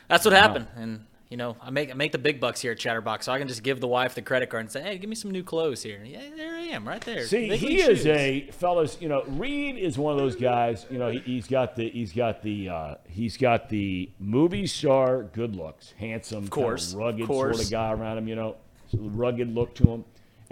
that's 0.09 0.25
what 0.25 0.35
happened. 0.35 0.67
And 0.77 1.07
you 1.31 1.37
know, 1.37 1.57
I 1.63 1.71
make 1.71 1.91
I 1.91 1.95
make 1.95 2.13
the 2.13 2.19
big 2.19 2.41
bucks 2.41 2.61
here 2.61 2.73
at 2.73 2.79
Chatterbox, 2.79 3.27
so 3.27 3.33
I 3.33 3.39
can 3.39 3.49
just 3.49 3.63
give 3.63 3.81
the 3.81 3.89
wife 3.89 4.15
the 4.15 4.23
credit 4.23 4.51
card 4.51 4.63
and 4.63 4.71
say, 4.71 4.83
"Hey, 4.83 4.99
give 4.99 5.09
me 5.09 5.17
some 5.17 5.31
new 5.31 5.43
clothes 5.43 5.83
here." 5.83 6.01
Yeah, 6.05 6.21
there 6.37 6.55
I 6.55 6.61
am, 6.63 6.87
right 6.87 7.01
there. 7.01 7.25
See, 7.27 7.49
Big 7.49 7.61
he 7.61 7.81
is 7.81 7.99
shoes. 7.99 8.07
a 8.07 8.49
fellas. 8.53 8.99
You 9.01 9.09
know, 9.09 9.23
Reid 9.27 9.77
is 9.79 9.97
one 9.99 10.13
of 10.13 10.19
those 10.19 10.37
guys. 10.37 10.85
You 10.91 10.99
know, 10.99 11.11
he, 11.11 11.21
he's 11.21 11.47
got 11.47 11.77
the 11.77 11.89
he's 11.91 12.13
got 12.13 12.43
the 12.43 12.69
uh, 12.69 12.95
he's 13.09 13.37
got 13.37 13.69
the 13.69 14.11
movie 14.19 14.67
star 14.67 15.23
good 15.23 15.57
looks, 15.57 15.93
handsome, 15.99 16.45
of 16.45 16.51
course, 16.51 16.93
rugged 16.93 17.23
of 17.23 17.29
course. 17.29 17.57
sort 17.57 17.67
of 17.67 17.71
guy 17.71 17.93
around 17.93 18.19
him. 18.19 18.29
You 18.29 18.37
know, 18.37 18.57
rugged 18.93 19.55
look 19.55 19.75
to 19.77 19.85
him. 19.87 20.05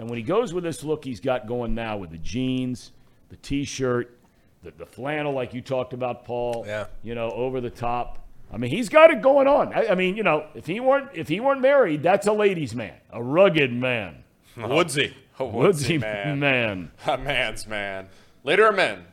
And 0.03 0.09
when 0.09 0.17
he 0.17 0.23
goes 0.23 0.53
with 0.53 0.65
this 0.65 0.83
look 0.83 1.05
he's 1.05 1.21
got 1.21 1.47
going 1.47 1.73
now 1.73 1.95
with 1.95 2.11
the 2.11 2.17
jeans, 2.17 2.91
the 3.29 3.37
t-shirt, 3.37 4.19
the, 4.61 4.71
the 4.71 4.85
flannel, 4.85 5.31
like 5.31 5.53
you 5.53 5.61
talked 5.61 5.93
about, 5.93 6.25
Paul. 6.25 6.65
Yeah. 6.67 6.87
You 7.03 7.15
know, 7.15 7.31
over 7.31 7.61
the 7.61 7.69
top. 7.69 8.19
I 8.51 8.57
mean, 8.57 8.69
he's 8.69 8.89
got 8.89 9.11
it 9.11 9.21
going 9.21 9.47
on. 9.47 9.71
I, 9.73 9.87
I 9.91 9.95
mean, 9.95 10.17
you 10.17 10.23
know, 10.23 10.45
if 10.55 10.65
he 10.67 10.81
weren't 10.81 11.11
if 11.13 11.29
he 11.29 11.39
weren't 11.39 11.61
married, 11.61 12.03
that's 12.03 12.27
a 12.27 12.33
ladies' 12.33 12.75
man, 12.75 12.95
a 13.11 13.23
rugged 13.23 13.71
man, 13.71 14.25
Woodsy. 14.57 15.15
A 15.39 15.45
woodsy 15.45 15.93
woodsy 15.93 15.97
man. 15.99 16.39
man. 16.41 16.91
A 17.07 17.17
man's 17.17 17.65
man. 17.65 18.09
Later, 18.43 18.67
a 18.67 18.73
men. 18.73 19.05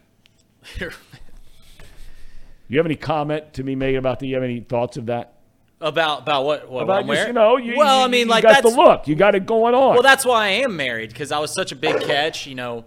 You 2.67 2.79
have 2.79 2.87
any 2.87 2.97
comment 2.97 3.55
to 3.55 3.63
be 3.63 3.77
made 3.77 3.95
about 3.95 4.19
that? 4.19 4.27
You 4.27 4.35
have 4.35 4.43
any 4.43 4.59
thoughts 4.59 4.97
of 4.97 5.07
that? 5.07 5.40
About 5.81 6.21
about 6.23 6.45
what 6.45 6.69
what, 6.71 6.83
About 6.85 7.07
wearing? 7.07 7.29
you 7.29 7.33
know, 7.33 7.57
you, 7.57 7.75
well, 7.77 7.99
you- 8.01 8.05
I 8.05 8.09
mean, 8.09 8.27
you 8.27 8.31
like 8.31 8.43
got 8.43 8.63
that's 8.63 8.71
the 8.75 8.81
look. 8.81 9.09
You 9.09 9.15
got 9.15 9.35
it 9.35 9.47
going 9.47 9.75
on. 9.75 9.95
Well, 9.95 10.03
that's 10.03 10.25
why 10.25 10.47
I 10.47 10.49
am 10.49 10.77
married 10.77 11.11
because 11.11 11.33
I 11.33 11.39
was 11.39 11.53
such 11.53 11.73
a 11.73 11.77
big 11.77 12.01
catch. 12.03 12.47
You 12.47 12.55
know, 12.55 12.85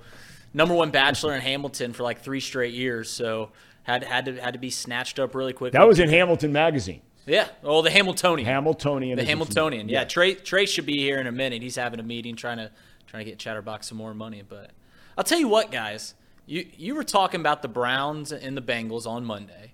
number 0.54 0.74
one 0.74 0.92
bachelor 0.92 1.34
in 1.34 1.42
Hamilton 1.42 1.94
for 1.94 2.04
like 2.04 2.22
three 2.22 2.40
straight 2.40 2.74
years. 2.74 3.10
So 3.10 3.50
had 3.84 4.04
had 4.04 4.26
to 4.26 4.36
had 4.42 4.54
to 4.54 4.60
be 4.60 4.70
snatched 4.70 5.20
up 5.20 5.34
really 5.36 5.54
quick. 5.54 5.74
that 5.74 5.88
was 5.88 6.00
in 6.00 6.10
Hamilton 6.10 6.54
Magazine. 6.54 7.02
yeah. 7.26 7.48
Oh, 7.64 7.82
the 7.82 7.90
Hamiltonian. 7.92 8.46
Hamiltonian. 8.48 9.18
the 9.18 9.26
Hamiltonian. 9.26 9.90
Yeah. 9.90 10.04
Trey 10.04 10.36
Trey 10.36 10.66
should 10.66 10.86
be 10.86 10.98
here 11.00 11.20
in 11.20 11.28
a 11.28 11.32
minute. 11.32 11.62
He's 11.62 11.76
having 11.76 12.00
a 12.00 12.04
meeting 12.04 12.36
trying 12.36 12.58
to 12.58 12.72
trying 13.08 13.26
to 13.26 13.30
get 13.32 13.40
Chatterbox 13.40 13.88
some 13.88 13.98
more 13.98 14.14
money. 14.14 14.44
But 14.48 14.72
I'll 15.18 15.24
tell 15.24 15.40
you 15.40 15.48
what, 15.48 15.72
guys. 15.72 16.14
You 16.46 16.66
you 16.78 16.94
were 16.96 17.04
talking 17.04 17.40
about 17.40 17.62
the 17.62 17.68
Browns 17.70 18.32
and 18.32 18.56
the 18.56 18.62
Bengals 18.62 19.06
on 19.08 19.26
Monday. 19.26 19.73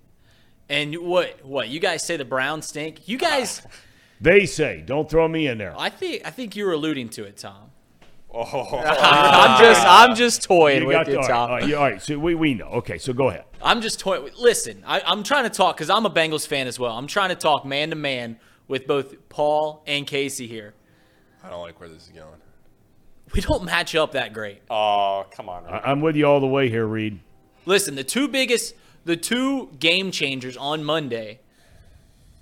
And 0.70 0.94
what 0.98 1.44
what 1.44 1.68
you 1.68 1.80
guys 1.80 2.02
say 2.06 2.16
the 2.16 2.24
Browns 2.24 2.66
stink? 2.66 3.06
You 3.08 3.18
guys, 3.18 3.60
They 4.22 4.44
say, 4.46 4.82
don't 4.86 5.08
throw 5.10 5.26
me 5.28 5.46
in 5.48 5.58
there. 5.58 5.74
I 5.78 5.88
think 5.90 6.22
I 6.26 6.30
think 6.30 6.54
you're 6.56 6.72
alluding 6.72 7.08
to 7.10 7.24
it, 7.24 7.36
Thom. 7.38 7.70
Oh, 8.32 8.78
I'm 8.78 9.60
just 9.64 9.84
I'm 9.86 10.14
just 10.14 10.42
toying 10.44 10.82
You 10.82 10.88
with 10.88 10.94
got 10.94 11.06
you, 11.08 11.14
the, 11.14 11.20
Thom. 11.22 11.28
right, 11.28 11.36
all, 11.36 11.48
right, 11.48 11.66
you- 11.68 11.76
all 11.76 11.82
right, 11.90 12.00
so 12.02 12.18
we, 12.18 12.34
we 12.36 12.54
know. 12.54 12.66
Okay, 12.66 12.96
so 12.98 13.12
go 13.12 13.28
ahead. 13.30 13.44
I'm 13.62 13.80
just 13.80 13.98
toying. 13.98 14.30
Listen, 14.38 14.84
I, 14.86 15.00
I'm 15.00 15.22
trying 15.24 15.44
to 15.44 15.50
talk 15.50 15.76
because 15.76 15.90
I'm 15.90 16.06
a 16.06 16.10
Bengals 16.10 16.46
fan 16.46 16.66
as 16.68 16.78
well. 16.78 16.96
I'm 16.96 17.06
trying 17.08 17.30
to 17.30 17.34
talk 17.34 17.64
man 17.64 17.90
to 17.90 17.96
man 17.96 18.38
with 18.68 18.86
both 18.86 19.28
Paul 19.28 19.82
and 19.86 20.06
Casey 20.06 20.46
here. 20.46 20.74
I 21.42 21.50
don't 21.50 21.60
like 21.62 21.80
where 21.80 21.88
this 21.88 22.04
is 22.04 22.08
going. 22.10 22.26
We 23.34 23.40
don't 23.40 23.64
match 23.64 23.94
up 23.94 24.12
that 24.12 24.32
great. 24.32 24.60
oh, 24.70 25.24
come 25.30 25.48
on. 25.48 25.64
I, 25.66 25.90
I'm 25.90 26.00
with 26.00 26.14
you 26.14 26.26
all 26.26 26.40
the 26.40 26.46
way 26.46 26.68
here, 26.68 26.86
Reid. 26.86 27.18
Listen, 27.64 27.94
the 27.94 28.04
two 28.04 28.28
biggest, 28.28 28.74
the 29.04 29.16
two 29.16 29.68
game 29.78 30.10
changers 30.10 30.56
on 30.56 30.84
Monday 30.84 31.40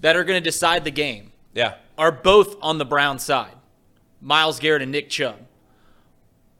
that 0.00 0.16
are 0.16 0.24
going 0.24 0.36
to 0.40 0.44
decide 0.44 0.84
the 0.84 0.90
game 0.90 1.32
Yeah. 1.54 1.74
are 1.96 2.12
both 2.12 2.56
on 2.62 2.78
the 2.78 2.84
Brown 2.84 3.18
side 3.18 3.54
Myles 4.20 4.58
Garrett 4.58 4.82
and 4.82 4.90
Nick 4.92 5.08
Chubb. 5.10 5.36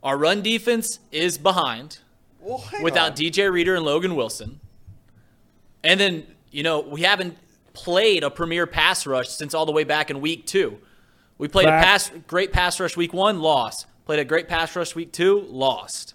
Our 0.03 0.17
run 0.17 0.43
defense 0.43 1.01
is 1.11 1.39
behind 1.39 1.99
Well, 2.41 2.65
without 2.83 3.13
on. 3.13 3.17
DJ 3.17 3.51
Reader 3.51 3.75
and 3.75 3.85
Logan 3.85 4.15
Wilson. 4.15 4.61
And 5.83 5.99
then, 5.99 6.27
you 6.51 6.63
know, 6.63 6.81
we 6.81 7.03
haven't 7.03 7.37
played 7.73 8.23
a 8.25 8.31
premier 8.31 8.67
pass 8.67 9.07
rush 9.07 9.29
since 9.29 9.55
all 9.55 9.67
the 9.67 9.73
way 9.73 9.85
back 9.85 10.11
in 10.11 10.21
week 10.21 10.47
two. 10.47 10.79
We 11.37 11.49
played 11.49 11.67
Fact. 11.67 11.83
a 11.83 11.87
pass, 11.87 12.11
great 12.27 12.53
pass 12.53 12.79
rush 12.81 12.97
week 12.97 13.13
one, 13.13 13.41
lost. 13.41 13.87
Played 14.07 14.19
a 14.21 14.25
great 14.25 14.49
pass 14.49 14.75
rush 14.75 14.95
week 14.95 15.13
two, 15.13 15.41
lost. 15.49 16.15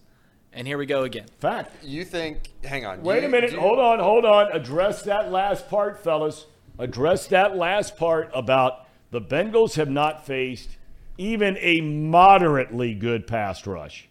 And 0.56 0.68
here 0.68 0.78
we 0.78 0.86
go 0.86 1.04
again. 1.04 1.26
Fact. 1.40 1.84
You 1.84 2.06
think? 2.06 2.50
Hang 2.64 2.86
on. 2.86 3.02
Wait 3.02 3.22
you- 3.22 3.28
a 3.28 3.32
minute. 3.32 3.52
you- 3.54 3.60
Hold 3.60 3.80
on, 3.80 4.00
hold 4.00 4.26
on. 4.26 4.52
Address 4.52 5.02
that 5.04 5.32
last 5.32 5.68
part, 5.70 6.04
fellas. 6.04 6.46
Address 6.78 7.28
that 7.28 7.56
last 7.56 7.98
part 7.98 8.30
about 8.34 8.88
the 9.12 9.22
Bengals 9.22 9.76
have 9.76 9.90
not 9.90 10.26
faced 10.26 10.78
even 11.18 11.58
a 11.60 11.82
moderately 11.82 12.94
good 12.94 13.28
pass 13.28 13.66
rush 13.68 14.10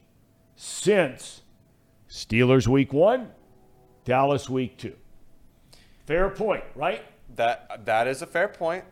since 0.57 1.43
Steelers 2.09 2.68
week 2.68 2.93
one, 2.93 3.30
Dallas 4.05 4.49
week 4.49 4.76
two. 4.78 4.95
Fair 6.07 6.28
point, 6.30 6.64
right? 6.74 7.03
That 7.36 7.86
that 7.86 8.07
is 8.07 8.20
a 8.22 8.26
fair 8.26 8.49
point, 8.49 8.84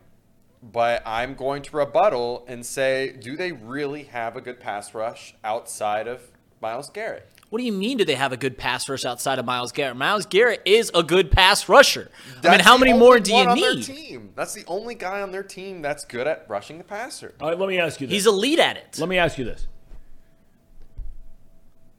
but 0.62 1.02
I'm 1.06 1.34
going 1.34 1.62
to 1.62 1.76
rebuttal 1.76 2.44
and 2.48 2.64
say, 2.64 3.12
do 3.12 3.36
they 3.36 3.52
really 3.52 4.04
have 4.04 4.36
a 4.36 4.40
good 4.40 4.58
pass 4.58 4.94
rush 4.94 5.34
outside 5.44 6.08
of 6.08 6.22
Myles 6.60 6.90
Garrett? 6.90 7.28
What 7.48 7.58
do 7.58 7.64
you 7.64 7.72
mean? 7.72 7.98
Do 7.98 8.04
they 8.04 8.14
have 8.14 8.32
a 8.32 8.36
good 8.36 8.56
pass 8.56 8.88
rush 8.88 9.04
outside 9.04 9.38
of 9.38 9.44
Myles 9.44 9.72
Garrett? 9.72 9.96
Myles 9.96 10.24
Garrett 10.26 10.62
is 10.64 10.90
a 10.94 11.02
good 11.02 11.32
pass 11.32 11.68
rusher. 11.68 12.10
I 12.44 12.50
mean, 12.50 12.60
how 12.60 12.78
many 12.78 12.92
more 12.92 13.18
do 13.18 13.32
you 13.32 13.38
one 13.38 13.48
on 13.48 13.58
their 13.60 13.74
need? 13.74 13.84
team. 13.84 14.30
That's 14.36 14.54
the 14.54 14.64
only 14.66 14.94
guy 14.94 15.20
on 15.22 15.32
their 15.32 15.42
team 15.42 15.82
that's 15.82 16.04
good 16.04 16.28
at 16.28 16.46
rushing 16.48 16.78
the 16.78 16.84
passer. 16.84 17.34
All 17.40 17.48
right, 17.48 17.58
let 17.58 17.68
me 17.68 17.78
ask 17.78 18.00
you 18.00 18.06
this. 18.06 18.14
He's 18.14 18.26
elite 18.26 18.60
at 18.60 18.76
it. 18.76 18.98
Let 19.00 19.08
me 19.08 19.18
ask 19.18 19.36
you 19.36 19.44
this. 19.44 19.66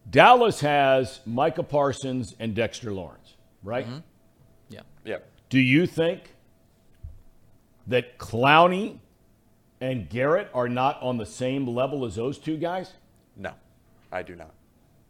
Dallas 0.10 0.60
has 0.62 1.22
Micah 1.26 1.64
Parsons 1.64 2.36
and 2.40 2.54
Dexter 2.54 2.92
Lawrence, 2.92 3.36
right? 3.64 3.86
Mm-hmm. 3.86 4.00
Yeah. 4.70 4.82
Yep. 5.06 5.30
Do 5.50 5.60
you 5.60 5.86
think 5.86 6.36
that 7.88 8.18
Clowney 8.18 9.00
and 9.80 10.10
Garrett 10.10 10.50
are 10.54 10.70
not 10.70 11.02
on 11.02 11.18
the 11.18 11.26
same 11.26 11.68
level 11.68 12.06
as 12.06 12.16
those 12.16 12.38
two 12.38 12.58
guys? 12.58 12.94
No, 13.38 13.54
I 14.12 14.24
do 14.24 14.36
not. 14.36 14.54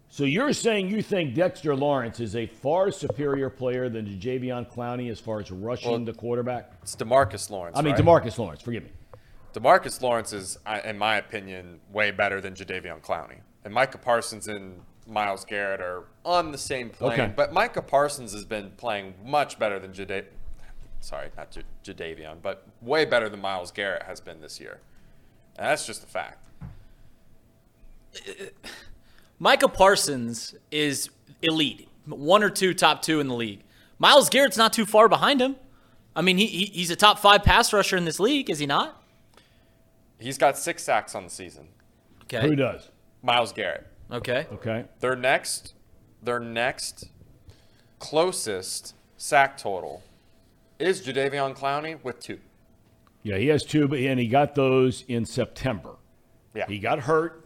So 0.10 0.26
you're 0.26 0.52
saying 0.52 0.90
you 0.90 1.02
think 1.02 1.36
Dexter 1.36 1.74
Lawrence 1.74 2.20
is 2.20 2.36
a 2.36 2.46
far 2.46 2.92
superior 2.92 3.50
player 3.50 3.88
than 3.88 4.06
Javion 4.06 4.70
Clowney 4.70 5.10
as 5.10 5.22
far 5.22 5.40
as 5.40 5.50
rushing 5.50 5.92
Well, 5.92 6.00
the 6.02 6.14
quarterback? 6.14 6.74
It's 6.82 6.98
DeMarcus 6.98 7.50
Lawrence. 7.50 7.78
I 7.78 7.82
mean, 7.82 7.96
right? 7.96 8.04
DeMarcus 8.04 8.38
Lawrence. 8.38 8.62
Forgive 8.62 8.84
me. 8.84 8.90
DeMarcus 9.54 10.02
Lawrence 10.02 10.34
is, 10.34 10.58
in 10.84 10.98
my 10.98 11.16
opinion, 11.16 11.80
way 11.94 12.12
better 12.12 12.42
than 12.42 12.54
Jadeveon 12.56 13.02
Clowney. 13.02 13.40
And 13.64 13.74
Micah 13.74 13.98
Parsons 13.98 14.50
and 14.50 14.82
Myles 15.08 15.46
Garrett 15.46 15.80
are 15.80 16.04
on 16.26 16.52
the 16.52 16.58
same 16.58 16.90
plane. 16.90 17.14
Okay. 17.14 17.34
But 17.34 17.54
Micah 17.54 17.82
Parsons 17.82 18.34
has 18.34 18.44
been 18.44 18.72
playing 18.72 19.14
much 19.26 19.58
better 19.58 19.80
than 19.80 19.94
Jadav. 19.94 20.26
Sorry, 21.00 21.30
not 21.38 21.52
J- 21.52 21.64
Jadeveon, 21.84 22.42
but 22.42 22.68
way 22.82 23.06
better 23.06 23.30
than 23.30 23.40
Myles 23.40 23.72
Garrett 23.72 24.04
has 24.04 24.20
been 24.20 24.42
this 24.42 24.60
year. 24.60 24.80
And 25.58 25.68
that's 25.68 25.86
just 25.86 26.04
a 26.04 26.08
fact. 26.08 26.48
Micah 29.42 29.68
Parsons 29.68 30.54
is 30.70 31.10
elite, 31.42 31.90
one 32.06 32.44
or 32.44 32.52
two 32.52 32.76
top 32.76 33.02
two 33.02 33.20
in 33.20 33.28
the 33.28 33.34
league. 33.34 33.64
Myles 33.98 34.30
Garrett's 34.30 34.56
not 34.56 34.72
too 34.72 34.86
far 34.86 35.10
behind 35.10 35.42
him. 35.42 35.56
I 36.16 36.22
mean, 36.22 36.38
he, 36.38 36.46
he 36.46 36.66
he's 36.66 36.92
a 36.92 36.96
top 36.96 37.18
five 37.18 37.42
pass 37.42 37.74
rusher 37.74 37.98
in 37.98 38.06
this 38.06 38.20
league, 38.20 38.52
is 38.52 38.60
he 38.60 38.68
not? 38.68 39.02
He's 40.20 40.38
got 40.38 40.60
six 40.60 40.84
sacks 40.84 41.16
on 41.16 41.24
the 41.24 41.32
season. 41.32 41.70
Okay. 42.26 42.48
Who 42.48 42.56
does? 42.56 42.92
Myles 43.24 43.52
Garrett. 43.52 43.88
Okay. 44.12 44.46
Okay. 44.54 44.86
Their 45.00 45.16
next, 45.16 45.74
their 46.22 46.40
next 46.40 47.06
closest 47.98 48.94
sack 49.18 49.58
total 49.58 50.04
is 50.78 51.02
Jadeveon 51.02 51.58
Clowney 51.58 51.98
with 52.04 52.20
two. 52.20 52.38
Yeah, 53.24 53.38
he 53.38 53.48
has 53.48 53.64
two, 53.64 53.88
but 53.88 53.98
and 53.98 54.20
he 54.20 54.28
got 54.28 54.54
those 54.54 55.04
in 55.08 55.26
September. 55.26 55.96
Yeah. 56.54 56.68
He 56.68 56.78
got 56.78 57.00
hurt. 57.00 57.41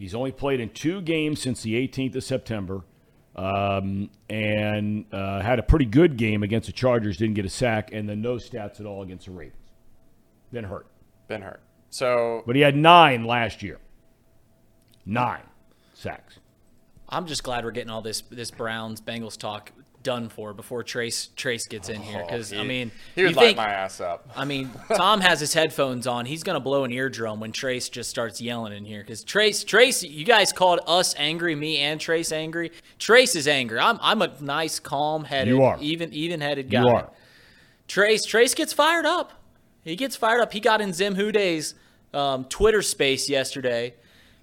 He's 0.00 0.14
only 0.14 0.32
played 0.32 0.60
in 0.60 0.70
two 0.70 1.02
games 1.02 1.42
since 1.42 1.62
the 1.62 1.74
18th 1.74 2.16
of 2.16 2.24
September, 2.24 2.82
um, 3.36 4.10
and 4.30 5.04
uh, 5.12 5.40
had 5.42 5.58
a 5.58 5.62
pretty 5.62 5.84
good 5.84 6.16
game 6.16 6.42
against 6.42 6.66
the 6.66 6.72
Chargers. 6.72 7.18
Didn't 7.18 7.34
get 7.34 7.44
a 7.44 7.50
sack, 7.50 7.92
and 7.92 8.08
then 8.08 8.22
no 8.22 8.36
stats 8.36 8.80
at 8.80 8.86
all 8.86 9.02
against 9.02 9.26
the 9.26 9.32
Ravens. 9.32 9.56
Been 10.52 10.64
hurt, 10.64 10.86
Been 11.28 11.42
hurt. 11.42 11.60
So 11.90 12.42
but 12.46 12.56
he 12.56 12.62
had 12.62 12.76
nine 12.76 13.24
last 13.24 13.62
year. 13.62 13.78
Nine 15.04 15.42
sacks. 15.92 16.38
I'm 17.08 17.26
just 17.26 17.42
glad 17.42 17.64
we're 17.64 17.70
getting 17.70 17.90
all 17.90 18.02
this 18.02 18.22
this 18.30 18.50
Browns 18.50 19.00
Bengals 19.00 19.36
talk 19.36 19.70
done 20.02 20.28
for 20.30 20.54
before 20.54 20.82
Trace 20.82 21.28
Trace 21.36 21.66
gets 21.66 21.88
in 21.90 22.00
here 22.00 22.22
because 22.26 22.52
I 22.52 22.56
Oh, 22.56 22.62
he- 22.62 22.68
mean 22.68 22.90
he 23.14 23.20
you 23.20 23.26
would 23.28 23.36
light 23.36 23.44
think- 23.48 23.56
my 23.58 23.68
ass 23.68 24.00
up. 24.00 24.28
I 24.34 24.44
mean, 24.44 24.70
Thom 24.94 25.20
has 25.20 25.40
his 25.40 25.52
headphones 25.52 26.06
on. 26.06 26.24
He's 26.26 26.42
gonna 26.42 26.60
blow 26.60 26.84
an 26.84 26.90
eardrum 26.90 27.38
when 27.40 27.52
Trace 27.52 27.88
just 27.90 28.08
starts 28.08 28.40
yelling 28.40 28.72
in 28.72 28.84
here. 28.84 29.00
Because 29.02 29.22
Trace, 29.24 29.62
Trace, 29.62 30.02
you 30.02 30.24
guys 30.24 30.52
called 30.52 30.80
us 30.86 31.14
angry, 31.18 31.54
me 31.54 31.78
and 31.78 32.00
Trace 32.00 32.32
angry. 32.32 32.72
Trace 32.98 33.34
is 33.34 33.46
angry. 33.46 33.78
I'm, 33.78 33.98
I'm 34.00 34.22
a 34.22 34.32
nice, 34.40 34.78
calm-headed, 34.80 35.48
You 35.54 35.62
are. 35.62 35.76
even, 35.80 36.12
even-headed 36.14 36.70
guy. 36.70 36.80
You 36.82 36.88
are. 36.88 37.10
Trace, 37.88 38.24
Trace 38.24 38.54
gets 38.54 38.72
fired 38.72 39.04
up. 39.04 39.32
He 39.82 39.96
gets 39.96 40.16
fired 40.16 40.40
up. 40.40 40.52
He 40.52 40.60
got 40.60 40.80
in 40.80 40.92
Zim 40.92 41.14
Huday's 41.16 41.74
um, 42.14 42.44
Twitter 42.44 42.82
space 42.82 43.28
yesterday, 43.28 43.94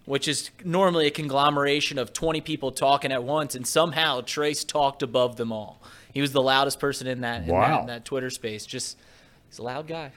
which 0.07 0.27
is 0.27 0.49
normally 0.63 1.05
a 1.05 1.11
conglomeration 1.11 1.99
of 1.99 2.13
20 2.13 2.39
people 2.41 2.71
talking 2.71 3.11
at 3.11 3.23
once, 3.23 3.55
and 3.55 3.67
somehow 3.67 4.21
Trace 4.21 4.63
talked 4.63 5.03
above 5.03 5.35
them 5.35 5.51
all. 5.51 5.81
He 6.13 6.21
was 6.21 6.31
the 6.31 6.41
loudest 6.41 6.79
person 6.79 7.07
in 7.07 7.21
that, 7.21 7.41
in 7.43 7.49
that, 7.49 7.79
in 7.81 7.85
that 7.87 8.05
Twitter 8.05 8.29
space. 8.29 8.65
Just, 8.65 8.97
he's 9.49 9.59
a 9.59 9.63
loud 9.63 9.85
guy. 9.85 10.11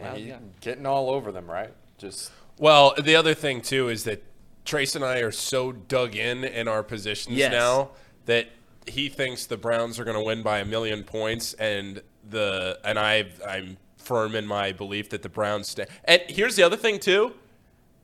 Loud 0.00 0.16
He- 0.16 0.26
guy. 0.30 0.38
getting 0.62 0.86
all 0.86 1.10
over 1.10 1.30
them, 1.30 1.48
right? 1.50 1.70
Just 1.98 2.32
Well, 2.58 2.94
the 2.98 3.14
other 3.14 3.34
thing 3.34 3.60
too 3.60 3.88
is 3.90 4.04
that 4.04 4.22
Trace 4.64 4.96
and 4.96 5.04
I 5.04 5.18
are 5.18 5.30
so 5.30 5.70
dug 5.70 6.16
in 6.16 6.42
in 6.42 6.66
our 6.66 6.82
positions 6.82 7.36
Yes. 7.36 7.52
now 7.52 7.90
that 8.24 8.48
he 8.88 9.08
thinks 9.10 9.44
the 9.46 9.56
Browns 9.58 10.00
are 10.00 10.04
going 10.04 10.16
to 10.16 10.22
win 10.22 10.42
by 10.42 10.60
a 10.60 10.64
million 10.64 11.04
points, 11.04 11.52
and 11.54 12.00
the 12.28 12.78
and 12.84 12.98
I 12.98 13.26
I'm 13.46 13.76
firm 13.98 14.34
in 14.34 14.46
my 14.46 14.72
belief 14.72 15.10
that 15.10 15.22
the 15.22 15.28
Browns 15.28 15.68
stay. 15.68 15.84
And 16.04 16.22
here's 16.28 16.56
the 16.56 16.62
other 16.62 16.76
thing 16.76 16.98
too. 16.98 17.34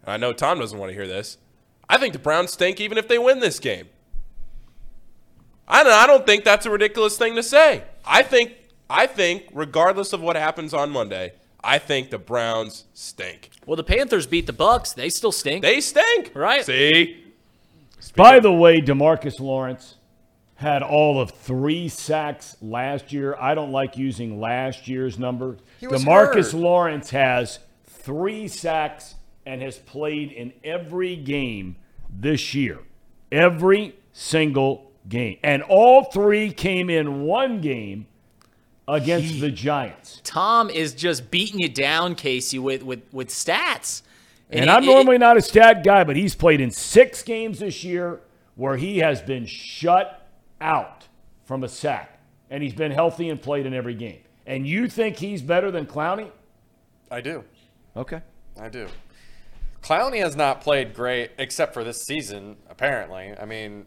And 0.03 0.12
I 0.12 0.16
know 0.16 0.32
Thom 0.32 0.59
doesn't 0.59 0.78
want 0.78 0.90
to 0.90 0.94
hear 0.94 1.07
this. 1.07 1.38
I 1.88 1.98
think 1.98 2.12
the 2.12 2.18
Browns 2.18 2.53
stink 2.53 2.80
even 2.80 2.98
if 2.98 3.09
they 3.09 3.18
win 3.18 3.40
this 3.40 3.59
game. 3.59 3.88
I 5.68 5.84
don't, 5.84 5.92
I 5.92 6.07
don't 6.07 6.26
think 6.26 6.44
that's 6.44 6.66
a 6.66 6.70
ridiculous 6.70 7.16
thing 7.16 7.36
to 7.36 7.42
say. 7.42 7.84
I 8.05 8.22
think 8.22 8.55
I 8.90 9.07
think 9.07 9.44
regardless 9.53 10.12
of 10.12 10.20
what 10.20 10.36
happens 10.36 10.74
on 10.74 10.90
Monday, 10.90 11.32
I 11.64 11.78
think 11.78 12.11
the 12.11 12.18
Browns 12.18 12.84
stink. 12.92 13.50
Well, 13.64 13.76
the 13.76 13.84
Panthers 13.84 14.26
beat 14.26 14.46
the 14.46 14.53
Bucs. 14.53 14.94
They 14.94 15.09
still 15.09 15.32
stink. 15.32 15.62
They 15.62 15.80
stink. 15.80 16.32
Right. 16.34 16.64
See? 16.64 17.24
By 18.16 18.40
the 18.40 18.53
way, 18.53 18.80
DeMarcus 18.80 19.40
Lawrence 19.40 19.94
had 20.57 20.82
all 20.82 21.20
of 21.20 21.30
three 21.30 21.88
sacks 21.88 22.57
last 22.61 23.12
year. 23.12 23.36
I 23.40 23.55
don't 23.55 23.72
like 23.72 23.96
using 23.96 24.40
last 24.40 24.88
year's 24.88 25.18
number. 25.18 25.57
He 25.78 25.86
was 25.86 26.05
DeMarcus 26.05 26.53
hurt. 26.53 26.55
Lawrence 26.55 27.11
has 27.11 27.61
three 27.86 28.48
sacks 28.48 29.14
and 29.47 29.62
has 29.62 29.78
played 29.78 30.30
in 30.32 30.53
every 30.64 31.16
game 31.16 31.76
this 32.11 32.55
year. 32.55 32.78
Every 33.30 33.97
single 34.12 34.90
game. 35.09 35.38
And 35.43 35.62
all 35.62 36.05
three 36.05 36.53
came 36.53 36.90
in 36.90 37.22
one 37.22 37.61
game 37.61 38.07
against 38.86 39.40
the 39.40 39.51
Giants. 39.51 40.20
Thom 40.24 40.68
is 40.70 40.93
just 40.95 41.30
beating 41.30 41.61
you 41.61 41.68
down, 41.68 42.14
Casey, 42.14 42.59
with 42.59 42.82
with 42.82 43.03
with 43.12 43.28
stats. 43.28 44.03
And 44.51 44.64
it- 44.66 44.68
I'm 44.68 44.82
it- 44.82 44.86
normally 44.86 45.18
not 45.18 45.36
a 45.36 45.43
stat 45.43 45.82
guy, 45.84 46.05
but 46.05 46.16
he's 46.16 46.34
played 46.34 46.61
in 46.61 46.70
six 46.70 47.22
games 47.22 47.61
this 47.61 47.82
year 47.84 48.20
where 48.55 48.76
he 48.76 48.99
has 48.99 49.22
been 49.22 49.47
shut 49.47 50.28
out 50.61 51.09
from 51.45 51.64
a 51.64 51.68
sack. 51.68 52.20
And 52.51 52.62
he's 52.62 52.74
been 52.74 52.93
healthy 52.93 53.30
and 53.30 53.40
played 53.40 53.64
in 53.64 53.72
every 53.72 53.95
game. 53.95 54.18
And 54.47 54.66
you 54.66 54.88
think 54.88 55.16
he's 55.16 55.40
better 55.40 55.70
than 55.70 55.86
Clowney? 55.86 56.30
I 57.11 57.22
do. 57.22 57.45
Okay. 57.97 58.20
I 58.61 58.68
do. 58.68 58.88
Clowney 59.83 60.20
has 60.20 60.37
not 60.37 60.61
played 60.61 60.95
great 60.95 61.33
except 61.39 61.74
for 61.74 61.83
this 61.85 62.03
season, 62.03 62.57
apparently. 62.70 63.35
I 63.39 63.45
mean, 63.45 63.87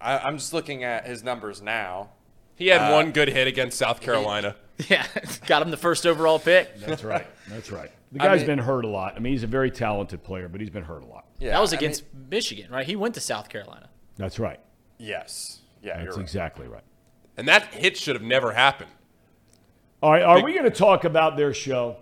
I, 0.00 0.18
I'm 0.18 0.38
just 0.38 0.52
looking 0.52 0.84
at 0.84 1.06
his 1.06 1.22
numbers 1.22 1.62
now. 1.62 2.10
He 2.56 2.66
had 2.68 2.90
uh, 2.92 2.94
one 2.94 3.12
good 3.12 3.28
hit 3.28 3.46
against 3.46 3.78
South 3.78 4.00
Carolina. 4.00 4.56
yeah, 4.88 5.06
got 5.46 5.62
him 5.62 5.70
the 5.70 5.76
first 5.76 6.06
overall 6.06 6.38
pick. 6.38 6.76
That's 6.80 7.04
right. 7.04 7.26
That's 7.48 7.70
right. 7.70 7.90
The 8.12 8.22
I 8.22 8.26
guy's 8.28 8.40
mean- 8.42 8.46
been 8.46 8.58
hurt 8.60 8.84
a 8.84 8.88
lot. 8.88 9.14
I 9.16 9.18
mean, 9.18 9.32
he's 9.32 9.42
a 9.42 9.48
very 9.48 9.72
talented 9.72 10.22
player, 10.22 10.48
but 10.48 10.60
he's 10.60 10.70
been 10.70 10.84
hurt 10.84 11.02
a 11.02 11.06
lot. 11.06 11.24
Yeah, 11.40 11.50
That 11.50 11.60
was 11.60 11.72
I 11.72 11.78
against 11.78 12.04
mean, 12.14 12.26
Michigan, 12.30 12.70
right? 12.70 12.86
He 12.86 12.94
went 12.94 13.14
to 13.14 13.20
South 13.20 13.48
Carolina. 13.48 13.88
That's 14.16 14.38
right. 14.38 14.60
yes. 14.98 15.62
Yeah, 15.82 15.94
That's 15.94 16.04
you're 16.04 16.12
right. 16.14 16.20
exactly 16.22 16.68
right. 16.68 16.84
And 17.36 17.48
that 17.48 17.74
hit 17.74 17.96
should 17.96 18.14
have 18.14 18.22
never 18.22 18.52
happened. 18.52 18.92
All 20.00 20.12
right. 20.12 20.22
Are 20.22 20.44
we 20.44 20.52
going 20.52 20.62
to 20.62 20.70
talk 20.70 21.02
about 21.02 21.36
their 21.36 21.52
show? 21.52 21.96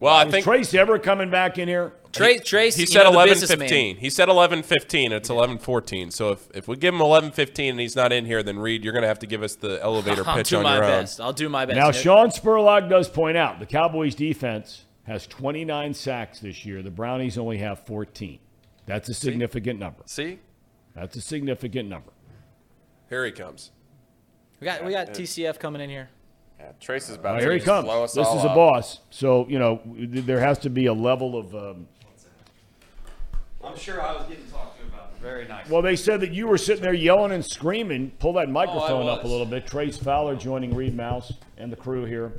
Well, 0.00 0.14
I 0.14 0.24
Is 0.24 0.30
think 0.30 0.44
Trace 0.44 0.74
ever 0.74 0.98
coming 0.98 1.28
back 1.28 1.58
in 1.58 1.66
here? 1.66 1.92
Trace, 2.12 2.42
Trace, 2.44 2.76
he 2.76 2.86
said 2.86 3.02
know, 3.02 3.10
the 3.10 3.16
11 3.16 3.32
businessman. 3.34 3.58
15. 3.68 3.96
He 3.96 4.10
said 4.10 4.28
11 4.28 4.62
15. 4.62 5.12
It's 5.12 5.28
11 5.28 5.58
14. 5.58 6.10
So 6.10 6.30
if, 6.30 6.48
if 6.54 6.68
we 6.68 6.76
give 6.76 6.94
him 6.94 7.00
11 7.00 7.32
15 7.32 7.70
and 7.70 7.80
he's 7.80 7.96
not 7.96 8.12
in 8.12 8.24
here, 8.24 8.42
then 8.42 8.58
Reid, 8.58 8.84
you're 8.84 8.92
going 8.92 9.02
to 9.02 9.08
have 9.08 9.18
to 9.20 9.26
give 9.26 9.42
us 9.42 9.56
the 9.56 9.82
elevator 9.82 10.22
I'll 10.26 10.36
pitch 10.36 10.50
do 10.50 10.58
on 10.58 10.62
my 10.62 10.76
your 10.76 10.84
own. 10.84 11.06
I'll 11.20 11.32
do 11.32 11.48
my 11.48 11.66
best. 11.66 11.76
Now, 11.76 11.88
Nick. 11.88 11.96
Sean 11.96 12.30
Spurlock 12.30 12.88
does 12.88 13.08
point 13.08 13.36
out 13.36 13.58
the 13.58 13.66
Cowboys' 13.66 14.14
defense 14.14 14.84
has 15.04 15.26
29 15.26 15.94
sacks 15.94 16.38
this 16.40 16.64
year. 16.64 16.82
The 16.82 16.90
Brownies 16.90 17.36
only 17.36 17.58
have 17.58 17.80
14. 17.86 18.38
That's 18.86 19.08
a 19.08 19.14
significant 19.14 19.80
number. 19.80 20.02
See? 20.06 20.38
That's 20.94 21.16
a 21.16 21.20
significant 21.20 21.88
number. 21.88 22.12
Here 23.08 23.24
he 23.24 23.32
comes. 23.32 23.72
we 24.60 24.64
got 24.64 24.84
we 24.84 24.92
got 24.92 25.08
TCF 25.08 25.58
coming 25.58 25.80
in 25.80 25.90
here. 25.90 26.08
Yeah, 26.58 26.72
Trace 26.80 27.08
is 27.08 27.16
about 27.16 27.32
Well, 27.34 27.38
to 27.40 27.44
here 27.44 27.52
he 27.52 27.60
comes. 27.60 27.84
blow 27.84 28.04
us 28.04 28.12
This 28.14 28.26
all 28.26 28.38
is 28.38 28.44
a 28.44 28.48
boss. 28.48 29.00
So, 29.10 29.46
you 29.48 29.58
know, 29.58 29.80
there 29.86 30.40
has 30.40 30.58
to 30.60 30.70
be 30.70 30.86
a 30.86 30.92
level 30.92 31.36
of. 31.38 31.54
Um, 31.54 31.86
I'm 33.64 33.76
sure 33.76 34.00
I 34.02 34.14
was 34.14 34.26
getting 34.26 34.46
talked 34.46 34.78
to 34.80 34.86
about 34.86 35.10
it. 35.14 35.20
Very 35.22 35.46
nice. 35.48 35.68
well, 35.68 35.82
they 35.82 35.96
said 35.96 36.20
that 36.20 36.32
you 36.32 36.46
were 36.46 36.58
sitting 36.58 36.82
there 36.82 36.94
yelling 36.94 37.32
and 37.32 37.44
screaming. 37.44 38.12
Pull 38.18 38.34
that 38.34 38.48
microphone 38.48 39.08
up 39.08 39.24
a 39.24 39.26
little 39.26 39.46
bit. 39.46 39.66
Trace 39.66 39.96
Fowler 39.98 40.36
joining 40.36 40.74
Reid 40.74 40.96
Maus 40.96 41.32
and 41.56 41.70
the 41.72 41.76
crew 41.76 42.04
here. 42.04 42.32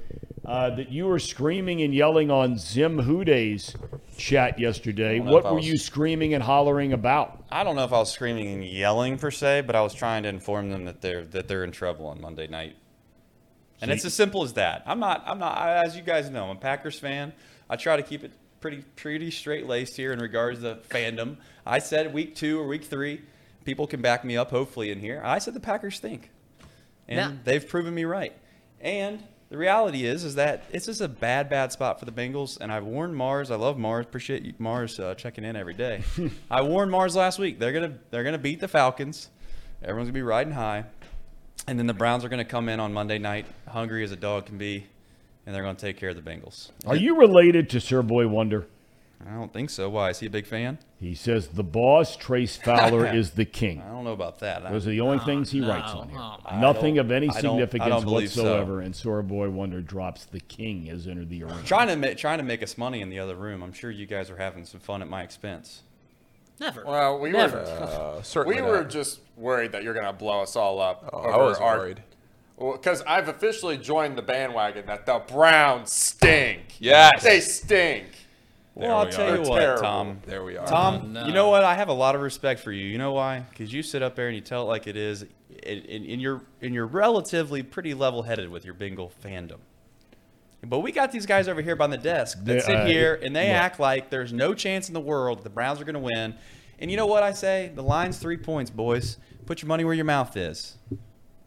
Uh, 0.45 0.75
that 0.75 0.89
you 0.89 1.05
were 1.05 1.19
screaming 1.19 1.81
and 1.83 1.93
yelling 1.93 2.31
on 2.31 2.57
Zim 2.57 2.97
Huday's 2.97 3.75
chat 4.17 4.57
yesterday. 4.59 5.19
What 5.19 5.43
were 5.43 5.55
was- 5.55 5.67
you 5.67 5.77
screaming 5.77 6.33
and 6.33 6.41
hollering 6.41 6.91
about? 6.93 7.43
I 7.51 7.63
don't 7.63 7.75
know 7.75 7.83
if 7.83 7.93
I 7.93 7.99
was 7.99 8.11
screaming 8.11 8.47
and 8.47 8.65
yelling 8.65 9.17
per 9.17 9.29
se, 9.29 9.61
but 9.61 9.75
I 9.75 9.81
was 9.81 9.93
trying 9.93 10.23
to 10.23 10.29
inform 10.29 10.71
them 10.71 10.85
that 10.85 11.01
they're 11.01 11.25
that 11.25 11.47
they're 11.47 11.63
in 11.63 11.71
trouble 11.71 12.07
on 12.07 12.19
Monday 12.21 12.47
night. 12.47 12.75
And 13.81 13.91
it's 13.91 14.05
as 14.05 14.13
simple 14.13 14.43
as 14.43 14.53
that. 14.53 14.83
I'm 14.85 14.99
not. 14.99 15.23
I'm 15.25 15.39
not. 15.39 15.57
I, 15.57 15.83
as 15.83 15.95
you 15.95 16.01
guys 16.01 16.29
know, 16.29 16.45
I'm 16.45 16.57
a 16.57 16.59
Packers 16.59 16.99
fan. 16.99 17.33
I 17.69 17.75
try 17.75 17.97
to 17.97 18.03
keep 18.03 18.23
it 18.23 18.31
pretty 18.59 18.83
pretty 18.95 19.31
straight 19.31 19.67
laced 19.67 19.95
here 19.95 20.11
in 20.11 20.19
regards 20.19 20.61
to 20.61 20.79
fandom. 20.89 21.37
I 21.65 21.79
said 21.79 22.13
week 22.13 22.35
two 22.35 22.59
or 22.59 22.67
week 22.67 22.83
three, 22.83 23.21
people 23.63 23.87
can 23.87 24.01
back 24.01 24.25
me 24.25 24.35
up. 24.35 24.51
Hopefully 24.51 24.91
in 24.91 24.99
here, 24.99 25.21
I 25.23 25.39
said 25.39 25.53
the 25.53 25.59
Packers 25.59 25.95
stink, 25.95 26.29
and 27.07 27.39
they've 27.43 27.65
proven 27.67 27.93
me 27.93 28.05
right. 28.05 28.33
And 28.81 29.23
the 29.49 29.57
reality 29.57 30.05
is 30.05 30.23
is 30.23 30.35
that 30.35 30.63
it's 30.71 30.85
just 30.85 31.01
a 31.01 31.07
bad, 31.07 31.49
bad 31.49 31.71
spot 31.71 31.99
for 31.99 32.05
the 32.05 32.11
Bengals. 32.11 32.57
And 32.59 32.71
I've 32.71 32.85
warned 32.85 33.15
Mars. 33.15 33.49
I 33.51 33.55
love 33.55 33.77
Mars. 33.77 34.05
Appreciate 34.05 34.43
you, 34.43 34.53
Mars 34.59 34.99
uh, 34.99 35.15
checking 35.15 35.43
in 35.43 35.55
every 35.55 35.73
day. 35.73 36.03
I 36.51 36.61
warned 36.61 36.91
Mars 36.91 37.15
last 37.15 37.39
week. 37.39 37.59
They're 37.59 37.73
gonna 37.73 37.95
they're 38.11 38.23
gonna 38.23 38.37
beat 38.37 38.59
the 38.59 38.67
Falcons. 38.67 39.29
Everyone's 39.81 40.09
gonna 40.09 40.13
be 40.13 40.21
riding 40.21 40.53
high. 40.53 40.85
And 41.67 41.77
then 41.77 41.87
the 41.87 41.93
Browns 41.93 42.25
are 42.25 42.29
gonna 42.29 42.45
come 42.45 42.69
in 42.69 42.79
on 42.79 42.93
Monday 42.93 43.19
night, 43.19 43.45
hungry 43.67 44.03
as 44.03 44.11
a 44.11 44.15
dog 44.15 44.45
can 44.47 44.57
be, 44.57 44.87
and 45.45 45.53
they're 45.55 45.63
gonna 45.63 45.75
take 45.77 45.97
care 45.97 46.09
of 46.09 46.15
the 46.15 46.21
Bengals. 46.21 46.71
Are 46.87 46.95
you 46.95 47.17
related 47.17 47.69
to 47.71 47.79
Sir 47.81 48.01
Boy 48.01 48.27
Wonder? 48.27 48.67
I 49.27 49.31
don't 49.33 49.51
think 49.51 49.69
so. 49.69 49.89
Why? 49.89 50.11
Is 50.11 50.19
he 50.19 50.27
a 50.27 50.29
big 50.29 50.45
fan? 50.47 50.77
He 50.97 51.13
says 51.13 51.49
the 51.49 51.63
boss, 51.63 52.15
Trace 52.15 52.55
Fowler, 52.55 53.05
is 53.13 53.31
the 53.31 53.43
king. 53.43 53.81
I 53.81 53.89
don't 53.91 54.05
know 54.05 54.13
about 54.13 54.39
that. 54.39 54.63
Those 54.71 54.87
are 54.87 54.91
the 54.91 55.01
only 55.01 55.19
things 55.19 55.51
he 55.51 55.59
writes 55.59 55.91
on 55.91 56.07
here. 56.07 56.17
I 56.17 56.59
Nothing 56.61 56.97
of 56.99 57.11
any 57.11 57.27
I 57.29 57.33
don't- 57.33 57.37
I 57.37 57.41
don't 57.41 57.69
significance 57.69 58.03
believe 58.05 58.31
so. 58.31 58.43
whatsoever. 58.43 58.79
And 58.81 58.95
Sora 58.95 59.23
Boy 59.23 59.49
Wonder 59.49 59.81
drops 59.81 60.23
the 60.23 60.39
king 60.39 60.85
has 60.85 61.05
entered 61.05 61.29
the 61.29 61.43
arena. 61.43 61.61
trying 61.65 61.89
to 61.89 61.97
make 61.97 62.17
trying 62.17 62.37
to 62.37 62.45
make 62.45 62.63
us 62.63 62.77
money 62.77 63.01
in 63.01 63.09
the 63.09 63.19
other 63.19 63.35
room. 63.35 63.61
I'm 63.61 63.73
sure 63.73 63.91
you 63.91 64.05
guys 64.05 64.29
are 64.29 64.37
having 64.37 64.63
some 64.65 64.79
fun 64.79 65.01
at 65.01 65.09
my 65.09 65.21
expense. 65.21 65.83
Never. 66.59 66.83
Well, 66.85 67.19
we 67.19 67.31
Never. 67.31 67.57
were 67.57 67.63
Uh, 67.63 68.21
certainly 68.23 68.61
we 68.61 68.67
were 68.67 68.81
not. 68.81 68.89
just 68.89 69.19
worried 69.37 69.71
that 69.71 69.83
you're 69.83 69.93
gonna 69.93 70.13
blow 70.13 70.41
us 70.41 70.55
all 70.55 70.79
up. 70.81 71.09
Oh, 71.13 71.19
over 71.19 71.31
I 71.31 71.37
was 71.37 71.57
our, 71.59 71.77
worried. 71.77 72.03
Because 72.59 73.01
I've 73.03 73.29
officially 73.29 73.77
joined 73.77 74.17
the 74.17 74.21
bandwagon 74.21 74.85
that 74.87 75.05
the 75.05 75.19
Browns 75.27 75.93
stink. 75.93 76.75
Yes. 76.79 77.23
They 77.23 77.39
stink. 77.39 78.07
Well, 78.75 78.97
I'll 78.97 79.05
we 79.05 79.11
tell 79.11 79.25
are. 79.27 79.29
you 79.37 79.43
They're 79.43 79.49
what, 79.49 79.59
terrible. 79.59 79.81
Thom. 79.81 80.19
There 80.25 80.43
we 80.43 80.57
are. 80.57 80.67
Thom, 80.67 81.13
no. 81.13 81.25
you 81.25 81.33
know 81.33 81.49
what? 81.49 81.63
I 81.63 81.75
have 81.75 81.87
a 81.89 81.93
lot 81.93 82.15
of 82.15 82.21
respect 82.21 82.59
for 82.61 82.71
you. 82.71 82.85
You 82.85 82.97
know 82.97 83.13
why? 83.13 83.45
Because 83.49 83.73
you 83.73 83.81
sit 83.83 84.01
up 84.01 84.15
there 84.15 84.27
and 84.27 84.35
you 84.35 84.41
tell 84.41 84.63
it 84.63 84.65
like 84.65 84.87
it 84.87 84.95
is, 84.97 85.21
and, 85.21 85.85
and, 85.85 86.05
and 86.05 86.21
you're 86.21 86.41
and 86.61 86.73
you're 86.73 86.85
relatively 86.85 87.63
pretty 87.63 87.93
level-headed 87.93 88.49
with 88.49 88.63
your 88.65 88.73
Bengal 88.73 89.11
fandom. 89.23 89.57
But 90.63 90.79
we 90.79 90.91
got 90.91 91.11
these 91.11 91.25
guys 91.25 91.47
over 91.47 91.61
here 91.61 91.75
by 91.75 91.87
the 91.87 91.97
desk 91.97 92.39
that 92.43 92.63
sit 92.63 92.87
here 92.87 93.19
and 93.23 93.35
they 93.35 93.47
look. 93.47 93.55
act 93.55 93.79
like 93.79 94.09
there's 94.09 94.33
no 94.33 94.53
chance 94.53 94.87
in 94.87 94.93
the 94.93 94.99
world 94.99 95.43
the 95.43 95.49
Browns 95.49 95.79
are 95.79 95.85
going 95.85 95.93
to 95.93 95.99
win. 95.99 96.35
And 96.79 96.91
you 96.91 96.97
know 96.97 97.05
what 97.05 97.23
I 97.23 97.31
say? 97.31 97.71
The 97.73 97.83
line's 97.83 98.17
three 98.17 98.37
points, 98.37 98.69
boys. 98.71 99.17
Put 99.45 99.61
your 99.61 99.67
money 99.67 99.83
where 99.83 99.93
your 99.93 100.05
mouth 100.05 100.35
is. 100.37 100.77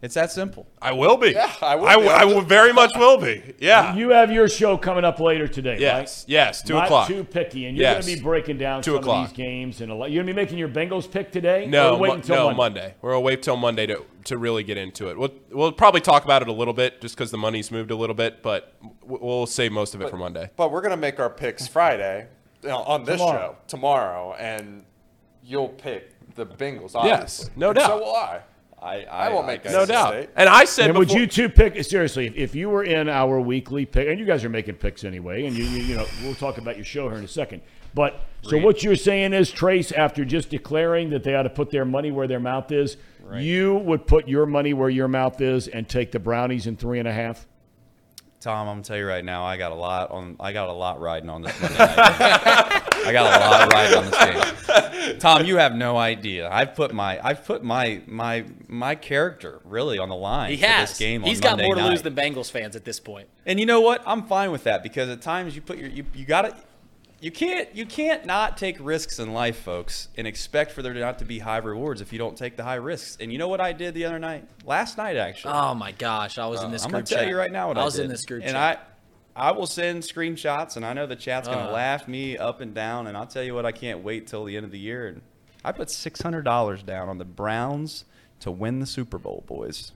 It's 0.02 0.14
that 0.14 0.32
simple. 0.32 0.66
I 0.82 0.90
will 0.90 1.16
be. 1.16 1.30
Yeah, 1.30 1.52
I 1.62 1.76
will 1.76 1.86
I, 1.86 1.94
be. 1.94 2.02
w- 2.02 2.10
I 2.10 2.24
will 2.24 2.40
very 2.40 2.72
much 2.72 2.90
will 2.96 3.18
be. 3.18 3.54
Yeah. 3.60 3.94
You 3.94 4.08
have 4.10 4.32
your 4.32 4.48
show 4.48 4.76
coming 4.76 5.04
up 5.04 5.20
later 5.20 5.46
today, 5.46 5.76
yes. 5.78 6.24
right? 6.24 6.28
Yes. 6.28 6.60
Two 6.62 6.74
Not 6.74 6.86
o'clock. 6.86 7.06
too 7.06 7.22
picky, 7.22 7.66
and 7.66 7.76
you're 7.76 7.84
Yes. 7.84 8.04
going 8.04 8.16
to 8.16 8.20
be 8.20 8.24
breaking 8.24 8.58
down 8.58 8.82
Two 8.82 8.94
some 8.94 9.00
o'clock. 9.00 9.24
of 9.30 9.30
these 9.30 9.36
games. 9.36 9.80
And 9.80 9.92
a 9.92 9.94
lot, 9.94 10.10
you're 10.10 10.24
going 10.24 10.34
to 10.34 10.40
be 10.40 10.44
making 10.44 10.58
your 10.58 10.68
Bengals 10.68 11.08
pick 11.08 11.30
today. 11.30 11.66
No, 11.66 11.94
or 11.94 11.98
wait 12.00 12.08
Mo- 12.08 12.14
until 12.16 12.36
no, 12.36 12.44
Monday? 12.54 12.80
Monday. 12.80 12.94
We're 13.00 13.10
going 13.12 13.22
to 13.22 13.26
wait 13.26 13.42
till 13.44 13.56
Monday 13.56 13.86
to 13.86 14.04
to 14.24 14.38
really 14.38 14.62
get 14.64 14.76
into 14.76 15.08
it. 15.08 15.16
We'll 15.18 15.32
we'll 15.50 15.72
probably 15.72 16.00
talk 16.00 16.24
about 16.24 16.42
it 16.42 16.48
a 16.48 16.52
little 16.52 16.74
bit 16.74 17.00
just 17.00 17.14
because 17.16 17.30
the 17.30 17.38
money's 17.38 17.70
moved 17.70 17.90
a 17.92 17.96
little 17.96 18.14
bit, 18.14 18.42
but 18.42 18.74
we'll 19.04 19.46
save 19.46 19.70
most 19.72 19.94
of 19.94 20.00
it 20.02 20.10
for 20.10 20.16
Monday. 20.16 20.50
But 20.56 20.70
we're 20.72 20.80
gonna 20.82 20.96
make 20.96 21.20
our 21.20 21.30
picks 21.30 21.66
Friday 21.68 22.26
you 22.62 22.68
know, 22.70 22.78
on 22.78 23.04
this 23.04 23.18
Tomorrow. 23.20 23.38
show 23.52 23.56
tomorrow, 23.68 24.34
and 24.34 24.84
you'll 25.44 25.68
pick 25.68 26.10
the 26.34 26.46
Bengals. 26.46 26.92
Yes, 27.04 27.50
no 27.56 27.68
And 27.70 27.78
doubt. 27.78 27.86
So 27.88 27.98
will 27.98 28.14
I. 28.16 28.40
I 28.82 29.04
I 29.04 29.28
won't 29.32 29.46
make 29.46 29.62
guess- 29.62 29.72
No 29.72 29.86
doubt. 29.86 30.14
mistake. 30.14 30.30
And 30.36 30.48
I 30.48 30.64
said 30.64 30.90
And 30.90 30.98
would 30.98 31.12
you 31.12 31.26
two 31.26 31.48
pick 31.48 31.82
seriously? 31.84 32.26
If, 32.26 32.34
if 32.36 32.54
you 32.54 32.68
were 32.68 32.82
in 32.82 33.08
our 33.08 33.40
weekly 33.40 33.86
pick, 33.86 34.08
and 34.08 34.18
you 34.18 34.26
guys 34.26 34.44
are 34.44 34.48
making 34.48 34.74
picks 34.74 35.04
anyway, 35.04 35.46
and 35.46 35.56
you 35.56 35.64
you, 35.64 35.82
you 35.82 35.96
know 35.96 36.06
we'll 36.24 36.34
talk 36.34 36.58
about 36.58 36.76
your 36.76 36.84
show 36.84 37.08
here 37.08 37.18
in 37.18 37.24
a 37.24 37.28
second. 37.28 37.62
But 37.94 38.20
so 38.42 38.56
what 38.58 38.82
you're 38.82 38.96
saying 38.96 39.34
is, 39.34 39.50
Trace, 39.50 39.92
after 39.92 40.24
just 40.24 40.48
declaring 40.48 41.10
that 41.10 41.22
they 41.24 41.34
ought 41.34 41.42
to 41.42 41.50
put 41.50 41.70
their 41.70 41.84
money 41.84 42.10
where 42.10 42.26
their 42.26 42.40
mouth 42.40 42.72
is, 42.72 42.96
you 43.34 43.74
would 43.76 44.06
put 44.06 44.26
your 44.26 44.46
money 44.46 44.72
where 44.72 44.88
your 44.88 45.08
mouth 45.08 45.40
is 45.40 45.68
and 45.68 45.86
take 45.88 46.10
the 46.10 46.18
brownies 46.18 46.66
in 46.66 46.76
three 46.76 46.98
and 46.98 47.06
a 47.06 47.12
half. 47.12 47.46
Thom, 48.42 48.66
I'm 48.68 48.74
gonna 48.74 48.82
tell 48.82 48.96
you 48.96 49.06
right 49.06 49.24
now, 49.24 49.44
I 49.44 49.56
got 49.56 49.70
a 49.70 49.76
lot 49.76 50.10
on. 50.10 50.34
I 50.40 50.52
got 50.52 50.68
a 50.68 50.72
lot 50.72 51.00
riding 51.00 51.30
on 51.30 51.42
this 51.42 51.60
Monday 51.62 51.78
night. 51.78 51.96
I 53.04 53.10
got 53.12 53.26
a 53.26 53.38
lot 53.40 53.72
riding 53.72 53.98
on 53.98 54.10
this 54.10 55.06
game. 55.06 55.18
Thom, 55.20 55.44
you 55.44 55.58
have 55.58 55.76
no 55.76 55.96
idea. 55.96 56.48
I've 56.50 56.74
put 56.74 56.92
my 56.92 57.24
I've 57.24 57.44
put 57.44 57.62
my 57.62 58.02
my 58.06 58.44
my 58.66 58.96
character 58.96 59.60
really 59.64 59.98
on 59.98 60.08
the 60.08 60.16
line 60.16 60.50
he 60.50 60.56
for 60.56 60.66
has. 60.66 60.90
this 60.90 60.98
game. 60.98 61.22
On 61.22 61.28
He's 61.28 61.40
got 61.40 61.50
Monday 61.52 61.66
more 61.66 61.74
to 61.76 61.82
night. 61.82 61.90
lose 61.90 62.02
than 62.02 62.14
Bengals 62.16 62.50
fans 62.50 62.74
at 62.74 62.84
this 62.84 62.98
point. 62.98 63.28
And 63.46 63.60
you 63.60 63.66
know 63.66 63.80
what? 63.80 64.02
I'm 64.06 64.24
fine 64.24 64.50
with 64.50 64.64
that 64.64 64.82
because 64.82 65.08
at 65.08 65.22
times 65.22 65.54
you 65.54 65.62
put 65.62 65.78
your 65.78 65.88
you, 65.88 66.04
you 66.12 66.24
got 66.24 66.42
to 66.42 66.56
you 67.22 67.30
can't 67.30 67.74
you 67.74 67.86
can't 67.86 68.26
not 68.26 68.56
take 68.56 68.76
risks 68.80 69.18
in 69.20 69.32
life, 69.32 69.60
folks, 69.60 70.08
and 70.16 70.26
expect 70.26 70.72
for 70.72 70.82
there 70.82 70.92
not 70.92 71.20
to 71.20 71.24
be 71.24 71.38
high 71.38 71.58
rewards 71.58 72.00
if 72.00 72.12
you 72.12 72.18
don't 72.18 72.36
take 72.36 72.56
the 72.56 72.64
high 72.64 72.74
risks. 72.74 73.16
And 73.20 73.32
you 73.32 73.38
know 73.38 73.48
what 73.48 73.60
I 73.60 73.72
did 73.72 73.94
the 73.94 74.04
other 74.04 74.18
night? 74.18 74.46
Last 74.66 74.98
night 74.98 75.16
actually. 75.16 75.54
Oh 75.54 75.72
my 75.74 75.92
gosh, 75.92 76.36
I 76.36 76.46
was 76.46 76.62
in 76.64 76.72
this 76.72 76.84
I'm 76.84 76.90
group 76.90 77.06
gonna 77.06 77.20
tell 77.20 77.28
you 77.28 77.36
right 77.38 77.52
now 77.52 77.68
what 77.68 77.78
I, 77.78 77.82
I 77.82 77.84
was 77.84 77.94
did. 77.94 78.04
in 78.06 78.10
this 78.10 78.24
group 78.24 78.42
and 78.42 78.52
chat. 78.52 78.88
I 79.36 79.48
I 79.48 79.52
will 79.52 79.66
send 79.66 80.02
screenshots, 80.02 80.76
and 80.76 80.84
I 80.84 80.92
know 80.92 81.06
the 81.06 81.16
chat's 81.16 81.46
gonna 81.48 81.70
Uh. 81.70 81.72
laugh 81.72 82.06
me 82.08 82.36
up 82.36 82.60
and 82.60 82.74
down. 82.74 83.06
And 83.06 83.16
I'll 83.16 83.26
tell 83.26 83.42
you 83.44 83.54
what, 83.54 83.64
I 83.64 83.72
can't 83.72 84.00
wait 84.02 84.26
till 84.26 84.44
the 84.44 84.56
end 84.56 84.66
of 84.66 84.72
the 84.72 84.78
year. 84.78 85.06
And 85.06 85.22
I 85.64 85.70
put 85.72 85.90
six 85.90 86.20
hundred 86.20 86.42
dollars 86.44 86.82
down 86.82 87.08
on 87.08 87.18
the 87.18 87.24
Browns 87.24 88.04
to 88.40 88.50
win 88.50 88.80
the 88.80 88.86
Super 88.86 89.18
Bowl, 89.18 89.44
boys. 89.46 89.92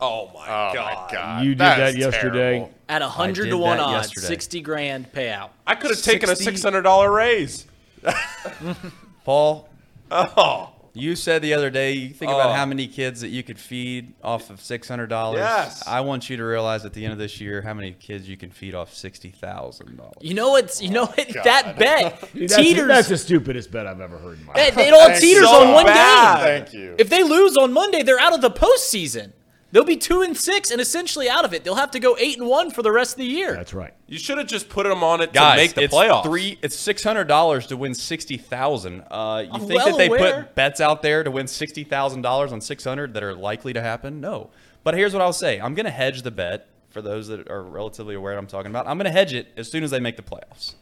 Oh 0.00 0.30
my 0.34 0.40
Oh 0.46 0.74
god. 0.74 1.08
my 1.08 1.14
God, 1.14 1.44
You 1.44 1.50
did 1.50 1.58
that 1.58 1.76
that 1.78 1.88
is 1.90 1.96
yesterday. 1.96 2.58
terrible. 2.58 2.72
At 2.88 3.02
a 3.02 3.08
hundred 3.08 3.48
to 3.50 3.56
one 3.56 3.80
odds, 3.80 4.08
yesterday. 4.08 4.26
sixty 4.26 4.60
grand 4.60 5.10
payout. 5.12 5.50
I 5.66 5.74
could 5.74 5.90
have 5.90 6.02
taken 6.02 6.28
a 6.30 6.36
six 6.36 6.62
hundred 6.62 6.82
dollar 6.82 7.10
raise. 7.10 7.66
Paul, 9.24 9.68
Oh. 10.10 10.70
You 10.98 11.14
said 11.14 11.42
the 11.42 11.52
other 11.52 11.68
day 11.68 11.92
you 11.92 12.08
think 12.14 12.30
Oh. 12.32 12.36
about 12.36 12.56
how 12.56 12.64
many 12.64 12.86
kids 12.86 13.20
that 13.20 13.28
you 13.28 13.42
could 13.42 13.58
feed 13.58 14.14
off 14.24 14.48
of 14.48 14.62
six 14.62 14.88
hundred 14.88 15.08
dollars. 15.08 15.40
Yes. 15.40 15.82
I 15.86 16.00
want 16.00 16.30
you 16.30 16.38
to 16.38 16.44
realize 16.44 16.86
at 16.86 16.94
the 16.94 17.04
end 17.04 17.12
of 17.12 17.18
this 17.18 17.38
year 17.38 17.60
how 17.60 17.74
many 17.74 17.92
kids 17.92 18.26
you 18.26 18.36
can 18.38 18.50
feed 18.50 18.74
off 18.74 18.94
sixty 18.94 19.30
thousand 19.30 19.96
dollars. 19.98 20.14
You 20.22 20.32
know 20.32 20.50
what's 20.50 20.80
you 20.80 20.88
know 20.90 21.02
oh, 21.02 21.12
what 21.14 21.28
that 21.44 21.76
bet 21.78 22.32
Dude, 22.32 22.48
that's, 22.48 22.56
teeters. 22.62 22.88
that's 22.88 23.08
the 23.08 23.18
stupidest 23.18 23.70
bet 23.70 23.86
I've 23.86 24.00
ever 24.00 24.16
heard 24.16 24.38
in 24.38 24.46
my 24.46 24.54
it, 24.54 24.74
life. 24.74 24.86
it 24.86 24.94
all 24.94 25.08
teeters 25.08 25.42
you. 25.42 25.46
on 25.48 25.72
one 25.74 25.84
bad. 25.84 26.36
game. 26.38 26.64
Thank 26.64 26.72
you. 26.74 26.94
If 26.98 27.10
they 27.10 27.22
lose 27.22 27.56
on 27.58 27.74
Monday, 27.74 28.02
they're 28.02 28.20
out 28.20 28.32
of 28.32 28.40
the 28.40 28.50
postseason. 28.50 29.32
They'll 29.72 29.84
be 29.84 29.96
two 29.96 30.22
and 30.22 30.36
six 30.36 30.70
and 30.70 30.80
essentially 30.80 31.28
out 31.28 31.44
of 31.44 31.52
it. 31.52 31.64
They'll 31.64 31.74
have 31.74 31.90
to 31.90 31.98
go 31.98 32.16
eight 32.18 32.38
and 32.38 32.46
one 32.46 32.70
for 32.70 32.82
the 32.82 32.92
rest 32.92 33.12
of 33.14 33.18
the 33.18 33.26
year. 33.26 33.52
That's 33.54 33.74
right. 33.74 33.92
You 34.06 34.16
should 34.16 34.38
have 34.38 34.46
just 34.46 34.68
put 34.68 34.84
them 34.86 35.02
on 35.02 35.20
it 35.20 35.32
Guys, 35.32 35.56
to 35.58 35.62
make 35.62 35.74
the 35.74 35.82
it's 35.82 35.94
playoffs. 35.94 36.22
three. 36.22 36.58
It's 36.62 36.76
six 36.76 37.02
hundred 37.02 37.24
dollars 37.26 37.66
to 37.66 37.76
win 37.76 37.92
sixty 37.94 38.36
thousand. 38.36 39.02
Uh, 39.10 39.42
you 39.44 39.50
I'm 39.52 39.60
think 39.66 39.74
well 39.74 39.90
that 39.90 39.98
they 39.98 40.06
aware. 40.06 40.44
put 40.44 40.54
bets 40.54 40.80
out 40.80 41.02
there 41.02 41.24
to 41.24 41.30
win 41.30 41.46
sixty 41.48 41.82
thousand 41.84 42.22
dollars 42.22 42.52
on 42.52 42.60
six 42.60 42.84
hundred 42.84 43.14
that 43.14 43.22
are 43.22 43.34
likely 43.34 43.72
to 43.72 43.82
happen? 43.82 44.20
No. 44.20 44.50
But 44.84 44.94
here's 44.94 45.12
what 45.12 45.20
I'll 45.22 45.32
say: 45.32 45.60
I'm 45.60 45.74
going 45.74 45.86
to 45.86 45.90
hedge 45.90 46.22
the 46.22 46.30
bet 46.30 46.68
for 46.90 47.02
those 47.02 47.26
that 47.28 47.50
are 47.50 47.62
relatively 47.62 48.14
aware 48.14 48.34
what 48.34 48.38
I'm 48.38 48.46
talking 48.46 48.70
about. 48.70 48.86
I'm 48.86 48.96
going 48.96 49.04
to 49.06 49.10
hedge 49.10 49.34
it 49.34 49.48
as 49.56 49.70
soon 49.70 49.82
as 49.84 49.90
they 49.90 50.00
make 50.00 50.16
the 50.16 50.22
playoffs. 50.22 50.74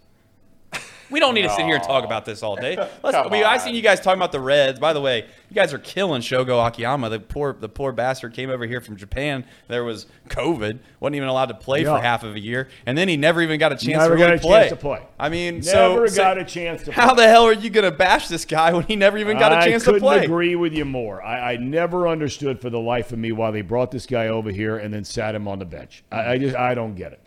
We 1.15 1.21
don't 1.21 1.35
need 1.35 1.43
to 1.43 1.51
sit 1.51 1.65
here 1.65 1.77
and 1.77 1.85
talk 1.85 2.05
about 2.05 2.25
this 2.25 2.43
all 2.43 2.57
day. 2.57 2.77
Let's, 3.05 3.17
I 3.17 3.29
mean, 3.29 3.45
I've 3.45 3.63
seen 3.63 3.77
you 3.77 3.83
guys 3.83 4.01
talking 4.01 4.19
about 4.19 4.33
the 4.33 4.41
Reds. 4.41 4.81
By 4.81 4.93
the 4.93 5.01
way, 5.01 5.19
you 5.49 5.55
guys 5.55 5.73
are 5.73 5.79
killing 5.79 6.23
Shogo 6.23 6.67
Akiyama. 6.67 7.09
The 7.09 7.21
poor, 7.21 7.53
the 7.53 7.69
poor 7.69 7.93
bastard 7.93 8.35
came 8.35 8.51
over 8.51 8.67
here 8.67 8.81
from 8.81 8.97
Japan. 8.97 9.45
There 9.69 9.85
was 9.85 10.07
COVID, 10.31 10.81
wasn't 10.99 11.15
even 11.15 11.29
allowed 11.29 11.47
to 11.51 11.55
play 11.55 11.83
Yeah. 11.85 11.97
for 11.97 12.03
half 12.03 12.25
of 12.25 12.35
a 12.35 12.41
year, 12.41 12.69
and 12.85 12.99
then 12.99 13.07
he 13.07 13.17
never 13.17 13.41
even 13.43 13.61
got 13.61 13.71
a 13.71 13.77
chance 13.77 13.99
Never 13.99 14.17
to 14.17 14.25
really 14.25 14.37
got 14.39 14.45
a 14.45 14.49
play. 14.49 14.59
chance 14.63 14.71
to 14.71 14.77
play. 14.77 15.03
I 15.17 15.29
mean, 15.29 15.61
Never 15.61 16.09
so 16.09 16.17
got 16.17 16.37
a 16.37 16.45
chance 16.45 16.81
to 16.81 16.87
play. 16.87 16.95
How 16.95 17.15
play. 17.15 17.27
the 17.27 17.31
hell 17.31 17.45
are 17.45 17.53
you 17.53 17.71
going 17.71 17.85
to 17.89 17.97
bash 17.97 18.27
this 18.27 18.45
guy 18.45 18.73
when 18.73 18.83
he 18.83 18.97
never 18.97 19.17
even 19.17 19.39
got 19.39 19.53
a 19.53 19.65
chance 19.65 19.85
I 19.85 19.87
couldn't 19.87 20.01
to 20.01 20.05
play? 20.07 20.25
agree 20.25 20.57
with 20.57 20.73
you 20.73 20.85
more. 20.85 21.23
I, 21.23 21.53
I 21.53 21.57
never 21.59 22.09
understood 22.09 22.61
for 22.61 22.71
the 22.71 22.81
life 22.81 23.13
of 23.13 23.21
me 23.21 23.31
why 23.31 23.53
they 23.53 23.63
brought 23.63 23.93
this 23.93 24.05
guy 24.07 24.27
over 24.27 24.51
here 24.51 24.79
and 24.79 24.93
then 24.93 25.05
sat 25.05 25.37
him 25.37 25.47
on 25.47 25.61
the 25.61 25.65
bench. 25.65 26.03
I, 26.11 26.33
I 26.33 26.39
just 26.39 26.57
I 26.57 26.75
don't 26.75 26.97
get 26.97 27.13
it. 27.13 27.21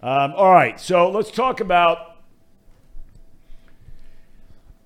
Um, 0.00 0.32
all 0.36 0.52
right, 0.52 0.78
so 0.78 1.10
let's 1.10 1.32
talk 1.32 1.58
about 1.58 2.11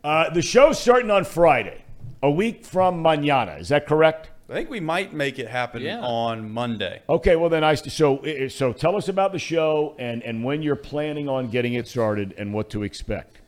uh, 0.07 0.31
the 0.31 0.41
show's 0.41 0.79
starting 0.79 1.11
on 1.11 1.25
Friday, 1.25 1.83
a 2.23 2.31
week 2.31 2.65
from 2.65 3.03
mañana. 3.03 3.59
Is 3.61 3.69
that 3.71 3.87
correct? 3.89 4.31
I 4.49 4.53
think 4.53 4.71
we 4.71 4.79
might 4.79 5.13
make 5.13 5.41
it 5.41 5.49
happen 5.49 5.83
Yeah. 5.83 6.01
on 6.01 6.49
Monday. 6.49 7.03
Okay, 7.09 7.35
well 7.35 7.51
then 7.51 7.65
I 7.65 7.75
so 7.75 8.23
so 8.49 8.73
tell 8.73 8.95
us 8.95 9.09
about 9.09 9.33
the 9.33 9.41
show 9.41 9.97
and 9.99 10.23
and 10.23 10.45
when 10.45 10.63
you're 10.63 10.77
planning 10.77 11.29
on 11.29 11.51
getting 11.51 11.75
it 11.75 11.89
started 11.89 12.35
and 12.39 12.55
what 12.55 12.71
to 12.71 12.85
expect. 12.85 13.41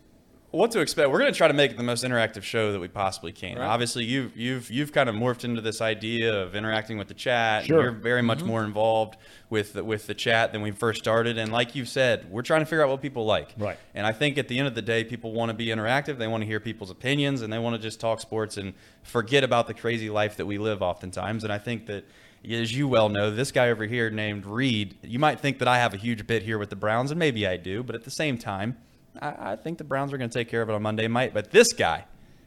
What 0.50 0.70
to 0.70 0.80
expect. 0.80 1.10
We're 1.10 1.18
going 1.18 1.30
to 1.30 1.36
try 1.36 1.48
to 1.48 1.54
make 1.54 1.72
it 1.72 1.76
the 1.76 1.82
most 1.82 2.04
interactive 2.04 2.42
show 2.42 2.72
that 2.72 2.80
we 2.80 2.88
possibly 2.88 3.32
can. 3.32 3.58
Obviously, 3.58 4.04
you've 4.04 4.34
you've 4.34 4.70
you've 4.70 4.92
kind 4.92 5.10
of 5.10 5.14
morphed 5.14 5.44
into 5.44 5.60
this 5.60 5.82
idea 5.82 6.34
of 6.42 6.54
interacting 6.54 6.96
with 6.96 7.08
the 7.08 7.14
chat. 7.14 7.66
Sure. 7.66 7.82
You're 7.82 7.92
very 7.92 8.22
much 8.22 8.38
mm-hmm. 8.38 8.48
more 8.48 8.64
involved 8.64 9.18
with 9.50 9.74
the, 9.74 9.84
with 9.84 10.06
the 10.06 10.14
chat 10.14 10.52
than 10.52 10.62
we 10.62 10.70
first 10.70 11.00
started. 11.00 11.36
And 11.36 11.52
like 11.52 11.74
you've 11.74 11.88
said, 11.88 12.30
we're 12.30 12.42
trying 12.42 12.60
to 12.60 12.64
figure 12.64 12.82
out 12.82 12.88
what 12.88 13.02
people 13.02 13.26
like. 13.26 13.54
Right. 13.58 13.76
And 13.94 14.06
I 14.06 14.12
think 14.12 14.38
at 14.38 14.48
the 14.48 14.58
end 14.58 14.68
of 14.68 14.74
the 14.74 14.80
day, 14.80 15.04
people 15.04 15.32
want 15.32 15.50
to 15.50 15.54
be 15.54 15.66
interactive. 15.66 16.16
They 16.16 16.28
want 16.28 16.42
to 16.42 16.46
hear 16.46 16.60
people's 16.60 16.90
opinions, 16.90 17.42
and 17.42 17.52
they 17.52 17.58
want 17.58 17.76
to 17.76 17.82
just 17.82 18.00
talk 18.00 18.18
sports 18.18 18.56
and 18.56 18.72
forget 19.02 19.44
about 19.44 19.66
the 19.66 19.74
crazy 19.74 20.08
life 20.08 20.38
that 20.38 20.46
we 20.46 20.56
live 20.56 20.80
oftentimes. 20.80 21.44
And 21.44 21.52
I 21.52 21.58
think 21.58 21.86
that. 21.86 22.04
As 22.48 22.72
you 22.72 22.86
well 22.86 23.08
know, 23.08 23.32
this 23.32 23.50
guy 23.50 23.68
over 23.68 23.84
here 23.84 24.10
named 24.10 24.46
Reid, 24.46 24.96
you 25.02 25.18
might 25.18 25.40
think 25.40 25.58
that 25.58 25.66
I 25.66 25.78
have 25.78 25.92
a 25.92 25.96
huge 25.96 26.24
bit 26.24 26.44
here 26.44 26.56
with 26.56 26.70
the 26.70 26.76
Browns, 26.76 27.10
and 27.10 27.18
maybe 27.18 27.44
I 27.44 27.56
do, 27.56 27.82
but 27.82 27.96
at 27.96 28.04
the 28.04 28.12
same 28.12 28.38
time, 28.38 28.76
I, 29.20 29.52
I 29.52 29.56
think 29.56 29.78
the 29.78 29.84
Browns 29.84 30.12
are 30.12 30.18
going 30.18 30.30
to 30.30 30.38
take 30.38 30.48
care 30.48 30.62
of 30.62 30.68
it 30.68 30.74
on 30.74 30.82
Monday 30.82 31.08
night. 31.08 31.34
But 31.34 31.50
this 31.50 31.72
guy 31.72 32.04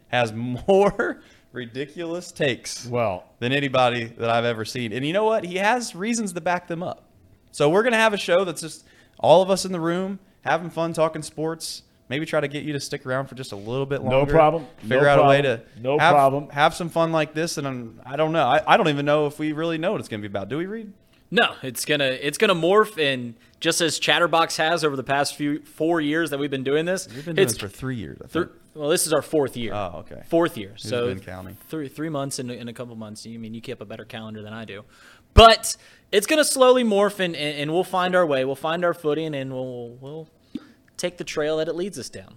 has 0.08 0.34
more 0.68 1.22
ridiculous 1.52 2.32
takes 2.32 2.86
Well, 2.86 3.26
than 3.40 3.52
anybody 3.52 4.06
that 4.06 4.30
I've 4.30 4.46
ever 4.46 4.66
seen. 4.66 4.94
And 4.94 5.06
you 5.06 5.14
know 5.14 5.26
what? 5.26 5.44
He 5.44 5.58
has 5.58 5.96
reasons 5.96 6.34
to 6.34 6.42
back 6.42 6.68
them 6.68 6.84
up. 6.84 7.04
So 7.52 7.70
we're 7.70 7.84
gonna 7.84 7.98
have 7.98 8.14
a 8.14 8.18
show 8.18 8.46
that's 8.46 8.62
just 8.62 8.86
all 9.20 9.42
of 9.42 9.50
us 9.50 9.66
in 9.66 9.72
the 9.74 9.80
room 9.80 10.20
having 10.42 10.70
fun 10.70 10.94
talking 10.94 11.22
sports. 11.22 11.84
Maybe 12.08 12.26
try 12.26 12.42
to 12.42 12.48
get 12.48 12.64
you 12.64 12.74
to 12.74 12.80
stick 12.80 13.06
around 13.06 13.28
for 13.28 13.36
just 13.36 13.54
a 13.54 13.56
little 13.56 13.86
bit 13.86 14.02
longer. 14.02 14.26
No 14.26 14.26
problem. 14.26 14.68
No 14.84 14.90
Figure 14.90 15.08
out 15.08 15.20
a 15.20 15.24
way 15.24 15.42
to. 15.42 15.62
No 15.80 15.98
have, 15.98 16.14
problem. 16.14 16.50
have 16.50 16.74
some 16.74 16.90
fun 16.90 17.12
like 17.14 17.34
this. 17.34 17.58
And 17.58 17.66
I'm, 17.66 18.02
I 18.06 18.18
don't 18.18 18.34
know. 18.34 18.46
I, 18.46 18.62
I 18.74 18.78
don't 18.78 18.90
even 18.90 19.06
know 19.06 19.28
if 19.28 19.40
we 19.40 19.54
really 19.54 19.78
know 19.78 19.94
what 19.94 20.00
it's 20.00 20.10
gonna 20.10 20.22
be 20.22 20.28
about. 20.28 20.50
Do 20.50 20.58
we 20.58 20.66
read? 20.66 20.92
No, 21.34 21.56
it's 21.64 21.86
gonna 21.86 22.06
it's 22.22 22.38
gonna 22.38 22.54
morph, 22.56 22.98
and 23.02 23.36
just 23.62 23.80
as 23.80 23.98
Chatterbox 24.00 24.58
has 24.58 24.84
over 24.84 24.98
the 24.98 25.04
past 25.04 25.36
few 25.36 25.62
four 25.62 26.02
years 26.02 26.30
that 26.32 26.40
we've 26.40 26.52
been 26.52 26.64
doing 26.66 26.86
this, 26.86 27.08
We've 27.08 27.24
been 27.26 27.36
doing 27.36 27.44
it's 27.46 27.54
this 27.54 27.62
for 27.62 27.70
three 27.70 27.96
years. 27.96 28.18
I 28.22 28.28
Thir- 28.28 28.46
think. 28.48 28.56
well, 28.76 28.90
this 28.90 29.08
is 29.08 29.14
our 29.14 29.22
fourth 29.22 29.56
year. 29.56 29.74
Oh, 29.74 30.00
okay. 30.06 30.24
Fourth 30.30 30.58
year. 30.58 30.74
so 30.76 31.08
been 31.08 31.22
counting? 31.22 31.56
three 31.70 31.88
three 31.88 32.10
months 32.10 32.38
in, 32.40 32.50
in 32.50 32.68
a 32.68 32.74
couple 32.74 32.96
months. 32.98 33.26
You 33.26 33.40
mean 33.40 33.54
you 33.54 33.62
keep 33.62 33.80
a 33.80 33.86
better 33.86 34.04
calendar 34.04 34.42
than 34.42 34.52
I 34.52 34.66
do, 34.66 34.84
but 35.34 35.78
it's 36.12 36.28
gonna 36.28 36.44
slowly 36.44 36.84
morph, 36.84 37.22
and, 37.22 37.34
and, 37.36 37.60
and 37.60 37.72
we'll 37.72 37.86
find 37.86 38.14
our 38.14 38.26
way. 38.26 38.44
We'll 38.44 38.56
find 38.56 38.84
our 38.84 38.94
footing, 38.94 39.34
and 39.34 39.54
we'll 39.54 39.98
we'll 40.02 40.28
take 40.98 41.18
the 41.18 41.24
trail 41.24 41.58
that 41.58 41.70
it 41.70 41.76
leads 41.76 41.98
us 41.98 42.10
down. 42.10 42.36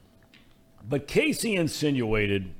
But 0.89 1.09
Casey 1.09 1.57
insinuated 1.57 2.55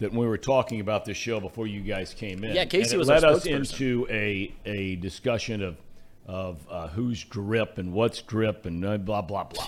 that 0.00 0.10
when 0.10 0.20
we 0.20 0.26
were 0.26 0.38
talking 0.38 0.80
about 0.80 1.04
this 1.04 1.16
show 1.16 1.40
before 1.40 1.66
you 1.66 1.80
guys 1.80 2.12
came 2.12 2.42
in. 2.42 2.54
Yeah, 2.54 2.64
Casey 2.64 2.84
and 2.84 2.94
it 2.94 2.98
was 2.98 3.08
led 3.08 3.24
us 3.24 3.46
into 3.46 4.06
a 4.10 4.52
a 4.66 4.96
discussion 4.96 5.62
of 5.62 5.76
of 6.26 6.66
uh, 6.70 6.88
who's 6.88 7.22
drip 7.24 7.78
and 7.78 7.92
what's 7.92 8.20
drip 8.22 8.66
and 8.66 8.84
uh, 8.84 8.98
blah 8.98 9.22
blah 9.22 9.44
blah. 9.44 9.66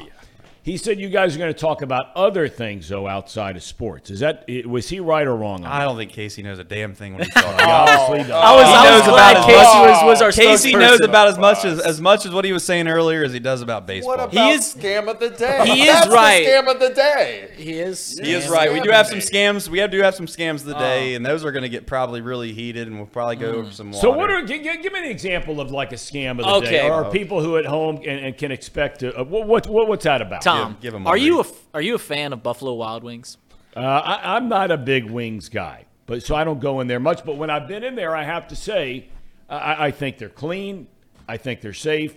He 0.64 0.76
said 0.76 1.00
you 1.00 1.08
guys 1.08 1.34
are 1.34 1.38
going 1.40 1.52
to 1.52 1.58
talk 1.58 1.82
about 1.82 2.06
other 2.14 2.46
things 2.48 2.88
though 2.88 3.08
outside 3.08 3.56
of 3.56 3.64
sports. 3.64 4.10
Is 4.10 4.20
that 4.20 4.44
was 4.64 4.88
he 4.88 5.00
right 5.00 5.26
or 5.26 5.34
wrong? 5.36 5.64
On 5.64 5.66
I 5.66 5.80
that? 5.80 5.84
don't 5.86 5.96
think 5.96 6.12
Casey 6.12 6.40
knows 6.42 6.60
a 6.60 6.64
damn 6.64 6.94
thing 6.94 7.14
when 7.14 7.24
he's 7.24 7.34
talking. 7.34 7.66
Obviously 7.66 8.30
not. 8.32 8.44
I 8.44 8.54
was, 8.54 8.66
He 8.68 8.90
knows 8.90 9.02
glad 9.08 9.36
about 9.38 9.50
as 9.50 9.56
Casey 9.56 9.78
was, 9.80 10.04
was 10.04 10.22
our 10.22 10.30
Casey 10.30 10.76
knows 10.76 11.00
about 11.00 11.26
as 11.26 11.36
much 11.36 11.64
as 11.64 11.80
as 11.80 12.00
much 12.00 12.26
as 12.26 12.32
what 12.32 12.44
he 12.44 12.52
was 12.52 12.64
saying 12.64 12.86
earlier 12.86 13.24
as 13.24 13.32
he 13.32 13.40
does 13.40 13.60
about 13.60 13.88
baseball. 13.88 14.16
What 14.16 14.20
about 14.20 14.32
He 14.32 14.50
is- 14.52 14.72
scam 14.74 15.08
of 15.08 15.18
the 15.18 15.30
day? 15.30 15.64
he 15.66 15.82
is 15.82 15.86
That's 15.88 16.08
right. 16.08 16.44
The 16.44 16.50
scam 16.52 16.72
of 16.72 16.78
the 16.80 16.90
day. 16.90 17.50
He 17.56 17.72
is. 17.72 18.20
He 18.22 18.32
is 18.32 18.48
right. 18.48 18.72
We 18.72 18.80
do 18.80 18.90
have 18.90 19.08
some 19.08 19.18
scams. 19.18 19.68
We 19.68 19.80
have, 19.80 19.90
do 19.90 20.00
have 20.02 20.14
some 20.14 20.26
scams 20.26 20.60
of 20.60 20.66
the 20.66 20.74
day, 20.74 21.14
and 21.16 21.26
those 21.26 21.44
are 21.44 21.50
going 21.50 21.62
to 21.64 21.68
get 21.68 21.86
probably 21.88 22.20
really 22.20 22.52
heated, 22.52 22.86
and 22.86 22.98
we'll 22.98 23.06
probably 23.06 23.34
go 23.36 23.50
over 23.52 23.70
some. 23.72 23.88
More. 23.88 24.00
So 24.00 24.10
what 24.12 24.30
are 24.30 24.42
give, 24.42 24.62
give 24.62 24.92
me 24.92 25.00
an 25.00 25.10
example 25.10 25.60
of 25.60 25.72
like 25.72 25.90
a 25.90 25.96
scam 25.96 26.32
of 26.32 26.36
the 26.38 26.52
Okay. 26.68 26.70
day? 26.70 26.88
Or 26.88 27.04
are 27.04 27.10
people 27.10 27.42
who 27.42 27.56
at 27.56 27.66
home 27.66 27.96
and, 27.96 28.26
and 28.26 28.38
can 28.38 28.52
expect 28.52 29.00
to 29.00 29.12
uh, 29.18 29.24
what, 29.24 29.48
what 29.48 29.66
what 29.66 29.88
what's 29.88 30.04
that 30.04 30.22
about? 30.22 30.42
Thom, 30.56 30.76
give 30.80 30.94
him 30.94 31.06
are 31.06 31.16
you 31.16 31.40
a 31.40 31.44
are 31.74 31.82
you 31.82 31.94
a 31.94 31.98
fan 31.98 32.32
of 32.32 32.42
Buffalo 32.42 32.74
Wild 32.74 33.04
Wings? 33.04 33.38
Uh, 33.74 33.80
I, 33.80 34.36
I'm 34.36 34.48
not 34.48 34.70
a 34.70 34.76
big 34.76 35.10
wings 35.10 35.48
guy, 35.48 35.86
but 36.06 36.22
so 36.22 36.34
I 36.34 36.44
don't 36.44 36.60
go 36.60 36.80
in 36.80 36.86
there 36.88 37.00
much. 37.00 37.24
But 37.24 37.36
when 37.36 37.50
I've 37.50 37.66
been 37.66 37.82
in 37.82 37.94
there, 37.94 38.14
I 38.14 38.22
have 38.22 38.48
to 38.48 38.56
say, 38.56 39.08
I, 39.48 39.86
I 39.86 39.90
think 39.90 40.18
they're 40.18 40.28
clean, 40.28 40.88
I 41.26 41.38
think 41.38 41.60
they're 41.62 41.72
safe, 41.72 42.14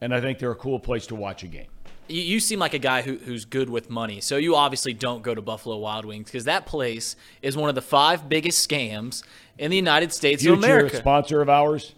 and 0.00 0.14
I 0.14 0.20
think 0.20 0.38
they're 0.38 0.50
a 0.50 0.56
cool 0.56 0.78
place 0.78 1.06
to 1.06 1.14
watch 1.14 1.42
a 1.44 1.46
game. 1.46 1.68
You, 2.08 2.22
you 2.22 2.40
seem 2.40 2.58
like 2.58 2.74
a 2.74 2.78
guy 2.78 3.02
who, 3.02 3.16
who's 3.16 3.44
good 3.44 3.70
with 3.70 3.88
money, 3.88 4.20
so 4.20 4.36
you 4.36 4.54
obviously 4.54 4.92
don't 4.92 5.22
go 5.22 5.34
to 5.34 5.40
Buffalo 5.40 5.78
Wild 5.78 6.04
Wings 6.04 6.26
because 6.26 6.44
that 6.44 6.66
place 6.66 7.16
is 7.40 7.56
one 7.56 7.68
of 7.68 7.74
the 7.74 7.82
five 7.82 8.28
biggest 8.28 8.68
scams 8.68 9.22
in 9.56 9.70
the 9.70 9.76
United 9.76 10.12
States 10.12 10.42
Future 10.42 10.54
of 10.54 10.64
America. 10.64 10.96
sponsor 10.96 11.40
of 11.40 11.48
ours. 11.48 11.94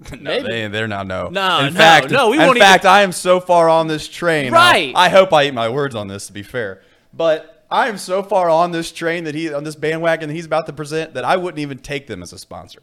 No, 0.20 0.42
they, 0.42 0.68
they're 0.68 0.88
not. 0.88 1.06
No, 1.06 1.28
No, 1.28 1.60
In 1.60 1.72
no, 1.72 1.78
fact, 1.78 2.10
no, 2.10 2.30
we 2.30 2.38
in 2.38 2.46
won't 2.46 2.58
fact, 2.58 2.84
I 2.84 3.02
am 3.02 3.12
so 3.12 3.40
far 3.40 3.68
on 3.68 3.86
this 3.86 4.08
train. 4.08 4.52
Right. 4.52 4.92
I 4.94 5.08
hope 5.08 5.32
I 5.32 5.44
eat 5.44 5.54
my 5.54 5.68
words 5.68 5.94
on 5.94 6.08
this. 6.08 6.26
To 6.26 6.32
be 6.32 6.42
fair, 6.42 6.82
but 7.12 7.64
I 7.70 7.88
am 7.88 7.96
so 7.98 8.22
far 8.22 8.50
on 8.50 8.72
this 8.72 8.92
train 8.92 9.24
that 9.24 9.34
he 9.34 9.52
on 9.52 9.64
this 9.64 9.76
bandwagon 9.76 10.28
that 10.28 10.34
he's 10.34 10.46
about 10.46 10.66
to 10.66 10.72
present 10.72 11.14
that 11.14 11.24
I 11.24 11.36
wouldn't 11.36 11.60
even 11.60 11.78
take 11.78 12.06
them 12.06 12.22
as 12.22 12.32
a 12.32 12.38
sponsor. 12.38 12.82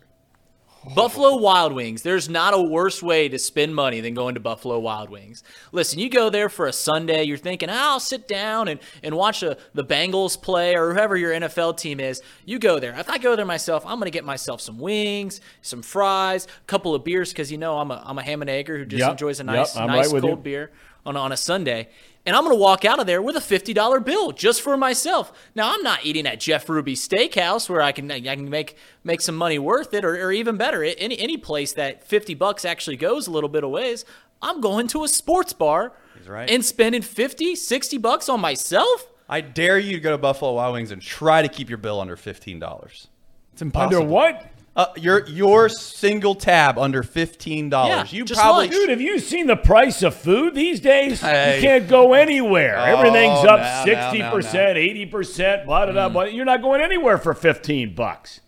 Buffalo 0.95 1.37
Wild 1.37 1.73
Wings. 1.73 2.01
There's 2.01 2.27
not 2.27 2.53
a 2.53 2.61
worse 2.61 3.03
way 3.03 3.29
to 3.29 3.37
spend 3.37 3.75
money 3.75 4.01
than 4.01 4.15
going 4.15 4.33
to 4.33 4.39
Buffalo 4.39 4.79
Wild 4.79 5.09
Wings. 5.09 5.43
Listen, 5.71 5.99
you 5.99 6.09
go 6.09 6.29
there 6.29 6.49
for 6.49 6.65
a 6.65 6.73
Sunday, 6.73 7.23
you're 7.23 7.37
thinking, 7.37 7.69
oh, 7.69 7.73
I'll 7.75 7.99
sit 7.99 8.27
down 8.27 8.67
and, 8.67 8.79
and 9.03 9.15
watch 9.15 9.43
a, 9.43 9.57
the 9.73 9.83
Bengals 9.83 10.41
play 10.41 10.75
or 10.75 10.93
whoever 10.93 11.15
your 11.15 11.31
NFL 11.31 11.77
team 11.77 11.99
is. 11.99 12.21
You 12.45 12.57
go 12.57 12.79
there. 12.79 12.97
If 12.97 13.09
I 13.09 13.19
go 13.19 13.35
there 13.35 13.45
myself, 13.45 13.85
I'm 13.85 13.99
going 13.99 14.05
to 14.05 14.11
get 14.11 14.25
myself 14.25 14.59
some 14.59 14.79
wings, 14.79 15.39
some 15.61 15.83
fries, 15.83 16.45
a 16.45 16.65
couple 16.65 16.95
of 16.95 17.03
beers 17.03 17.31
because, 17.31 17.51
you 17.51 17.57
know, 17.57 17.77
I'm 17.77 17.91
a, 17.91 18.01
I'm 18.03 18.17
a 18.17 18.23
ham 18.23 18.41
and 18.41 18.49
egger 18.49 18.79
who 18.79 18.85
just 18.85 19.01
Yep, 19.01 19.11
enjoys 19.11 19.39
a 19.39 19.43
nice, 19.43 19.75
I'm 19.75 19.87
nice 19.87 20.11
right 20.11 20.21
cold 20.21 20.43
beer 20.43 20.71
on, 21.05 21.17
on 21.17 21.31
a 21.31 21.37
Sunday. 21.37 21.89
And 22.25 22.35
I'm 22.35 22.43
going 22.43 22.55
to 22.55 22.61
walk 22.61 22.85
out 22.85 22.99
of 22.99 23.07
there 23.07 23.21
with 23.21 23.35
a 23.35 23.39
$50 23.39 24.05
bill 24.05 24.31
just 24.31 24.61
for 24.61 24.77
myself. 24.77 25.33
Now, 25.55 25.73
I'm 25.73 25.81
not 25.81 26.05
eating 26.05 26.27
at 26.27 26.39
Jeff 26.39 26.69
Ruby's 26.69 27.07
Steakhouse 27.07 27.67
where 27.67 27.81
I 27.81 27.91
can 27.91 28.11
I 28.11 28.19
can 28.21 28.49
make 28.49 28.75
make 29.03 29.21
some 29.21 29.35
money 29.35 29.57
worth 29.57 29.93
it 29.93 30.05
or, 30.05 30.13
or 30.23 30.31
even 30.31 30.55
better, 30.55 30.83
any 30.83 31.17
any 31.17 31.37
place 31.37 31.73
that 31.73 32.03
50 32.03 32.35
bucks 32.35 32.63
actually 32.63 32.97
goes 32.97 33.25
a 33.25 33.31
little 33.31 33.49
bit 33.49 33.63
of 33.63 33.71
ways. 33.71 34.05
I'm 34.41 34.61
going 34.61 34.87
to 34.89 35.03
a 35.03 35.07
sports 35.07 35.53
bar 35.53 35.93
right. 36.27 36.49
and 36.49 36.63
spending 36.65 37.01
50, 37.01 37.55
60 37.55 37.97
bucks 37.97 38.29
on 38.29 38.39
myself. 38.39 39.07
I 39.29 39.41
dare 39.41 39.79
you 39.79 39.93
to 39.93 39.99
go 39.99 40.11
to 40.11 40.17
Buffalo 40.17 40.53
Wild 40.53 40.73
Wings 40.73 40.91
and 40.91 41.01
try 41.01 41.41
to 41.41 41.47
keep 41.47 41.69
your 41.69 41.77
bill 41.77 42.01
under 42.01 42.17
fifteen 42.17 42.59
dollars. 42.59 43.07
It's 43.53 43.61
impossible. 43.61 44.01
Under 44.01 44.11
what? 44.11 44.50
Uh, 44.73 44.85
your 44.95 45.27
your 45.27 45.67
single 45.67 46.33
tab 46.33 46.79
under 46.79 47.03
fifteen 47.03 47.69
dollars. 47.69 48.13
Yeah, 48.13 48.19
you 48.19 48.23
just 48.23 48.39
probably 48.39 48.67
lunch. 48.67 48.77
Dude, 48.77 48.89
have 48.89 49.01
you 49.01 49.19
seen 49.19 49.47
the 49.47 49.57
price 49.57 50.01
of 50.01 50.15
food 50.15 50.55
these 50.55 50.79
days? 50.79 51.19
Hey. 51.19 51.57
You 51.57 51.61
can't 51.61 51.89
go 51.89 52.13
anywhere. 52.13 52.77
Oh, 52.79 52.83
Everything's 52.83 53.43
up 53.43 53.85
sixty 53.85 54.21
percent, 54.21 54.77
eighty 54.77 55.05
percent, 55.05 55.65
blah 55.65 55.85
blah 55.85 55.93
blah. 55.93 56.09
blah. 56.09 56.23
You're 56.23 56.45
not 56.45 56.61
going 56.61 56.79
anywhere 56.79 57.17
for 57.17 57.33
fifteen 57.33 57.93
bucks. 57.93 58.39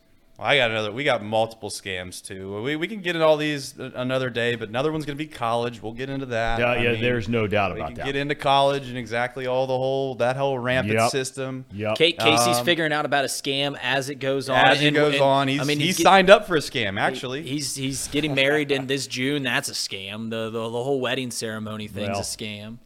I 0.43 0.57
got 0.57 0.71
another. 0.71 0.91
We 0.91 1.03
got 1.03 1.23
multiple 1.23 1.69
scams 1.69 2.21
too. 2.21 2.61
We, 2.61 2.75
we 2.75 2.87
can 2.87 3.01
get 3.01 3.15
into 3.15 3.25
all 3.25 3.37
these 3.37 3.75
another 3.77 4.29
day, 4.29 4.55
but 4.55 4.67
another 4.69 4.91
one's 4.91 5.05
gonna 5.05 5.15
be 5.15 5.25
college. 5.25 5.81
We'll 5.81 5.93
get 5.93 6.09
into 6.09 6.25
that. 6.27 6.59
Yeah, 6.59 6.65
I 6.65 6.77
yeah. 6.83 6.91
mean, 6.93 7.01
there's 7.01 7.29
no 7.29 7.47
doubt 7.47 7.73
we 7.73 7.79
about 7.79 7.89
can 7.91 7.97
that. 7.99 8.05
get 8.05 8.15
into 8.17 8.35
college 8.35 8.89
and 8.89 8.97
exactly 8.97 9.47
all 9.47 9.65
the 9.67 9.77
whole 9.77 10.15
that 10.15 10.35
whole 10.35 10.59
rampant 10.59 10.99
Yep. 10.99 11.09
system. 11.11 11.65
Yep. 11.73 11.95
Kate 11.97 12.19
Casey's 12.19 12.57
Um, 12.57 12.65
figuring 12.65 12.91
out 12.91 13.05
about 13.05 13.23
a 13.23 13.27
scam 13.29 13.77
as 13.81 14.09
it 14.09 14.15
goes 14.15 14.49
on. 14.49 14.57
As 14.57 14.81
it 14.81 14.87
And- 14.87 14.95
goes 14.95 15.13
and- 15.13 15.23
on, 15.23 15.47
he's, 15.47 15.61
I 15.61 15.63
mean, 15.63 15.79
he's, 15.79 15.97
get- 15.97 16.03
signed 16.03 16.29
up 16.29 16.45
for 16.45 16.55
a 16.57 16.59
scam. 16.59 16.99
Actually, 16.99 17.43
He's 17.43 17.75
he's 17.75 18.07
getting 18.09 18.35
married 18.35 18.71
in 18.71 18.87
this 18.87 19.07
June. 19.07 19.43
That's 19.43 19.69
a 19.69 19.73
scam. 19.73 20.29
The 20.29 20.45
the, 20.49 20.69
the 20.69 20.83
whole 20.83 20.99
wedding 20.99 21.31
ceremony 21.31 21.87
thing's 21.87 22.09
Well. 22.09 22.19
a 22.19 22.23
scam. 22.23 22.77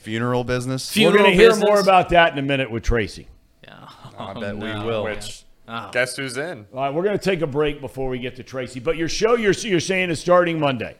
funeral 0.00 0.42
business. 0.44 0.90
Fu- 0.92 1.04
We're 1.04 1.12
going 1.12 1.24
to 1.30 1.36
hear 1.36 1.54
more 1.56 1.80
about 1.80 2.08
that 2.10 2.32
in 2.32 2.38
a 2.38 2.42
minute 2.42 2.70
with 2.70 2.82
Tracy. 2.82 3.28
Yeah. 3.62 3.74
I 4.18 4.32
Oh, 4.34 4.40
bet 4.40 4.56
we 4.56 4.68
will. 4.72 5.04
Which 5.04 5.44
Oh. 5.68 5.90
guess 5.92 6.16
who's 6.16 6.36
in? 6.38 6.66
All 6.72 6.80
right, 6.80 6.94
we're 6.94 7.02
going 7.02 7.18
to 7.18 7.22
take 7.24 7.42
a 7.42 7.46
break 7.46 7.80
before 7.80 8.08
we 8.08 8.18
get 8.18 8.36
to 8.36 8.42
Tracy. 8.42 8.80
But 8.80 8.96
your 8.96 9.08
show, 9.08 9.34
you're, 9.36 9.52
you're 9.52 9.80
saying, 9.80 10.08
is 10.10 10.18
starting 10.18 10.58
Monday. 10.58 10.96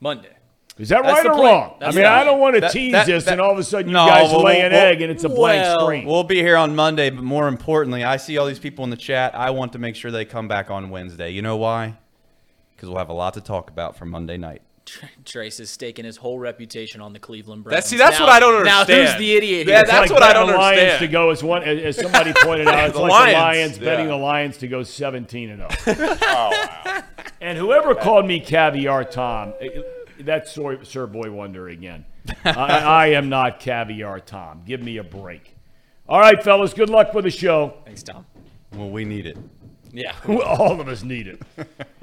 Monday. 0.00 0.30
Is 0.78 0.90
that 0.90 1.02
That's 1.02 1.24
right 1.24 1.26
or 1.26 1.34
plan. 1.36 1.44
wrong? 1.54 1.76
That's 1.80 1.94
I 1.94 1.98
mean, 1.98 2.06
I 2.06 2.22
don't 2.24 2.38
want 2.40 2.54
to 2.54 2.60
That- 2.62 2.70
tease 2.70 2.92
that- 2.92 3.06
this, 3.06 3.24
that- 3.24 3.32
and 3.32 3.40
all 3.40 3.50
of 3.50 3.58
a 3.58 3.64
sudden 3.64 3.88
you 3.88 3.92
No, 3.94 4.06
guys 4.06 4.30
well, 4.30 4.44
lay 4.44 4.58
well, 4.58 4.66
an 4.66 4.72
well, 4.72 4.86
egg 4.86 5.02
and 5.02 5.10
it's 5.10 5.24
a 5.24 5.28
blank 5.28 5.62
well, 5.62 5.80
screen. 5.86 6.06
We'll 6.06 6.22
be 6.24 6.36
here 6.36 6.56
on 6.56 6.76
Monday, 6.76 7.10
but 7.10 7.24
more 7.24 7.48
importantly, 7.48 8.04
I 8.04 8.16
see 8.16 8.38
all 8.38 8.46
these 8.46 8.60
people 8.60 8.84
in 8.84 8.90
the 8.90 8.96
chat. 8.96 9.34
I 9.34 9.50
want 9.50 9.72
to 9.72 9.78
make 9.78 9.96
sure 9.96 10.10
they 10.12 10.24
come 10.24 10.46
back 10.48 10.70
on 10.70 10.88
Wednesday. 10.90 11.30
You 11.30 11.42
know 11.42 11.56
why? 11.56 11.98
Because 12.76 12.88
we'll 12.88 12.98
have 12.98 13.08
a 13.08 13.12
lot 13.14 13.34
to 13.34 13.40
talk 13.40 13.70
about 13.70 13.96
for 13.96 14.04
Monday 14.06 14.36
night. 14.36 14.62
Trace 15.24 15.60
is 15.60 15.70
staking 15.70 16.04
his 16.04 16.16
whole 16.16 16.38
reputation 16.38 17.00
on 17.00 17.12
the 17.12 17.18
Cleveland 17.18 17.64
Browns. 17.64 17.72
That's- 17.72 17.88
see, 17.90 17.96
that's 17.96 18.18
Now- 18.18 18.26
what 18.26 18.32
I 18.34 18.40
don't 18.40 18.64
Now 18.64 18.80
understand. 18.80 19.08
who's 19.10 19.18
the 19.18 19.36
idiot 19.36 19.66
Yeah, 19.66 19.72
here? 19.74 19.80
It's 19.82 19.90
that's 19.90 20.10
like 20.10 20.20
what 20.20 20.22
I 20.22 20.32
don't 20.32 20.46
the 20.48 20.56
Lions 20.56 20.78
understand. 20.80 21.00
to 21.00 21.08
go 21.08 21.30
as 21.30 21.42
one, 21.42 21.62
as 21.62 21.82
as 21.82 21.96
somebody 21.96 22.32
pointed 22.42 22.68
out. 22.68 22.78
It's 22.88 22.94
The 22.96 23.00
like 23.02 23.10
Lions, 23.10 23.32
the 23.32 23.38
Lions 23.40 23.78
betting 23.78 24.06
yeah. 24.06 24.12
the 24.12 24.16
Lions 24.18 24.56
to 24.58 24.68
go 24.68 24.82
17 24.82 25.50
and 25.50 25.72
0. 25.84 25.96
oh 26.22 26.68
wow! 26.86 27.02
And 27.40 27.56
whoever 27.58 27.94
called 27.94 28.26
me 28.26 28.40
caviar 28.40 29.04
Thom, 29.04 29.54
eh, 29.60 29.68
that's 30.20 30.52
Sir, 30.52 30.82
Sir 30.84 31.06
Boy 31.06 31.30
Wonder 31.30 31.68
again. 31.68 32.04
I, 32.44 32.50
I 32.50 33.06
am 33.08 33.28
not 33.28 33.60
caviar 33.60 34.20
Thom. 34.20 34.62
Give 34.66 34.82
me 34.82 34.96
a 34.98 35.04
break. 35.04 35.56
All 36.08 36.18
right, 36.20 36.42
fellas. 36.42 36.74
Good 36.74 36.90
luck 36.90 37.14
with 37.14 37.24
the 37.24 37.30
show. 37.30 37.74
Thanks, 37.84 38.02
Thom. 38.02 38.26
Well, 38.72 38.90
we 38.90 39.04
need 39.04 39.26
it. 39.26 39.36
Yeah. 39.92 40.14
All 40.28 40.80
of 40.80 40.88
us 40.88 41.02
need 41.02 41.26
it. 41.28 41.42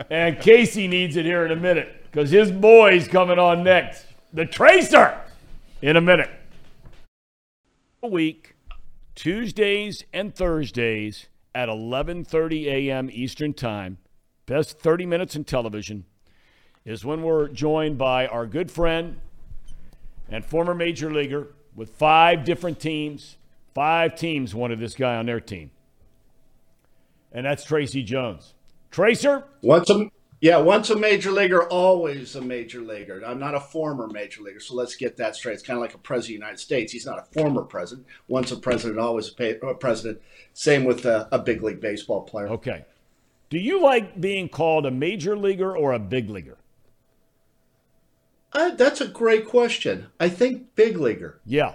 and 0.09 0.39
Casey 0.39 0.87
needs 0.87 1.15
it 1.15 1.25
here 1.25 1.45
in 1.45 1.51
a 1.51 1.55
minute 1.55 2.05
because 2.11 2.31
his 2.31 2.51
boy's 2.51 3.07
coming 3.07 3.39
on 3.39 3.63
next. 3.63 4.05
The 4.33 4.45
Tracer 4.45 5.19
in 5.81 5.95
a 5.95 6.01
minute. 6.01 6.29
A 8.03 8.07
week, 8.07 8.55
Tuesdays 9.15 10.03
and 10.13 10.35
Thursdays 10.35 11.27
at 11.53 11.69
11:30 11.69 12.65
a.m. 12.65 13.09
Eastern 13.11 13.53
Time. 13.53 13.97
Best 14.45 14.77
30 14.79 15.05
minutes 15.05 15.35
in 15.35 15.43
television 15.43 16.05
is 16.83 17.03
when 17.03 17.23
we're 17.23 17.47
joined 17.47 17.97
by 17.97 18.27
our 18.27 18.45
good 18.45 18.69
friend 18.69 19.19
and 20.29 20.45
former 20.45 20.75
major 20.75 21.11
leaguer 21.11 21.47
with 21.75 21.89
five 21.89 22.43
different 22.43 22.79
teams. 22.79 23.37
Five 23.73 24.15
teams 24.15 24.53
wanted 24.53 24.79
this 24.79 24.95
guy 24.95 25.15
on 25.15 25.25
their 25.25 25.39
team. 25.39 25.71
And 27.35 27.45
that's 27.45 27.65
Tracy 27.65 28.01
Jones. 28.01 28.53
Tracer, 28.91 29.43
Once 29.61 29.89
a 29.89 30.09
yeah, 30.39 30.57
once 30.57 30.89
a 30.89 30.95
major 30.95 31.31
leaguer, 31.31 31.67
always 31.67 32.35
a 32.35 32.41
major 32.41 32.79
leaguer. 32.79 33.21
I'm 33.25 33.39
not 33.39 33.55
a 33.55 33.59
former 33.59 34.07
major 34.07 34.41
leaguer, 34.41 34.61
so 34.61 34.73
let's 34.73 34.95
get 34.95 35.17
that 35.17 35.35
straight. 35.35 35.53
It's 35.53 35.63
kind 35.63 35.75
of 35.75 35.81
like 35.81 35.93
a 35.93 35.97
president 35.97 36.23
of 36.23 36.27
the 36.27 36.45
United 36.45 36.59
States. 36.59 36.93
He's 36.93 37.05
not 37.05 37.19
a 37.19 37.23
former 37.33 37.63
president. 37.63 38.07
Once 38.29 38.51
a 38.51 38.57
president, 38.57 38.99
always 38.99 39.33
a, 39.37 39.73
president. 39.73 40.21
Same 40.53 40.85
with 40.85 41.05
a, 41.05 41.27
a 41.31 41.39
big 41.39 41.61
league 41.61 41.81
baseball 41.81 42.21
player. 42.21 42.47
okay. 42.47 42.85
Do 43.49 43.59
you 43.59 43.81
like 43.81 44.19
being 44.19 44.49
called 44.49 44.85
a 44.85 44.91
major 44.91 45.37
leaguer 45.37 45.75
or 45.75 45.93
a 45.93 45.99
big 45.99 46.29
leaguer? 46.29 46.57
Uh, 48.53 48.71
that's 48.71 49.01
a 49.01 49.07
great 49.07 49.47
question. 49.47 50.07
I 50.19 50.29
think 50.29 50.75
big 50.75 50.97
leaguer. 50.97 51.41
Yeah. 51.45 51.73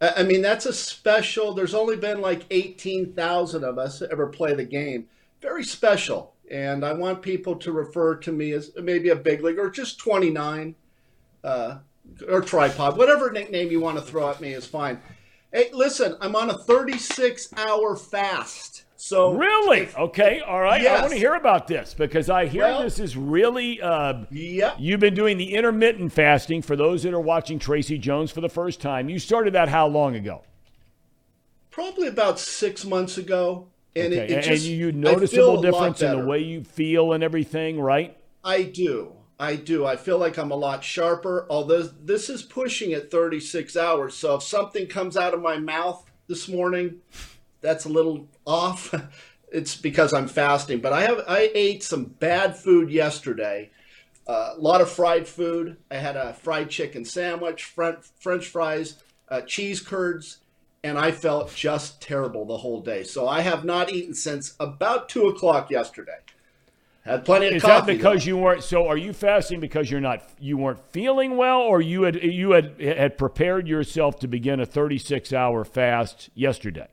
I 0.00 0.22
mean, 0.22 0.40
that's 0.40 0.64
a 0.64 0.72
special. 0.72 1.52
There's 1.52 1.74
only 1.74 1.96
been 1.96 2.20
like 2.22 2.46
18,000 2.50 3.64
of 3.64 3.78
us 3.78 4.02
ever 4.02 4.28
play 4.28 4.54
the 4.54 4.64
game. 4.64 5.08
Very 5.42 5.62
special. 5.62 6.34
And 6.50 6.84
I 6.84 6.94
want 6.94 7.22
people 7.22 7.56
to 7.56 7.70
refer 7.70 8.16
to 8.16 8.32
me 8.32 8.52
as 8.52 8.72
maybe 8.76 9.10
a 9.10 9.16
big 9.16 9.42
league 9.42 9.58
or 9.58 9.70
just 9.70 9.98
29 9.98 10.74
uh, 11.44 11.78
or 12.28 12.40
tripod. 12.40 12.96
Whatever 12.96 13.30
nickname 13.30 13.70
you 13.70 13.80
want 13.80 13.98
to 13.98 14.02
throw 14.02 14.30
at 14.30 14.40
me 14.40 14.54
is 14.54 14.66
fine. 14.66 15.00
Hey, 15.52 15.68
listen, 15.72 16.16
I'm 16.20 16.34
on 16.34 16.48
a 16.50 16.58
36 16.58 17.52
hour 17.56 17.94
fast. 17.94 18.84
So 19.00 19.32
Really? 19.32 19.88
Okay. 19.96 20.40
All 20.40 20.60
right. 20.60 20.86
I 20.86 21.00
want 21.00 21.12
to 21.12 21.18
hear 21.18 21.34
about 21.34 21.66
this 21.66 21.94
because 21.94 22.28
I 22.28 22.44
hear 22.46 22.64
Well- 22.64 22.82
this 22.82 22.98
is 22.98 23.16
really. 23.16 23.80
Uh, 23.80 24.24
Yep. 24.30 24.76
You've 24.78 25.00
been 25.00 25.14
doing 25.14 25.38
the 25.38 25.54
intermittent 25.54 26.12
fasting 26.12 26.60
for 26.60 26.76
those 26.76 27.02
that 27.04 27.14
are 27.14 27.20
watching 27.20 27.58
Tracy 27.58 27.96
Jones 27.96 28.30
for 28.30 28.42
the 28.42 28.48
first 28.50 28.80
time. 28.80 29.08
You 29.08 29.18
started 29.18 29.54
that 29.54 29.68
how 29.68 29.86
long 29.88 30.14
ago? 30.16 30.42
probably 31.70 32.08
about 32.08 32.38
six 32.38 32.84
months 32.84 33.16
ago. 33.16 33.68
And 33.96 34.12
Okay. 34.12 34.22
it, 34.24 34.30
it 34.30 34.34
and 34.34 34.44
just, 34.44 34.66
you 34.66 34.88
I 34.88 34.90
noticeable 34.90 35.62
difference 35.62 36.02
in 36.02 36.18
the 36.18 36.26
way 36.26 36.40
you 36.40 36.62
feel 36.64 37.12
and 37.12 37.24
everything, 37.24 37.80
right? 37.80 38.16
I 38.44 38.64
do. 38.64 39.12
I 39.38 39.54
do. 39.56 39.86
I 39.86 39.96
feel 39.96 40.18
like 40.18 40.36
I'm 40.36 40.50
a 40.50 40.56
lot 40.56 40.84
sharper. 40.84 41.46
Although 41.48 41.82
this 41.84 42.28
is 42.28 42.42
pushing 42.42 42.92
at 42.92 43.10
36 43.10 43.76
hours, 43.76 44.14
so 44.14 44.34
if 44.34 44.42
something 44.42 44.88
comes 44.88 45.16
out 45.16 45.32
of 45.32 45.40
my 45.40 45.56
mouth 45.58 46.04
this 46.26 46.48
morning, 46.48 46.96
that's 47.60 47.84
a 47.84 47.88
little 47.88 48.28
off. 48.46 48.94
It's 49.52 49.74
because 49.74 50.12
I'm 50.12 50.28
fasting. 50.28 50.78
But 50.78 50.92
I 50.92 51.00
have 51.02 51.24
I 51.26 51.50
ate 51.52 51.82
some 51.82 52.04
bad 52.04 52.56
food 52.56 52.88
yesterday. 52.88 53.70
Uh, 54.24 54.52
a 54.56 54.60
lot 54.60 54.80
of 54.80 54.88
fried 54.88 55.26
food. 55.26 55.76
I 55.90 55.96
had 55.96 56.14
a 56.16 56.34
fried 56.34 56.70
chicken 56.70 57.04
sandwich, 57.04 57.64
French, 57.64 58.04
French 58.20 58.46
fries, 58.46 59.02
uh, 59.28 59.40
cheese 59.40 59.80
curds, 59.80 60.38
and 60.84 60.96
I 60.96 61.10
felt 61.10 61.52
just 61.52 62.00
terrible 62.00 62.44
the 62.44 62.58
whole 62.58 62.80
day. 62.80 63.02
So 63.02 63.26
I 63.26 63.40
have 63.40 63.64
not 63.64 63.92
eaten 63.92 64.14
since 64.14 64.54
about 64.60 65.08
two 65.08 65.26
o'clock 65.26 65.68
yesterday. 65.68 66.18
Had 67.04 67.24
plenty 67.24 67.48
of 67.48 67.54
Is 67.54 67.62
coffee. 67.62 67.92
that 67.92 67.98
because 67.98 68.20
though. 68.24 68.28
you 68.28 68.36
weren't? 68.36 68.62
So 68.62 68.86
are 68.86 68.96
you 68.96 69.12
fasting 69.12 69.58
because 69.58 69.90
you're 69.90 70.00
not? 70.00 70.22
You 70.38 70.58
weren't 70.58 70.78
feeling 70.92 71.36
well, 71.36 71.60
or 71.62 71.80
you 71.80 72.02
had 72.02 72.22
you 72.22 72.52
had 72.52 72.80
had 72.80 73.18
prepared 73.18 73.66
yourself 73.66 74.20
to 74.20 74.28
begin 74.28 74.60
a 74.60 74.66
36 74.66 75.32
hour 75.32 75.64
fast 75.64 76.30
yesterday? 76.34 76.86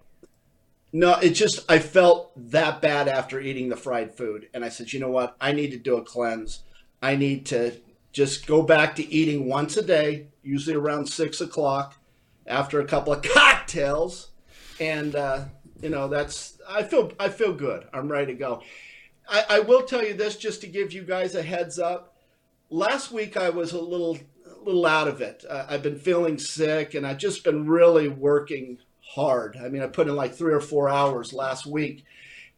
No, 0.94 1.16
it 1.16 1.32
just 1.32 1.70
I 1.70 1.80
felt 1.80 2.32
that 2.52 2.82
bad 2.82 3.08
after 3.08 3.40
eating 3.40 3.70
the 3.70 3.76
fried 3.76 4.16
food, 4.16 4.48
and 4.54 4.64
I 4.64 4.70
said, 4.70 4.94
you 4.94 5.00
know 5.00 5.10
what? 5.10 5.36
I 5.42 5.52
need 5.52 5.72
to 5.72 5.78
do 5.78 5.98
a 5.98 6.02
cleanse. 6.02 6.64
I 7.02 7.16
need 7.16 7.46
to 7.48 7.74
just 8.14 8.48
go 8.48 8.62
back 8.62 8.96
to 8.96 9.14
eating 9.14 9.48
once 9.48 9.78
a 9.78 9.84
day, 9.84 10.28
usually 10.44 10.76
around 10.76 11.08
six 11.08 11.42
o'clock, 11.42 11.96
after 12.48 12.80
a 12.80 12.86
couple 12.86 13.14
of 13.14 13.22
cocktails, 13.34 14.30
and 14.80 15.16
uh, 15.16 15.46
you 15.82 15.90
know 15.90 16.08
that's 16.08 16.60
I 16.68 16.84
feel 16.84 17.12
I 17.20 17.30
feel 17.30 17.54
good. 17.54 17.88
I'm 17.94 18.10
ready 18.10 18.34
to 18.34 18.40
go. 18.40 18.64
I, 19.30 19.44
I 19.50 19.60
will 19.60 19.84
tell 19.84 20.04
you 20.04 20.14
this 20.14 20.38
just 20.38 20.62
to 20.62 20.68
give 20.68 20.94
you 20.94 21.04
guys 21.04 21.36
a 21.36 21.44
heads 21.44 21.80
up. 21.80 22.16
Last 22.70 23.12
week 23.12 23.36
I 23.36 23.50
was 23.50 23.74
a 23.74 23.82
little 23.82 24.18
a 24.46 24.64
little 24.64 24.86
out 24.86 25.10
of 25.10 25.20
it. 25.20 25.44
Uh, 25.48 25.66
I've 25.70 25.84
been 25.84 26.00
feeling 26.00 26.40
sick, 26.40 26.94
and 26.94 27.06
I've 27.06 27.18
just 27.18 27.44
been 27.44 27.68
really 27.68 28.08
working 28.08 28.78
hard. 29.18 29.58
I 29.58 29.68
mean, 29.68 29.82
I 29.82 29.88
put 29.88 30.08
in 30.08 30.16
like 30.16 30.36
three 30.36 30.54
or 30.54 30.62
four 30.62 30.90
hours 30.90 31.34
last 31.34 31.66
week. 31.66 32.06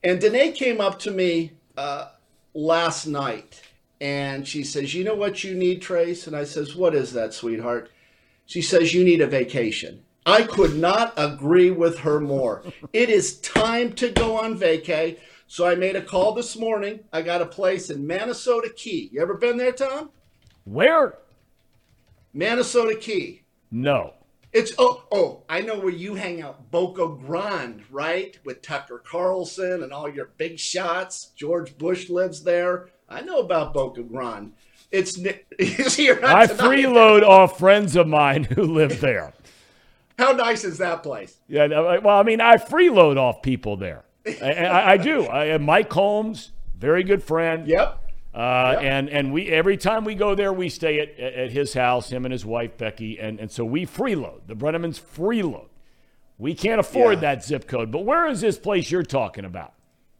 And 0.03 0.19
Danae 0.19 0.51
came 0.51 0.81
up 0.81 0.99
to 0.99 1.11
me 1.11 1.53
uh, 1.77 2.09
last 2.53 3.07
night 3.07 3.61
and 4.01 4.45
she 4.47 4.63
says, 4.63 4.93
You 4.93 5.03
know 5.05 5.15
what 5.15 5.43
you 5.43 5.55
need, 5.55 5.81
Trace? 5.81 6.27
And 6.27 6.35
I 6.35 6.43
says, 6.43 6.75
What 6.75 6.93
is 6.93 7.13
that, 7.13 7.33
sweetheart? 7.33 7.89
She 8.45 8.61
says, 8.61 8.93
You 8.93 9.03
need 9.03 9.21
a 9.21 9.27
vacation. 9.27 10.03
I 10.25 10.43
could 10.43 10.75
not 10.75 11.13
agree 11.17 11.71
with 11.71 11.99
her 11.99 12.19
more. 12.19 12.63
It 12.93 13.09
is 13.09 13.39
time 13.39 13.93
to 13.93 14.11
go 14.11 14.37
on 14.37 14.59
vacay. 14.59 15.17
So 15.47 15.65
I 15.65 15.75
made 15.75 15.95
a 15.95 16.01
call 16.01 16.33
this 16.33 16.57
morning. 16.57 16.99
I 17.11 17.21
got 17.21 17.41
a 17.41 17.45
place 17.45 17.89
in 17.89 18.05
Manasota 18.05 18.75
Key. 18.75 19.09
You 19.11 19.21
ever 19.21 19.35
been 19.35 19.57
there, 19.57 19.71
Thom? 19.71 20.11
Where? 20.65 21.15
Manasota 22.35 22.99
Key. 22.99 23.43
No. 23.71 24.13
It's 24.51 24.73
oh 24.79 25.03
oh 25.11 25.43
I 25.47 25.61
know 25.61 25.79
where 25.79 25.93
you 25.93 26.15
hang 26.15 26.41
out, 26.41 26.71
Boca 26.71 27.07
Grande, 27.07 27.83
right? 27.91 28.37
With 28.43 28.61
Tucker 28.61 28.99
Carlson 28.99 29.83
and 29.83 29.93
all 29.93 30.09
your 30.09 30.31
big 30.37 30.57
shots. 30.59 31.31
George 31.35 31.77
Bush 31.77 32.09
lives 32.09 32.43
there. 32.43 32.89
I 33.07 33.21
know 33.21 33.39
about 33.39 33.73
Boca 33.73 34.01
Grande. 34.01 34.53
It's 34.91 35.15
here 35.95 36.19
I 36.23 36.47
freeload 36.47 37.21
off 37.21 37.59
friends 37.59 37.95
of 37.95 38.07
mine 38.07 38.43
who 38.43 38.63
live 38.63 38.99
there. 39.01 39.33
How 40.17 40.31
nice 40.31 40.63
is 40.63 40.79
that 40.79 41.03
place? 41.03 41.37
Yeah. 41.47 41.67
Well, 41.99 42.19
I 42.19 42.23
mean, 42.23 42.41
I 42.41 42.57
freeload 42.57 43.17
off 43.17 43.41
people 43.41 43.77
there. 43.77 44.03
I, 44.25 44.51
I, 44.51 44.91
I 44.91 44.97
do. 44.97 45.27
I, 45.27 45.57
Mike 45.59 45.91
Holmes, 45.93 46.51
very 46.77 47.03
good 47.03 47.23
friend. 47.23 47.67
Yep. 47.67 48.08
Uh, 48.33 48.73
Yep. 48.75 48.83
And 48.83 49.09
and 49.09 49.33
we 49.33 49.47
every 49.47 49.75
time 49.77 50.03
we 50.05 50.13
go 50.15 50.35
there, 50.35 50.53
we 50.53 50.69
stay 50.69 50.99
at, 50.99 51.19
at 51.19 51.51
his 51.51 51.73
house, 51.73 52.09
him 52.11 52.25
and 52.25 52.31
his 52.31 52.45
wife 52.45 52.77
Becky, 52.77 53.19
and, 53.19 53.39
and 53.39 53.51
so 53.51 53.65
we 53.65 53.85
freeload. 53.85 54.41
The 54.47 54.55
Brennamans 54.55 54.99
freeload. 55.01 55.67
We 56.37 56.53
can't 56.53 56.79
afford 56.79 57.15
Yeah. 57.15 57.21
that 57.35 57.43
zip 57.43 57.67
code. 57.67 57.91
But 57.91 58.05
where 58.05 58.27
is 58.27 58.39
this 58.41 58.57
place 58.57 58.91
you're 58.91 59.03
talking 59.03 59.45
about? 59.45 59.73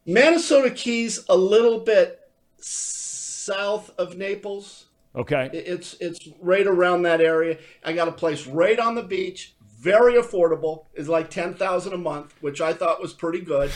Manasota 0.07 0.76
Keys 0.76 1.23
a 1.30 1.38
little 1.38 1.80
bit 1.80 2.19
south 2.57 3.91
of 3.98 4.18
Naples. 4.18 4.86
Okay. 5.15 5.49
It's 5.53 5.95
it's 5.99 6.27
right 6.41 6.65
around 6.68 7.03
that 7.03 7.22
area. 7.22 7.57
I 7.84 7.94
got 7.94 8.07
a 8.07 8.11
place 8.11 8.48
right 8.48 8.80
on 8.80 8.95
the 8.95 9.03
beach, 9.03 9.53
very 9.80 10.14
affordable. 10.15 10.86
It's 10.94 11.07
like 11.10 11.30
ten 11.30 11.53
thousand 11.53 11.94
a 11.94 11.98
month, 11.98 12.34
which 12.41 12.60
I 12.61 12.73
thought 12.73 13.02
was 13.02 13.14
pretty 13.14 13.41
good. 13.41 13.72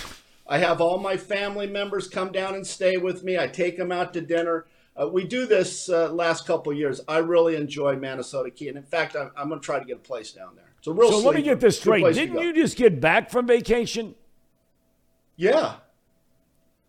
I 0.48 0.58
have 0.58 0.82
all 0.82 0.98
my 0.98 1.18
family 1.18 1.68
members 1.68 2.08
come 2.08 2.32
down 2.32 2.56
and 2.56 2.66
stay 2.68 2.98
with 2.98 3.24
me. 3.24 3.38
I 3.38 3.48
take 3.48 3.78
them 3.78 3.92
out 3.92 4.14
to 4.14 4.22
dinner. 4.22 4.66
Uh, 4.96 5.08
we 5.08 5.24
do 5.24 5.46
this 5.46 5.90
uh, 5.90 6.12
last 6.12 6.46
couple 6.46 6.72
of 6.72 6.78
years. 6.78 7.02
I 7.08 7.18
really 7.18 7.56
enjoy 7.56 7.96
Manasota 7.96 8.54
Key, 8.54 8.68
and 8.68 8.78
in 8.78 8.84
fact, 8.84 9.16
I'm, 9.16 9.32
I'm 9.36 9.50
going 9.50 9.60
to 9.60 9.66
try 9.66 9.80
to 9.80 9.86
get 9.86 9.98
a 9.98 10.00
place 10.00 10.32
down 10.32 10.56
there. 10.56 10.66
A 10.86 10.92
real. 10.92 11.12
So 11.12 11.20
let 11.20 11.36
me 11.36 11.42
get 11.42 11.60
this 11.60 11.80
straight. 11.80 12.14
Didn't 12.14 12.40
you 12.40 12.54
just 12.54 12.78
get 12.78 13.00
back 13.00 13.30
from 13.30 13.48
vacation? 13.48 14.16
Yeah. 15.36 15.76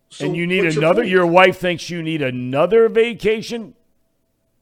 So 0.09 0.25
and 0.25 0.35
you 0.35 0.45
need 0.45 0.65
another? 0.65 1.01
point? 1.01 1.11
Your 1.11 1.25
wife 1.25 1.57
thinks 1.57 1.89
you 1.89 2.03
need 2.03 2.21
another 2.21 2.89
vacation? 2.89 3.73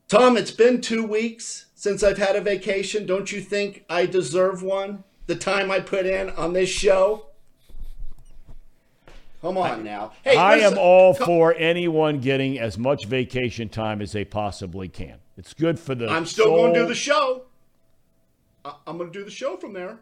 Thom, 0.08 0.38
it's 0.38 0.52
been 0.52 0.82
two 0.82 1.06
weeks 1.06 1.68
since 1.74 2.04
I've 2.04 2.18
had 2.18 2.36
a 2.36 2.42
vacation. 2.42 3.06
Don't 3.06 3.32
you 3.32 3.42
think 3.42 3.86
I 3.90 4.06
deserve 4.06 4.62
one? 4.62 5.04
The 5.26 5.36
time 5.36 5.72
I 5.72 5.80
put 5.80 6.06
in 6.06 6.30
on 6.32 6.54
this 6.54 6.70
show. 6.70 7.28
Come 9.44 9.58
on 9.58 9.84
now. 9.84 10.14
Hey, 10.24 10.38
I 10.38 10.60
am 10.60 10.78
all 10.78 11.14
for 11.14 11.54
anyone 11.56 12.22
getting 12.22 12.58
as 12.58 12.78
much 12.78 13.06
vacation 13.08 13.68
time 13.68 14.02
as 14.02 14.14
they 14.14 14.24
possibly 14.24 14.88
can. 14.88 15.18
It's 15.38 15.54
good 15.54 15.78
for 15.78 15.94
the. 15.94 16.08
I'm 16.08 16.26
still 16.26 16.46
going 16.56 16.74
to 16.74 16.80
do 16.80 16.88
the 16.88 16.96
show. 16.96 17.44
I- 18.64 18.76
I'm 18.88 18.98
going 18.98 19.12
to 19.12 19.20
do 19.20 19.26
the 19.26 19.30
show 19.32 19.58
from 19.58 19.74
there. 19.74 20.00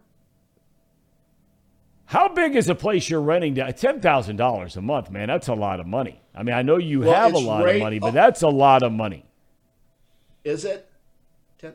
How 2.06 2.30
big 2.30 2.56
is 2.56 2.70
a 2.70 2.76
place 2.76 3.10
you're 3.10 3.20
renting? 3.22 3.56
Ten 3.56 4.00
thousand 4.00 4.36
dollars 4.36 4.78
a 4.78 4.82
month, 4.82 5.10
man. 5.10 5.28
That's 5.28 5.48
a 5.48 5.56
lot 5.56 5.80
of 5.80 5.88
money. 5.88 6.22
I 6.36 6.44
mean, 6.44 6.54
I 6.54 6.62
know 6.62 6.78
you 6.78 7.00
Well, 7.00 7.14
have 7.14 7.34
a 7.34 7.40
lot 7.40 7.64
right 7.64 7.78
of 7.78 7.82
money, 7.82 7.98
but 7.98 8.10
up- 8.10 8.14
that's 8.14 8.44
a 8.44 8.48
lot 8.50 8.84
of 8.84 8.92
money. 8.92 9.26
Is 10.44 10.66
it? 10.66 10.88
Ten? 11.58 11.74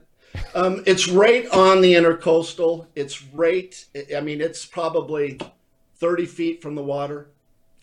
Um, 0.55 0.85
it's 0.87 1.09
right 1.09 1.49
on 1.49 1.81
the 1.81 1.95
intercoastal. 1.95 2.87
It's 2.95 3.25
right. 3.25 3.85
I 4.17 4.21
mean, 4.21 4.41
it's 4.41 4.65
probably 4.65 5.41
30 5.97 6.27
feet 6.27 6.63
from 6.63 6.77
the 6.77 6.83
water. 6.85 7.31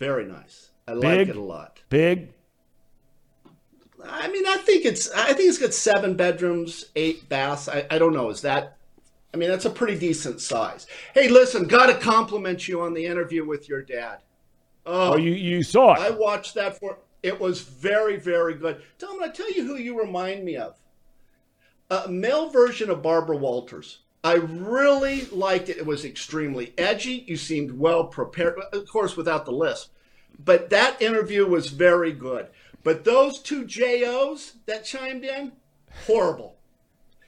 Very 0.04 0.26
nice. 0.26 0.70
I 0.86 0.94
like 0.94 1.30
it 1.30 1.36
a 1.38 1.42
lot. 1.42 1.82
Big. 1.88 2.34
I 4.06 4.28
mean, 4.28 4.46
I 4.46 4.58
think 4.58 4.84
it's. 4.84 5.10
I 5.12 5.28
think 5.32 5.48
it's 5.48 5.58
got 5.58 5.74
seven 5.74 6.16
bedrooms, 6.16 6.88
eight 6.98 7.30
baths. 7.30 7.70
I, 7.70 7.86
I 7.90 8.00
don't 8.00 8.14
know. 8.14 8.30
Is 8.30 8.42
that? 8.42 8.76
I 9.34 9.38
mean, 9.38 9.50
that's 9.50 9.64
a 9.64 9.70
pretty 9.70 9.98
decent 9.98 10.42
size. 10.42 10.88
Hey, 11.14 11.30
listen, 11.30 11.68
got 11.68 11.86
to 11.86 11.96
compliment 11.96 12.68
you 12.68 12.82
on 12.82 12.94
the 12.94 13.06
interview 13.06 13.46
with 13.46 13.70
your 13.70 13.82
dad. 13.82 14.18
Oh, 14.86 15.14
oh, 15.14 15.16
you 15.16 15.32
you 15.32 15.64
saw 15.64 15.94
it. 15.94 16.02
I 16.02 16.10
watched 16.10 16.56
that 16.56 16.78
for. 16.80 16.98
It 17.22 17.40
was 17.40 17.62
very, 17.62 18.18
very 18.18 18.56
good. 18.56 18.82
Thom, 19.00 19.24
I 19.24 19.30
tell 19.30 19.50
you 19.54 19.66
who 19.66 19.78
you 19.78 19.98
remind 19.98 20.44
me 20.44 20.58
of. 20.58 20.76
A 21.90 22.10
male 22.10 22.50
version 22.50 22.90
of 22.90 23.02
Barbara 23.02 23.38
Walters. 23.38 24.00
I 24.22 24.36
really 24.36 25.26
liked 25.28 25.70
it. 25.70 25.78
It 25.78 25.86
was 25.86 26.04
extremely 26.04 26.74
edgy. 26.78 27.24
You 27.26 27.38
seemed 27.38 27.72
well 27.72 28.06
prepared, 28.06 28.60
of 28.74 28.88
course, 28.88 29.16
without 29.16 29.46
the 29.46 29.52
lisp. 29.52 29.93
But 30.46 30.70
that 30.72 31.02
interview 31.02 31.46
was 31.48 31.70
very 31.70 32.12
good. 32.12 32.48
But 32.84 33.04
those 33.06 33.40
two 33.40 33.66
JOs 33.66 34.54
that 34.66 34.84
chimed 34.86 35.24
in, 35.24 35.54
horrible. 36.06 36.56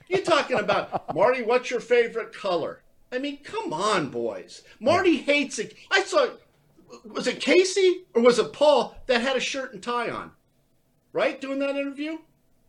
You're 0.08 0.20
talking 0.22 0.58
about 0.58 1.14
Marty. 1.14 1.42
What's 1.42 1.70
your 1.70 1.80
favorite 1.80 2.32
color? 2.32 2.82
I 3.12 3.18
mean, 3.18 3.38
come 3.42 3.72
on, 3.72 4.10
boys. 4.10 4.62
Marty 4.80 5.16
hates 5.16 5.58
it. 5.58 5.74
I 5.90 6.02
saw. 6.02 6.28
Was 7.04 7.26
it 7.26 7.40
Casey 7.40 8.04
or 8.14 8.22
was 8.22 8.38
it 8.38 8.52
Paul 8.52 8.94
that 9.06 9.20
had 9.20 9.36
a 9.36 9.40
shirt 9.40 9.72
and 9.72 9.82
tie 9.82 10.10
on? 10.10 10.30
Right, 11.12 11.40
doing 11.40 11.58
that 11.60 11.70
interview. 11.76 12.18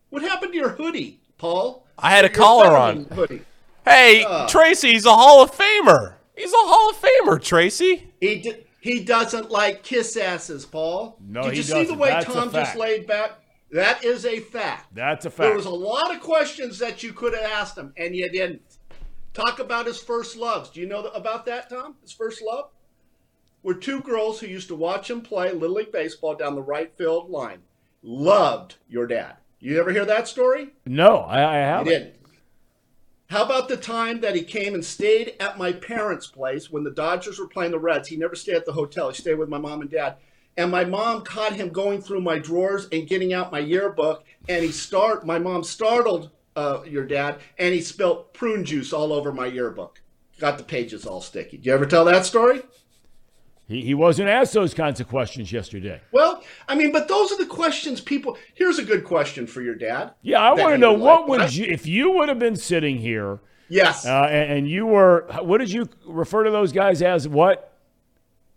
What 0.09 0.21
happened 0.23 0.53
to 0.53 0.57
your 0.57 0.69
hoodie, 0.69 1.19
Paul? 1.37 1.85
I 1.99 2.11
had 2.11 2.23
a 2.25 2.29
Your 2.29 2.35
collar 2.35 2.75
on. 2.77 3.05
Hoodie. 3.05 3.41
Hey, 3.85 4.23
Uh. 4.23 4.47
Tracy, 4.47 4.93
he's 4.93 5.05
a 5.05 5.13
Hall 5.15 5.43
of 5.43 5.51
Famer. 5.51 6.13
He's 6.35 6.51
a 6.53 6.57
Hall 6.57 6.89
of 6.91 6.95
Famer, 6.97 7.41
Tracy. 7.43 8.11
He 8.21 8.35
d- 8.41 8.65
he 8.87 9.03
doesn't 9.03 9.51
like 9.51 9.83
kiss 9.83 10.15
asses, 10.15 10.65
Paul. 10.65 11.17
No, 11.21 11.43
Did 11.43 11.57
you 11.57 11.63
see 11.63 11.73
the 11.73 11.79
doesn't. 11.83 11.97
way 11.99 12.09
That's 12.09 12.25
Thom 12.25 12.51
just 12.51 12.75
laid 12.75 13.05
back? 13.05 13.31
That 13.71 14.03
is 14.05 14.25
a 14.25 14.39
fact. 14.39 14.95
That's 14.95 15.25
a 15.25 15.29
fact. 15.29 15.47
There 15.47 15.55
was 15.55 15.65
a 15.65 15.69
lot 15.69 16.15
of 16.15 16.21
questions 16.21 16.79
that 16.79 17.03
you 17.03 17.11
could 17.11 17.33
have 17.33 17.43
asked 17.43 17.77
him, 17.77 17.93
and 17.97 18.15
you 18.15 18.29
didn't. 18.29 18.61
Talk 19.33 19.59
about 19.59 19.85
his 19.85 19.99
first 19.99 20.35
loves. 20.37 20.69
Do 20.69 20.79
you 20.79 20.87
know 20.87 21.05
about 21.07 21.45
that, 21.45 21.69
Thom? 21.69 21.95
His 22.01 22.11
first 22.11 22.41
love 22.41 22.69
were 23.61 23.73
two 23.75 23.99
girls 24.01 24.39
who 24.39 24.47
used 24.47 24.69
to 24.69 24.75
watch 24.75 25.09
him 25.09 25.21
play 25.21 25.51
Little 25.51 25.75
League 25.75 25.91
Baseball 25.91 26.33
down 26.35 26.55
the 26.55 26.61
right 26.61 26.91
field 26.97 27.29
line. 27.29 27.59
Loved 28.01 28.77
your 28.87 29.05
dad. 29.05 29.35
You 29.59 29.79
ever 29.79 29.91
hear 29.91 30.05
that 30.05 30.27
story? 30.27 30.69
no, 30.85 31.17
I, 31.17 31.55
I 31.55 31.57
haven't. 31.57 31.87
didn't. 31.91 32.13
How 33.29 33.43
about 33.43 33.67
the 33.67 33.75
time 33.75 34.21
that 34.21 34.35
he 34.35 34.41
came 34.41 34.73
and 34.73 34.83
stayed 34.83 35.35
at 35.41 35.57
my 35.57 35.73
parents' 35.73 36.27
place 36.27 36.71
when 36.71 36.85
the 36.85 36.91
Dodgers 36.91 37.39
were 37.39 37.47
playing 37.47 37.71
the 37.71 37.79
Reds? 37.79 38.07
He 38.07 38.15
never 38.15 38.35
stayed 38.35 38.55
at 38.55 38.65
the 38.65 38.71
hotel. 38.71 39.09
He 39.09 39.15
stayed 39.15 39.35
with 39.35 39.49
my 39.49 39.57
mom 39.57 39.81
and 39.81 39.89
dad. 39.89 40.15
And 40.55 40.71
my 40.71 40.85
mom 40.85 41.23
caught 41.23 41.53
him 41.53 41.69
going 41.69 42.01
through 42.01 42.21
my 42.21 42.39
drawers 42.39 42.87
and 42.91 43.07
getting 43.07 43.33
out 43.33 43.51
my 43.51 43.59
yearbook. 43.59 44.23
And 44.47 44.63
he 44.63 44.71
start. 44.71 45.25
My 45.25 45.39
mom 45.39 45.65
startled 45.65 46.31
uh, 46.55 46.83
your 46.87 47.05
dad, 47.05 47.39
and 47.59 47.73
he 47.73 47.81
spilt 47.81 48.33
prune 48.33 48.63
juice 48.63 48.93
all 48.93 49.11
over 49.11 49.33
my 49.33 49.45
yearbook. 49.45 50.01
Got 50.39 50.57
the 50.57 50.63
pages 50.63 51.05
all 51.05 51.21
sticky. 51.21 51.57
Did 51.57 51.65
you 51.65 51.73
ever 51.73 51.85
tell 51.85 52.05
that 52.05 52.25
story? 52.25 52.63
He, 53.67 53.81
he 53.81 53.93
wasn't 53.93 54.29
asked 54.29 54.53
those 54.53 54.73
kinds 54.73 54.99
of 55.01 55.09
questions 55.09 55.51
yesterday. 55.51 55.99
Well, 56.11 56.41
I 56.67 56.75
mean, 56.75 56.91
but 56.93 57.07
those 57.07 57.31
are 57.33 57.37
the 57.37 57.45
questions 57.45 57.99
people. 57.99 58.37
Here's 58.53 58.79
a 58.79 58.83
good 58.83 59.03
question 59.03 59.45
for 59.45 59.61
your 59.61 59.75
dad. 59.75 60.13
Yeah, 60.21 60.39
I 60.39 60.53
want 60.53 60.73
to 60.73 60.77
know 60.77 60.93
what 60.93 61.27
like. 61.27 61.41
would 61.41 61.55
you 61.55 61.65
if 61.65 61.85
you 61.85 62.11
would 62.11 62.29
have 62.29 62.39
been 62.39 62.55
sitting 62.55 62.97
here 62.97 63.39
Yes, 63.69 64.05
uh, 64.05 64.27
and, 64.29 64.51
and 64.59 64.69
you 64.69 64.85
were 64.85 65.25
what 65.41 65.57
did 65.57 65.69
you 65.71 65.89
refer 66.05 66.45
to 66.45 66.51
those 66.51 66.71
guys 66.71 67.01
as? 67.01 67.27
What? 67.27 67.73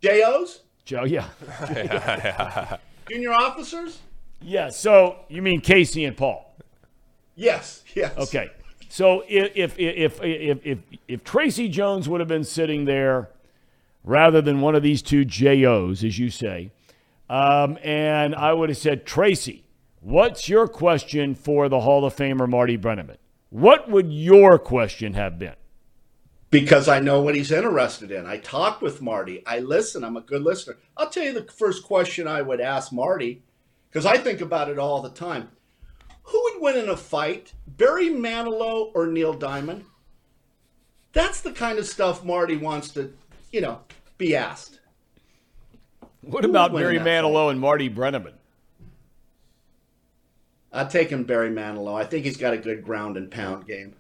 JOs, 0.00 0.60
Joe? 0.84 1.04
Yeah, 1.04 2.76
junior 3.08 3.32
officers. 3.32 3.98
yeah. 4.40 4.68
So 4.68 5.16
you 5.28 5.42
mean 5.42 5.60
Casey 5.60 6.04
and 6.04 6.16
Paul? 6.16 6.54
Yes, 7.34 7.82
yes. 7.94 8.16
Okay. 8.16 8.50
So 8.88 9.24
if 9.28 9.52
if 9.56 9.78
if 9.78 10.22
if 10.22 10.66
if, 10.66 10.78
if 11.08 11.24
Tracy 11.24 11.68
Jones 11.68 12.08
would 12.08 12.20
have 12.20 12.28
been 12.28 12.44
sitting 12.44 12.84
there 12.84 13.30
rather 14.04 14.40
than 14.40 14.60
one 14.60 14.74
of 14.74 14.82
these 14.82 15.02
two 15.02 15.24
JOs, 15.24 16.04
as 16.04 16.18
you 16.18 16.30
say, 16.30 16.72
um, 17.28 17.78
and 17.82 18.34
I 18.34 18.52
would 18.52 18.68
have 18.68 18.78
said, 18.78 19.06
Tracy, 19.06 19.64
what's 20.00 20.48
your 20.48 20.66
question 20.66 21.34
for 21.34 21.68
the 21.68 21.80
Hall 21.80 22.04
of 22.04 22.16
Famer 22.16 22.48
Marty 22.48 22.76
Brennaman? 22.76 23.18
What 23.50 23.90
would 23.90 24.12
your 24.12 24.58
question 24.58 25.14
have 25.14 25.38
been? 25.38 25.54
because 26.50 26.88
I 26.88 26.98
know 26.98 27.20
what 27.20 27.36
he's 27.36 27.52
interested 27.52 28.10
in. 28.10 28.26
I 28.26 28.38
talk 28.38 28.82
with 28.82 29.00
Marty. 29.00 29.44
I 29.46 29.60
listen. 29.60 30.04
I'm 30.04 30.16
a 30.16 30.20
good 30.20 30.42
listener. 30.42 30.78
I'll 30.96 31.08
tell 31.08 31.24
you 31.24 31.32
the 31.32 31.50
first 31.52 31.84
question 31.84 32.26
I 32.26 32.42
would 32.42 32.60
ask 32.60 32.92
Marty, 32.92 33.44
because 33.88 34.04
I 34.04 34.18
think 34.18 34.40
about 34.40 34.68
it 34.68 34.78
all 34.78 35.00
the 35.00 35.10
time. 35.10 35.50
Who 36.24 36.42
would 36.42 36.62
win 36.62 36.76
in 36.76 36.88
a 36.88 36.96
fight, 36.96 37.54
Barry 37.66 38.08
Manilow 38.08 38.90
or 38.94 39.06
Neil 39.06 39.32
Diamond? 39.32 39.84
That's 41.12 41.40
the 41.40 41.52
kind 41.52 41.78
of 41.78 41.86
stuff 41.86 42.24
Marty 42.24 42.56
wants 42.56 42.90
to, 42.90 43.12
you 43.52 43.60
know, 43.60 43.80
be 44.18 44.36
asked. 44.36 44.80
What 46.22 46.44
Who 46.44 46.50
about 46.50 46.72
Barry 46.72 46.96
in 46.96 47.04
that 47.04 47.24
Manilow 47.24 47.50
and 47.50 47.58
Marty 47.58 47.88
Brennaman? 47.88 48.34
I'd 50.72 50.90
take 50.90 51.10
him 51.10 51.24
Barry 51.24 51.50
Manilow. 51.50 51.94
I 51.94 52.04
think 52.04 52.24
he's 52.24 52.36
got 52.36 52.52
a 52.52 52.58
good 52.58 52.84
ground 52.84 53.16
and 53.16 53.30
pound 53.30 53.66
game. 53.66 53.94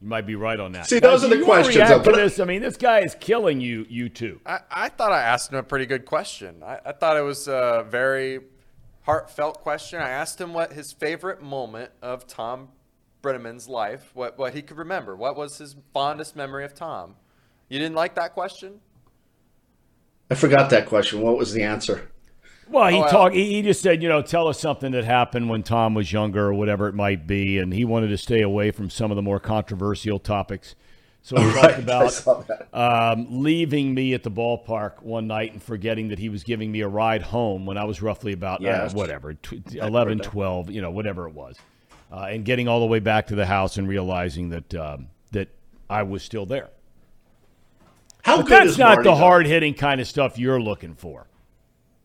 You 0.00 0.08
might 0.08 0.26
be 0.26 0.36
right 0.36 0.60
on 0.60 0.72
that. 0.72 0.86
See, 0.86 1.00
those 1.00 1.24
are 1.24 1.28
the 1.28 1.42
questions, 1.42 1.76
React 1.76 2.04
though, 2.04 2.12
to 2.12 2.16
this. 2.16 2.38
I 2.38 2.44
mean, 2.44 2.62
this 2.62 2.76
guy 2.76 3.00
is 3.00 3.16
killing 3.18 3.60
you. 3.60 3.84
You 3.88 4.08
two. 4.08 4.40
I, 4.46 4.60
I 4.70 4.88
thought 4.90 5.10
I 5.10 5.22
asked 5.22 5.50
him 5.50 5.58
a 5.58 5.62
pretty 5.64 5.86
good 5.86 6.04
question. 6.04 6.62
I, 6.62 6.78
I 6.86 6.92
thought 6.92 7.16
it 7.16 7.22
was 7.22 7.48
a 7.48 7.84
very 7.88 8.40
heartfelt 9.02 9.60
question. 9.60 10.00
I 10.00 10.10
asked 10.10 10.40
him 10.40 10.52
what 10.52 10.72
his 10.72 10.92
favorite 10.92 11.42
moment 11.42 11.90
of 12.00 12.28
Thom 12.28 12.68
Brennaman's 13.22 13.68
life, 13.68 14.10
what, 14.14 14.38
what 14.38 14.54
he 14.54 14.62
could 14.62 14.76
remember. 14.76 15.16
What 15.16 15.34
was 15.34 15.58
his 15.58 15.74
fondest 15.92 16.36
memory 16.36 16.64
of 16.64 16.74
Thom? 16.74 17.16
You 17.68 17.78
didn't 17.78 17.94
like 17.96 18.14
that 18.14 18.32
question? 18.34 18.80
I 20.30 20.34
forgot 20.34 20.70
that 20.70 20.86
question. 20.86 21.20
What 21.20 21.36
was 21.38 21.52
the 21.52 21.62
answer? 21.62 22.10
Well, 22.70 22.88
he 22.88 22.96
Oh, 22.98 23.08
talked. 23.08 23.34
He, 23.34 23.54
he 23.54 23.62
just 23.62 23.80
said, 23.80 24.02
you 24.02 24.08
know, 24.08 24.20
tell 24.20 24.46
us 24.46 24.60
something 24.60 24.92
that 24.92 25.04
happened 25.04 25.48
when 25.48 25.62
Thom 25.62 25.94
was 25.94 26.12
younger, 26.12 26.46
or 26.46 26.54
whatever 26.54 26.86
it 26.88 26.94
might 26.94 27.26
be, 27.26 27.58
and 27.58 27.72
he 27.72 27.84
wanted 27.84 28.08
to 28.08 28.18
stay 28.18 28.42
away 28.42 28.70
from 28.70 28.90
some 28.90 29.10
of 29.10 29.16
the 29.16 29.22
more 29.22 29.40
controversial 29.40 30.18
topics. 30.18 30.74
So 31.22 31.36
he 31.36 31.44
Right, 31.56 31.74
talked 31.74 31.78
about 31.78 32.74
um, 32.74 33.26
leaving 33.42 33.94
me 33.94 34.12
at 34.14 34.22
the 34.22 34.30
ballpark 34.30 35.02
one 35.02 35.26
night 35.26 35.52
and 35.52 35.62
forgetting 35.62 36.08
that 36.08 36.18
he 36.18 36.28
was 36.28 36.44
giving 36.44 36.70
me 36.70 36.80
a 36.80 36.88
ride 36.88 37.22
home 37.22 37.64
when 37.64 37.78
I 37.78 37.84
was 37.84 38.02
roughly 38.02 38.32
about 38.32 38.64
uh, 38.64 38.88
whatever, 38.90 39.34
tw- 39.34 39.74
11, 39.74 40.20
12, 40.20 40.70
you 40.70 40.82
know, 40.82 40.90
whatever 40.90 41.26
it 41.26 41.34
was, 41.34 41.56
uh, 42.12 42.28
and 42.30 42.44
getting 42.44 42.68
all 42.68 42.80
the 42.80 42.86
way 42.86 42.98
back 43.00 43.26
to 43.28 43.34
the 43.34 43.46
house 43.46 43.78
and 43.78 43.88
realizing 43.88 44.50
that 44.50 44.74
um, 44.74 45.08
that 45.32 45.48
I 45.88 46.02
was 46.02 46.22
still 46.22 46.44
there. 46.46 46.68
How 48.22 48.38
But 48.38 48.46
good 48.46 48.60
that's 48.60 48.70
is 48.70 48.78
not 48.78 48.96
Marty, 48.96 49.02
the 49.04 49.16
hard 49.16 49.46
hitting 49.46 49.74
kind 49.74 50.00
of 50.00 50.06
stuff 50.06 50.38
you're 50.38 50.60
looking 50.60 50.94
for. 50.94 51.26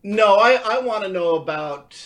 No, 0.02 0.36
I, 0.36 0.60
I 0.64 0.78
want 0.80 1.04
to 1.04 1.08
know 1.10 1.36
about. 1.36 1.96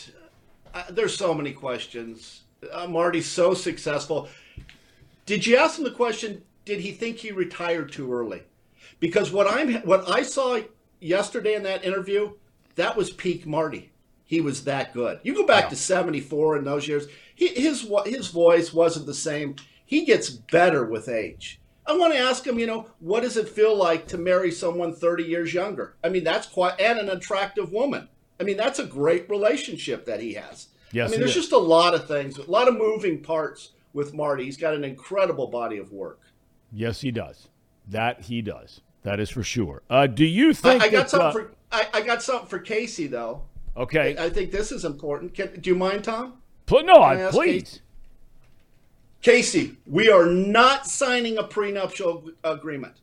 Uh, 0.73 0.85
there's 0.91 1.17
so 1.17 1.35
many 1.35 1.53
questions. 1.53 2.43
Uh, 2.73 2.87
Marty's 2.87 3.27
so 3.27 3.55
successful. 3.55 4.29
Did 5.27 5.47
you 5.47 5.57
ask 5.57 5.79
him 5.79 5.85
the 5.85 5.91
question? 5.91 6.43
Did 6.65 6.81
he 6.81 6.93
think 6.93 7.19
he 7.19 7.33
retired 7.33 7.93
too 7.93 8.13
early? 8.13 8.43
Because 9.01 9.31
what 9.31 9.47
I'm 9.47 9.75
what 9.83 10.09
I 10.09 10.23
saw 10.23 10.61
yesterday 11.01 11.55
in 11.55 11.63
that 11.65 11.85
interview, 11.85 12.33
that 12.77 12.97
was 12.97 13.11
peak 13.11 13.47
Marty. 13.47 13.91
He 14.25 14.41
was 14.41 14.65
that 14.65 14.93
good. 14.93 15.21
You 15.23 15.35
go 15.35 15.47
back 15.47 15.69
to 15.71 15.77
'74 15.77 16.59
in 16.59 16.65
those 16.65 16.87
years. 16.87 17.07
He, 17.35 17.49
his 17.49 17.89
his 18.05 18.29
voice 18.29 18.73
wasn't 18.73 19.07
the 19.07 19.15
same. 19.15 19.57
He 19.87 20.05
gets 20.05 20.29
better 20.29 20.85
with 20.85 21.09
age. 21.09 21.61
I 21.89 21.97
want 21.97 22.13
to 22.13 22.19
ask 22.19 22.47
him, 22.47 22.59
you 22.59 22.67
know, 22.67 22.87
what 23.01 23.23
does 23.23 23.37
it 23.39 23.49
feel 23.49 23.75
like 23.75 24.07
to 24.09 24.19
marry 24.19 24.51
someone 24.51 24.95
30 24.95 25.25
years 25.25 25.55
younger? 25.55 25.97
I 26.05 26.11
mean, 26.11 26.23
that's 26.23 26.47
quite, 26.47 26.79
and 26.79 26.99
an 26.99 27.09
attractive 27.09 27.73
woman. 27.73 28.09
I 28.39 28.45
mean, 28.45 28.59
that's 28.59 28.79
a 28.79 28.85
great 28.85 29.29
relationship 29.31 30.05
that 30.05 30.21
he 30.21 30.35
has. 30.35 30.69
Yes, 30.93 31.09
I 31.09 31.11
mean, 31.13 31.21
there's 31.21 31.31
is. 31.31 31.37
just 31.37 31.53
a 31.53 31.59
lot 31.59 31.95
of 31.95 32.07
things, 32.07 32.39
a 32.39 32.51
lot 32.51 32.69
of 32.69 32.77
moving 32.77 33.23
parts 33.23 33.73
with 33.93 34.15
Marty. 34.15 34.45
He's 34.45 34.57
got 34.57 34.75
an 34.75 34.85
incredible 34.85 35.49
body 35.49 35.79
of 35.79 35.93
work. 35.93 36.21
Yes, 36.73 37.01
he 37.01 37.11
does. 37.11 37.49
That 37.89 38.21
he 38.21 38.43
does. 38.43 38.83
That 39.03 39.19
is 39.19 39.31
for 39.31 39.43
sure. 39.43 39.83
Uh, 39.89 40.07
do 40.07 40.25
you 40.25 40.53
think 40.53 40.83
I 40.83 40.89
got 40.89 41.05
that, 41.05 41.11
something 41.11 41.29
uh, 41.29 41.33
for 41.33 41.53
I, 41.73 41.89
I 41.95 42.01
got 42.03 42.23
something 42.23 42.49
for 42.49 42.59
Casey 42.59 43.07
though. 43.07 43.43
Okay. 43.77 44.17
I 44.19 44.29
think 44.29 44.51
this 44.51 44.73
is 44.73 44.85
important. 44.85 45.35
Can, 45.35 45.61
do 45.61 45.71
you 45.71 45.77
mind, 45.77 46.05
Thom? 46.05 46.35
Pl- 46.67 46.85
no, 46.85 46.97
I 46.97 47.29
I, 47.29 47.31
please. 47.31 47.63
Casey, 47.63 47.81
we 49.87 50.11
are 50.11 50.27
not 50.27 50.87
signing 50.87 51.39
a 51.39 51.43
prenuptial 51.43 52.31
agreement. 52.45 52.95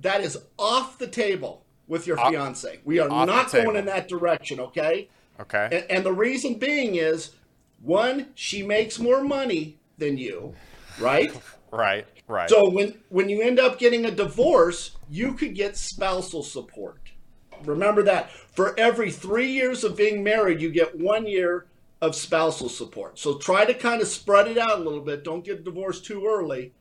That 0.00 0.20
is 0.20 0.38
off 0.58 0.98
the 0.98 1.06
table 1.06 1.64
with 1.88 2.06
your 2.06 2.16
fiance. 2.16 2.80
We 2.84 2.98
are 3.00 3.10
off 3.10 3.26
not 3.26 3.52
going 3.52 3.76
in 3.76 3.86
that 3.86 4.08
direction, 4.08 4.60
okay? 4.60 5.08
Okay. 5.40 5.68
And, 5.72 5.90
and 5.90 6.06
the 6.06 6.12
reason 6.12 6.54
being 6.54 6.96
is 6.96 7.30
one, 7.82 8.28
she 8.34 8.62
makes 8.62 8.98
more 8.98 9.22
money 9.22 9.78
than 9.98 10.16
you, 10.16 10.54
right? 10.98 11.32
Right, 11.72 12.06
right. 12.28 12.48
So 12.48 12.70
when 12.70 12.94
when 13.08 13.28
you 13.28 13.42
end 13.42 13.58
up 13.58 13.80
getting 13.80 14.04
a 14.04 14.10
divorce, 14.12 14.92
you 15.10 15.34
could 15.34 15.56
get 15.56 15.76
spousal 15.76 16.44
support. 16.44 17.00
Remember 17.64 18.04
that. 18.04 18.30
For 18.30 18.78
every 18.78 19.10
3 19.10 19.50
years 19.50 19.82
of 19.82 19.96
being 19.96 20.22
married, 20.22 20.60
you 20.60 20.70
get 20.70 20.96
1 20.96 21.26
year 21.26 21.66
of 22.04 22.14
spousal 22.14 22.68
support. 22.68 23.18
So 23.18 23.38
try 23.38 23.64
to 23.64 23.74
kind 23.74 24.00
of 24.00 24.08
spread 24.08 24.46
it 24.48 24.58
out 24.58 24.78
a 24.78 24.82
little 24.82 25.00
bit. 25.00 25.24
Don't 25.24 25.44
get 25.44 25.64
divorced 25.64 26.04
too 26.04 26.26
early 26.26 26.72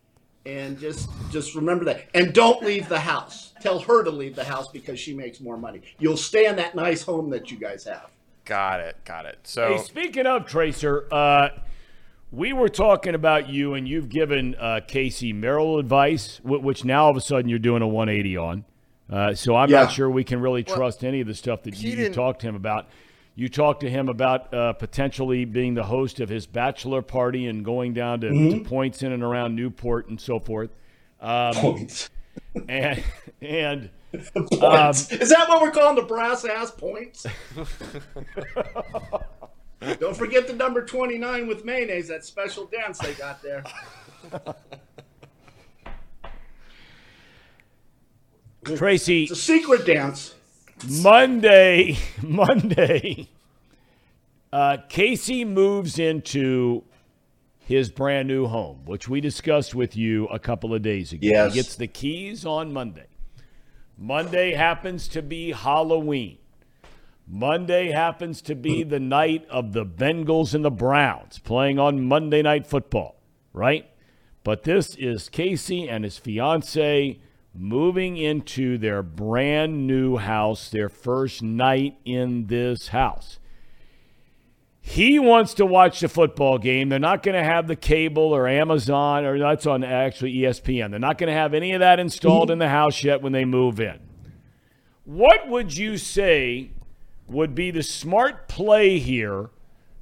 and 0.45 0.77
just 0.77 1.09
just 1.31 1.55
remember 1.55 1.85
that. 1.85 2.05
And 2.13 2.33
don't 2.33 2.61
leave 2.63 2.89
the 2.89 2.99
house. 2.99 3.53
Tell 3.61 3.79
her 3.79 4.03
to 4.03 4.11
leave 4.11 4.35
the 4.35 4.43
house 4.43 4.67
because 4.69 4.99
she 4.99 5.13
makes 5.13 5.39
more 5.39 5.57
money. 5.57 5.81
You'll 5.99 6.17
stay 6.17 6.45
in 6.47 6.55
that 6.57 6.75
nice 6.75 7.01
home 7.01 7.29
that 7.29 7.49
you 7.49 7.57
guys 7.57 7.85
have. 7.85 8.09
got 8.45 8.79
it, 8.81 8.97
got 9.05 9.25
it. 9.25 9.35
Hey, 9.35 9.39
So 9.43 9.77
speaking 9.77 10.25
of 10.25 10.45
Tracer, 10.45 11.07
uh, 11.11 11.49
we 12.31 12.51
were 12.51 12.67
talking 12.67 13.15
about 13.15 13.47
you, 13.47 13.75
and 13.75 13.87
you've 13.87 14.09
given 14.09 14.55
uh, 14.55 14.81
Casey 14.87 15.31
Merrill 15.33 15.77
advice, 15.79 16.41
which 16.43 16.83
now 16.83 17.05
all 17.05 17.11
of 17.11 17.15
a 17.17 17.21
sudden 17.21 17.47
you're 17.47 17.59
doing 17.59 17.81
a 17.81 17.87
180 17.87 18.37
on. 18.37 18.65
Uh, 19.09 19.33
so 19.35 19.55
I'm 19.55 19.69
Yeah. 19.69 19.81
not 19.83 19.91
sure 19.91 20.09
we 20.09 20.23
can 20.23 20.41
really 20.41 20.63
trust 20.63 21.03
any 21.03 21.21
of 21.21 21.27
the 21.27 21.35
stuff 21.35 21.61
that 21.63 21.77
you, 21.81 21.91
you 21.91 22.09
talked 22.09 22.41
to 22.41 22.47
him 22.47 22.55
about. 22.55 22.87
You 23.35 23.49
talked 23.49 23.81
to 23.81 23.89
him 23.89 24.09
about 24.09 24.53
uh, 24.53 24.73
potentially 24.73 25.45
being 25.45 25.73
the 25.73 25.83
host 25.83 26.19
of 26.19 26.29
his 26.29 26.45
bachelor 26.45 27.01
party 27.01 27.47
and 27.47 27.65
going 27.65 27.93
down 27.93 28.21
to, 28.21 28.29
to 28.29 28.63
points 28.63 29.01
in 29.01 29.11
and 29.11 29.23
around 29.23 29.55
Newport 29.55 30.07
and 30.07 30.21
so 30.21 30.39
forth. 30.39 30.69
Um, 31.19 31.53
Points. 31.55 32.09
and 32.67 33.03
and 33.41 33.89
Points. 34.35 35.11
Is 35.11 35.29
that 35.29 35.49
what 35.49 35.61
we're 35.61 35.71
calling 35.71 35.95
the 35.95 36.03
brass 36.03 36.45
ass 36.45 36.69
points? 36.69 37.25
Don't 39.99 40.15
forget 40.15 40.47
the 40.47 40.53
number 40.53 40.85
29 40.85 41.47
with 41.47 41.65
mayonnaise, 41.65 42.07
that 42.09 42.23
special 42.23 42.65
dance 42.65 42.99
they 42.99 43.13
got 43.13 43.41
there. 43.41 43.63
Tracy, 48.63 49.23
It's 49.23 49.31
a 49.31 49.35
secret 49.35 49.85
dance. 49.85 50.35
Monday, 50.89 51.97
Monday, 52.21 53.29
uh, 54.51 54.77
Casey 54.89 55.45
moves 55.45 55.97
into 55.99 56.83
his 57.59 57.89
brand 57.89 58.27
new 58.27 58.45
home, 58.47 58.81
which 58.85 59.07
we 59.07 59.21
discussed 59.21 59.73
with 59.73 59.95
you 59.95 60.27
a 60.27 60.39
couple 60.39 60.73
of 60.73 60.81
days 60.81 61.13
ago. 61.13 61.27
Yes. 61.27 61.53
He 61.53 61.59
gets 61.59 61.75
the 61.75 61.87
keys 61.87 62.45
on 62.45 62.73
Monday. 62.73 63.07
Monday 63.97 64.53
happens 64.53 65.07
to 65.09 65.21
be 65.21 65.51
Halloween. 65.51 66.37
Monday 67.25 67.91
happens 67.91 68.41
to 68.41 68.55
be 68.55 68.83
the 68.83 68.99
night 68.99 69.45
of 69.49 69.71
the 69.71 69.85
Bengals 69.85 70.53
and 70.53 70.65
the 70.65 70.71
Browns 70.71 71.39
playing 71.39 71.79
on 71.79 72.03
Monday 72.03 72.41
Night 72.41 72.67
Football, 72.67 73.15
right? 73.53 73.89
But 74.43 74.63
this 74.63 74.95
is 74.95 75.29
Casey 75.29 75.87
and 75.87 76.03
his 76.03 76.17
fiance 76.17 77.19
moving 77.53 78.17
into 78.17 78.77
their 78.77 79.03
brand 79.03 79.85
new 79.85 80.17
house, 80.17 80.69
their 80.69 80.89
first 80.89 81.43
night 81.43 81.97
in 82.03 82.47
this 82.47 82.89
house. 82.89 83.39
He 84.85 85.17
wants 85.17 85.53
to 85.55 85.65
watch 85.65 86.01
the 86.01 86.09
football 86.09 86.57
game. 86.57 86.89
They're 86.89 86.99
not 86.99 87.23
going 87.23 87.37
to 87.37 87.43
have 87.43 87.67
the 87.67 87.75
cable 87.75 88.33
or 88.35 88.49
Amazon, 88.49 89.23
or 89.23 89.39
that's 89.39 89.65
on 89.65 89.83
actually 89.83 90.33
ESPN. 90.33 90.89
They're 90.89 90.99
not 90.99 91.17
going 91.17 91.29
to 91.29 91.33
have 91.33 91.53
any 91.53 91.71
of 91.71 91.79
that 91.79 91.99
installed 91.99 92.51
in 92.51 92.59
the 92.59 92.67
house 92.67 93.01
yet 93.01 93.21
when 93.21 93.31
they 93.31 93.45
move 93.45 93.79
in. 93.79 93.99
What 95.05 95.47
would 95.47 95.77
you 95.77 95.97
say 95.97 96.71
would 97.27 97.55
be 97.55 97.71
the 97.71 97.83
smart 97.83 98.49
play 98.49 98.99
here 98.99 99.51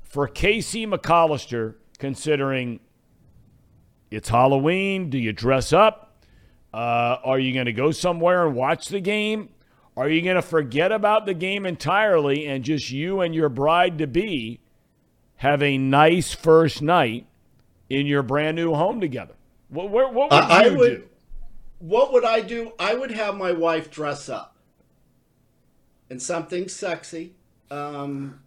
for 0.02 0.28
Casey 0.28 0.88
McAllister, 0.88 1.76
considering 2.00 2.80
it's 4.10 4.30
Halloween? 4.30 5.12
Do 5.12 5.20
you 5.20 5.32
dress 5.32 5.72
up? 5.72 6.11
Uh, 6.74 7.18
are 7.24 7.40
you 7.40 7.54
going 7.54 7.66
to 7.66 7.74
go 7.74 7.92
somewhere 7.92 8.46
and 8.46 8.56
watch 8.56 8.88
the 8.88 9.02
game? 9.02 9.50
Are 9.98 10.08
you 10.08 10.22
going 10.22 10.38
to 10.38 10.42
forget 10.42 10.92
about 10.92 11.26
the 11.26 11.34
game 11.34 11.66
entirely 11.66 12.48
and 12.48 12.64
just 12.64 12.92
you 12.92 13.20
and 13.22 13.36
your 13.36 13.50
bride 13.50 13.98
to 13.98 14.08
be 14.08 14.62
have 15.38 15.62
a 15.62 15.78
nice 15.78 16.34
first 16.34 16.82
night 16.82 17.28
in 17.90 18.06
your 18.06 18.24
brand 18.24 18.56
new 18.56 18.74
home 18.74 19.02
together? 19.02 19.34
What, 19.70 19.90
what, 19.90 20.14
what 20.14 20.32
would 20.32 20.40
I, 20.40 20.62
I 20.62 20.66
you 20.68 20.78
would. 20.78 21.02
do? 21.02 21.08
What 21.80 22.14
would 22.14 22.24
I 22.24 22.42
do? 22.42 22.74
I 22.80 22.94
would 22.94 23.12
have 23.12 23.36
my 23.36 23.52
wife 23.52 23.92
dress 23.92 24.30
up 24.30 24.56
in 26.10 26.20
something 26.20 26.68
sexy, 26.68 27.34
um, 27.72 28.40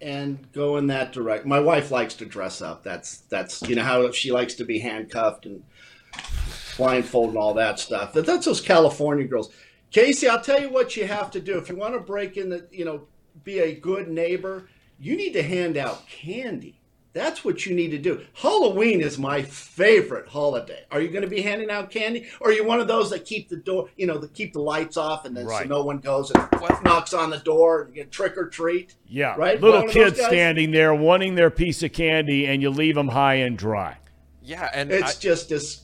and 0.00 0.50
go 0.52 0.78
in 0.78 0.88
that 0.88 1.12
direction. 1.12 1.48
My 1.48 1.60
wife 1.60 1.90
likes 1.90 2.14
to 2.14 2.24
dress 2.24 2.60
up. 2.60 2.82
That's 2.82 3.18
that's 3.28 3.62
you 3.62 3.76
know 3.76 3.84
how 3.84 4.10
she 4.10 4.32
likes 4.32 4.54
to 4.54 4.64
be 4.64 4.80
handcuffed 4.80 5.46
and 5.46 5.62
blindfolded 6.76 7.30
and 7.34 7.38
all 7.38 7.54
that 7.54 7.78
stuff. 7.78 8.12
That, 8.12 8.26
that's 8.26 8.46
those 8.46 8.60
California 8.60 9.26
girls. 9.26 9.50
Casey, 9.90 10.28
I'll 10.28 10.40
tell 10.40 10.60
you 10.60 10.70
what 10.70 10.96
you 10.96 11.06
have 11.06 11.30
to 11.32 11.40
do 11.40 11.58
if 11.58 11.68
you 11.68 11.76
want 11.76 11.94
to 11.94 12.00
break 12.00 12.36
in 12.36 12.48
the 12.48 12.66
you 12.70 12.84
know 12.84 13.02
be 13.44 13.58
a 13.60 13.74
good 13.74 14.08
neighbor. 14.08 14.68
You 14.98 15.16
need 15.16 15.32
to 15.32 15.42
hand 15.42 15.76
out 15.76 16.06
candy. 16.08 16.78
That's 17.14 17.44
what 17.44 17.66
you 17.66 17.74
need 17.74 17.90
to 17.90 17.98
do. 17.98 18.22
Halloween 18.32 19.02
is 19.02 19.18
my 19.18 19.42
favorite 19.42 20.26
holiday. 20.28 20.84
Are 20.90 20.98
you 20.98 21.08
going 21.08 21.20
to 21.24 21.28
be 21.28 21.42
handing 21.42 21.70
out 21.70 21.90
candy, 21.90 22.26
or 22.40 22.48
are 22.48 22.52
you 22.52 22.64
one 22.64 22.80
of 22.80 22.88
those 22.88 23.10
that 23.10 23.26
keep 23.26 23.50
the 23.50 23.56
door, 23.56 23.90
you 23.96 24.06
know, 24.06 24.16
that 24.16 24.32
keep 24.32 24.54
the 24.54 24.62
lights 24.62 24.96
off, 24.96 25.26
and 25.26 25.36
then 25.36 25.44
Right. 25.44 25.64
so 25.64 25.68
no 25.68 25.84
one 25.84 25.98
goes 25.98 26.30
and 26.30 26.48
knocks 26.82 27.12
on 27.12 27.28
the 27.28 27.36
door 27.40 27.82
and 27.82 27.90
you 27.94 28.02
get 28.02 28.10
trick 28.12 28.38
or 28.38 28.48
treat? 28.48 28.94
Yeah, 29.06 29.34
right. 29.36 29.60
Little 29.60 29.80
One 29.82 29.90
kids 29.90 30.18
standing 30.22 30.70
there 30.70 30.94
wanting 30.94 31.34
their 31.34 31.50
piece 31.50 31.82
of 31.82 31.92
candy, 31.92 32.46
and 32.46 32.62
you 32.62 32.70
leave 32.70 32.94
them 32.94 33.08
high 33.08 33.34
and 33.34 33.58
dry. 33.58 33.98
Yeah, 34.42 34.70
and 34.72 34.90
It's 34.90 35.16
I- 35.18 35.20
just 35.20 35.82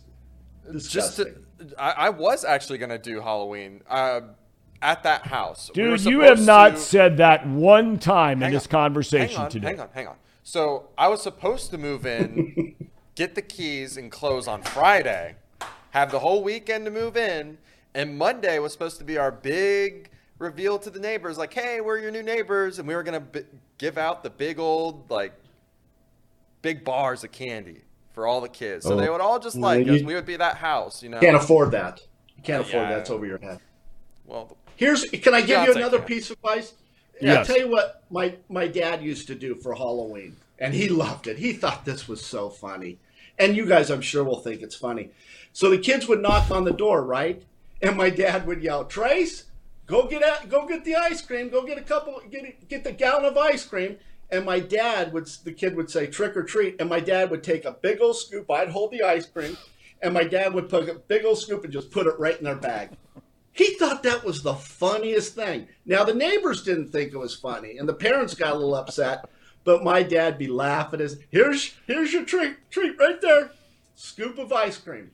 dis- 0.72 0.88
just 0.88 1.16
to, 1.16 1.34
I, 1.78 1.90
I 1.90 2.08
was 2.10 2.44
actually 2.44 2.78
gonna 2.78 2.98
do 2.98 3.20
Halloween 3.20 3.82
uh, 3.88 4.20
at 4.82 5.02
that 5.02 5.26
house. 5.26 5.70
We 5.74 5.82
Dude, 5.82 6.04
you 6.04 6.20
have 6.20 6.44
not 6.44 6.70
to- 6.74 6.76
said 6.78 7.16
that 7.18 7.46
one 7.46 7.98
time 7.98 8.38
in 8.38 8.42
Hang 8.44 8.52
this 8.52 8.66
on, 8.66 8.70
conversation 8.70 9.36
hang 9.36 9.44
on, 9.44 9.50
today. 9.50 9.66
Hang 9.68 9.80
on, 9.80 9.88
hang 9.94 10.06
on. 10.08 10.16
So 10.44 10.88
I 10.96 11.08
was 11.08 11.22
supposed 11.22 11.70
to 11.72 11.78
move 11.78 12.06
in, 12.06 12.74
get 13.14 13.34
the 13.34 13.42
keys 13.42 13.96
and 13.96 14.10
close 14.10 14.48
on 14.48 14.62
Friday, 14.62 15.36
have 15.90 16.10
the 16.10 16.18
whole 16.20 16.42
weekend 16.42 16.84
to 16.86 16.90
move 16.90 17.16
in, 17.16 17.58
and 17.94 18.16
Monday 18.16 18.58
was 18.58 18.72
supposed 18.72 18.98
to 18.98 19.04
be 19.04 19.18
our 19.18 19.30
big 19.32 20.10
reveal 20.38 20.78
to 20.78 20.88
the 20.90 21.00
neighbors, 21.00 21.36
like, 21.36 21.52
"Hey, 21.52 21.80
we're 21.80 21.98
your 21.98 22.12
new 22.12 22.22
neighbors," 22.22 22.78
and 22.78 22.86
we 22.86 22.94
were 22.94 23.02
gonna 23.02 23.18
b- 23.20 23.40
give 23.76 23.98
out 23.98 24.22
the 24.22 24.30
big 24.30 24.58
old 24.60 25.10
like 25.10 25.32
big 26.62 26.84
bars 26.84 27.24
of 27.24 27.32
candy 27.32 27.82
for 28.18 28.26
all 28.26 28.40
the 28.40 28.48
kids, 28.48 28.84
so 28.84 28.94
Oh. 28.94 28.96
they 29.00 29.08
would 29.08 29.20
all 29.20 29.38
just 29.38 29.54
Yeah, 29.54 29.62
like 29.62 29.86
you- 29.86 29.94
us. 29.94 30.02
We 30.02 30.12
would 30.16 30.26
be 30.26 30.34
that 30.38 30.56
house, 30.56 31.04
you 31.04 31.08
know. 31.08 31.20
Can't 31.20 31.36
afford 31.36 31.70
that. 31.70 32.02
You 32.36 32.42
can't 32.42 32.62
afford 32.62 32.82
Yeah. 32.82 32.88
that. 32.94 32.98
It's 33.02 33.10
over 33.10 33.24
your 33.24 33.38
head. 33.38 33.60
Well, 34.26 34.56
Here's 34.74 35.04
can 35.04 35.34
I 35.34 35.40
give 35.42 35.64
you 35.68 35.72
another 35.74 36.00
piece 36.00 36.28
of 36.30 36.36
advice? 36.38 36.72
Yes. 37.20 37.36
I'll 37.38 37.44
tell 37.44 37.64
you 37.64 37.70
what 37.70 38.02
my 38.10 38.34
my 38.48 38.66
dad 38.66 39.02
used 39.04 39.28
to 39.28 39.36
do 39.36 39.54
for 39.54 39.74
Halloween, 39.76 40.34
and 40.58 40.74
he 40.74 40.88
loved 40.88 41.28
it. 41.28 41.38
He 41.38 41.52
thought 41.52 41.84
this 41.84 42.08
was 42.08 42.26
so 42.26 42.48
funny, 42.48 42.98
and 43.38 43.56
you 43.56 43.66
guys, 43.66 43.88
I'm 43.88 44.00
sure, 44.00 44.24
will 44.24 44.40
think 44.40 44.62
it's 44.62 44.74
funny. 44.74 45.10
So 45.52 45.70
the 45.70 45.78
kids 45.78 46.08
would 46.08 46.20
knock 46.20 46.50
on 46.50 46.64
the 46.64 46.72
door, 46.72 47.02
right? 47.04 47.40
And 47.80 47.96
my 47.96 48.10
dad 48.10 48.48
would 48.48 48.64
yell, 48.64 48.84
"Trace, 48.84 49.44
go 49.86 50.08
get 50.08 50.24
out, 50.24 50.48
go 50.48 50.66
get 50.66 50.84
the 50.84 50.96
ice 50.96 51.22
cream, 51.22 51.50
go 51.50 51.62
get 51.62 51.78
a 51.78 51.82
couple, 51.82 52.20
get 52.28 52.68
get 52.68 52.82
the 52.82 52.90
gallon 52.92 53.24
of 53.26 53.36
ice 53.38 53.64
cream." 53.64 53.98
And 54.30 54.44
my 54.44 54.60
dad 54.60 55.12
would, 55.12 55.26
the 55.44 55.52
kid 55.52 55.74
would 55.76 55.90
say, 55.90 56.06
"Trick 56.06 56.36
or 56.36 56.42
treat," 56.42 56.76
and 56.80 56.88
my 56.88 57.00
dad 57.00 57.30
would 57.30 57.42
take 57.42 57.64
a 57.64 57.72
big 57.72 58.00
old 58.00 58.16
scoop. 58.16 58.50
I'd 58.50 58.68
hold 58.68 58.90
the 58.90 59.02
ice 59.02 59.26
cream, 59.26 59.56
and 60.02 60.12
my 60.12 60.24
dad 60.24 60.52
would 60.54 60.68
put 60.68 60.88
a 60.88 60.94
big 60.94 61.24
old 61.24 61.38
scoop 61.38 61.64
and 61.64 61.72
just 61.72 61.90
put 61.90 62.06
it 62.06 62.18
right 62.18 62.36
in 62.36 62.44
their 62.44 62.56
bag. 62.56 62.90
He 63.52 63.74
thought 63.74 64.02
that 64.04 64.24
was 64.24 64.42
the 64.42 64.54
funniest 64.54 65.34
thing. 65.34 65.68
Now 65.84 66.04
the 66.04 66.14
neighbors 66.14 66.62
didn't 66.62 66.90
think 66.90 67.12
it 67.12 67.18
was 67.18 67.34
funny, 67.34 67.78
and 67.78 67.88
the 67.88 67.94
parents 67.94 68.34
got 68.34 68.52
a 68.52 68.58
little 68.58 68.74
upset. 68.74 69.28
But 69.64 69.82
my 69.82 70.02
dad 70.02 70.38
be 70.38 70.46
laughing 70.46 71.00
as 71.00 71.18
here's 71.30 71.74
here's 71.86 72.12
your 72.12 72.24
treat 72.24 72.56
treat 72.70 72.98
right 72.98 73.20
there, 73.20 73.50
scoop 73.96 74.38
of 74.38 74.52
ice 74.52 74.78
cream. 74.78 75.10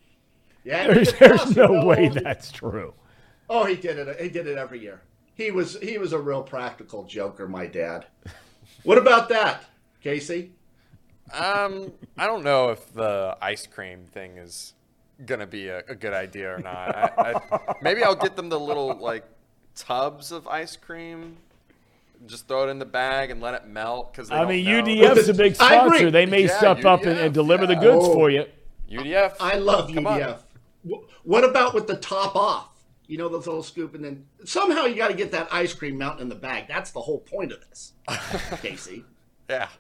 Yeah, 0.65 0.93
There's, 0.93 1.13
there's 1.19 1.57
no 1.57 1.85
way 1.85 2.09
that's 2.09 2.51
true. 2.51 2.95
Oh, 3.51 3.65
he 3.65 3.77
did 3.77 3.99
it. 3.99 4.21
He 4.21 4.29
did 4.29 4.47
it 4.47 4.57
every 4.57 4.81
year. 4.81 5.03
He 5.35 5.51
was 5.51 5.79
he 5.81 5.99
was 5.99 6.13
a 6.13 6.19
real 6.19 6.43
practical 6.43 7.05
joker, 7.05 7.49
my 7.49 7.67
dad. 7.67 8.07
What 8.83 8.99
about 8.99 9.29
that, 9.31 9.65
Casey? 10.03 10.53
Um, 11.33 11.93
I 12.19 12.27
don't 12.27 12.45
know 12.45 12.69
if 12.71 12.93
the 12.93 13.37
ice 13.41 13.67
cream 13.67 14.07
thing 14.13 14.37
is 14.37 14.75
gonna 15.25 15.47
be 15.47 15.69
a, 15.69 15.79
a 15.89 15.95
good 15.95 16.13
idea 16.13 16.55
or 16.55 16.59
not. 16.59 16.95
I, 16.95 17.33
I, 17.51 17.75
maybe 17.81 18.03
I'll 18.03 18.15
get 18.17 18.37
them 18.37 18.49
the 18.51 18.61
little 18.61 18.95
like 18.97 19.25
tubs 19.75 20.33
of 20.33 20.47
ice 20.47 20.77
cream. 20.77 21.37
Just 22.27 22.47
throw 22.49 22.67
it 22.67 22.71
in 22.71 22.79
the 22.79 22.85
bag 22.87 23.31
and 23.31 23.41
let 23.41 23.55
it 23.55 23.67
melt 23.67 24.13
because 24.13 24.31
I 24.31 24.45
mean, 24.47 24.65
know. 24.65 24.83
UDF's 24.83 25.29
a 25.29 25.35
big 25.35 25.55
sponsor. 25.57 26.11
They 26.11 26.27
may 26.27 26.43
Yeah, 26.47 26.57
step 26.59 26.85
up 26.85 27.03
and, 27.05 27.19
and 27.19 27.31
UDF, 27.31 27.35
deliver 27.35 27.67
the 27.67 27.75
goods 27.75 28.05
Oh. 28.07 28.13
for 28.15 28.31
you. 28.31 28.45
UDF. 28.91 29.37
I 29.41 29.57
love 29.57 29.93
Come 29.93 30.07
on. 30.07 30.21
UDF. 30.21 30.39
Wh- 30.89 31.27
What 31.27 31.45
about 31.45 31.75
with 31.75 31.87
the 31.87 31.97
top 31.97 32.37
off? 32.37 32.69
You 33.07 33.19
know, 33.19 33.29
those 33.29 33.47
little 33.47 33.63
scoop, 33.63 33.95
and 33.95 34.05
then 34.05 34.25
somehow 34.45 34.85
you 34.87 34.95
got 34.97 35.09
to 35.09 35.15
get 35.15 35.31
that 35.33 35.49
ice 35.53 35.75
cream 35.75 35.99
mountain 35.99 36.23
in 36.23 36.29
the 36.29 36.35
bag. 36.35 36.69
That's 36.69 36.91
the 36.91 37.01
whole 37.01 37.21
point 37.21 37.53
of 37.53 37.61
this, 37.69 37.93
Casey. 38.63 39.05
Yeah. 39.49 39.69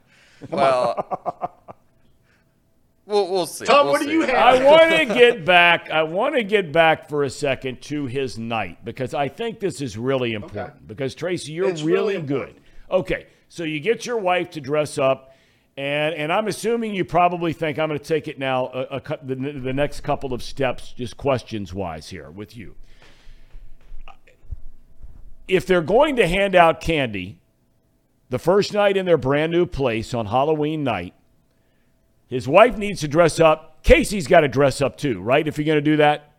Well, 0.51 1.55
we'll 3.07 3.31
we'll 3.31 3.47
see. 3.47 3.65
Thom, 3.65 3.87
We'll 3.87 3.93
what 3.95 4.03
do 4.03 4.11
you 4.11 4.23
have? 4.23 4.35
I 4.35 4.63
want 4.63 4.91
to 4.91 5.07
get 5.07 5.45
back. 5.47 5.89
I 5.91 6.03
want 6.03 6.35
to 6.35 6.43
get 6.43 6.71
back 6.71 7.09
for 7.09 7.23
a 7.25 7.31
second 7.31 7.81
to 7.83 8.07
his 8.07 8.39
night 8.39 8.85
because 8.85 9.15
I 9.15 9.29
think 9.29 9.61
this 9.61 9.81
is 9.81 9.97
really 9.97 10.35
important. 10.35 10.87
Because 10.87 11.15
Tracy, 11.15 11.53
you're 11.53 11.71
It's 11.71 11.83
really, 11.83 12.17
really 12.17 12.27
good. 12.27 12.61
Okay, 12.91 13.27
so 13.49 13.63
you 13.65 13.81
get 13.81 14.05
your 14.05 14.19
wife 14.19 14.51
to 14.51 14.61
dress 14.61 14.99
up, 14.99 15.35
and 15.79 16.15
and 16.15 16.31
I'm 16.31 16.49
assuming 16.49 16.95
you 16.95 17.05
probably 17.07 17.55
think 17.55 17.79
I'm 17.79 17.89
going 17.89 17.99
to 17.99 18.05
take 18.05 18.29
it 18.29 18.39
now 18.39 18.67
a, 18.67 18.97
a, 18.97 19.19
the, 19.23 19.35
the 19.35 19.73
next 19.73 20.01
couple 20.01 20.35
of 20.35 20.43
steps, 20.43 20.93
just 20.93 21.17
questions 21.17 21.73
wise 21.73 22.11
here 22.11 22.31
with 22.31 22.57
you. 22.57 22.75
If 25.47 25.67
they're 25.67 25.83
going 25.83 26.17
to 26.17 26.27
hand 26.27 26.55
out 26.55 26.81
candy 26.81 27.39
the 28.31 28.39
first 28.39 28.73
night 28.73 28.97
in 28.97 29.07
their 29.07 29.19
brand 29.19 29.53
new 29.53 29.67
place 29.67 30.15
on 30.15 30.27
Halloween 30.27 30.85
night, 30.85 31.15
his 32.27 32.49
wife 32.49 32.77
needs 32.77 33.01
to 33.01 33.09
dress 33.09 33.39
up. 33.39 33.83
Casey's 33.83 34.27
got 34.27 34.41
to 34.41 34.49
dress 34.49 34.81
up 34.81 34.97
too, 34.97 35.21
right? 35.21 35.47
If 35.47 35.59
you're 35.59 35.67
going 35.67 35.77
to 35.77 35.83
do 35.83 35.99
that. 35.99 36.33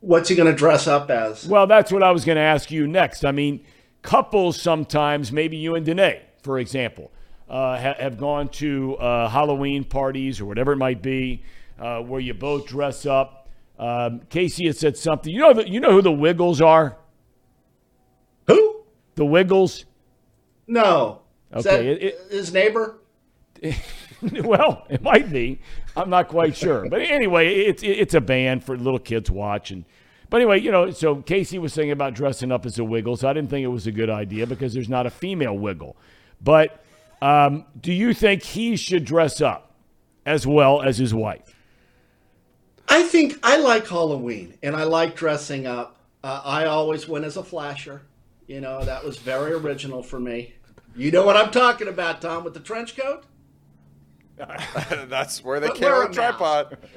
What's 0.00 0.28
he 0.28 0.34
going 0.34 0.50
to 0.50 0.56
dress 0.56 0.86
up 0.86 1.08
as? 1.08 1.46
Well, 1.46 1.66
that's 1.66 1.90
what 1.92 2.02
I 2.02 2.10
was 2.10 2.24
going 2.24 2.36
to 2.36 2.42
ask 2.42 2.70
you 2.70 2.86
next. 2.86 3.24
I 3.24 3.32
mean, 3.32 3.64
couples 4.02 4.60
sometimes, 4.60 5.32
maybe 5.32 5.56
you 5.56 5.76
and 5.76 5.86
Danae, 5.86 6.22
for 6.42 6.58
example, 6.58 7.10
uh, 7.48 7.78
ha- 7.78 7.94
have 7.98 8.18
gone 8.18 8.48
to 8.48 8.96
uh, 8.96 9.28
Halloween 9.28 9.84
parties 9.84 10.40
or 10.40 10.44
whatever 10.44 10.72
it 10.72 10.76
might 10.76 11.00
be, 11.00 11.42
uh, 11.78 12.00
where 12.00 12.20
you 12.20 12.34
both 12.34 12.66
dress 12.66 13.06
up. 13.06 13.48
Um, 13.78 14.20
Casey 14.28 14.66
had 14.66 14.76
said 14.76 14.96
something. 14.96 15.32
You 15.32 15.40
know, 15.40 15.52
the, 15.54 15.68
you 15.68 15.80
know 15.80 15.92
who 15.92 16.02
the 16.02 16.12
Wiggles 16.12 16.60
are? 16.60 16.96
Who? 18.46 18.82
The 19.14 19.24
Wiggles. 19.24 19.84
No. 20.66 21.22
Okay, 21.52 21.88
it- 21.88 22.18
his 22.30 22.52
neighbor? 22.52 22.98
well, 24.42 24.84
it 24.88 25.02
might 25.02 25.30
be. 25.30 25.60
I'm 25.96 26.10
not 26.10 26.28
quite 26.28 26.56
sure. 26.56 26.88
But 26.88 27.00
anyway, 27.00 27.54
it's 27.54 27.82
it's 27.82 28.14
a 28.14 28.20
band 28.20 28.64
for 28.64 28.76
little 28.76 28.98
kids 28.98 29.28
to 29.28 29.32
watch. 29.32 29.70
And 29.70 29.84
but 30.30 30.38
anyway, 30.38 30.60
you 30.60 30.70
know, 30.72 30.90
so 30.90 31.16
Casey 31.16 31.58
was 31.58 31.72
saying 31.72 31.90
about 31.90 32.14
dressing 32.14 32.50
up 32.50 32.66
as 32.66 32.78
a 32.78 32.84
wiggle. 32.84 33.16
So 33.16 33.28
I 33.28 33.32
didn't 33.32 33.50
think 33.50 33.64
it 33.64 33.68
was 33.68 33.86
a 33.86 33.92
good 33.92 34.10
idea 34.10 34.46
because 34.46 34.74
there's 34.74 34.88
not 34.88 35.06
a 35.06 35.10
female 35.10 35.56
wiggle. 35.56 35.96
But 36.42 36.84
um, 37.22 37.64
do 37.80 37.92
you 37.92 38.12
think 38.12 38.42
he 38.42 38.76
should 38.76 39.04
dress 39.04 39.40
up 39.40 39.72
as 40.26 40.46
well 40.46 40.82
as 40.82 40.98
his 40.98 41.14
wife? 41.14 41.54
I 42.88 43.02
think 43.04 43.38
I 43.42 43.58
like 43.58 43.86
Halloween 43.86 44.58
and 44.62 44.76
I 44.76 44.84
like 44.84 45.16
dressing 45.16 45.66
up. 45.66 45.96
Uh, 46.22 46.42
I 46.44 46.64
always 46.66 47.08
went 47.08 47.24
as 47.24 47.36
a 47.36 47.44
flasher. 47.44 48.02
You 48.46 48.60
know, 48.60 48.84
that 48.84 49.02
was 49.04 49.18
very 49.18 49.52
original 49.52 50.02
for 50.02 50.20
me. 50.20 50.54
You 50.96 51.10
know 51.10 51.24
what 51.24 51.36
I'm 51.36 51.50
talking 51.50 51.88
about, 51.88 52.20
Thom, 52.20 52.44
with 52.44 52.54
the 52.54 52.60
trench 52.60 52.96
coat? 52.96 53.24
That's 55.08 55.42
where 55.42 55.60
they 55.60 55.68
But 55.68 55.76
carry 55.76 56.06
a 56.06 56.08
tripod. 56.10 56.78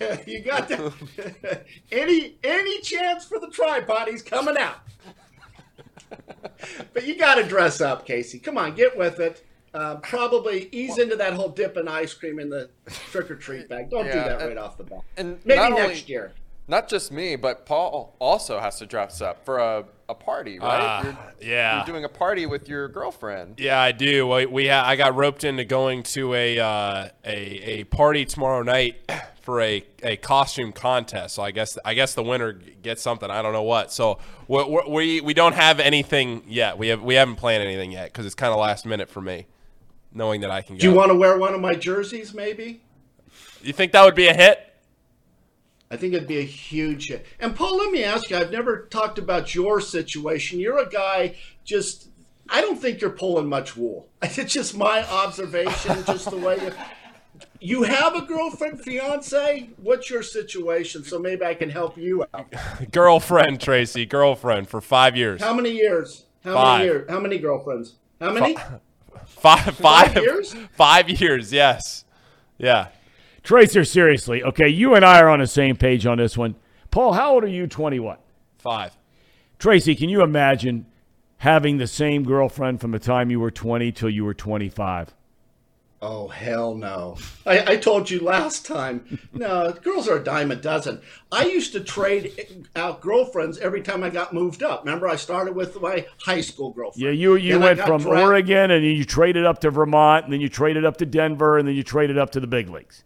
Yeah, 0.00 0.20
you 0.28 0.42
got 0.42 0.68
that. 0.68 1.64
any 1.90 2.36
any 2.44 2.80
chance 2.82 3.24
for 3.24 3.40
the 3.40 3.48
tripod, 3.48 4.06
he's 4.06 4.22
coming 4.22 4.56
out. 4.56 4.76
but 6.92 7.04
you 7.04 7.18
got 7.18 7.34
to 7.34 7.42
dress 7.42 7.80
up, 7.80 8.06
Casey. 8.06 8.38
Come 8.38 8.56
on, 8.58 8.76
get 8.76 8.96
with 8.96 9.18
it. 9.18 9.44
Uh, 9.74 9.96
probably 9.96 10.68
ease 10.70 10.98
into 10.98 11.16
that 11.16 11.32
whole 11.32 11.48
dipping 11.48 11.88
ice 11.88 12.14
cream 12.14 12.38
in 12.38 12.48
the 12.48 12.70
trick 13.10 13.28
or 13.28 13.34
treat 13.34 13.68
bag. 13.68 13.90
Don't 13.90 14.04
do 14.04 14.12
that 14.12 14.38
and- 14.40 14.48
right 14.50 14.56
off 14.56 14.76
the 14.78 14.84
bat. 14.84 15.00
and 15.16 15.40
Maybe 15.44 15.58
next 15.60 15.80
only- 15.80 16.00
year. 16.06 16.32
Not 16.68 16.88
just 16.88 17.10
me, 17.10 17.34
but 17.34 17.66
Paul 17.66 18.14
also 18.20 18.60
has 18.60 18.78
to 18.78 18.86
dress 18.86 19.20
up 19.20 19.44
for 19.44 19.58
a, 19.58 19.84
a 20.12 20.14
party, 20.14 20.58
right? 20.58 20.80
Ah, 20.80 21.02
You're- 21.02 21.16
yeah. 21.42 21.76
You're 21.78 21.86
doing 21.86 22.04
a 22.04 22.08
party 22.08 22.46
with 22.46 22.68
your 22.68 22.88
girlfriend. 22.88 23.58
Yeah, 23.58 23.80
I 23.80 23.90
do. 23.92 24.26
We, 24.28 24.46
we 24.46 24.68
ha- 24.68 24.84
I 24.86 24.94
got 24.96 25.14
roped 25.16 25.42
into 25.44 25.64
going 25.64 26.04
to 26.04 26.34
a 26.34 26.58
uh, 26.60 27.08
a 27.24 27.36
a 27.80 27.84
party 27.84 28.24
tomorrow 28.24 28.62
night 28.62 28.96
for 29.42 29.60
a, 29.60 29.84
a 30.04 30.16
costume 30.18 30.70
contest. 30.72 31.34
So 31.34 31.42
I 31.42 31.50
guess 31.50 31.76
I 31.84 31.94
guess 31.94 32.14
the 32.14 32.22
winner 32.22 32.52
gets 32.52 33.02
something. 33.02 33.28
I 33.30 33.42
don't 33.42 33.52
know 33.52 33.64
what. 33.64 33.92
So 33.92 34.18
we 34.46 34.62
we, 34.88 35.20
we 35.20 35.34
don't 35.34 35.54
have 35.54 35.80
anything 35.80 36.44
yet. 36.46 36.78
We 36.78 36.88
have 36.88 37.02
we 37.02 37.14
haven't 37.16 37.36
planned 37.36 37.62
anything 37.64 37.90
yet 37.90 38.12
because 38.12 38.24
it's 38.24 38.36
kind 38.36 38.52
of 38.52 38.60
last 38.60 38.86
minute 38.86 39.10
for 39.10 39.20
me, 39.20 39.46
knowing 40.12 40.42
that 40.42 40.50
I 40.52 40.62
can 40.62 40.76
go. 40.76 40.80
Do 40.80 40.88
you 40.88 40.94
want 40.94 41.10
to 41.10 41.16
wear 41.16 41.36
one 41.38 41.54
of 41.54 41.60
my 41.60 41.74
jerseys, 41.74 42.32
maybe? 42.32 42.82
You 43.62 43.72
think 43.72 43.92
that 43.92 44.04
would 44.04 44.14
be 44.14 44.28
a 44.28 44.34
hit? 44.34 44.71
I 45.92 45.96
think 45.96 46.14
it'd 46.14 46.26
be 46.26 46.38
a 46.38 46.42
huge 46.42 47.08
hit. 47.08 47.26
And 47.38 47.54
Paul, 47.54 47.76
let 47.76 47.92
me 47.92 48.02
ask 48.02 48.30
you, 48.30 48.38
I've 48.38 48.50
never 48.50 48.86
talked 48.86 49.18
about 49.18 49.54
your 49.54 49.78
situation. 49.78 50.58
You're 50.58 50.78
a 50.78 50.88
guy 50.88 51.36
just 51.64 52.08
I 52.48 52.60
don't 52.60 52.80
think 52.80 53.00
you're 53.00 53.10
pulling 53.10 53.46
much 53.46 53.76
wool. 53.76 54.08
It's 54.22 54.52
just 54.52 54.76
my 54.76 55.06
observation, 55.08 56.02
just 56.06 56.30
the 56.30 56.38
way 56.38 56.58
you 56.62 56.72
you 57.60 57.82
have 57.82 58.16
a 58.16 58.22
girlfriend, 58.22 58.80
fiance? 58.80 59.68
What's 59.76 60.08
your 60.08 60.22
situation? 60.22 61.04
So 61.04 61.18
maybe 61.18 61.44
I 61.44 61.54
can 61.54 61.70
help 61.70 61.96
you 61.96 62.24
out. 62.34 62.52
Girlfriend, 62.90 63.60
Tracy. 63.60 64.06
Girlfriend 64.06 64.68
for 64.68 64.80
five 64.80 65.16
years. 65.16 65.40
How 65.42 65.52
many 65.52 65.70
years? 65.70 66.24
How 66.42 66.54
Five. 66.54 66.78
many 66.78 66.90
years? 66.90 67.10
How 67.10 67.20
many 67.20 67.38
girlfriends? 67.38 67.94
How 68.20 68.32
many? 68.32 68.56
Five, 69.26 69.76
five, 69.76 70.16
years? 70.16 70.54
Five 70.72 71.08
years. 71.08 71.52
Yes. 71.52 72.04
Yeah. 72.58 72.88
Tracer, 73.42 73.84
seriously. 73.84 74.42
Okay, 74.42 74.68
you 74.68 74.94
and 74.94 75.04
I 75.04 75.20
are 75.20 75.28
on 75.28 75.40
the 75.40 75.46
same 75.46 75.76
page 75.76 76.06
on 76.06 76.18
this 76.18 76.36
one. 76.36 76.54
Paul, 76.90 77.12
how 77.14 77.34
old 77.34 77.44
are 77.44 77.48
you? 77.48 77.66
21. 77.66 78.18
Five. 78.58 78.96
Tracy, 79.58 79.94
can 79.94 80.08
you 80.08 80.22
imagine 80.22 80.86
having 81.38 81.78
the 81.78 81.86
same 81.86 82.22
girlfriend 82.22 82.80
from 82.80 82.92
the 82.92 82.98
time 82.98 83.30
you 83.30 83.40
were 83.40 83.50
20 83.50 83.90
till 83.92 84.10
you 84.10 84.24
were 84.24 84.34
25? 84.34 85.14
Oh 86.04 86.26
hell 86.26 86.74
no! 86.74 87.16
I, 87.46 87.74
I 87.74 87.76
told 87.76 88.10
you 88.10 88.18
last 88.18 88.66
time. 88.66 89.20
No, 89.32 89.72
girls 89.72 90.08
are 90.08 90.16
a 90.16 90.24
dime 90.24 90.50
a 90.50 90.56
dozen. 90.56 91.00
I 91.30 91.44
used 91.44 91.72
to 91.74 91.80
trade 91.80 92.66
out 92.74 93.00
girlfriends 93.00 93.58
every 93.58 93.82
time 93.82 94.02
I 94.02 94.10
got 94.10 94.34
moved 94.34 94.64
up. 94.64 94.84
Remember, 94.84 95.06
I 95.06 95.14
started 95.14 95.54
with 95.54 95.80
my 95.80 96.04
high 96.18 96.40
school 96.40 96.72
girlfriend. 96.72 97.04
Yeah, 97.04 97.12
you 97.12 97.36
you 97.36 97.52
Then 97.52 97.60
went 97.62 97.80
from 97.80 98.02
dra- 98.02 98.20
Oregon 98.20 98.72
and 98.72 98.84
then 98.84 98.96
you 98.96 99.04
traded 99.04 99.46
up 99.46 99.60
to 99.60 99.70
Vermont 99.70 100.24
and 100.24 100.32
then 100.32 100.40
you 100.40 100.48
traded 100.48 100.84
up 100.84 100.96
to 100.96 101.06
Denver 101.06 101.56
and 101.56 101.68
then 101.68 101.76
you 101.76 101.84
traded 101.84 102.18
up 102.18 102.30
to 102.30 102.40
the 102.40 102.48
big 102.48 102.68
leagues. 102.68 103.04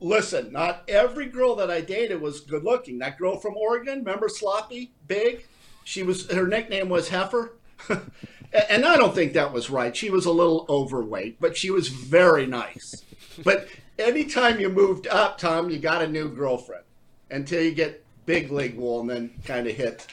Listen, 0.00 0.52
not 0.52 0.82
every 0.88 1.26
girl 1.26 1.54
that 1.56 1.70
I 1.70 1.80
dated 1.80 2.20
was 2.20 2.40
good 2.40 2.64
looking. 2.64 2.98
That 2.98 3.18
girl 3.18 3.36
from 3.36 3.56
Oregon, 3.56 4.00
remember 4.00 4.28
Sloppy, 4.28 4.92
big? 5.06 5.46
She 5.84 6.02
was 6.02 6.30
her 6.30 6.46
nickname 6.46 6.88
was 6.88 7.08
Heifer. 7.08 7.56
and 7.88 8.84
I 8.84 8.96
don't 8.96 9.14
think 9.14 9.32
that 9.32 9.52
was 9.52 9.70
right. 9.70 9.96
She 9.96 10.10
was 10.10 10.26
a 10.26 10.32
little 10.32 10.66
overweight, 10.68 11.40
but 11.40 11.56
she 11.56 11.70
was 11.70 11.88
very 11.88 12.46
nice. 12.46 13.02
But 13.42 13.68
anytime 13.98 14.60
you 14.60 14.68
moved 14.68 15.06
up, 15.06 15.38
Thom, 15.38 15.70
you 15.70 15.78
got 15.78 16.02
a 16.02 16.08
new 16.08 16.28
girlfriend 16.28 16.84
until 17.30 17.62
you 17.62 17.72
get 17.72 18.04
big 18.26 18.50
league 18.50 18.76
wool 18.76 19.00
and 19.00 19.10
then 19.10 19.30
kind 19.44 19.66
of 19.66 19.74
hit 19.74 20.06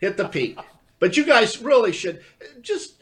hit 0.00 0.16
the 0.16 0.28
peak. 0.28 0.58
But 0.98 1.16
you 1.16 1.24
guys 1.24 1.60
really 1.60 1.92
should 1.92 2.22
just 2.60 2.94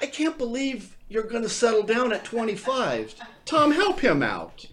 I 0.00 0.06
can't 0.06 0.36
believe 0.36 0.96
you're 1.08 1.22
going 1.22 1.42
to 1.42 1.48
settle 1.48 1.82
down 1.82 2.12
at 2.12 2.24
25. 2.24 3.14
Thom, 3.44 3.72
help 3.72 4.00
him 4.00 4.22
out. 4.22 4.66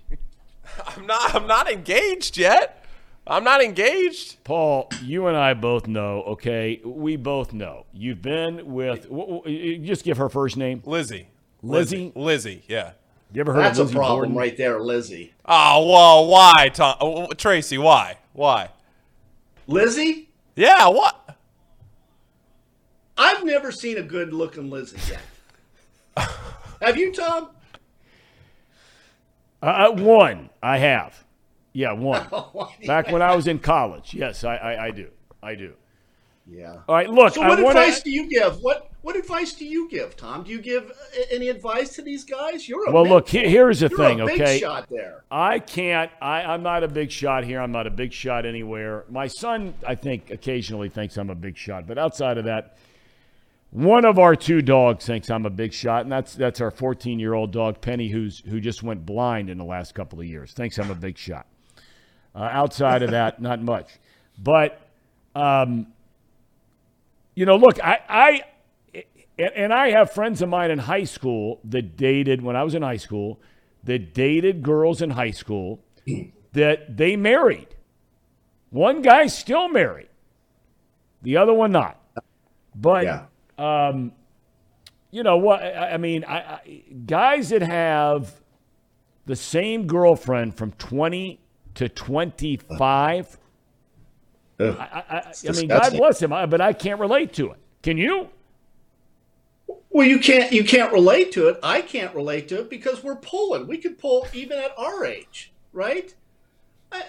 I'm 0.86 1.06
not. 1.06 1.36
I'm 1.36 1.48
not 1.48 1.72
engaged 1.72 2.38
yet. 2.38 2.80
I'm 3.26 3.44
not 3.46 3.64
engaged. 3.64 4.44
Paul, 4.44 4.90
you 5.02 5.28
and 5.28 5.38
I 5.38 5.54
both 5.54 5.88
know, 5.88 6.24
okay? 6.24 6.82
We 6.84 7.16
both 7.16 7.54
know. 7.54 7.86
You've 7.94 8.22
been 8.22 8.74
with, 8.74 9.04
w- 9.04 9.38
w- 9.38 9.78
just 9.80 10.04
give 10.04 10.18
her 10.18 10.28
first 10.28 10.58
name. 10.58 10.82
Lizzie. 10.86 11.28
Lizzie? 11.62 12.12
Lizzie. 12.16 12.64
Yeah. 12.68 12.92
You 13.32 13.40
ever 13.40 13.54
heard 13.54 13.64
That's 13.64 13.80
of 13.80 13.92
a 13.92 13.94
problem 13.94 14.34
Borden? 14.34 14.36
right 14.36 14.58
there, 14.58 14.80
Lizzie. 14.82 15.34
Oh 15.46 15.90
well, 15.90 16.28
why, 16.28 16.70
Thom? 16.74 16.96
oh, 17.00 17.28
Tracy? 17.32 17.78
Why? 17.78 18.18
Why? 18.34 18.70
Lizzie? 19.68 20.30
Yeah. 20.56 20.88
What? 20.90 21.38
I've 23.18 23.44
never 23.46 23.72
seen 23.72 23.98
a 23.98 24.04
good 24.04 24.34
looking 24.34 24.70
Lizzie 24.70 24.98
yet. 25.10 26.30
Have 26.82 26.98
you, 26.98 27.14
Thom? 27.14 27.50
Uh, 29.64 29.90
uh, 29.90 29.92
one, 29.92 30.50
I 30.62 30.78
have. 30.78 31.24
Yeah, 31.72 31.92
one. 31.94 32.28
Back 32.86 33.12
when 33.12 33.22
I 33.22 33.36
was 33.36 33.48
in 33.48 33.60
college. 33.60 34.14
Yes, 34.14 34.44
I, 34.44 34.56
I, 34.58 34.86
I 34.88 34.92
do. 34.92 35.10
I 35.42 35.56
do. 35.56 35.74
Yeah. 36.46 36.76
All 36.90 36.96
right, 36.96 37.10
look. 37.10 37.34
So 37.36 37.42
what 37.42 37.58
I 37.58 37.62
wanna- 37.64 37.80
advice 37.80 38.02
do 38.04 38.12
you 38.12 38.28
give? 38.30 38.58
What 38.62 38.90
what 39.02 39.16
advice 39.18 39.54
do 39.54 39.66
you 39.66 39.90
give, 39.90 40.16
Thom? 40.18 40.44
Do 40.44 40.52
you 40.52 40.62
give 40.62 40.90
uh, 40.92 41.22
any 41.32 41.48
advice 41.50 41.96
to 41.96 42.02
these 42.02 42.24
guys? 42.26 42.68
You're 42.70 42.90
a 42.90 42.92
Well, 42.92 43.06
look, 43.06 43.28
he- 43.30 43.48
here's 43.50 43.80
the 43.80 43.88
You're 43.90 43.98
thing, 43.98 44.22
a 44.22 44.26
big 44.26 44.42
okay? 44.42 44.60
shot 44.60 44.88
there. 44.90 45.24
I 45.32 45.60
can't. 45.60 46.12
I, 46.22 46.42
I'm 46.44 46.64
not 46.64 46.84
a 46.84 46.88
big 46.90 47.12
shot 47.12 47.44
here. 47.46 47.62
I'm 47.62 47.72
not 47.72 47.88
a 47.88 47.90
big 47.90 48.12
shot 48.14 48.46
anywhere. 48.46 49.06
My 49.10 49.28
son, 49.28 49.74
I 49.88 49.96
think, 49.96 50.32
occasionally 50.32 50.90
thinks 50.90 51.18
I'm 51.18 51.30
a 51.30 51.36
big 51.36 51.58
shot, 51.58 51.88
but 51.88 51.98
outside 51.98 52.38
of 52.38 52.44
that, 52.46 52.78
one 53.74 54.06
of 54.06 54.20
our 54.20 54.36
two 54.36 54.62
dogs 54.62 55.04
thinks 55.04 55.32
I'm 55.32 55.48
a 55.48 55.50
big 55.50 55.74
shot, 55.74 56.04
and 56.04 56.12
that's 56.12 56.36
that's 56.36 56.62
our 56.62 56.70
14 56.70 57.20
year 57.20 57.34
old 57.34 57.52
dog 57.52 57.82
Penny, 57.82 58.08
who's 58.08 58.38
who 58.40 58.60
just 58.60 58.84
went 58.84 59.04
blind 59.04 59.50
in 59.50 59.58
the 59.58 59.64
last 59.64 59.96
couple 59.96 60.20
of 60.20 60.28
years. 60.28 60.54
Thinks 60.54 60.78
I'm 60.78 60.92
a 60.92 60.96
big 60.96 61.18
shot. 61.18 61.48
Uh, 62.36 62.50
outside 62.52 63.02
of 63.02 63.12
that, 63.12 63.42
not 63.42 63.62
much. 63.62 63.90
But, 64.38 64.80
um, 65.36 65.88
you 67.34 67.48
know, 67.48 67.56
look, 67.56 67.84
I, 67.84 68.00
I 68.08 68.44
and, 69.40 69.74
I 69.74 69.90
have 69.90 70.12
friends 70.12 70.44
of 70.44 70.50
mine 70.50 70.70
in 70.70 70.80
high 70.80 71.04
school 71.04 71.60
that 71.64 71.98
dated 71.98 72.44
when 72.44 72.56
I 72.56 72.64
was 72.64 72.76
in 72.76 72.84
high 72.84 72.98
school 72.98 73.40
that 73.84 74.14
dated 74.14 74.62
girls 74.62 75.02
in 75.02 75.12
high 75.12 75.32
school 75.32 75.80
that 76.54 76.96
they 76.96 77.16
married. 77.16 77.70
One 78.70 79.02
guy's 79.02 79.36
still 79.36 79.68
married, 79.68 80.10
the 81.24 81.38
other 81.38 81.54
one 81.54 81.72
not. 81.72 82.00
But 82.76 83.06
Yeah. 83.06 83.26
Um, 83.58 84.12
you 85.12 85.24
know 85.24 85.38
what? 85.38 85.62
I, 85.62 85.92
I 85.92 85.98
mean, 85.98 86.24
I, 86.24 86.38
I, 86.38 86.84
guys 87.06 87.50
that 87.50 87.62
have 87.62 88.34
the 89.26 89.36
same 89.36 89.88
girlfriend 89.88 90.56
from 90.56 90.72
twenty 90.74 91.40
to 91.76 91.90
twenty-five. 91.90 93.38
Ugh, 94.60 94.78
I, 94.80 94.84
I, 94.84 95.18
I, 95.18 95.34
I 95.48 95.52
mean, 95.52 95.68
God 95.68 95.92
bless 95.94 96.22
him, 96.22 96.30
but 96.30 96.62
I 96.62 96.74
can't 96.74 97.00
relate 97.00 97.34
to 97.34 97.52
it. 97.52 97.58
Can 97.82 97.98
you? 97.98 98.30
Well, 99.90 100.08
you 100.08 100.20
can't 100.20 100.52
you 100.52 100.64
can't 100.64 100.92
relate 100.92 101.32
to 101.34 101.48
it. 101.50 101.60
I 101.62 101.82
can't 101.82 102.14
relate 102.16 102.48
to 102.50 102.62
it 102.62 102.70
because 102.70 103.04
we're 103.04 103.16
pulling. 103.16 103.68
We 103.68 103.78
could 103.78 104.00
pull 104.00 104.28
even 104.34 104.58
at 104.58 104.78
our 104.78 105.06
age, 105.06 105.54
right? 105.72 106.14
I, 106.92 107.04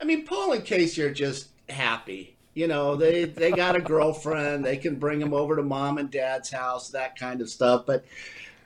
I 0.00 0.04
mean, 0.04 0.24
Paul 0.24 0.52
and 0.52 0.64
Casey 0.64 1.02
are 1.02 1.12
just 1.12 1.48
happy. 1.68 2.36
You 2.54 2.66
know, 2.68 2.96
they 2.96 3.24
they 3.24 3.50
got 3.50 3.76
a 3.76 3.80
girlfriend. 3.80 4.64
They 4.64 4.76
can 4.76 4.96
bring 4.96 5.18
them 5.18 5.32
over 5.32 5.56
to 5.56 5.62
mom 5.62 5.98
and 5.98 6.10
dad's 6.10 6.50
house, 6.50 6.90
that 6.90 7.18
kind 7.18 7.40
of 7.40 7.48
stuff. 7.48 7.86
But 7.86 8.04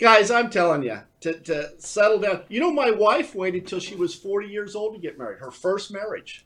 guys, 0.01 0.31
I'm 0.31 0.51
telling 0.51 0.83
you, 0.83 0.99
to, 1.21 1.35
to 1.41 1.81
settle 1.81 2.19
down. 2.19 2.43
You 2.49 2.59
know, 2.61 2.73
my 2.73 2.91
wife 2.91 3.35
waited 3.35 3.67
till 3.67 3.79
she 3.81 3.95
was 3.95 4.15
40 4.15 4.49
years 4.49 4.75
old 4.75 4.95
to 4.95 5.01
get 5.01 5.19
married. 5.19 5.39
Her 5.39 5.51
first 5.53 5.93
marriage. 5.93 6.45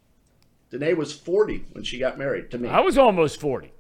Danae 0.70 0.92
was 0.94 1.12
40 1.12 1.64
when 1.72 1.82
she 1.82 1.98
got 1.98 2.18
married 2.18 2.50
to 2.52 2.58
me. 2.58 2.68
I 2.68 2.80
was 2.80 2.96
almost 2.98 3.40
forty. 3.40 3.72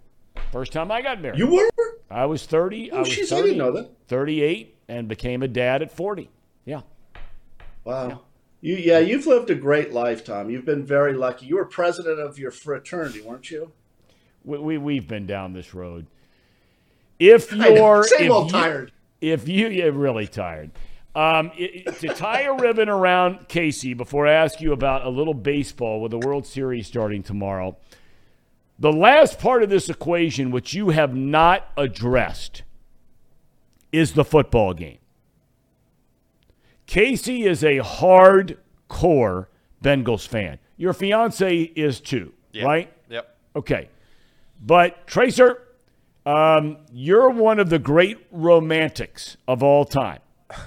First 0.52 0.72
time 0.72 0.90
I 0.90 1.02
got 1.02 1.20
married. 1.20 1.38
You 1.38 1.46
were? 1.48 1.70
I 2.10 2.26
was 2.26 2.46
30. 2.46 2.90
I 2.90 2.96
Oh, 2.96 2.98
was 3.00 3.08
she's- 3.08 3.30
I 3.30 3.36
30, 3.36 3.48
didn't 3.50 3.58
know 3.58 3.72
that. 3.72 3.90
38 4.08 4.74
and 4.88 5.06
became 5.06 5.42
a 5.44 5.48
dad 5.48 5.82
at 5.82 5.92
40. 5.92 6.28
Yeah. 6.64 6.80
Wow. 7.84 8.22
You 8.60 8.76
yeah, 8.76 8.98
you've 8.98 9.26
lived 9.26 9.50
a 9.50 9.54
great 9.54 9.92
life, 9.92 10.24
Thom. 10.24 10.50
You've 10.50 10.66
been 10.66 10.84
very 10.84 11.14
lucky. 11.14 11.46
You 11.46 11.56
were 11.56 11.64
president 11.64 12.20
of 12.20 12.38
your 12.38 12.50
fraternity, 12.50 13.22
weren't 13.22 13.50
you? 13.50 13.72
We, 14.44 14.58
we, 14.58 14.78
we've 14.78 15.08
been 15.08 15.26
down 15.26 15.52
this 15.54 15.74
road. 15.74 16.06
If 17.18 17.52
you're 17.52 18.04
Same 18.04 18.26
if 18.26 18.30
old 18.30 18.46
you- 18.46 18.52
tired. 18.58 18.92
If 19.20 19.48
you 19.48 19.68
you're 19.68 19.92
really 19.92 20.26
tired. 20.26 20.70
Um, 21.14 21.50
i- 21.58 21.82
i- 21.86 21.90
to 21.90 22.08
tie 22.14 22.42
a 22.42 22.54
ribbon 22.54 22.88
around 22.88 23.48
Casey 23.48 23.92
before 23.94 24.26
I 24.26 24.32
ask 24.32 24.60
you 24.60 24.72
about 24.72 25.04
a 25.04 25.10
little 25.10 25.34
baseball 25.34 26.00
with 26.00 26.12
the 26.12 26.18
World 26.18 26.46
Series 26.46 26.86
starting 26.86 27.22
tomorrow, 27.22 27.76
the 28.78 28.92
last 28.92 29.38
part 29.40 29.62
of 29.62 29.68
this 29.68 29.90
equation, 29.90 30.50
which 30.50 30.72
you 30.72 30.88
have 30.90 31.14
not 31.14 31.68
addressed, 31.76 32.62
is 33.92 34.12
the 34.12 34.24
football 34.24 34.72
game. 34.72 34.98
Casey 36.90 37.44
is 37.44 37.62
a 37.62 37.78
hardcore 37.78 39.46
Bengals 39.80 40.26
fan. 40.26 40.58
Your 40.76 40.92
fiance 40.92 41.60
is 41.76 42.00
too, 42.00 42.32
Yeah. 42.50 42.64
right? 42.64 42.92
Yep. 43.08 43.36
Okay. 43.54 43.88
But 44.60 45.06
Tracer, 45.06 45.62
um, 46.26 46.78
you're 46.92 47.30
one 47.30 47.60
of 47.60 47.70
the 47.70 47.78
great 47.78 48.18
romantics 48.32 49.36
of 49.46 49.62
all 49.62 49.84
time. 49.84 50.18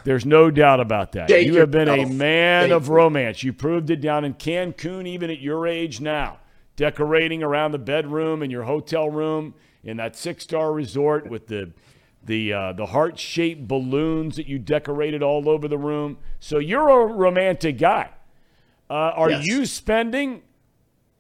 There's 0.06 0.26
no 0.26 0.50
doubt 0.50 0.80
about 0.80 1.12
that. 1.12 1.28
Date 1.28 1.46
you 1.46 1.58
have 1.58 1.72
been 1.72 1.90
a 1.90 2.06
man 2.06 2.70
Date 2.70 2.76
of 2.76 2.88
romance. 2.88 3.44
You 3.44 3.52
proved 3.52 3.90
it 3.90 4.00
down 4.00 4.24
in 4.24 4.36
Cancun, 4.36 5.06
even 5.06 5.30
at 5.30 5.42
your 5.42 5.68
age 5.68 6.00
now, 6.00 6.38
decorating 6.78 7.44
around 7.44 7.74
the 7.74 7.80
bedroom 7.80 8.42
in 8.42 8.50
your 8.50 8.64
hotel 8.64 9.10
room 9.10 9.56
in 9.84 9.98
that 9.98 10.16
six-star 10.16 10.72
resort 10.72 11.30
with 11.30 11.48
the 11.48 11.72
the 12.26 12.54
uh, 12.54 12.74
the 12.74 12.88
heart-shaped 12.88 13.68
balloons 13.68 14.36
that 14.38 14.48
you 14.48 14.60
decorated 14.60 15.22
all 15.22 15.50
over 15.50 15.68
the 15.68 15.78
room. 15.78 16.18
So 16.40 16.58
you're 16.60 16.90
a 16.90 17.06
romantic 17.06 17.78
guy. 17.78 18.10
Uh, 18.90 18.94
are 18.94 19.32
Yes. 19.32 19.46
you 19.48 19.66
spending 19.66 20.42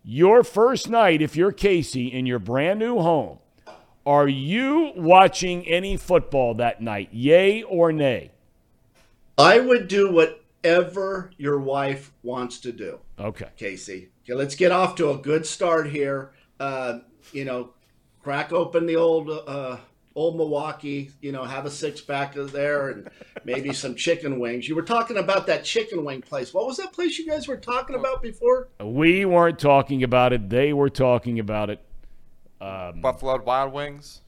your 0.03 0.43
first 0.43 0.89
night, 0.89 1.21
if 1.21 1.35
you're 1.35 1.51
Casey, 1.51 2.07
in 2.07 2.25
your 2.25 2.39
brand 2.39 2.79
new 2.79 2.99
home? 2.99 3.39
Are 4.05 4.27
you 4.27 4.91
watching 4.97 5.65
any 5.65 5.95
football 5.95 6.53
that 6.55 6.81
night? 6.81 7.09
Yay 7.13 7.63
or 7.63 7.91
nay? 7.93 8.31
I 9.37 9.59
would 9.59 9.87
do 9.87 10.11
whatever 10.11 11.31
your 11.37 11.57
wife 11.59 12.11
wants 12.21 12.59
to 12.59 12.71
do, 12.71 12.99
Okay. 13.19 13.47
Casey. 13.57 14.09
Okay, 14.23 14.33
let's 14.33 14.55
get 14.55 14.71
off 14.71 14.95
to 14.95 15.09
a 15.09 15.17
good 15.17 15.45
start 15.45 15.87
here. 15.89 16.31
Uh, 16.59 16.99
you 17.31 17.45
know, 17.45 17.69
crack 18.21 18.51
open 18.53 18.85
the 18.85 18.95
old 18.97 19.29
uh, 19.29 19.77
old 20.15 20.37
Milwaukee. 20.37 21.11
You 21.21 21.31
know, 21.31 21.43
have 21.43 21.65
a 21.65 21.71
six 21.71 22.01
pack 22.01 22.35
of 22.35 22.51
there 22.51 22.89
and 22.89 23.09
maybe 23.43 23.73
some 23.73 23.95
chicken 23.95 24.39
wings. 24.39 24.67
You 24.67 24.75
were 24.75 24.81
talking 24.83 25.17
about 25.17 25.47
that 25.47 25.63
chicken 25.63 26.03
wing 26.05 26.21
place. 26.21 26.53
What 26.53 26.65
was 26.67 26.77
that 26.77 26.93
place 26.93 27.17
you 27.19 27.27
guys 27.27 27.47
were 27.47 27.57
talking 27.57 27.95
about 27.95 28.21
before? 28.21 28.69
We 28.81 29.25
weren't 29.25 29.59
talking 29.59 30.03
about 30.03 30.33
it. 30.33 30.49
They 30.49 30.73
were 30.73 30.89
talking 30.89 31.39
about 31.39 31.69
it. 31.69 31.79
Um, 32.61 33.01
Buffalo 33.01 33.41
Wild 33.43 33.73
Wings. 33.73 34.21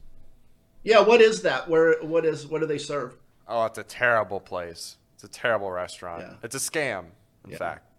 Yeah, 0.84 1.00
what 1.00 1.20
is 1.20 1.42
that? 1.42 1.68
Where 1.68 2.00
what 2.02 2.24
is 2.24 2.46
what 2.46 2.60
do 2.60 2.66
they 2.66 2.78
serve? 2.78 3.16
Oh, 3.48 3.64
it's 3.64 3.78
a 3.78 3.82
terrible 3.84 4.40
place. 4.40 4.96
It's 5.14 5.24
a 5.24 5.28
terrible 5.28 5.70
restaurant. 5.70 6.22
Yeah. 6.22 6.34
It's 6.42 6.54
a 6.54 6.58
scam, 6.58 7.06
in 7.44 7.52
Yeah. 7.52 7.56
fact. 7.56 7.90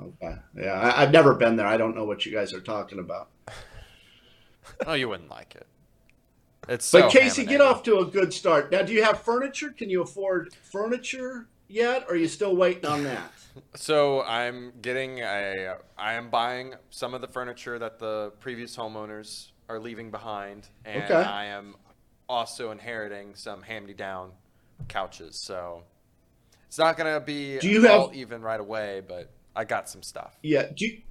Okay. 0.00 0.36
Yeah, 0.56 0.72
I, 0.74 1.02
I've 1.02 1.10
never 1.10 1.34
been 1.34 1.56
there. 1.56 1.66
I 1.66 1.76
don't 1.76 1.96
know 1.96 2.04
what 2.04 2.26
you 2.26 2.32
guys 2.32 2.52
are 2.52 2.60
talking 2.60 2.98
about. 2.98 3.28
Oh, 4.86 4.92
you 4.92 5.08
wouldn't 5.08 5.30
like 5.30 5.54
it. 5.54 5.66
It's 6.68 6.84
so 6.84 7.02
But 7.02 7.10
Casey, 7.12 7.44
get 7.44 7.60
off 7.60 7.82
to 7.84 7.98
a 7.98 8.04
good 8.04 8.32
start. 8.32 8.70
Now, 8.70 8.82
do 8.82 8.92
you 8.92 9.02
have 9.02 9.22
furniture? 9.22 9.70
Can 9.70 9.88
you 9.90 10.02
afford 10.02 10.52
furniture 10.70 11.48
yet? 11.68 12.04
Or 12.08 12.12
are 12.12 12.16
you 12.16 12.28
still 12.28 12.54
waiting 12.56 12.86
on 12.86 13.04
that? 13.04 13.32
So 13.74 14.22
I'm 14.22 14.72
getting 14.82 15.18
a. 15.18 15.74
I 15.98 16.12
am 16.14 16.30
buying 16.30 16.74
some 16.90 17.12
of 17.12 17.20
the 17.20 17.26
furniture 17.26 17.76
that 17.80 17.98
the 17.98 18.32
previous 18.38 18.76
homeowners 18.76 19.48
are 19.68 19.80
leaving 19.80 20.12
behind, 20.12 20.68
and 20.84 21.02
Okay. 21.02 21.14
I 21.14 21.46
am 21.46 21.74
also 22.28 22.70
inheriting 22.70 23.34
some 23.34 23.62
hand-me-down 23.62 24.30
couches. 24.86 25.40
So 25.40 25.82
it's 26.68 26.78
not 26.78 26.96
gonna 26.96 27.18
be 27.18 27.58
Do 27.58 27.68
you 27.68 27.82
have- 27.82 28.14
even 28.14 28.42
right 28.42 28.60
away, 28.60 29.02
but 29.08 29.28
I 29.56 29.64
got 29.64 29.88
some 29.88 30.04
stuff. 30.04 30.38
Yeah. 30.40 30.68
Do 30.72 30.86
you, 30.86 31.02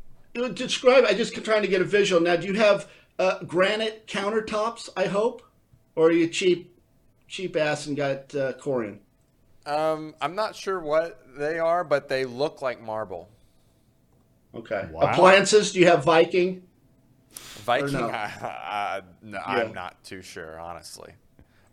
uh, 0.45 0.47
describe? 0.47 1.03
I 1.03 1.13
just 1.15 1.33
trying 1.43 1.63
to 1.63 1.67
get 1.67 1.81
a 1.81 1.85
visual. 1.85 2.21
Now, 2.21 2.37
do 2.37 2.47
you 2.47 2.53
have 2.53 2.87
uh, 3.19 3.43
granite 3.43 4.07
countertops? 4.07 4.87
I 4.95 5.07
hope, 5.07 5.41
or 5.97 6.09
are 6.09 6.11
you 6.11 6.27
cheap, 6.27 6.77
cheap 7.27 7.55
ass 7.55 7.87
and 7.87 7.97
got 7.97 8.33
uh, 8.35 8.53
Corian? 8.53 8.99
Um, 9.65 10.13
I'm 10.21 10.35
not 10.35 10.55
sure 10.55 10.79
what 10.79 11.19
they 11.35 11.57
are, 11.57 11.83
but 11.83 12.07
they 12.07 12.23
look 12.23 12.61
like 12.61 12.79
marble. 12.81 13.27
Okay. 14.53 14.87
Wow. 14.91 15.01
Appliances? 15.01 15.73
Do 15.73 15.79
you 15.79 15.87
have 15.87 16.05
Viking? 16.05 16.61
Viking, 17.65 17.93
no? 17.93 18.07
I, 18.13 18.31
I, 18.41 19.01
no, 19.23 19.39
Yeah. 19.39 19.43
I'm 19.45 19.73
not 19.73 20.01
too 20.03 20.21
sure, 20.21 20.59
honestly. 20.59 21.13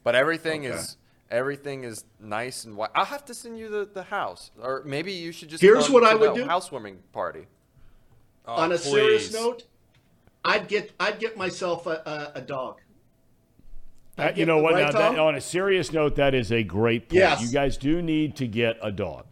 But 0.03 0.15
everything 0.15 0.67
Okay. 0.67 0.75
is 0.75 0.97
everything 1.31 1.85
is 1.85 2.05
nice 2.19 2.65
and 2.65 2.77
white. 2.77 2.91
I'll 2.95 3.05
have 3.05 3.25
to 3.27 3.35
send 3.35 3.59
you 3.59 3.69
the, 3.69 3.89
the 3.93 4.03
house, 4.05 4.51
or 4.61 4.83
maybe 4.85 5.13
you 5.13 5.33
should 5.33 5.49
just. 5.51 5.63
Here's 5.63 5.85
come 5.85 5.95
what 5.95 6.05
I 6.05 6.15
would 6.15 6.35
do. 6.35 6.45
Housewarming 6.45 6.99
party. 7.13 7.47
Oh, 8.47 8.55
on 8.55 8.73
a 8.73 8.79
serious 8.79 9.33
note, 9.33 9.65
I'd 10.45 10.69
get 10.69 10.93
I'd 11.01 11.19
get 11.19 11.37
myself 11.37 11.87
a, 11.87 12.33
a, 12.35 12.39
a 12.39 12.41
dog. 12.43 12.81
Uh, 14.17 14.29
get 14.29 14.37
you 14.39 14.47
know 14.47 14.59
what? 14.59 14.75
right, 14.75 14.93
Now, 14.93 15.11
that, 15.11 15.19
on 15.19 15.35
a 15.35 15.41
serious 15.41 15.93
note, 15.93 16.17
that 16.17 16.35
is 16.35 16.53
a 16.53 16.63
great 16.63 17.09
point. 17.09 17.15
Yes. 17.19 17.43
You 17.43 17.49
guys 17.51 17.77
do 17.77 18.01
need 18.01 18.37
to 18.37 18.47
get 18.47 18.77
a 18.83 18.93
dog. 18.93 19.27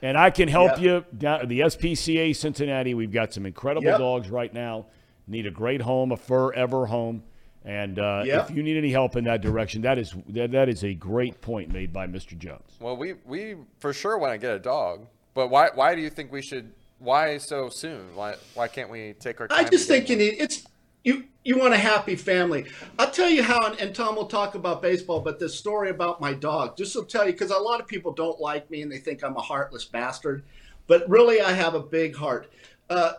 And 0.00 0.16
I 0.16 0.30
can 0.30 0.48
help 0.48 0.78
Yeah. 0.80 0.82
you. 0.96 1.04
Down, 1.16 1.48
the 1.48 1.60
SPCA 1.62 2.32
Cincinnati, 2.32 2.94
we've 2.94 3.10
got 3.12 3.32
some 3.32 3.46
incredible 3.46 3.88
Yep. 3.88 3.98
dogs 3.98 4.30
right 4.30 4.52
now. 4.54 4.86
Need 5.26 5.46
a 5.46 5.50
great 5.50 5.82
home, 5.82 6.12
a 6.12 6.16
forever 6.16 6.86
home. 6.86 7.22
And 7.64 7.98
uh, 7.98 8.22
Yep. 8.24 8.50
if 8.50 8.56
you 8.56 8.62
need 8.62 8.76
any 8.76 8.92
help 8.92 9.16
in 9.16 9.24
that 9.24 9.40
direction, 9.42 9.82
that 9.82 9.98
is 9.98 10.14
that, 10.28 10.52
that 10.52 10.68
is 10.68 10.84
a 10.84 10.94
great 10.94 11.40
point 11.40 11.72
made 11.72 11.92
by 11.92 12.06
Mr. 12.06 12.38
Jones. 12.38 12.76
Well, 12.80 12.96
we 12.96 13.14
we 13.26 13.56
for 13.78 13.92
sure 13.92 14.16
want 14.18 14.32
to 14.32 14.38
get 14.38 14.52
a 14.54 14.58
dog, 14.60 15.06
but 15.34 15.48
why 15.48 15.70
why 15.74 15.94
do 15.96 16.00
you 16.00 16.08
think 16.10 16.30
we 16.32 16.40
should? 16.40 16.72
Why 17.00 17.36
so 17.38 17.68
soon? 17.68 18.14
Why 18.14 18.36
why 18.54 18.68
can't 18.68 18.88
we 18.88 19.14
take 19.14 19.40
our 19.40 19.48
time? 19.48 19.64
I 19.66 19.68
just 19.68 19.88
think 19.88 20.08
you 20.08 20.16
need 20.16 20.36
it's 20.38 20.64
you 21.08 21.24
you 21.44 21.58
want 21.58 21.72
a 21.72 21.78
happy 21.78 22.14
family. 22.14 22.66
I'll 22.98 23.10
tell 23.10 23.30
you 23.30 23.42
how, 23.42 23.68
and, 23.68 23.80
and 23.80 23.94
Tom 23.94 24.16
will 24.16 24.26
talk 24.26 24.54
about 24.54 24.82
baseball, 24.82 25.20
but 25.20 25.38
this 25.38 25.54
story 25.58 25.88
about 25.88 26.20
my 26.20 26.34
dog, 26.34 26.76
just 26.76 26.92
to 26.92 27.04
tell 27.04 27.24
you, 27.24 27.32
because 27.32 27.50
a 27.50 27.56
lot 27.58 27.80
of 27.80 27.86
people 27.86 28.12
don't 28.12 28.38
like 28.38 28.70
me 28.70 28.82
and 28.82 28.92
they 28.92 28.98
think 28.98 29.24
I'm 29.24 29.34
a 29.36 29.40
heartless 29.40 29.86
bastard, 29.86 30.44
but 30.86 31.08
really 31.08 31.40
I 31.40 31.52
have 31.52 31.74
a 31.74 31.80
big 31.80 32.14
heart. 32.14 32.52
Uh, 32.90 33.12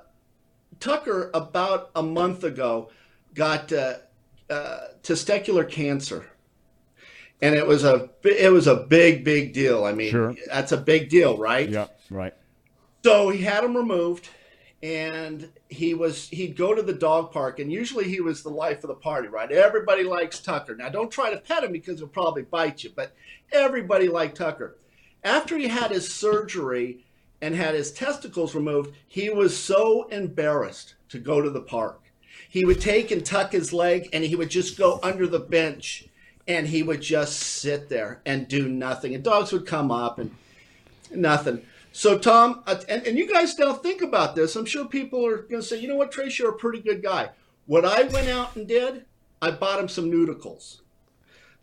Tucker, 0.79 1.31
about 1.33 1.89
a 1.95 2.03
month 2.03 2.43
ago, 2.43 2.89
got 3.33 3.73
uh, 3.73 3.95
uh, 4.49 4.79
testicular 5.01 5.67
cancer. 5.67 6.25
And 7.41 7.55
it 7.55 7.65
was 7.65 7.83
a 7.83 8.09
it 8.23 8.51
was 8.51 8.67
a 8.67 8.75
big 8.75 9.23
big 9.23 9.53
deal. 9.53 9.85
I 9.85 9.93
mean, 9.93 10.11
Sure. 10.11 10.35
that's 10.47 10.71
a 10.73 10.77
big 10.77 11.09
deal, 11.09 11.37
right? 11.37 11.69
Yeah, 11.69 11.87
right. 12.09 12.33
So 13.03 13.29
he 13.29 13.41
had 13.43 13.63
him 13.63 13.75
removed, 13.77 14.29
and 14.81 15.49
he 15.67 15.93
was 15.93 16.29
he'd 16.29 16.55
go 16.55 16.73
to 16.73 16.81
the 16.81 16.93
dog 16.93 17.31
park, 17.31 17.59
and 17.59 17.71
usually 17.71 18.05
he 18.05 18.21
was 18.21 18.41
the 18.41 18.49
life 18.49 18.83
of 18.83 18.87
the 18.87 18.95
party, 18.95 19.27
right? 19.27 19.51
Everybody 19.51 20.03
likes 20.03 20.39
Tucker. 20.39 20.75
Now, 20.75 20.89
don't 20.89 21.11
try 21.11 21.31
to 21.31 21.37
pet 21.37 21.63
him 21.63 21.71
because 21.71 21.99
he'll 21.99 22.07
probably 22.07 22.43
bite 22.43 22.83
you, 22.83 22.91
but 22.95 23.13
everybody 23.51 24.07
liked 24.07 24.37
Tucker. 24.37 24.77
After 25.23 25.57
he 25.57 25.67
had 25.67 25.91
his 25.91 26.13
surgery 26.13 27.05
and 27.41 27.55
had 27.55 27.75
his 27.75 27.91
testicles 27.91 28.55
removed, 28.55 28.93
he 29.07 29.29
was 29.29 29.57
so 29.57 30.07
embarrassed 30.07 30.95
to 31.09 31.19
go 31.19 31.41
to 31.41 31.49
the 31.49 31.61
park. 31.61 32.01
He 32.47 32.65
would 32.65 32.81
take 32.81 33.11
and 33.11 33.25
tuck 33.25 33.51
his 33.51 33.73
leg, 33.73 34.09
and 34.13 34.23
he 34.23 34.35
would 34.35 34.49
just 34.49 34.77
go 34.77 34.99
under 35.03 35.27
the 35.27 35.39
bench, 35.39 36.05
and 36.47 36.67
he 36.67 36.83
would 36.83 37.01
just 37.01 37.37
sit 37.37 37.89
there 37.89 38.21
and 38.25 38.47
do 38.47 38.69
nothing. 38.69 39.13
And 39.13 39.23
dogs 39.23 39.51
would 39.51 39.67
come 39.67 39.91
up 39.91 40.19
and 40.19 40.31
Nothing. 41.11 41.65
So, 41.91 42.17
Thom, 42.17 42.63
and, 42.67 43.05
and 43.07 43.17
you 43.17 43.27
guys 43.31 43.57
now 43.57 43.73
think 43.73 44.01
about 44.01 44.35
this. 44.35 44.55
I'm 44.55 44.65
sure 44.65 44.85
people 44.85 45.25
are 45.25 45.37
going 45.37 45.61
to 45.61 45.63
say, 45.63 45.79
you 45.79 45.87
know 45.87 45.95
what, 45.95 46.11
Trace, 46.11 46.37
you're 46.37 46.51
a 46.51 46.57
pretty 46.57 46.81
good 46.81 47.01
guy. 47.01 47.29
What 47.65 47.85
I 47.85 48.03
went 48.03 48.29
out 48.29 48.55
and 48.55 48.67
did, 48.67 49.05
I 49.41 49.51
bought 49.51 49.79
him 49.79 49.87
some 49.87 50.09
Neuticles. 50.11 50.81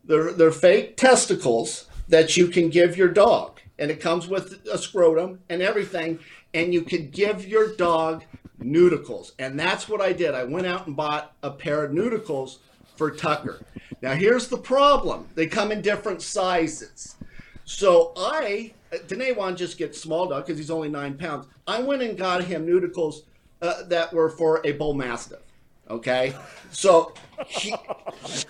They're, 0.05 0.33
they're 0.33 0.53
fake 0.53 0.97
testicles 0.97 1.89
that 2.09 2.37
you 2.37 2.49
can 2.49 2.71
give 2.71 2.97
your 2.97 3.09
dog. 3.09 3.61
And 3.79 3.91
it 3.91 4.01
comes 4.01 4.29
with 4.29 4.67
a 4.73 4.79
scrotum 4.79 5.41
and 5.49 5.63
everything. 5.63 6.19
And 6.55 6.73
you 6.73 6.83
can 6.83 7.11
give 7.11 7.47
your 7.47 7.75
dog 7.77 8.25
Neuticles. 8.63 9.33
And 9.39 9.59
that's 9.59 9.89
what 9.89 10.01
I 10.01 10.13
did. 10.13 10.35
I 10.35 10.45
went 10.45 10.67
out 10.67 10.87
and 10.87 10.97
bought 10.97 11.35
a 11.43 11.51
pair 11.51 11.85
of 11.85 11.93
Neuticles 11.93 12.59
for 12.97 13.11
Tucker. 13.11 13.61
Now, 14.03 14.15
here's 14.15 14.49
the 14.49 14.59
problem 14.59 15.29
they 15.35 15.47
come 15.47 15.73
in 15.73 15.83
different 15.83 16.23
sizes. 16.23 17.17
So 17.65 18.13
I, 18.17 18.73
Danewan 18.91 19.57
just 19.57 19.79
gets 19.79 20.01
small 20.01 20.29
dog 20.29 20.47
because 20.47 20.59
he's 20.59 20.71
only 20.71 20.89
nine 20.89 21.17
pounds. 21.17 21.47
I 21.67 21.81
went 21.83 22.03
and 22.03 22.17
got 22.17 22.45
him 22.45 22.67
Neuticles 22.67 23.23
uh, 23.63 23.85
that 23.85 24.13
were 24.13 24.31
for 24.31 24.61
a 24.65 24.73
bull 24.73 24.95
mastiff. 24.95 25.41
Okay, 25.89 26.35
so 26.73 27.13
he, 27.47 27.75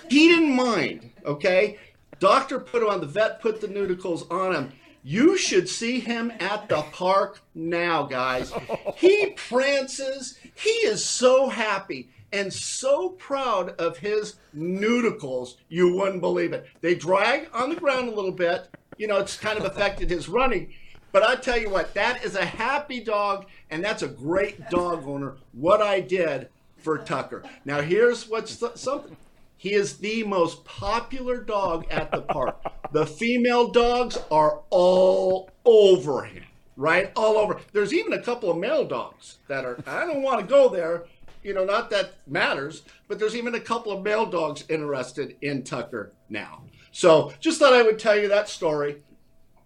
he 0.09 0.29
didn't 0.29 0.57
mind. 0.57 1.11
Okay, 1.25 1.79
doctor 2.19 2.59
put 2.59 2.83
him 2.83 2.89
on. 2.89 3.01
The 3.01 3.07
vet 3.07 3.41
put 3.41 3.61
the 3.61 3.69
Neuticles 3.69 4.31
on 4.31 4.55
him. 4.55 4.73
You 5.03 5.37
should 5.37 5.69
see 5.69 6.01
him 6.01 6.33
at 6.41 6.69
the 6.69 6.83
park 6.93 7.41
now, 7.55 8.05
guys. 8.05 8.53
He 8.97 9.27
prances. 9.37 10.39
He 10.55 10.71
is 10.71 11.05
so 11.05 11.49
happy 11.49 12.09
and 12.33 12.53
so 12.53 13.11
proud 13.11 13.79
of 13.81 13.99
his 13.99 14.37
Neuticles. 14.57 15.57
You 15.69 15.95
wouldn't 15.95 16.21
believe 16.21 16.53
it. 16.53 16.67
They 16.81 16.95
drag 16.95 17.49
on 17.53 17.69
the 17.69 17.77
ground 17.77 18.09
a 18.09 18.15
little 18.15 18.33
bit. 18.33 18.69
You 18.99 19.07
know, 19.07 19.19
it's 19.19 19.37
kind 19.37 19.59
of 19.59 19.65
affected 19.65 20.11
his 20.11 20.29
running. 20.29 20.73
But 21.13 21.23
I 21.23 21.37
tell 21.37 21.59
you 21.59 21.71
what, 21.71 21.95
that 21.95 22.25
is 22.25 22.35
a 22.35 22.45
happy 22.45 23.01
dog, 23.03 23.47
and 23.71 23.83
that's 23.83 24.03
a 24.03 24.09
great 24.09 24.69
dog 24.69 25.07
owner. 25.07 25.37
What 25.53 25.81
I 25.81 26.01
did 26.01 26.49
for 26.77 26.99
Tucker. 26.99 27.43
Now, 27.65 27.81
here's 27.81 28.29
what's 28.29 28.57
th- 28.57 28.77
something. 28.77 29.17
He 29.57 29.73
is 29.73 29.97
the 29.99 30.23
most 30.25 30.65
popular 30.65 31.39
dog 31.41 31.87
at 31.91 32.11
the 32.11 32.21
park. 32.21 32.61
The 32.93 33.07
female 33.07 33.69
dogs 33.69 34.19
are 34.31 34.61
all 34.71 35.51
over 35.65 36.25
him, 36.25 36.45
right? 36.77 37.11
All 37.17 37.39
over. 37.39 37.61
There's 37.73 37.95
even 37.95 38.13
a 38.13 38.23
couple 38.23 38.51
of 38.51 38.59
male 38.59 38.85
dogs 38.85 39.39
that 39.49 39.65
are, 39.65 39.79
I 39.87 40.05
don't 40.05 40.23
want 40.23 40.41
to 40.41 40.47
go 40.47 40.69
there, 40.69 41.05
you 41.43 41.55
know, 41.55 41.65
not 41.65 41.91
that 41.91 42.15
matters, 42.27 42.83
but 43.09 43.19
there's 43.19 43.35
even 43.35 43.55
a 43.55 43.61
couple 43.61 43.93
of 43.93 44.05
male 44.05 44.27
dogs 44.27 44.65
interested 44.69 45.37
in 45.41 45.63
Tucker 45.63 46.13
now. 46.29 46.63
So 46.97 47.31
just 47.41 47.59
thought 47.59 47.75
I 47.75 47.83
would 47.83 47.99
tell 47.99 48.19
you 48.19 48.29
that 48.29 48.49
story. 48.49 49.03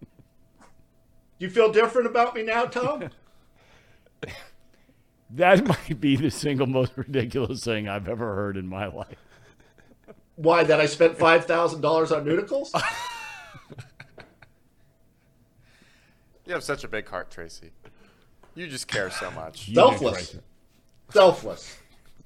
Do 0.01 0.05
you 1.39 1.49
feel 1.49 1.71
different 1.71 2.07
about 2.07 2.35
me 2.35 2.43
now, 2.43 2.65
Thom? 2.65 3.09
That 5.35 5.65
might 5.65 6.01
be 6.01 6.17
the 6.17 6.29
single 6.29 6.67
most 6.67 6.91
ridiculous 6.97 7.63
thing 7.63 7.87
I've 7.87 8.09
ever 8.09 8.35
heard 8.35 8.57
in 8.57 8.67
my 8.67 8.87
life. 8.87 9.15
Why? 10.35 10.65
That 10.65 10.81
I 10.81 10.87
spent 10.87 11.17
five 11.17 11.45
thousand 11.45 11.79
dollars 11.79 12.11
on 12.11 12.25
Neuticles? 12.25 12.69
You 16.45 16.53
have 16.53 16.63
such 16.63 16.83
a 16.83 16.89
big 16.89 17.07
heart, 17.07 17.31
Tracy. 17.31 17.69
You 18.55 18.67
just 18.67 18.89
care 18.89 19.09
so 19.09 19.31
much. 19.31 19.73
Selfless. 19.73 20.37
Selfless. 21.09 21.77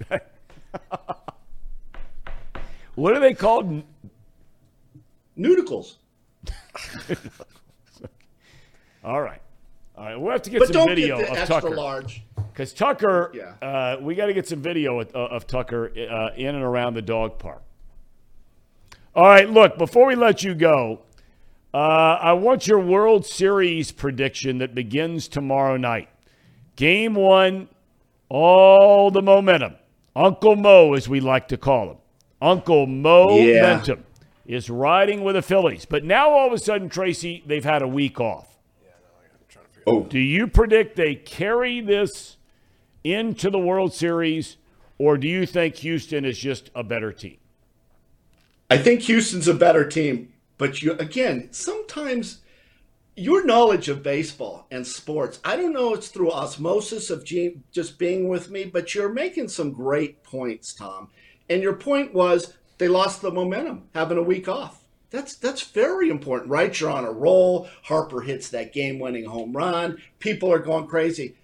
What 2.95 3.13
are 3.13 3.19
they 3.19 3.33
called? 3.33 3.83
Neuticles. 5.37 5.95
All 9.03 9.21
right. 9.21 9.41
All 9.97 10.05
right. 10.05 10.15
We'll 10.19 10.31
have 10.31 10.41
to 10.43 10.49
get 10.49 10.59
But 10.59 10.67
some 10.67 10.73
don't 10.73 10.87
video 10.89 11.17
get 11.17 11.25
the 11.27 11.31
of 11.33 11.37
extra 11.37 11.61
Tucker. 11.61 11.75
large. 11.75 12.23
Because 12.51 12.73
Tucker, 12.73 13.31
Yeah. 13.33 13.53
uh, 13.67 13.97
we 14.01 14.15
got 14.15 14.27
to 14.27 14.33
get 14.33 14.47
some 14.47 14.61
video 14.61 14.99
of, 15.01 15.11
of 15.13 15.45
Tucker 15.47 15.91
uh, 15.95 16.29
in 16.35 16.55
and 16.55 16.63
around 16.63 16.93
the 16.95 17.01
dog 17.01 17.37
park. 17.37 17.61
All 19.15 19.25
right, 19.25 19.49
look, 19.49 19.77
before 19.77 20.07
we 20.07 20.15
let 20.15 20.43
you 20.43 20.53
go, 20.55 21.01
uh, 21.73 21.77
I 21.77 22.33
want 22.33 22.67
your 22.67 22.79
World 22.79 23.25
Series 23.25 23.91
prediction 23.91 24.57
that 24.57 24.75
begins 24.75 25.27
tomorrow 25.27 25.77
night. 25.77 26.09
Game 26.75 27.13
one, 27.15 27.69
all 28.29 29.11
the 29.11 29.21
momentum. 29.21 29.75
Uncle 30.15 30.55
Mo, 30.55 30.93
as 30.93 31.07
we 31.07 31.19
like 31.19 31.47
to 31.49 31.57
call 31.57 31.91
him. 31.91 31.97
Uncle 32.41 32.85
Mo 32.87 33.37
Yeah. 33.37 33.83
Is 34.45 34.69
riding 34.69 35.23
with 35.23 35.35
the 35.35 35.41
Phillies. 35.41 35.85
But 35.85 36.03
now 36.03 36.29
all 36.29 36.47
of 36.47 36.53
a 36.53 36.59
sudden, 36.59 36.87
Tracy, 36.87 37.43
they've 37.47 37.63
had 37.63 37.81
a 37.81 37.87
week 37.87 38.19
off. 38.19 38.55
Oh. 39.87 40.03
Do 40.03 40.19
you 40.19 40.47
predict 40.47 40.95
they 40.95 41.15
carry 41.15 41.81
this 41.81 42.37
into 43.03 43.49
the 43.49 43.59
World 43.59 43.93
Series, 43.93 44.57
or 44.97 45.17
do 45.17 45.27
you 45.27 45.45
think 45.45 45.75
Houston 45.77 46.25
is 46.25 46.37
just 46.37 46.71
a 46.73 46.83
better 46.83 47.11
team? 47.11 47.37
I 48.69 48.77
think 48.77 49.01
Houston's 49.01 49.47
a 49.47 49.53
better 49.53 49.87
team, 49.87 50.33
but 50.57 50.81
you 50.81 50.93
again, 50.93 51.49
sometimes 51.51 52.41
your 53.15 53.45
knowledge 53.45 53.89
of 53.89 54.01
baseball 54.01 54.65
and 54.71 54.85
sports, 54.85 55.39
I 55.43 55.55
don't 55.55 55.73
know 55.73 55.93
it's 55.93 56.07
through 56.07 56.31
osmosis 56.31 57.09
of 57.09 57.23
just 57.23 57.99
being 57.99 58.27
with 58.27 58.49
me, 58.49 58.65
but 58.65 58.95
you're 58.95 59.13
making 59.13 59.49
some 59.49 59.71
great 59.71 60.23
points, 60.23 60.73
Thom. 60.73 61.09
And 61.47 61.61
your 61.61 61.75
point 61.75 62.13
was 62.13 62.55
they 62.77 62.87
lost 62.87 63.21
the 63.21 63.31
momentum 63.31 63.89
having 63.93 64.17
a 64.17 64.23
week 64.23 64.47
off. 64.47 64.83
That's 65.09 65.35
that's 65.35 65.61
very 65.61 66.09
important, 66.09 66.49
right? 66.49 66.77
You're 66.77 66.89
on 66.89 67.05
a 67.05 67.11
roll. 67.11 67.69
Harper 67.83 68.21
hits 68.21 68.49
that 68.49 68.73
game-winning 68.73 69.25
home 69.25 69.55
run. 69.55 70.01
People 70.19 70.51
are 70.51 70.59
going 70.59 70.87
crazy. 70.87 71.35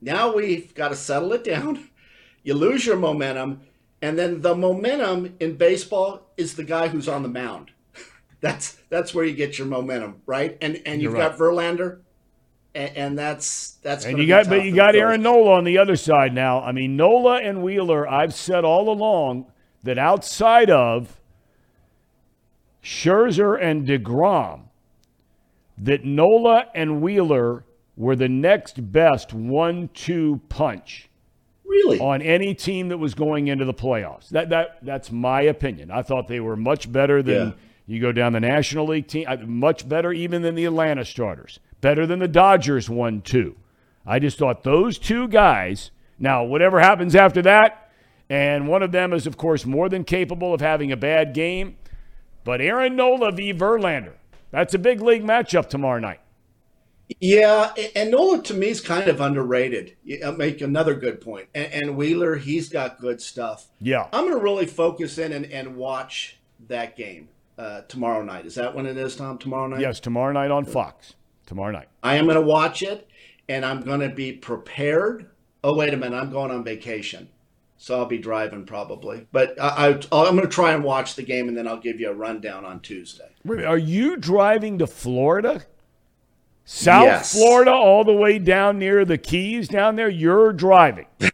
Now 0.00 0.34
we've 0.34 0.74
got 0.74 0.88
to 0.88 0.96
settle 0.96 1.32
it 1.32 1.44
down. 1.44 1.88
You 2.44 2.54
lose 2.54 2.84
your 2.84 2.96
momentum, 2.96 3.60
and 4.02 4.18
then 4.18 4.40
the 4.40 4.56
momentum 4.56 5.36
in 5.38 5.54
baseball 5.54 6.32
is 6.36 6.56
the 6.56 6.64
guy 6.64 6.88
who's 6.88 7.06
on 7.06 7.22
the 7.22 7.28
mound. 7.28 7.70
That's 8.40 8.78
that's 8.88 9.14
where 9.14 9.24
you 9.24 9.32
get 9.32 9.58
your 9.58 9.68
momentum, 9.68 10.22
right? 10.26 10.58
And 10.60 10.82
and 10.84 11.00
you've 11.00 11.12
You're 11.12 11.20
got 11.20 11.38
Verlander, 11.38 12.00
and, 12.74 12.96
and 12.96 13.16
that's 13.16 13.74
that's 13.82 14.04
And 14.04 14.18
you 14.18 14.26
got, 14.26 14.48
but 14.48 14.64
you 14.64 14.74
got 14.74 14.96
Aaron 14.96 15.22
Nola 15.22 15.52
on 15.52 15.62
the 15.62 15.78
other 15.78 15.94
side 15.94 16.34
now. 16.34 16.60
I 16.60 16.72
mean, 16.72 16.96
Nola 16.96 17.40
and 17.40 17.62
Wheeler. 17.62 18.08
I've 18.08 18.34
said 18.34 18.64
all 18.64 18.90
along 18.90 19.46
that 19.82 19.98
outside 19.98 20.70
of 20.70 21.20
Scherzer 22.82 23.60
and 23.60 23.86
Degrom, 23.86 24.62
that 25.78 26.04
Nola 26.04 26.66
and 26.74 27.00
Wheeler 27.00 27.64
were 27.96 28.16
the 28.16 28.28
next 28.28 28.90
best 28.92 29.32
one-two 29.32 30.40
punch 30.48 31.08
Really? 31.64 31.98
on 32.00 32.20
any 32.22 32.54
team 32.54 32.88
that 32.88 32.98
was 32.98 33.14
going 33.14 33.48
into 33.48 33.64
the 33.64 33.74
playoffs. 33.74 34.28
That 34.30 34.50
that 34.50 34.78
that's 34.82 35.10
my 35.10 35.42
opinion. 35.42 35.90
I 35.90 36.02
thought 36.02 36.28
they 36.28 36.40
were 36.40 36.56
much 36.56 36.90
better 36.90 37.22
than 37.22 37.48
Yeah. 37.48 37.52
you 37.86 38.00
go 38.00 38.12
down 38.12 38.32
the 38.32 38.40
National 38.40 38.86
League 38.86 39.06
team, 39.06 39.26
uh, 39.28 39.36
much 39.46 39.88
better 39.88 40.12
even 40.12 40.42
than 40.42 40.54
the 40.54 40.64
Atlanta 40.64 41.04
starters, 41.04 41.60
better 41.80 42.06
than 42.06 42.18
the 42.18 42.28
Dodgers 42.28 42.90
one 42.90 43.20
two. 43.22 43.56
I 44.06 44.18
just 44.18 44.38
thought 44.38 44.64
those 44.64 44.98
two 44.98 45.28
guys. 45.28 45.90
Now, 46.18 46.44
whatever 46.44 46.80
happens 46.80 47.14
after 47.14 47.42
that, 47.42 47.81
and 48.32 48.66
one 48.66 48.82
of 48.82 48.92
them 48.92 49.12
is 49.12 49.26
of 49.26 49.36
course 49.36 49.66
more 49.66 49.90
than 49.90 50.04
capable 50.04 50.54
of 50.54 50.62
having 50.62 50.90
a 50.90 50.96
bad 50.96 51.34
game, 51.34 51.76
but 52.44 52.62
Aaron 52.62 52.96
Nola 52.96 53.30
v 53.30 53.52
Verlander. 53.52 54.14
That's 54.50 54.72
a 54.72 54.78
big 54.78 55.02
league 55.02 55.22
matchup 55.22 55.68
tomorrow 55.68 56.00
night. 56.00 56.20
Yeah, 57.20 57.74
and 57.94 58.10
Nola 58.10 58.42
to 58.44 58.54
me 58.54 58.68
is 58.68 58.80
kind 58.80 59.08
of 59.08 59.20
underrated. 59.20 59.96
I'll 60.24 60.32
make 60.32 60.62
another 60.62 60.94
good 60.94 61.20
point. 61.20 61.48
And, 61.54 61.70
and 61.72 61.96
Wheeler, 61.96 62.36
he's 62.36 62.70
got 62.70 62.98
good 62.98 63.20
stuff. 63.20 63.66
Yeah. 63.80 64.08
I'm 64.14 64.24
going 64.24 64.38
to 64.38 64.42
really 64.42 64.64
focus 64.64 65.18
in 65.18 65.32
and, 65.32 65.44
and 65.46 65.76
watch 65.76 66.38
that 66.68 66.96
game 66.96 67.28
uh, 67.58 67.82
tomorrow 67.82 68.22
night. 68.22 68.46
Is 68.46 68.54
that 68.54 68.74
when 68.74 68.86
it 68.86 68.96
is, 68.96 69.14
Thom? 69.14 69.36
Tomorrow 69.36 69.66
night? 69.68 69.80
Yes, 69.80 70.00
tomorrow 70.00 70.32
night 70.32 70.50
on 70.50 70.64
Fox. 70.64 71.16
Tomorrow 71.44 71.72
night. 71.72 71.88
I 72.02 72.16
am 72.16 72.24
going 72.24 72.36
to 72.36 72.40
watch 72.40 72.82
it, 72.82 73.06
and 73.46 73.62
I'm 73.66 73.82
going 73.82 74.00
to 74.00 74.08
be 74.08 74.32
prepared. 74.32 75.28
Oh, 75.62 75.74
wait 75.74 75.92
a 75.92 75.98
minute. 75.98 76.16
I'm 76.16 76.30
going 76.30 76.50
on 76.50 76.64
vacation. 76.64 77.28
So 77.82 77.98
I'll 77.98 78.06
be 78.06 78.18
driving 78.18 78.64
probably. 78.64 79.26
But 79.32 79.60
I, 79.60 79.88
I, 79.88 79.88
I'm 79.88 80.36
going 80.36 80.42
to 80.42 80.46
try 80.46 80.72
and 80.72 80.84
watch 80.84 81.16
the 81.16 81.24
game, 81.24 81.48
and 81.48 81.56
then 81.56 81.66
I'll 81.66 81.80
give 81.80 81.98
you 81.98 82.10
a 82.10 82.14
rundown 82.14 82.64
on 82.64 82.78
Tuesday. 82.78 83.28
Wait, 83.44 83.64
Are 83.64 83.76
you 83.76 84.16
driving 84.16 84.78
to 84.78 84.86
Florida? 84.86 85.64
South 86.64 87.06
Yes. 87.06 87.32
Florida, 87.32 87.72
all 87.72 88.04
the 88.04 88.12
way 88.12 88.38
down 88.38 88.78
near 88.78 89.04
the 89.04 89.18
Keys 89.18 89.66
down 89.66 89.96
there? 89.96 90.08
You're 90.08 90.52
driving. 90.52 91.06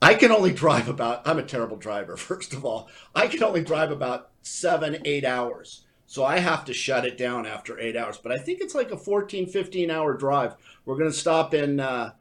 I 0.00 0.14
can 0.14 0.30
only 0.30 0.52
drive 0.52 0.88
about, 0.88 1.26
I'm 1.26 1.40
a 1.40 1.42
terrible 1.42 1.76
driver, 1.76 2.16
first 2.16 2.52
of 2.52 2.64
all. 2.64 2.88
I 3.16 3.26
can 3.26 3.42
only 3.42 3.64
drive 3.64 3.90
about 3.90 4.30
seven, 4.42 4.98
eight 5.04 5.24
hours. 5.24 5.86
So 6.06 6.24
I 6.24 6.38
have 6.38 6.64
to 6.66 6.72
shut 6.72 7.04
it 7.04 7.18
down 7.18 7.46
after 7.46 7.80
eight 7.80 7.96
hours. 7.96 8.16
But 8.16 8.30
I 8.30 8.38
think 8.38 8.60
it's 8.60 8.76
like 8.76 8.92
a 8.92 8.96
14, 8.96 9.48
15 9.48 9.90
hour 9.90 10.14
drive. 10.14 10.54
We're 10.84 10.98
going 10.98 11.10
to 11.10 11.16
stop 11.16 11.52
in 11.52 11.80
uh, 11.80 12.12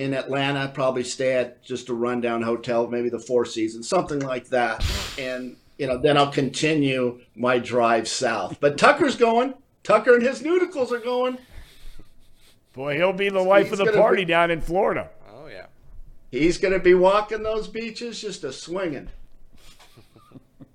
in 0.00 0.14
Atlanta, 0.14 0.70
probably 0.72 1.04
stay 1.04 1.34
at 1.34 1.62
just 1.62 1.88
a 1.88 1.94
rundown 1.94 2.42
hotel, 2.42 2.86
maybe 2.86 3.08
the 3.08 3.18
Four 3.18 3.44
Seasons, 3.44 3.88
something 3.88 4.20
like 4.20 4.48
that. 4.48 4.84
And, 5.18 5.56
you 5.78 5.86
know, 5.86 5.98
then 5.98 6.16
I'll 6.16 6.32
continue 6.32 7.20
my 7.34 7.58
drive 7.58 8.08
south. 8.08 8.58
But 8.60 8.78
Tucker's 8.78 9.16
going. 9.16 9.54
Tucker 9.82 10.14
and 10.14 10.22
his 10.22 10.42
Neuticles 10.42 10.90
are 10.90 10.98
going. 10.98 11.38
Boy, 12.72 12.96
he'll 12.96 13.12
be 13.12 13.28
the 13.28 13.40
life 13.40 13.70
He's 13.70 13.80
of 13.80 13.86
the 13.86 13.92
party 13.92 14.24
be- 14.24 14.32
down 14.32 14.50
in 14.50 14.60
Florida. 14.60 15.10
Oh 15.32 15.46
yeah. 15.46 15.66
He's 16.30 16.58
going 16.58 16.74
to 16.74 16.80
be 16.80 16.94
walking 16.94 17.42
those 17.42 17.68
beaches 17.68 18.20
just 18.20 18.44
a 18.44 18.52
swinging. 18.52 19.08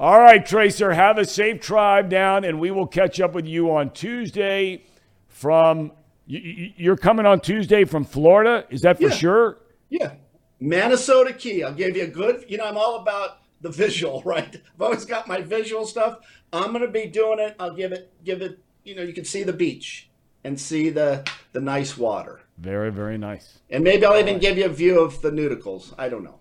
All 0.00 0.20
right, 0.20 0.44
Tracer, 0.44 0.92
have 0.92 1.16
a 1.16 1.24
safe 1.24 1.60
drive 1.60 2.08
down, 2.08 2.44
and 2.44 2.60
we 2.60 2.70
will 2.70 2.86
catch 2.86 3.20
up 3.20 3.32
with 3.32 3.46
you 3.46 3.70
on 3.70 3.90
Tuesday 3.90 4.84
from. 5.28 5.92
You- 6.26 6.40
you- 6.40 6.72
You're 6.76 6.96
coming 6.96 7.24
on 7.26 7.40
Tuesday 7.40 7.84
from 7.84 8.04
Florida? 8.04 8.66
Is 8.70 8.82
that 8.82 8.96
for 8.98 9.04
Yeah. 9.04 9.10
sure? 9.10 9.58
Yeah. 9.88 10.14
Manasota 10.60 11.36
Key. 11.38 11.62
I'll 11.62 11.72
give 11.72 11.96
you 11.96 12.04
a 12.04 12.08
good, 12.08 12.44
you 12.48 12.56
know, 12.58 12.64
I'm 12.64 12.76
all 12.76 12.96
about 12.96 13.38
the 13.60 13.70
visual, 13.70 14.22
right? 14.26 14.54
I've 14.74 14.80
always 14.82 15.04
got 15.04 15.28
my 15.28 15.40
visual 15.40 15.86
stuff. 15.86 16.18
I'm 16.52 16.72
going 16.72 16.80
to 16.84 16.88
be 16.90 17.06
doing 17.06 17.38
it. 17.38 17.54
I'll 17.60 17.74
give 17.74 17.92
it, 17.92 18.12
give 18.24 18.42
it, 18.42 18.58
you 18.84 18.94
know, 18.94 19.02
you 19.02 19.12
can 19.12 19.24
see 19.24 19.42
the 19.44 19.52
beach 19.52 20.08
and 20.44 20.58
see 20.60 20.90
the, 20.90 21.24
the 21.52 21.60
nice 21.60 21.96
water. 21.96 22.40
Very, 22.58 22.90
very 22.90 23.18
nice. 23.18 23.58
And 23.70 23.84
maybe 23.84 24.04
I'll 24.06 24.18
even 24.18 24.38
give 24.38 24.56
you 24.58 24.64
a 24.64 24.68
view 24.70 25.00
of 25.00 25.20
the 25.22 25.30
Neuticles. 25.30 25.92
I 25.98 26.08
don't 26.08 26.24
know. 26.24 26.38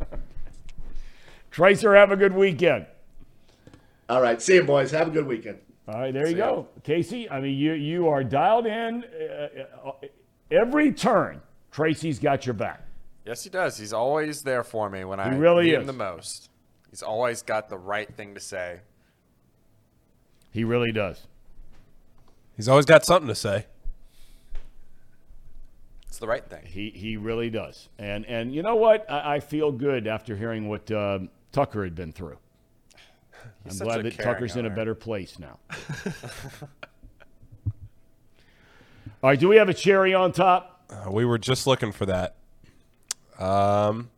Tracer, 1.50 1.94
have 1.96 2.12
a 2.12 2.16
good 2.16 2.34
weekend. 2.34 2.86
All 4.08 4.20
right. 4.20 4.40
See 4.42 4.54
you, 4.56 4.64
boys. 4.64 4.90
Have 4.90 5.08
a 5.08 5.10
good 5.10 5.26
weekend. 5.26 5.58
All 5.92 6.00
right, 6.00 6.14
there 6.14 6.28
you 6.28 6.36
go, 6.36 6.68
Casey. 6.84 7.28
I 7.28 7.40
mean, 7.40 7.58
you 7.58 7.72
you 7.72 8.08
are 8.08 8.22
dialed 8.22 8.66
in 8.66 9.02
uh, 9.04 9.88
uh, 9.88 9.92
every 10.48 10.92
turn. 10.92 11.42
Tracy's 11.72 12.20
got 12.20 12.46
your 12.46 12.54
back. 12.54 12.86
Yes, 13.26 13.42
he 13.42 13.50
does. 13.50 13.76
He's 13.76 13.92
always 13.92 14.42
there 14.42 14.62
for 14.62 14.88
me 14.88 15.04
when 15.04 15.18
I 15.18 15.34
really 15.34 15.64
need 15.64 15.72
is. 15.72 15.80
him 15.80 15.86
the 15.86 15.92
most. 15.92 16.48
He's 16.90 17.02
always 17.02 17.42
got 17.42 17.68
the 17.68 17.78
right 17.78 18.12
thing 18.14 18.34
to 18.34 18.40
say. 18.40 18.80
He 20.52 20.62
really 20.62 20.92
does. 20.92 21.26
He's 22.56 22.68
always 22.68 22.86
got 22.86 23.04
something 23.04 23.28
to 23.28 23.34
say. 23.34 23.66
It's 26.06 26.18
the 26.18 26.28
right 26.28 26.48
thing. 26.48 26.66
He 26.66 26.90
he 26.90 27.16
really 27.16 27.50
does. 27.50 27.88
And 27.98 28.24
and 28.26 28.54
you 28.54 28.62
know 28.62 28.76
what? 28.76 29.10
I, 29.10 29.36
I 29.36 29.40
feel 29.40 29.72
good 29.72 30.06
after 30.06 30.36
hearing 30.36 30.68
what 30.68 30.88
uh, 30.88 31.20
Tucker 31.50 31.82
had 31.82 31.96
been 31.96 32.12
through. 32.12 32.38
I'm 33.68 33.78
glad 33.78 34.02
that 34.04 34.16
caring 34.16 34.34
Tucker's 34.34 34.56
in 34.56 34.66
a 34.66 34.70
better 34.70 34.94
place 34.94 35.38
now. 35.38 35.58
All 39.22 39.28
right, 39.28 39.38
do 39.38 39.48
we 39.48 39.56
have 39.56 39.68
a 39.68 39.74
cherry 39.74 40.14
on 40.14 40.32
top? 40.32 40.84
Uh, 40.90 41.10
we 41.10 41.24
were 41.24 41.38
just 41.38 41.66
looking 41.66 41.92
for 41.92 42.06
that. 42.06 42.36
Um, 43.38 44.10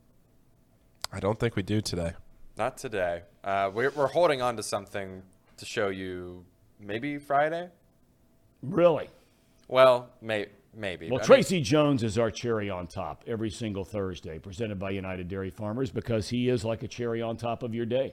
I 1.12 1.20
don't 1.20 1.38
think 1.38 1.56
we 1.56 1.62
do 1.62 1.80
today. 1.80 2.12
Not 2.56 2.76
today. 2.76 3.22
Uh, 3.42 3.70
we're, 3.72 3.90
we're 3.90 4.06
holding 4.06 4.42
on 4.42 4.56
to 4.56 4.62
something 4.62 5.22
to 5.56 5.64
show 5.64 5.88
you 5.88 6.44
maybe 6.78 7.18
Friday. 7.18 7.68
Really? 8.62 9.08
Well, 9.68 10.10
may, 10.20 10.46
maybe. 10.74 11.10
Well, 11.10 11.18
I 11.18 11.22
mean, 11.22 11.26
Tracy 11.26 11.60
Jones 11.60 12.02
is 12.02 12.18
our 12.18 12.30
cherry 12.30 12.70
on 12.70 12.86
top 12.86 13.24
every 13.26 13.50
single 13.50 13.84
Thursday, 13.84 14.38
presented 14.38 14.78
by 14.78 14.90
United 14.90 15.28
Dairy 15.28 15.50
Farmers, 15.50 15.90
because 15.90 16.28
he 16.28 16.48
is 16.48 16.64
like 16.64 16.82
a 16.82 16.88
cherry 16.88 17.22
on 17.22 17.36
top 17.36 17.62
of 17.62 17.74
your 17.74 17.86
day. 17.86 18.12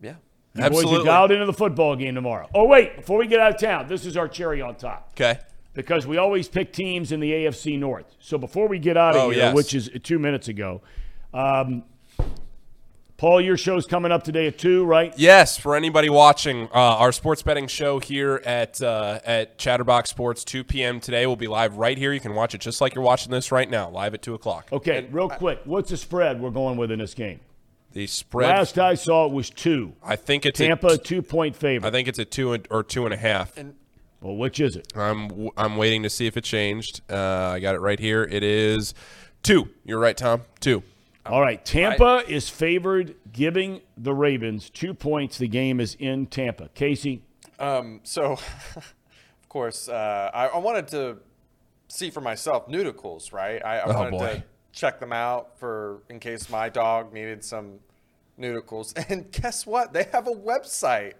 Yeah. 0.00 0.14
You 0.54 0.62
boys 0.62 0.66
Absolutely. 0.82 1.00
are 1.00 1.04
dialed 1.04 1.30
into 1.30 1.46
the 1.46 1.52
football 1.52 1.94
game 1.94 2.14
tomorrow. 2.16 2.48
Oh, 2.54 2.66
wait, 2.66 2.96
before 2.96 3.18
we 3.18 3.26
get 3.28 3.38
out 3.38 3.54
of 3.54 3.60
town, 3.60 3.86
this 3.86 4.04
is 4.04 4.16
our 4.16 4.26
cherry 4.28 4.60
on 4.60 4.74
top. 4.74 5.10
Okay. 5.12 5.38
because 5.74 6.06
we 6.08 6.16
always 6.16 6.48
pick 6.48 6.72
teams 6.72 7.12
in 7.12 7.20
the 7.20 7.30
AFC 7.30 7.78
North. 7.78 8.16
So 8.18 8.36
before 8.36 8.66
we 8.66 8.78
get 8.80 8.96
out 8.96 9.14
of 9.14 9.22
Oh, 9.22 9.30
here, 9.30 9.38
yes. 9.38 9.54
which 9.54 9.74
is 9.74 9.88
two 10.02 10.18
minutes 10.18 10.48
ago, 10.48 10.82
um, 11.32 11.84
Paul, 13.16 13.40
your 13.42 13.58
show's 13.58 13.84
coming 13.86 14.10
up 14.10 14.22
today 14.24 14.46
at 14.46 14.56
two, 14.58 14.82
right? 14.84 15.12
Yes, 15.16 15.58
for 15.58 15.76
anybody 15.76 16.08
watching 16.08 16.62
uh, 16.74 16.96
our 16.96 17.12
sports 17.12 17.42
betting 17.42 17.66
show 17.66 17.98
here 17.98 18.40
at 18.46 18.80
uh, 18.80 19.20
at 19.24 19.58
Chatterbox 19.58 20.08
Sports, 20.08 20.42
2 20.42 20.64
p.m. 20.64 21.00
today 21.00 21.26
will 21.26 21.36
be 21.36 21.46
live 21.46 21.76
right 21.76 21.98
here. 21.98 22.14
You 22.14 22.20
can 22.20 22.34
watch 22.34 22.54
it 22.54 22.62
just 22.62 22.80
like 22.80 22.94
you're 22.94 23.04
watching 23.04 23.30
this 23.30 23.52
right 23.52 23.68
now, 23.68 23.90
live 23.90 24.14
at 24.14 24.22
two 24.22 24.32
o'clock. 24.32 24.70
Okay, 24.72 25.06
real 25.12 25.28
quick, 25.28 25.60
what's 25.66 25.90
the 25.90 25.98
spread 25.98 26.40
we're 26.40 26.50
going 26.50 26.78
with 26.78 26.90
in 26.90 26.98
this 26.98 27.12
game? 27.12 27.40
The 27.92 28.06
spread, 28.06 28.48
Last 28.48 28.78
I 28.78 28.94
saw 28.94 29.26
it 29.26 29.32
was 29.32 29.50
two. 29.50 29.94
I 30.02 30.14
think 30.16 30.46
it's 30.46 30.58
Tampa, 30.58 30.86
A, 30.88 30.98
two 30.98 31.22
point 31.22 31.56
favorite. 31.56 31.88
I 31.88 31.90
think 31.90 32.06
it's 32.08 32.18
a 32.20 32.24
two 32.24 32.52
and, 32.52 32.66
or 32.70 32.82
two 32.84 33.04
and 33.04 33.12
a 33.12 33.16
half. 33.16 33.56
well, 34.20 34.36
which 34.36 34.60
is 34.60 34.76
it? 34.76 34.92
I'm 34.96 35.26
w- 35.28 35.50
I'm 35.56 35.76
waiting 35.76 36.02
to 36.04 36.10
see 36.10 36.26
if 36.26 36.36
it 36.36 36.44
changed. 36.44 37.00
Uh, 37.10 37.16
I 37.54 37.58
got 37.60 37.74
it 37.74 37.80
right 37.80 37.98
here. 37.98 38.22
It 38.22 38.44
is 38.44 38.94
two. 39.42 39.68
You're 39.84 39.98
right, 39.98 40.16
Thom. 40.16 40.42
Two. 40.60 40.84
All 41.26 41.40
right, 41.40 41.62
Tampa 41.64 42.22
is 42.26 42.48
favored, 42.48 43.14
giving 43.32 43.82
the 43.96 44.14
Ravens 44.14 44.70
two 44.70 44.94
points. 44.94 45.36
The 45.38 45.48
game 45.48 45.78
is 45.80 45.94
in 45.98 46.26
Tampa. 46.26 46.70
Casey, 46.74 47.22
Um, 47.58 48.00
so, 48.04 48.32
of 48.76 49.48
course, 49.48 49.88
uh, 49.88 50.30
I, 50.32 50.46
I 50.46 50.58
wanted 50.58 50.88
to 50.88 51.18
see 51.88 52.08
for 52.10 52.20
myself 52.22 52.68
Neuticles, 52.68 53.32
right? 53.34 53.62
I, 53.64 53.80
I 53.80 53.84
Oh, 53.84 53.94
wanted 53.98 54.10
boy. 54.12 54.34
to 54.36 54.42
check 54.72 55.00
them 55.00 55.12
out 55.12 55.58
for 55.58 56.02
in 56.08 56.18
case 56.20 56.48
my 56.50 56.68
dog 56.68 57.12
needed 57.12 57.44
some 57.44 57.78
Neuticles. 58.38 58.94
And 59.10 59.30
guess 59.32 59.66
what? 59.66 59.92
They 59.92 60.04
have 60.12 60.26
a 60.26 60.32
website. 60.32 61.14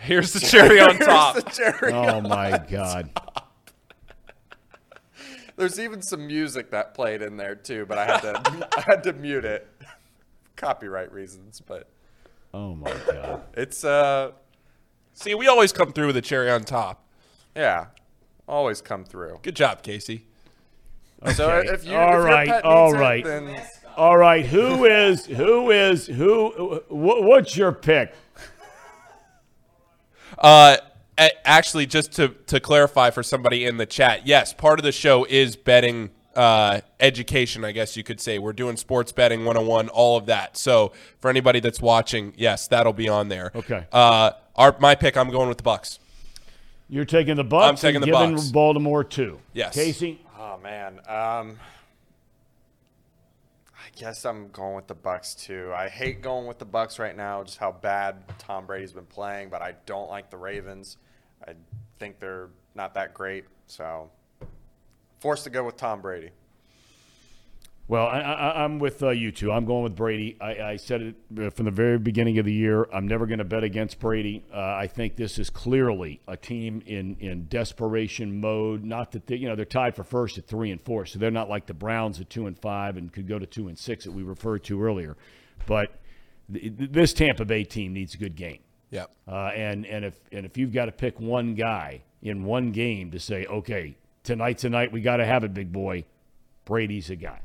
Here's 0.00 0.32
the 0.32 0.40
cherry 0.40 0.80
on 0.80 0.90
Here's 0.96 1.06
top. 1.06 1.34
the 1.34 1.42
cherry 1.42 1.92
oh 1.92 2.16
on 2.16 2.22
my 2.28 2.50
top. 2.52 2.68
God, 2.70 3.10
There's 5.56 5.78
even 5.78 6.00
some 6.00 6.26
music 6.26 6.70
that 6.70 6.94
played 6.94 7.20
in 7.22 7.36
there 7.36 7.54
too, 7.54 7.84
but 7.86 7.98
I 7.98 8.06
had 8.06 8.20
to 8.20 8.68
I 8.78 8.80
had 8.86 9.02
to 9.04 9.12
mute 9.12 9.44
it, 9.44 9.68
copyright 10.56 11.12
reasons. 11.12 11.60
But 11.60 11.88
oh 12.54 12.74
my 12.74 12.94
God. 13.10 13.42
it's 13.54 13.84
uh 13.84 14.30
See, 15.12 15.34
we 15.34 15.48
always 15.48 15.72
come 15.72 15.92
through 15.92 16.06
with 16.06 16.16
a 16.16 16.22
cherry 16.22 16.50
on 16.50 16.62
top. 16.64 17.04
yeah, 17.54 17.86
always 18.48 18.80
come 18.80 19.04
through. 19.04 19.40
Good 19.42 19.56
job, 19.56 19.82
Casey. 19.82 20.24
So 21.34 21.50
Okay. 21.50 21.68
if 21.68 21.84
you 21.84 21.94
All 21.96 22.08
if 22.08 22.12
your 22.14 22.24
right, 22.24 22.48
pet 22.48 22.64
all 22.64 22.86
needs 22.92 22.96
it, 22.96 23.00
right. 23.00 23.24
then 23.24 23.62
All 23.96 24.16
right, 24.16 24.46
who 24.46 24.84
is 24.86 25.26
who 25.26 25.70
is 25.70 26.06
who? 26.06 26.80
wh- 26.88 27.22
What's 27.22 27.56
your 27.56 27.72
pick? 27.72 28.12
Uh, 30.38 30.76
actually, 31.44 31.86
just 31.86 32.12
to, 32.12 32.28
to 32.46 32.60
clarify 32.60 33.10
for 33.10 33.22
somebody 33.22 33.66
in 33.66 33.76
the 33.76 33.84
chat, 33.86 34.26
yes, 34.26 34.54
part 34.54 34.78
of 34.78 34.84
the 34.84 34.92
show 34.92 35.26
is 35.28 35.56
betting 35.56 36.08
uh, 36.34 36.80
education, 36.98 37.64
I 37.64 37.72
guess 37.72 37.96
you 37.96 38.02
could 38.02 38.20
say. 38.20 38.38
We're 38.38 38.54
doing 38.54 38.76
sports 38.78 39.12
betting 39.12 39.40
101, 39.44 39.88
all 39.90 40.16
of 40.16 40.26
that. 40.26 40.56
So 40.56 40.92
for 41.18 41.28
anybody 41.28 41.60
that's 41.60 41.80
watching, 41.82 42.32
yes, 42.38 42.68
that'll 42.68 42.92
be 42.94 43.08
on 43.08 43.28
there. 43.28 43.50
Okay. 43.54 43.84
Uh, 43.92 44.30
our, 44.56 44.74
my 44.80 44.94
pick, 44.94 45.16
I'm 45.16 45.28
going 45.30 45.48
with 45.48 45.58
the 45.58 45.64
Bucs. 45.64 45.98
You're 46.88 47.04
taking 47.04 47.36
the 47.36 47.44
Bucs. 47.44 47.68
I'm 47.68 47.76
taking 47.76 48.00
the 48.00 48.06
giving 48.06 48.36
Bucs. 48.36 48.52
Baltimore 48.52 49.04
two. 49.04 49.40
Yes. 49.52 49.74
Casey. 49.74 50.20
Oh 50.42 50.56
man. 50.56 51.00
Um 51.06 51.58
I 53.76 53.90
guess 53.94 54.24
I'm 54.24 54.48
going 54.48 54.74
with 54.74 54.86
the 54.86 54.94
Bucs 54.94 55.38
too. 55.38 55.70
I 55.74 55.88
hate 55.90 56.22
going 56.22 56.46
with 56.46 56.58
the 56.58 56.64
Bucs 56.64 56.98
right 56.98 57.14
now, 57.14 57.44
just 57.44 57.58
how 57.58 57.72
bad 57.72 58.16
Tom 58.38 58.64
Brady's 58.64 58.92
been 58.94 59.04
playing, 59.04 59.50
but 59.50 59.60
I 59.60 59.74
don't 59.84 60.08
like 60.08 60.30
the 60.30 60.38
Ravens. 60.38 60.96
I 61.46 61.52
think 61.98 62.20
they're 62.20 62.48
not 62.74 62.94
that 62.94 63.12
great, 63.12 63.44
so 63.66 64.10
forced 65.18 65.44
to 65.44 65.50
go 65.50 65.64
with 65.64 65.76
Tom 65.76 66.00
Brady. 66.00 66.30
Well, 67.90 68.06
I, 68.06 68.20
I, 68.20 68.64
I'm 68.64 68.78
with 68.78 69.02
uh, 69.02 69.08
you 69.08 69.32
two. 69.32 69.50
I'm 69.50 69.64
going 69.64 69.82
with 69.82 69.96
Brady. 69.96 70.36
I, 70.40 70.62
I 70.62 70.76
said 70.76 71.02
it 71.02 71.16
uh, 71.36 71.50
from 71.50 71.64
the 71.64 71.72
very 71.72 71.98
beginning 71.98 72.38
of 72.38 72.44
the 72.44 72.52
year. 72.52 72.86
I'm 72.92 73.08
never 73.08 73.26
going 73.26 73.40
to 73.40 73.44
bet 73.44 73.64
against 73.64 73.98
Brady. 73.98 74.44
Uh, 74.54 74.60
I 74.60 74.86
think 74.86 75.16
this 75.16 75.40
is 75.40 75.50
clearly 75.50 76.20
a 76.28 76.36
team 76.36 76.84
in, 76.86 77.16
in 77.18 77.48
desperation 77.48 78.40
mode. 78.40 78.84
Not 78.84 79.10
that 79.10 79.26
they, 79.26 79.34
you 79.34 79.48
know 79.48 79.56
they're 79.56 79.64
tied 79.64 79.96
for 79.96 80.04
first 80.04 80.38
at 80.38 80.46
three 80.46 80.70
and 80.70 80.80
four, 80.80 81.04
so 81.04 81.18
they're 81.18 81.32
not 81.32 81.48
like 81.48 81.66
the 81.66 81.74
Browns 81.74 82.20
at 82.20 82.30
two 82.30 82.46
and 82.46 82.56
five 82.56 82.96
and 82.96 83.12
could 83.12 83.26
go 83.26 83.40
to 83.40 83.46
two 83.46 83.66
and 83.66 83.76
six 83.76 84.04
that 84.04 84.12
we 84.12 84.22
referred 84.22 84.62
to 84.64 84.80
earlier. 84.80 85.16
But 85.66 85.92
th- 86.52 86.78
th- 86.78 86.92
this 86.92 87.12
Tampa 87.12 87.44
Bay 87.44 87.64
team 87.64 87.92
needs 87.92 88.14
a 88.14 88.18
good 88.18 88.36
game. 88.36 88.60
Yep. 88.92 89.10
Uh, 89.26 89.50
and 89.52 89.84
and 89.84 90.04
if 90.04 90.14
and 90.30 90.46
if 90.46 90.56
you've 90.56 90.72
got 90.72 90.84
to 90.84 90.92
pick 90.92 91.18
one 91.18 91.56
guy 91.56 92.02
in 92.22 92.44
one 92.44 92.70
game 92.70 93.10
to 93.10 93.18
say, 93.18 93.46
okay, 93.46 93.96
tonight's 94.22 94.62
the 94.62 94.70
night 94.70 94.92
we 94.92 95.00
got 95.00 95.16
to 95.16 95.26
have 95.26 95.42
it, 95.42 95.52
big 95.52 95.72
boy, 95.72 96.04
Brady's 96.64 97.10
a 97.10 97.16
guy. 97.16 97.40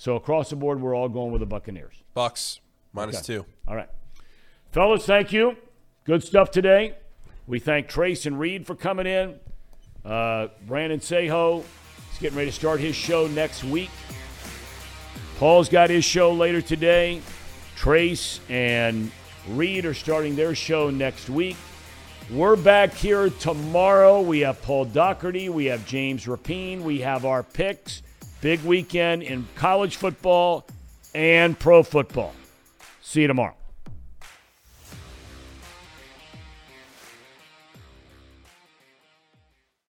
So 0.00 0.16
across 0.16 0.48
the 0.48 0.56
board, 0.56 0.80
we're 0.80 0.96
all 0.96 1.10
going 1.10 1.30
with 1.30 1.40
the 1.40 1.46
Buccaneers. 1.46 2.02
Bucs, 2.16 2.60
minus 2.94 3.16
Okay. 3.16 3.26
two. 3.34 3.44
All 3.68 3.76
right, 3.76 3.90
fellas, 4.72 5.04
thank 5.04 5.30
you. 5.30 5.58
Good 6.04 6.24
stuff 6.24 6.50
today. 6.50 6.94
We 7.46 7.58
thank 7.58 7.86
Trace 7.86 8.24
and 8.24 8.40
Reid 8.40 8.66
for 8.66 8.74
coming 8.74 9.06
in. 9.06 9.38
Uh, 10.02 10.48
Brandon 10.66 11.02
Saho 11.02 11.58
is 12.14 12.18
getting 12.18 12.38
ready 12.38 12.48
to 12.50 12.56
start 12.56 12.80
his 12.80 12.96
show 12.96 13.26
next 13.26 13.62
week. 13.62 13.90
Paul's 15.38 15.68
got 15.68 15.90
his 15.90 16.02
show 16.02 16.32
later 16.32 16.62
today. 16.62 17.20
Trace 17.76 18.40
and 18.48 19.10
Reid 19.50 19.84
are 19.84 19.92
starting 19.92 20.34
their 20.34 20.54
show 20.54 20.88
next 20.88 21.28
week. 21.28 21.58
We're 22.30 22.56
back 22.56 22.94
here 22.94 23.28
tomorrow. 23.28 24.22
We 24.22 24.40
have 24.40 24.62
Paul 24.62 24.86
Doherty. 24.86 25.50
We 25.50 25.66
have 25.66 25.86
James 25.86 26.24
Rapien. 26.24 26.80
We 26.80 27.00
have 27.00 27.26
our 27.26 27.42
picks. 27.42 28.00
Big 28.40 28.62
weekend 28.62 29.22
in 29.22 29.46
college 29.54 29.96
football 29.96 30.66
and 31.14 31.58
pro 31.58 31.82
football. 31.82 32.34
See 33.02 33.22
you 33.22 33.26
tomorrow. 33.26 33.54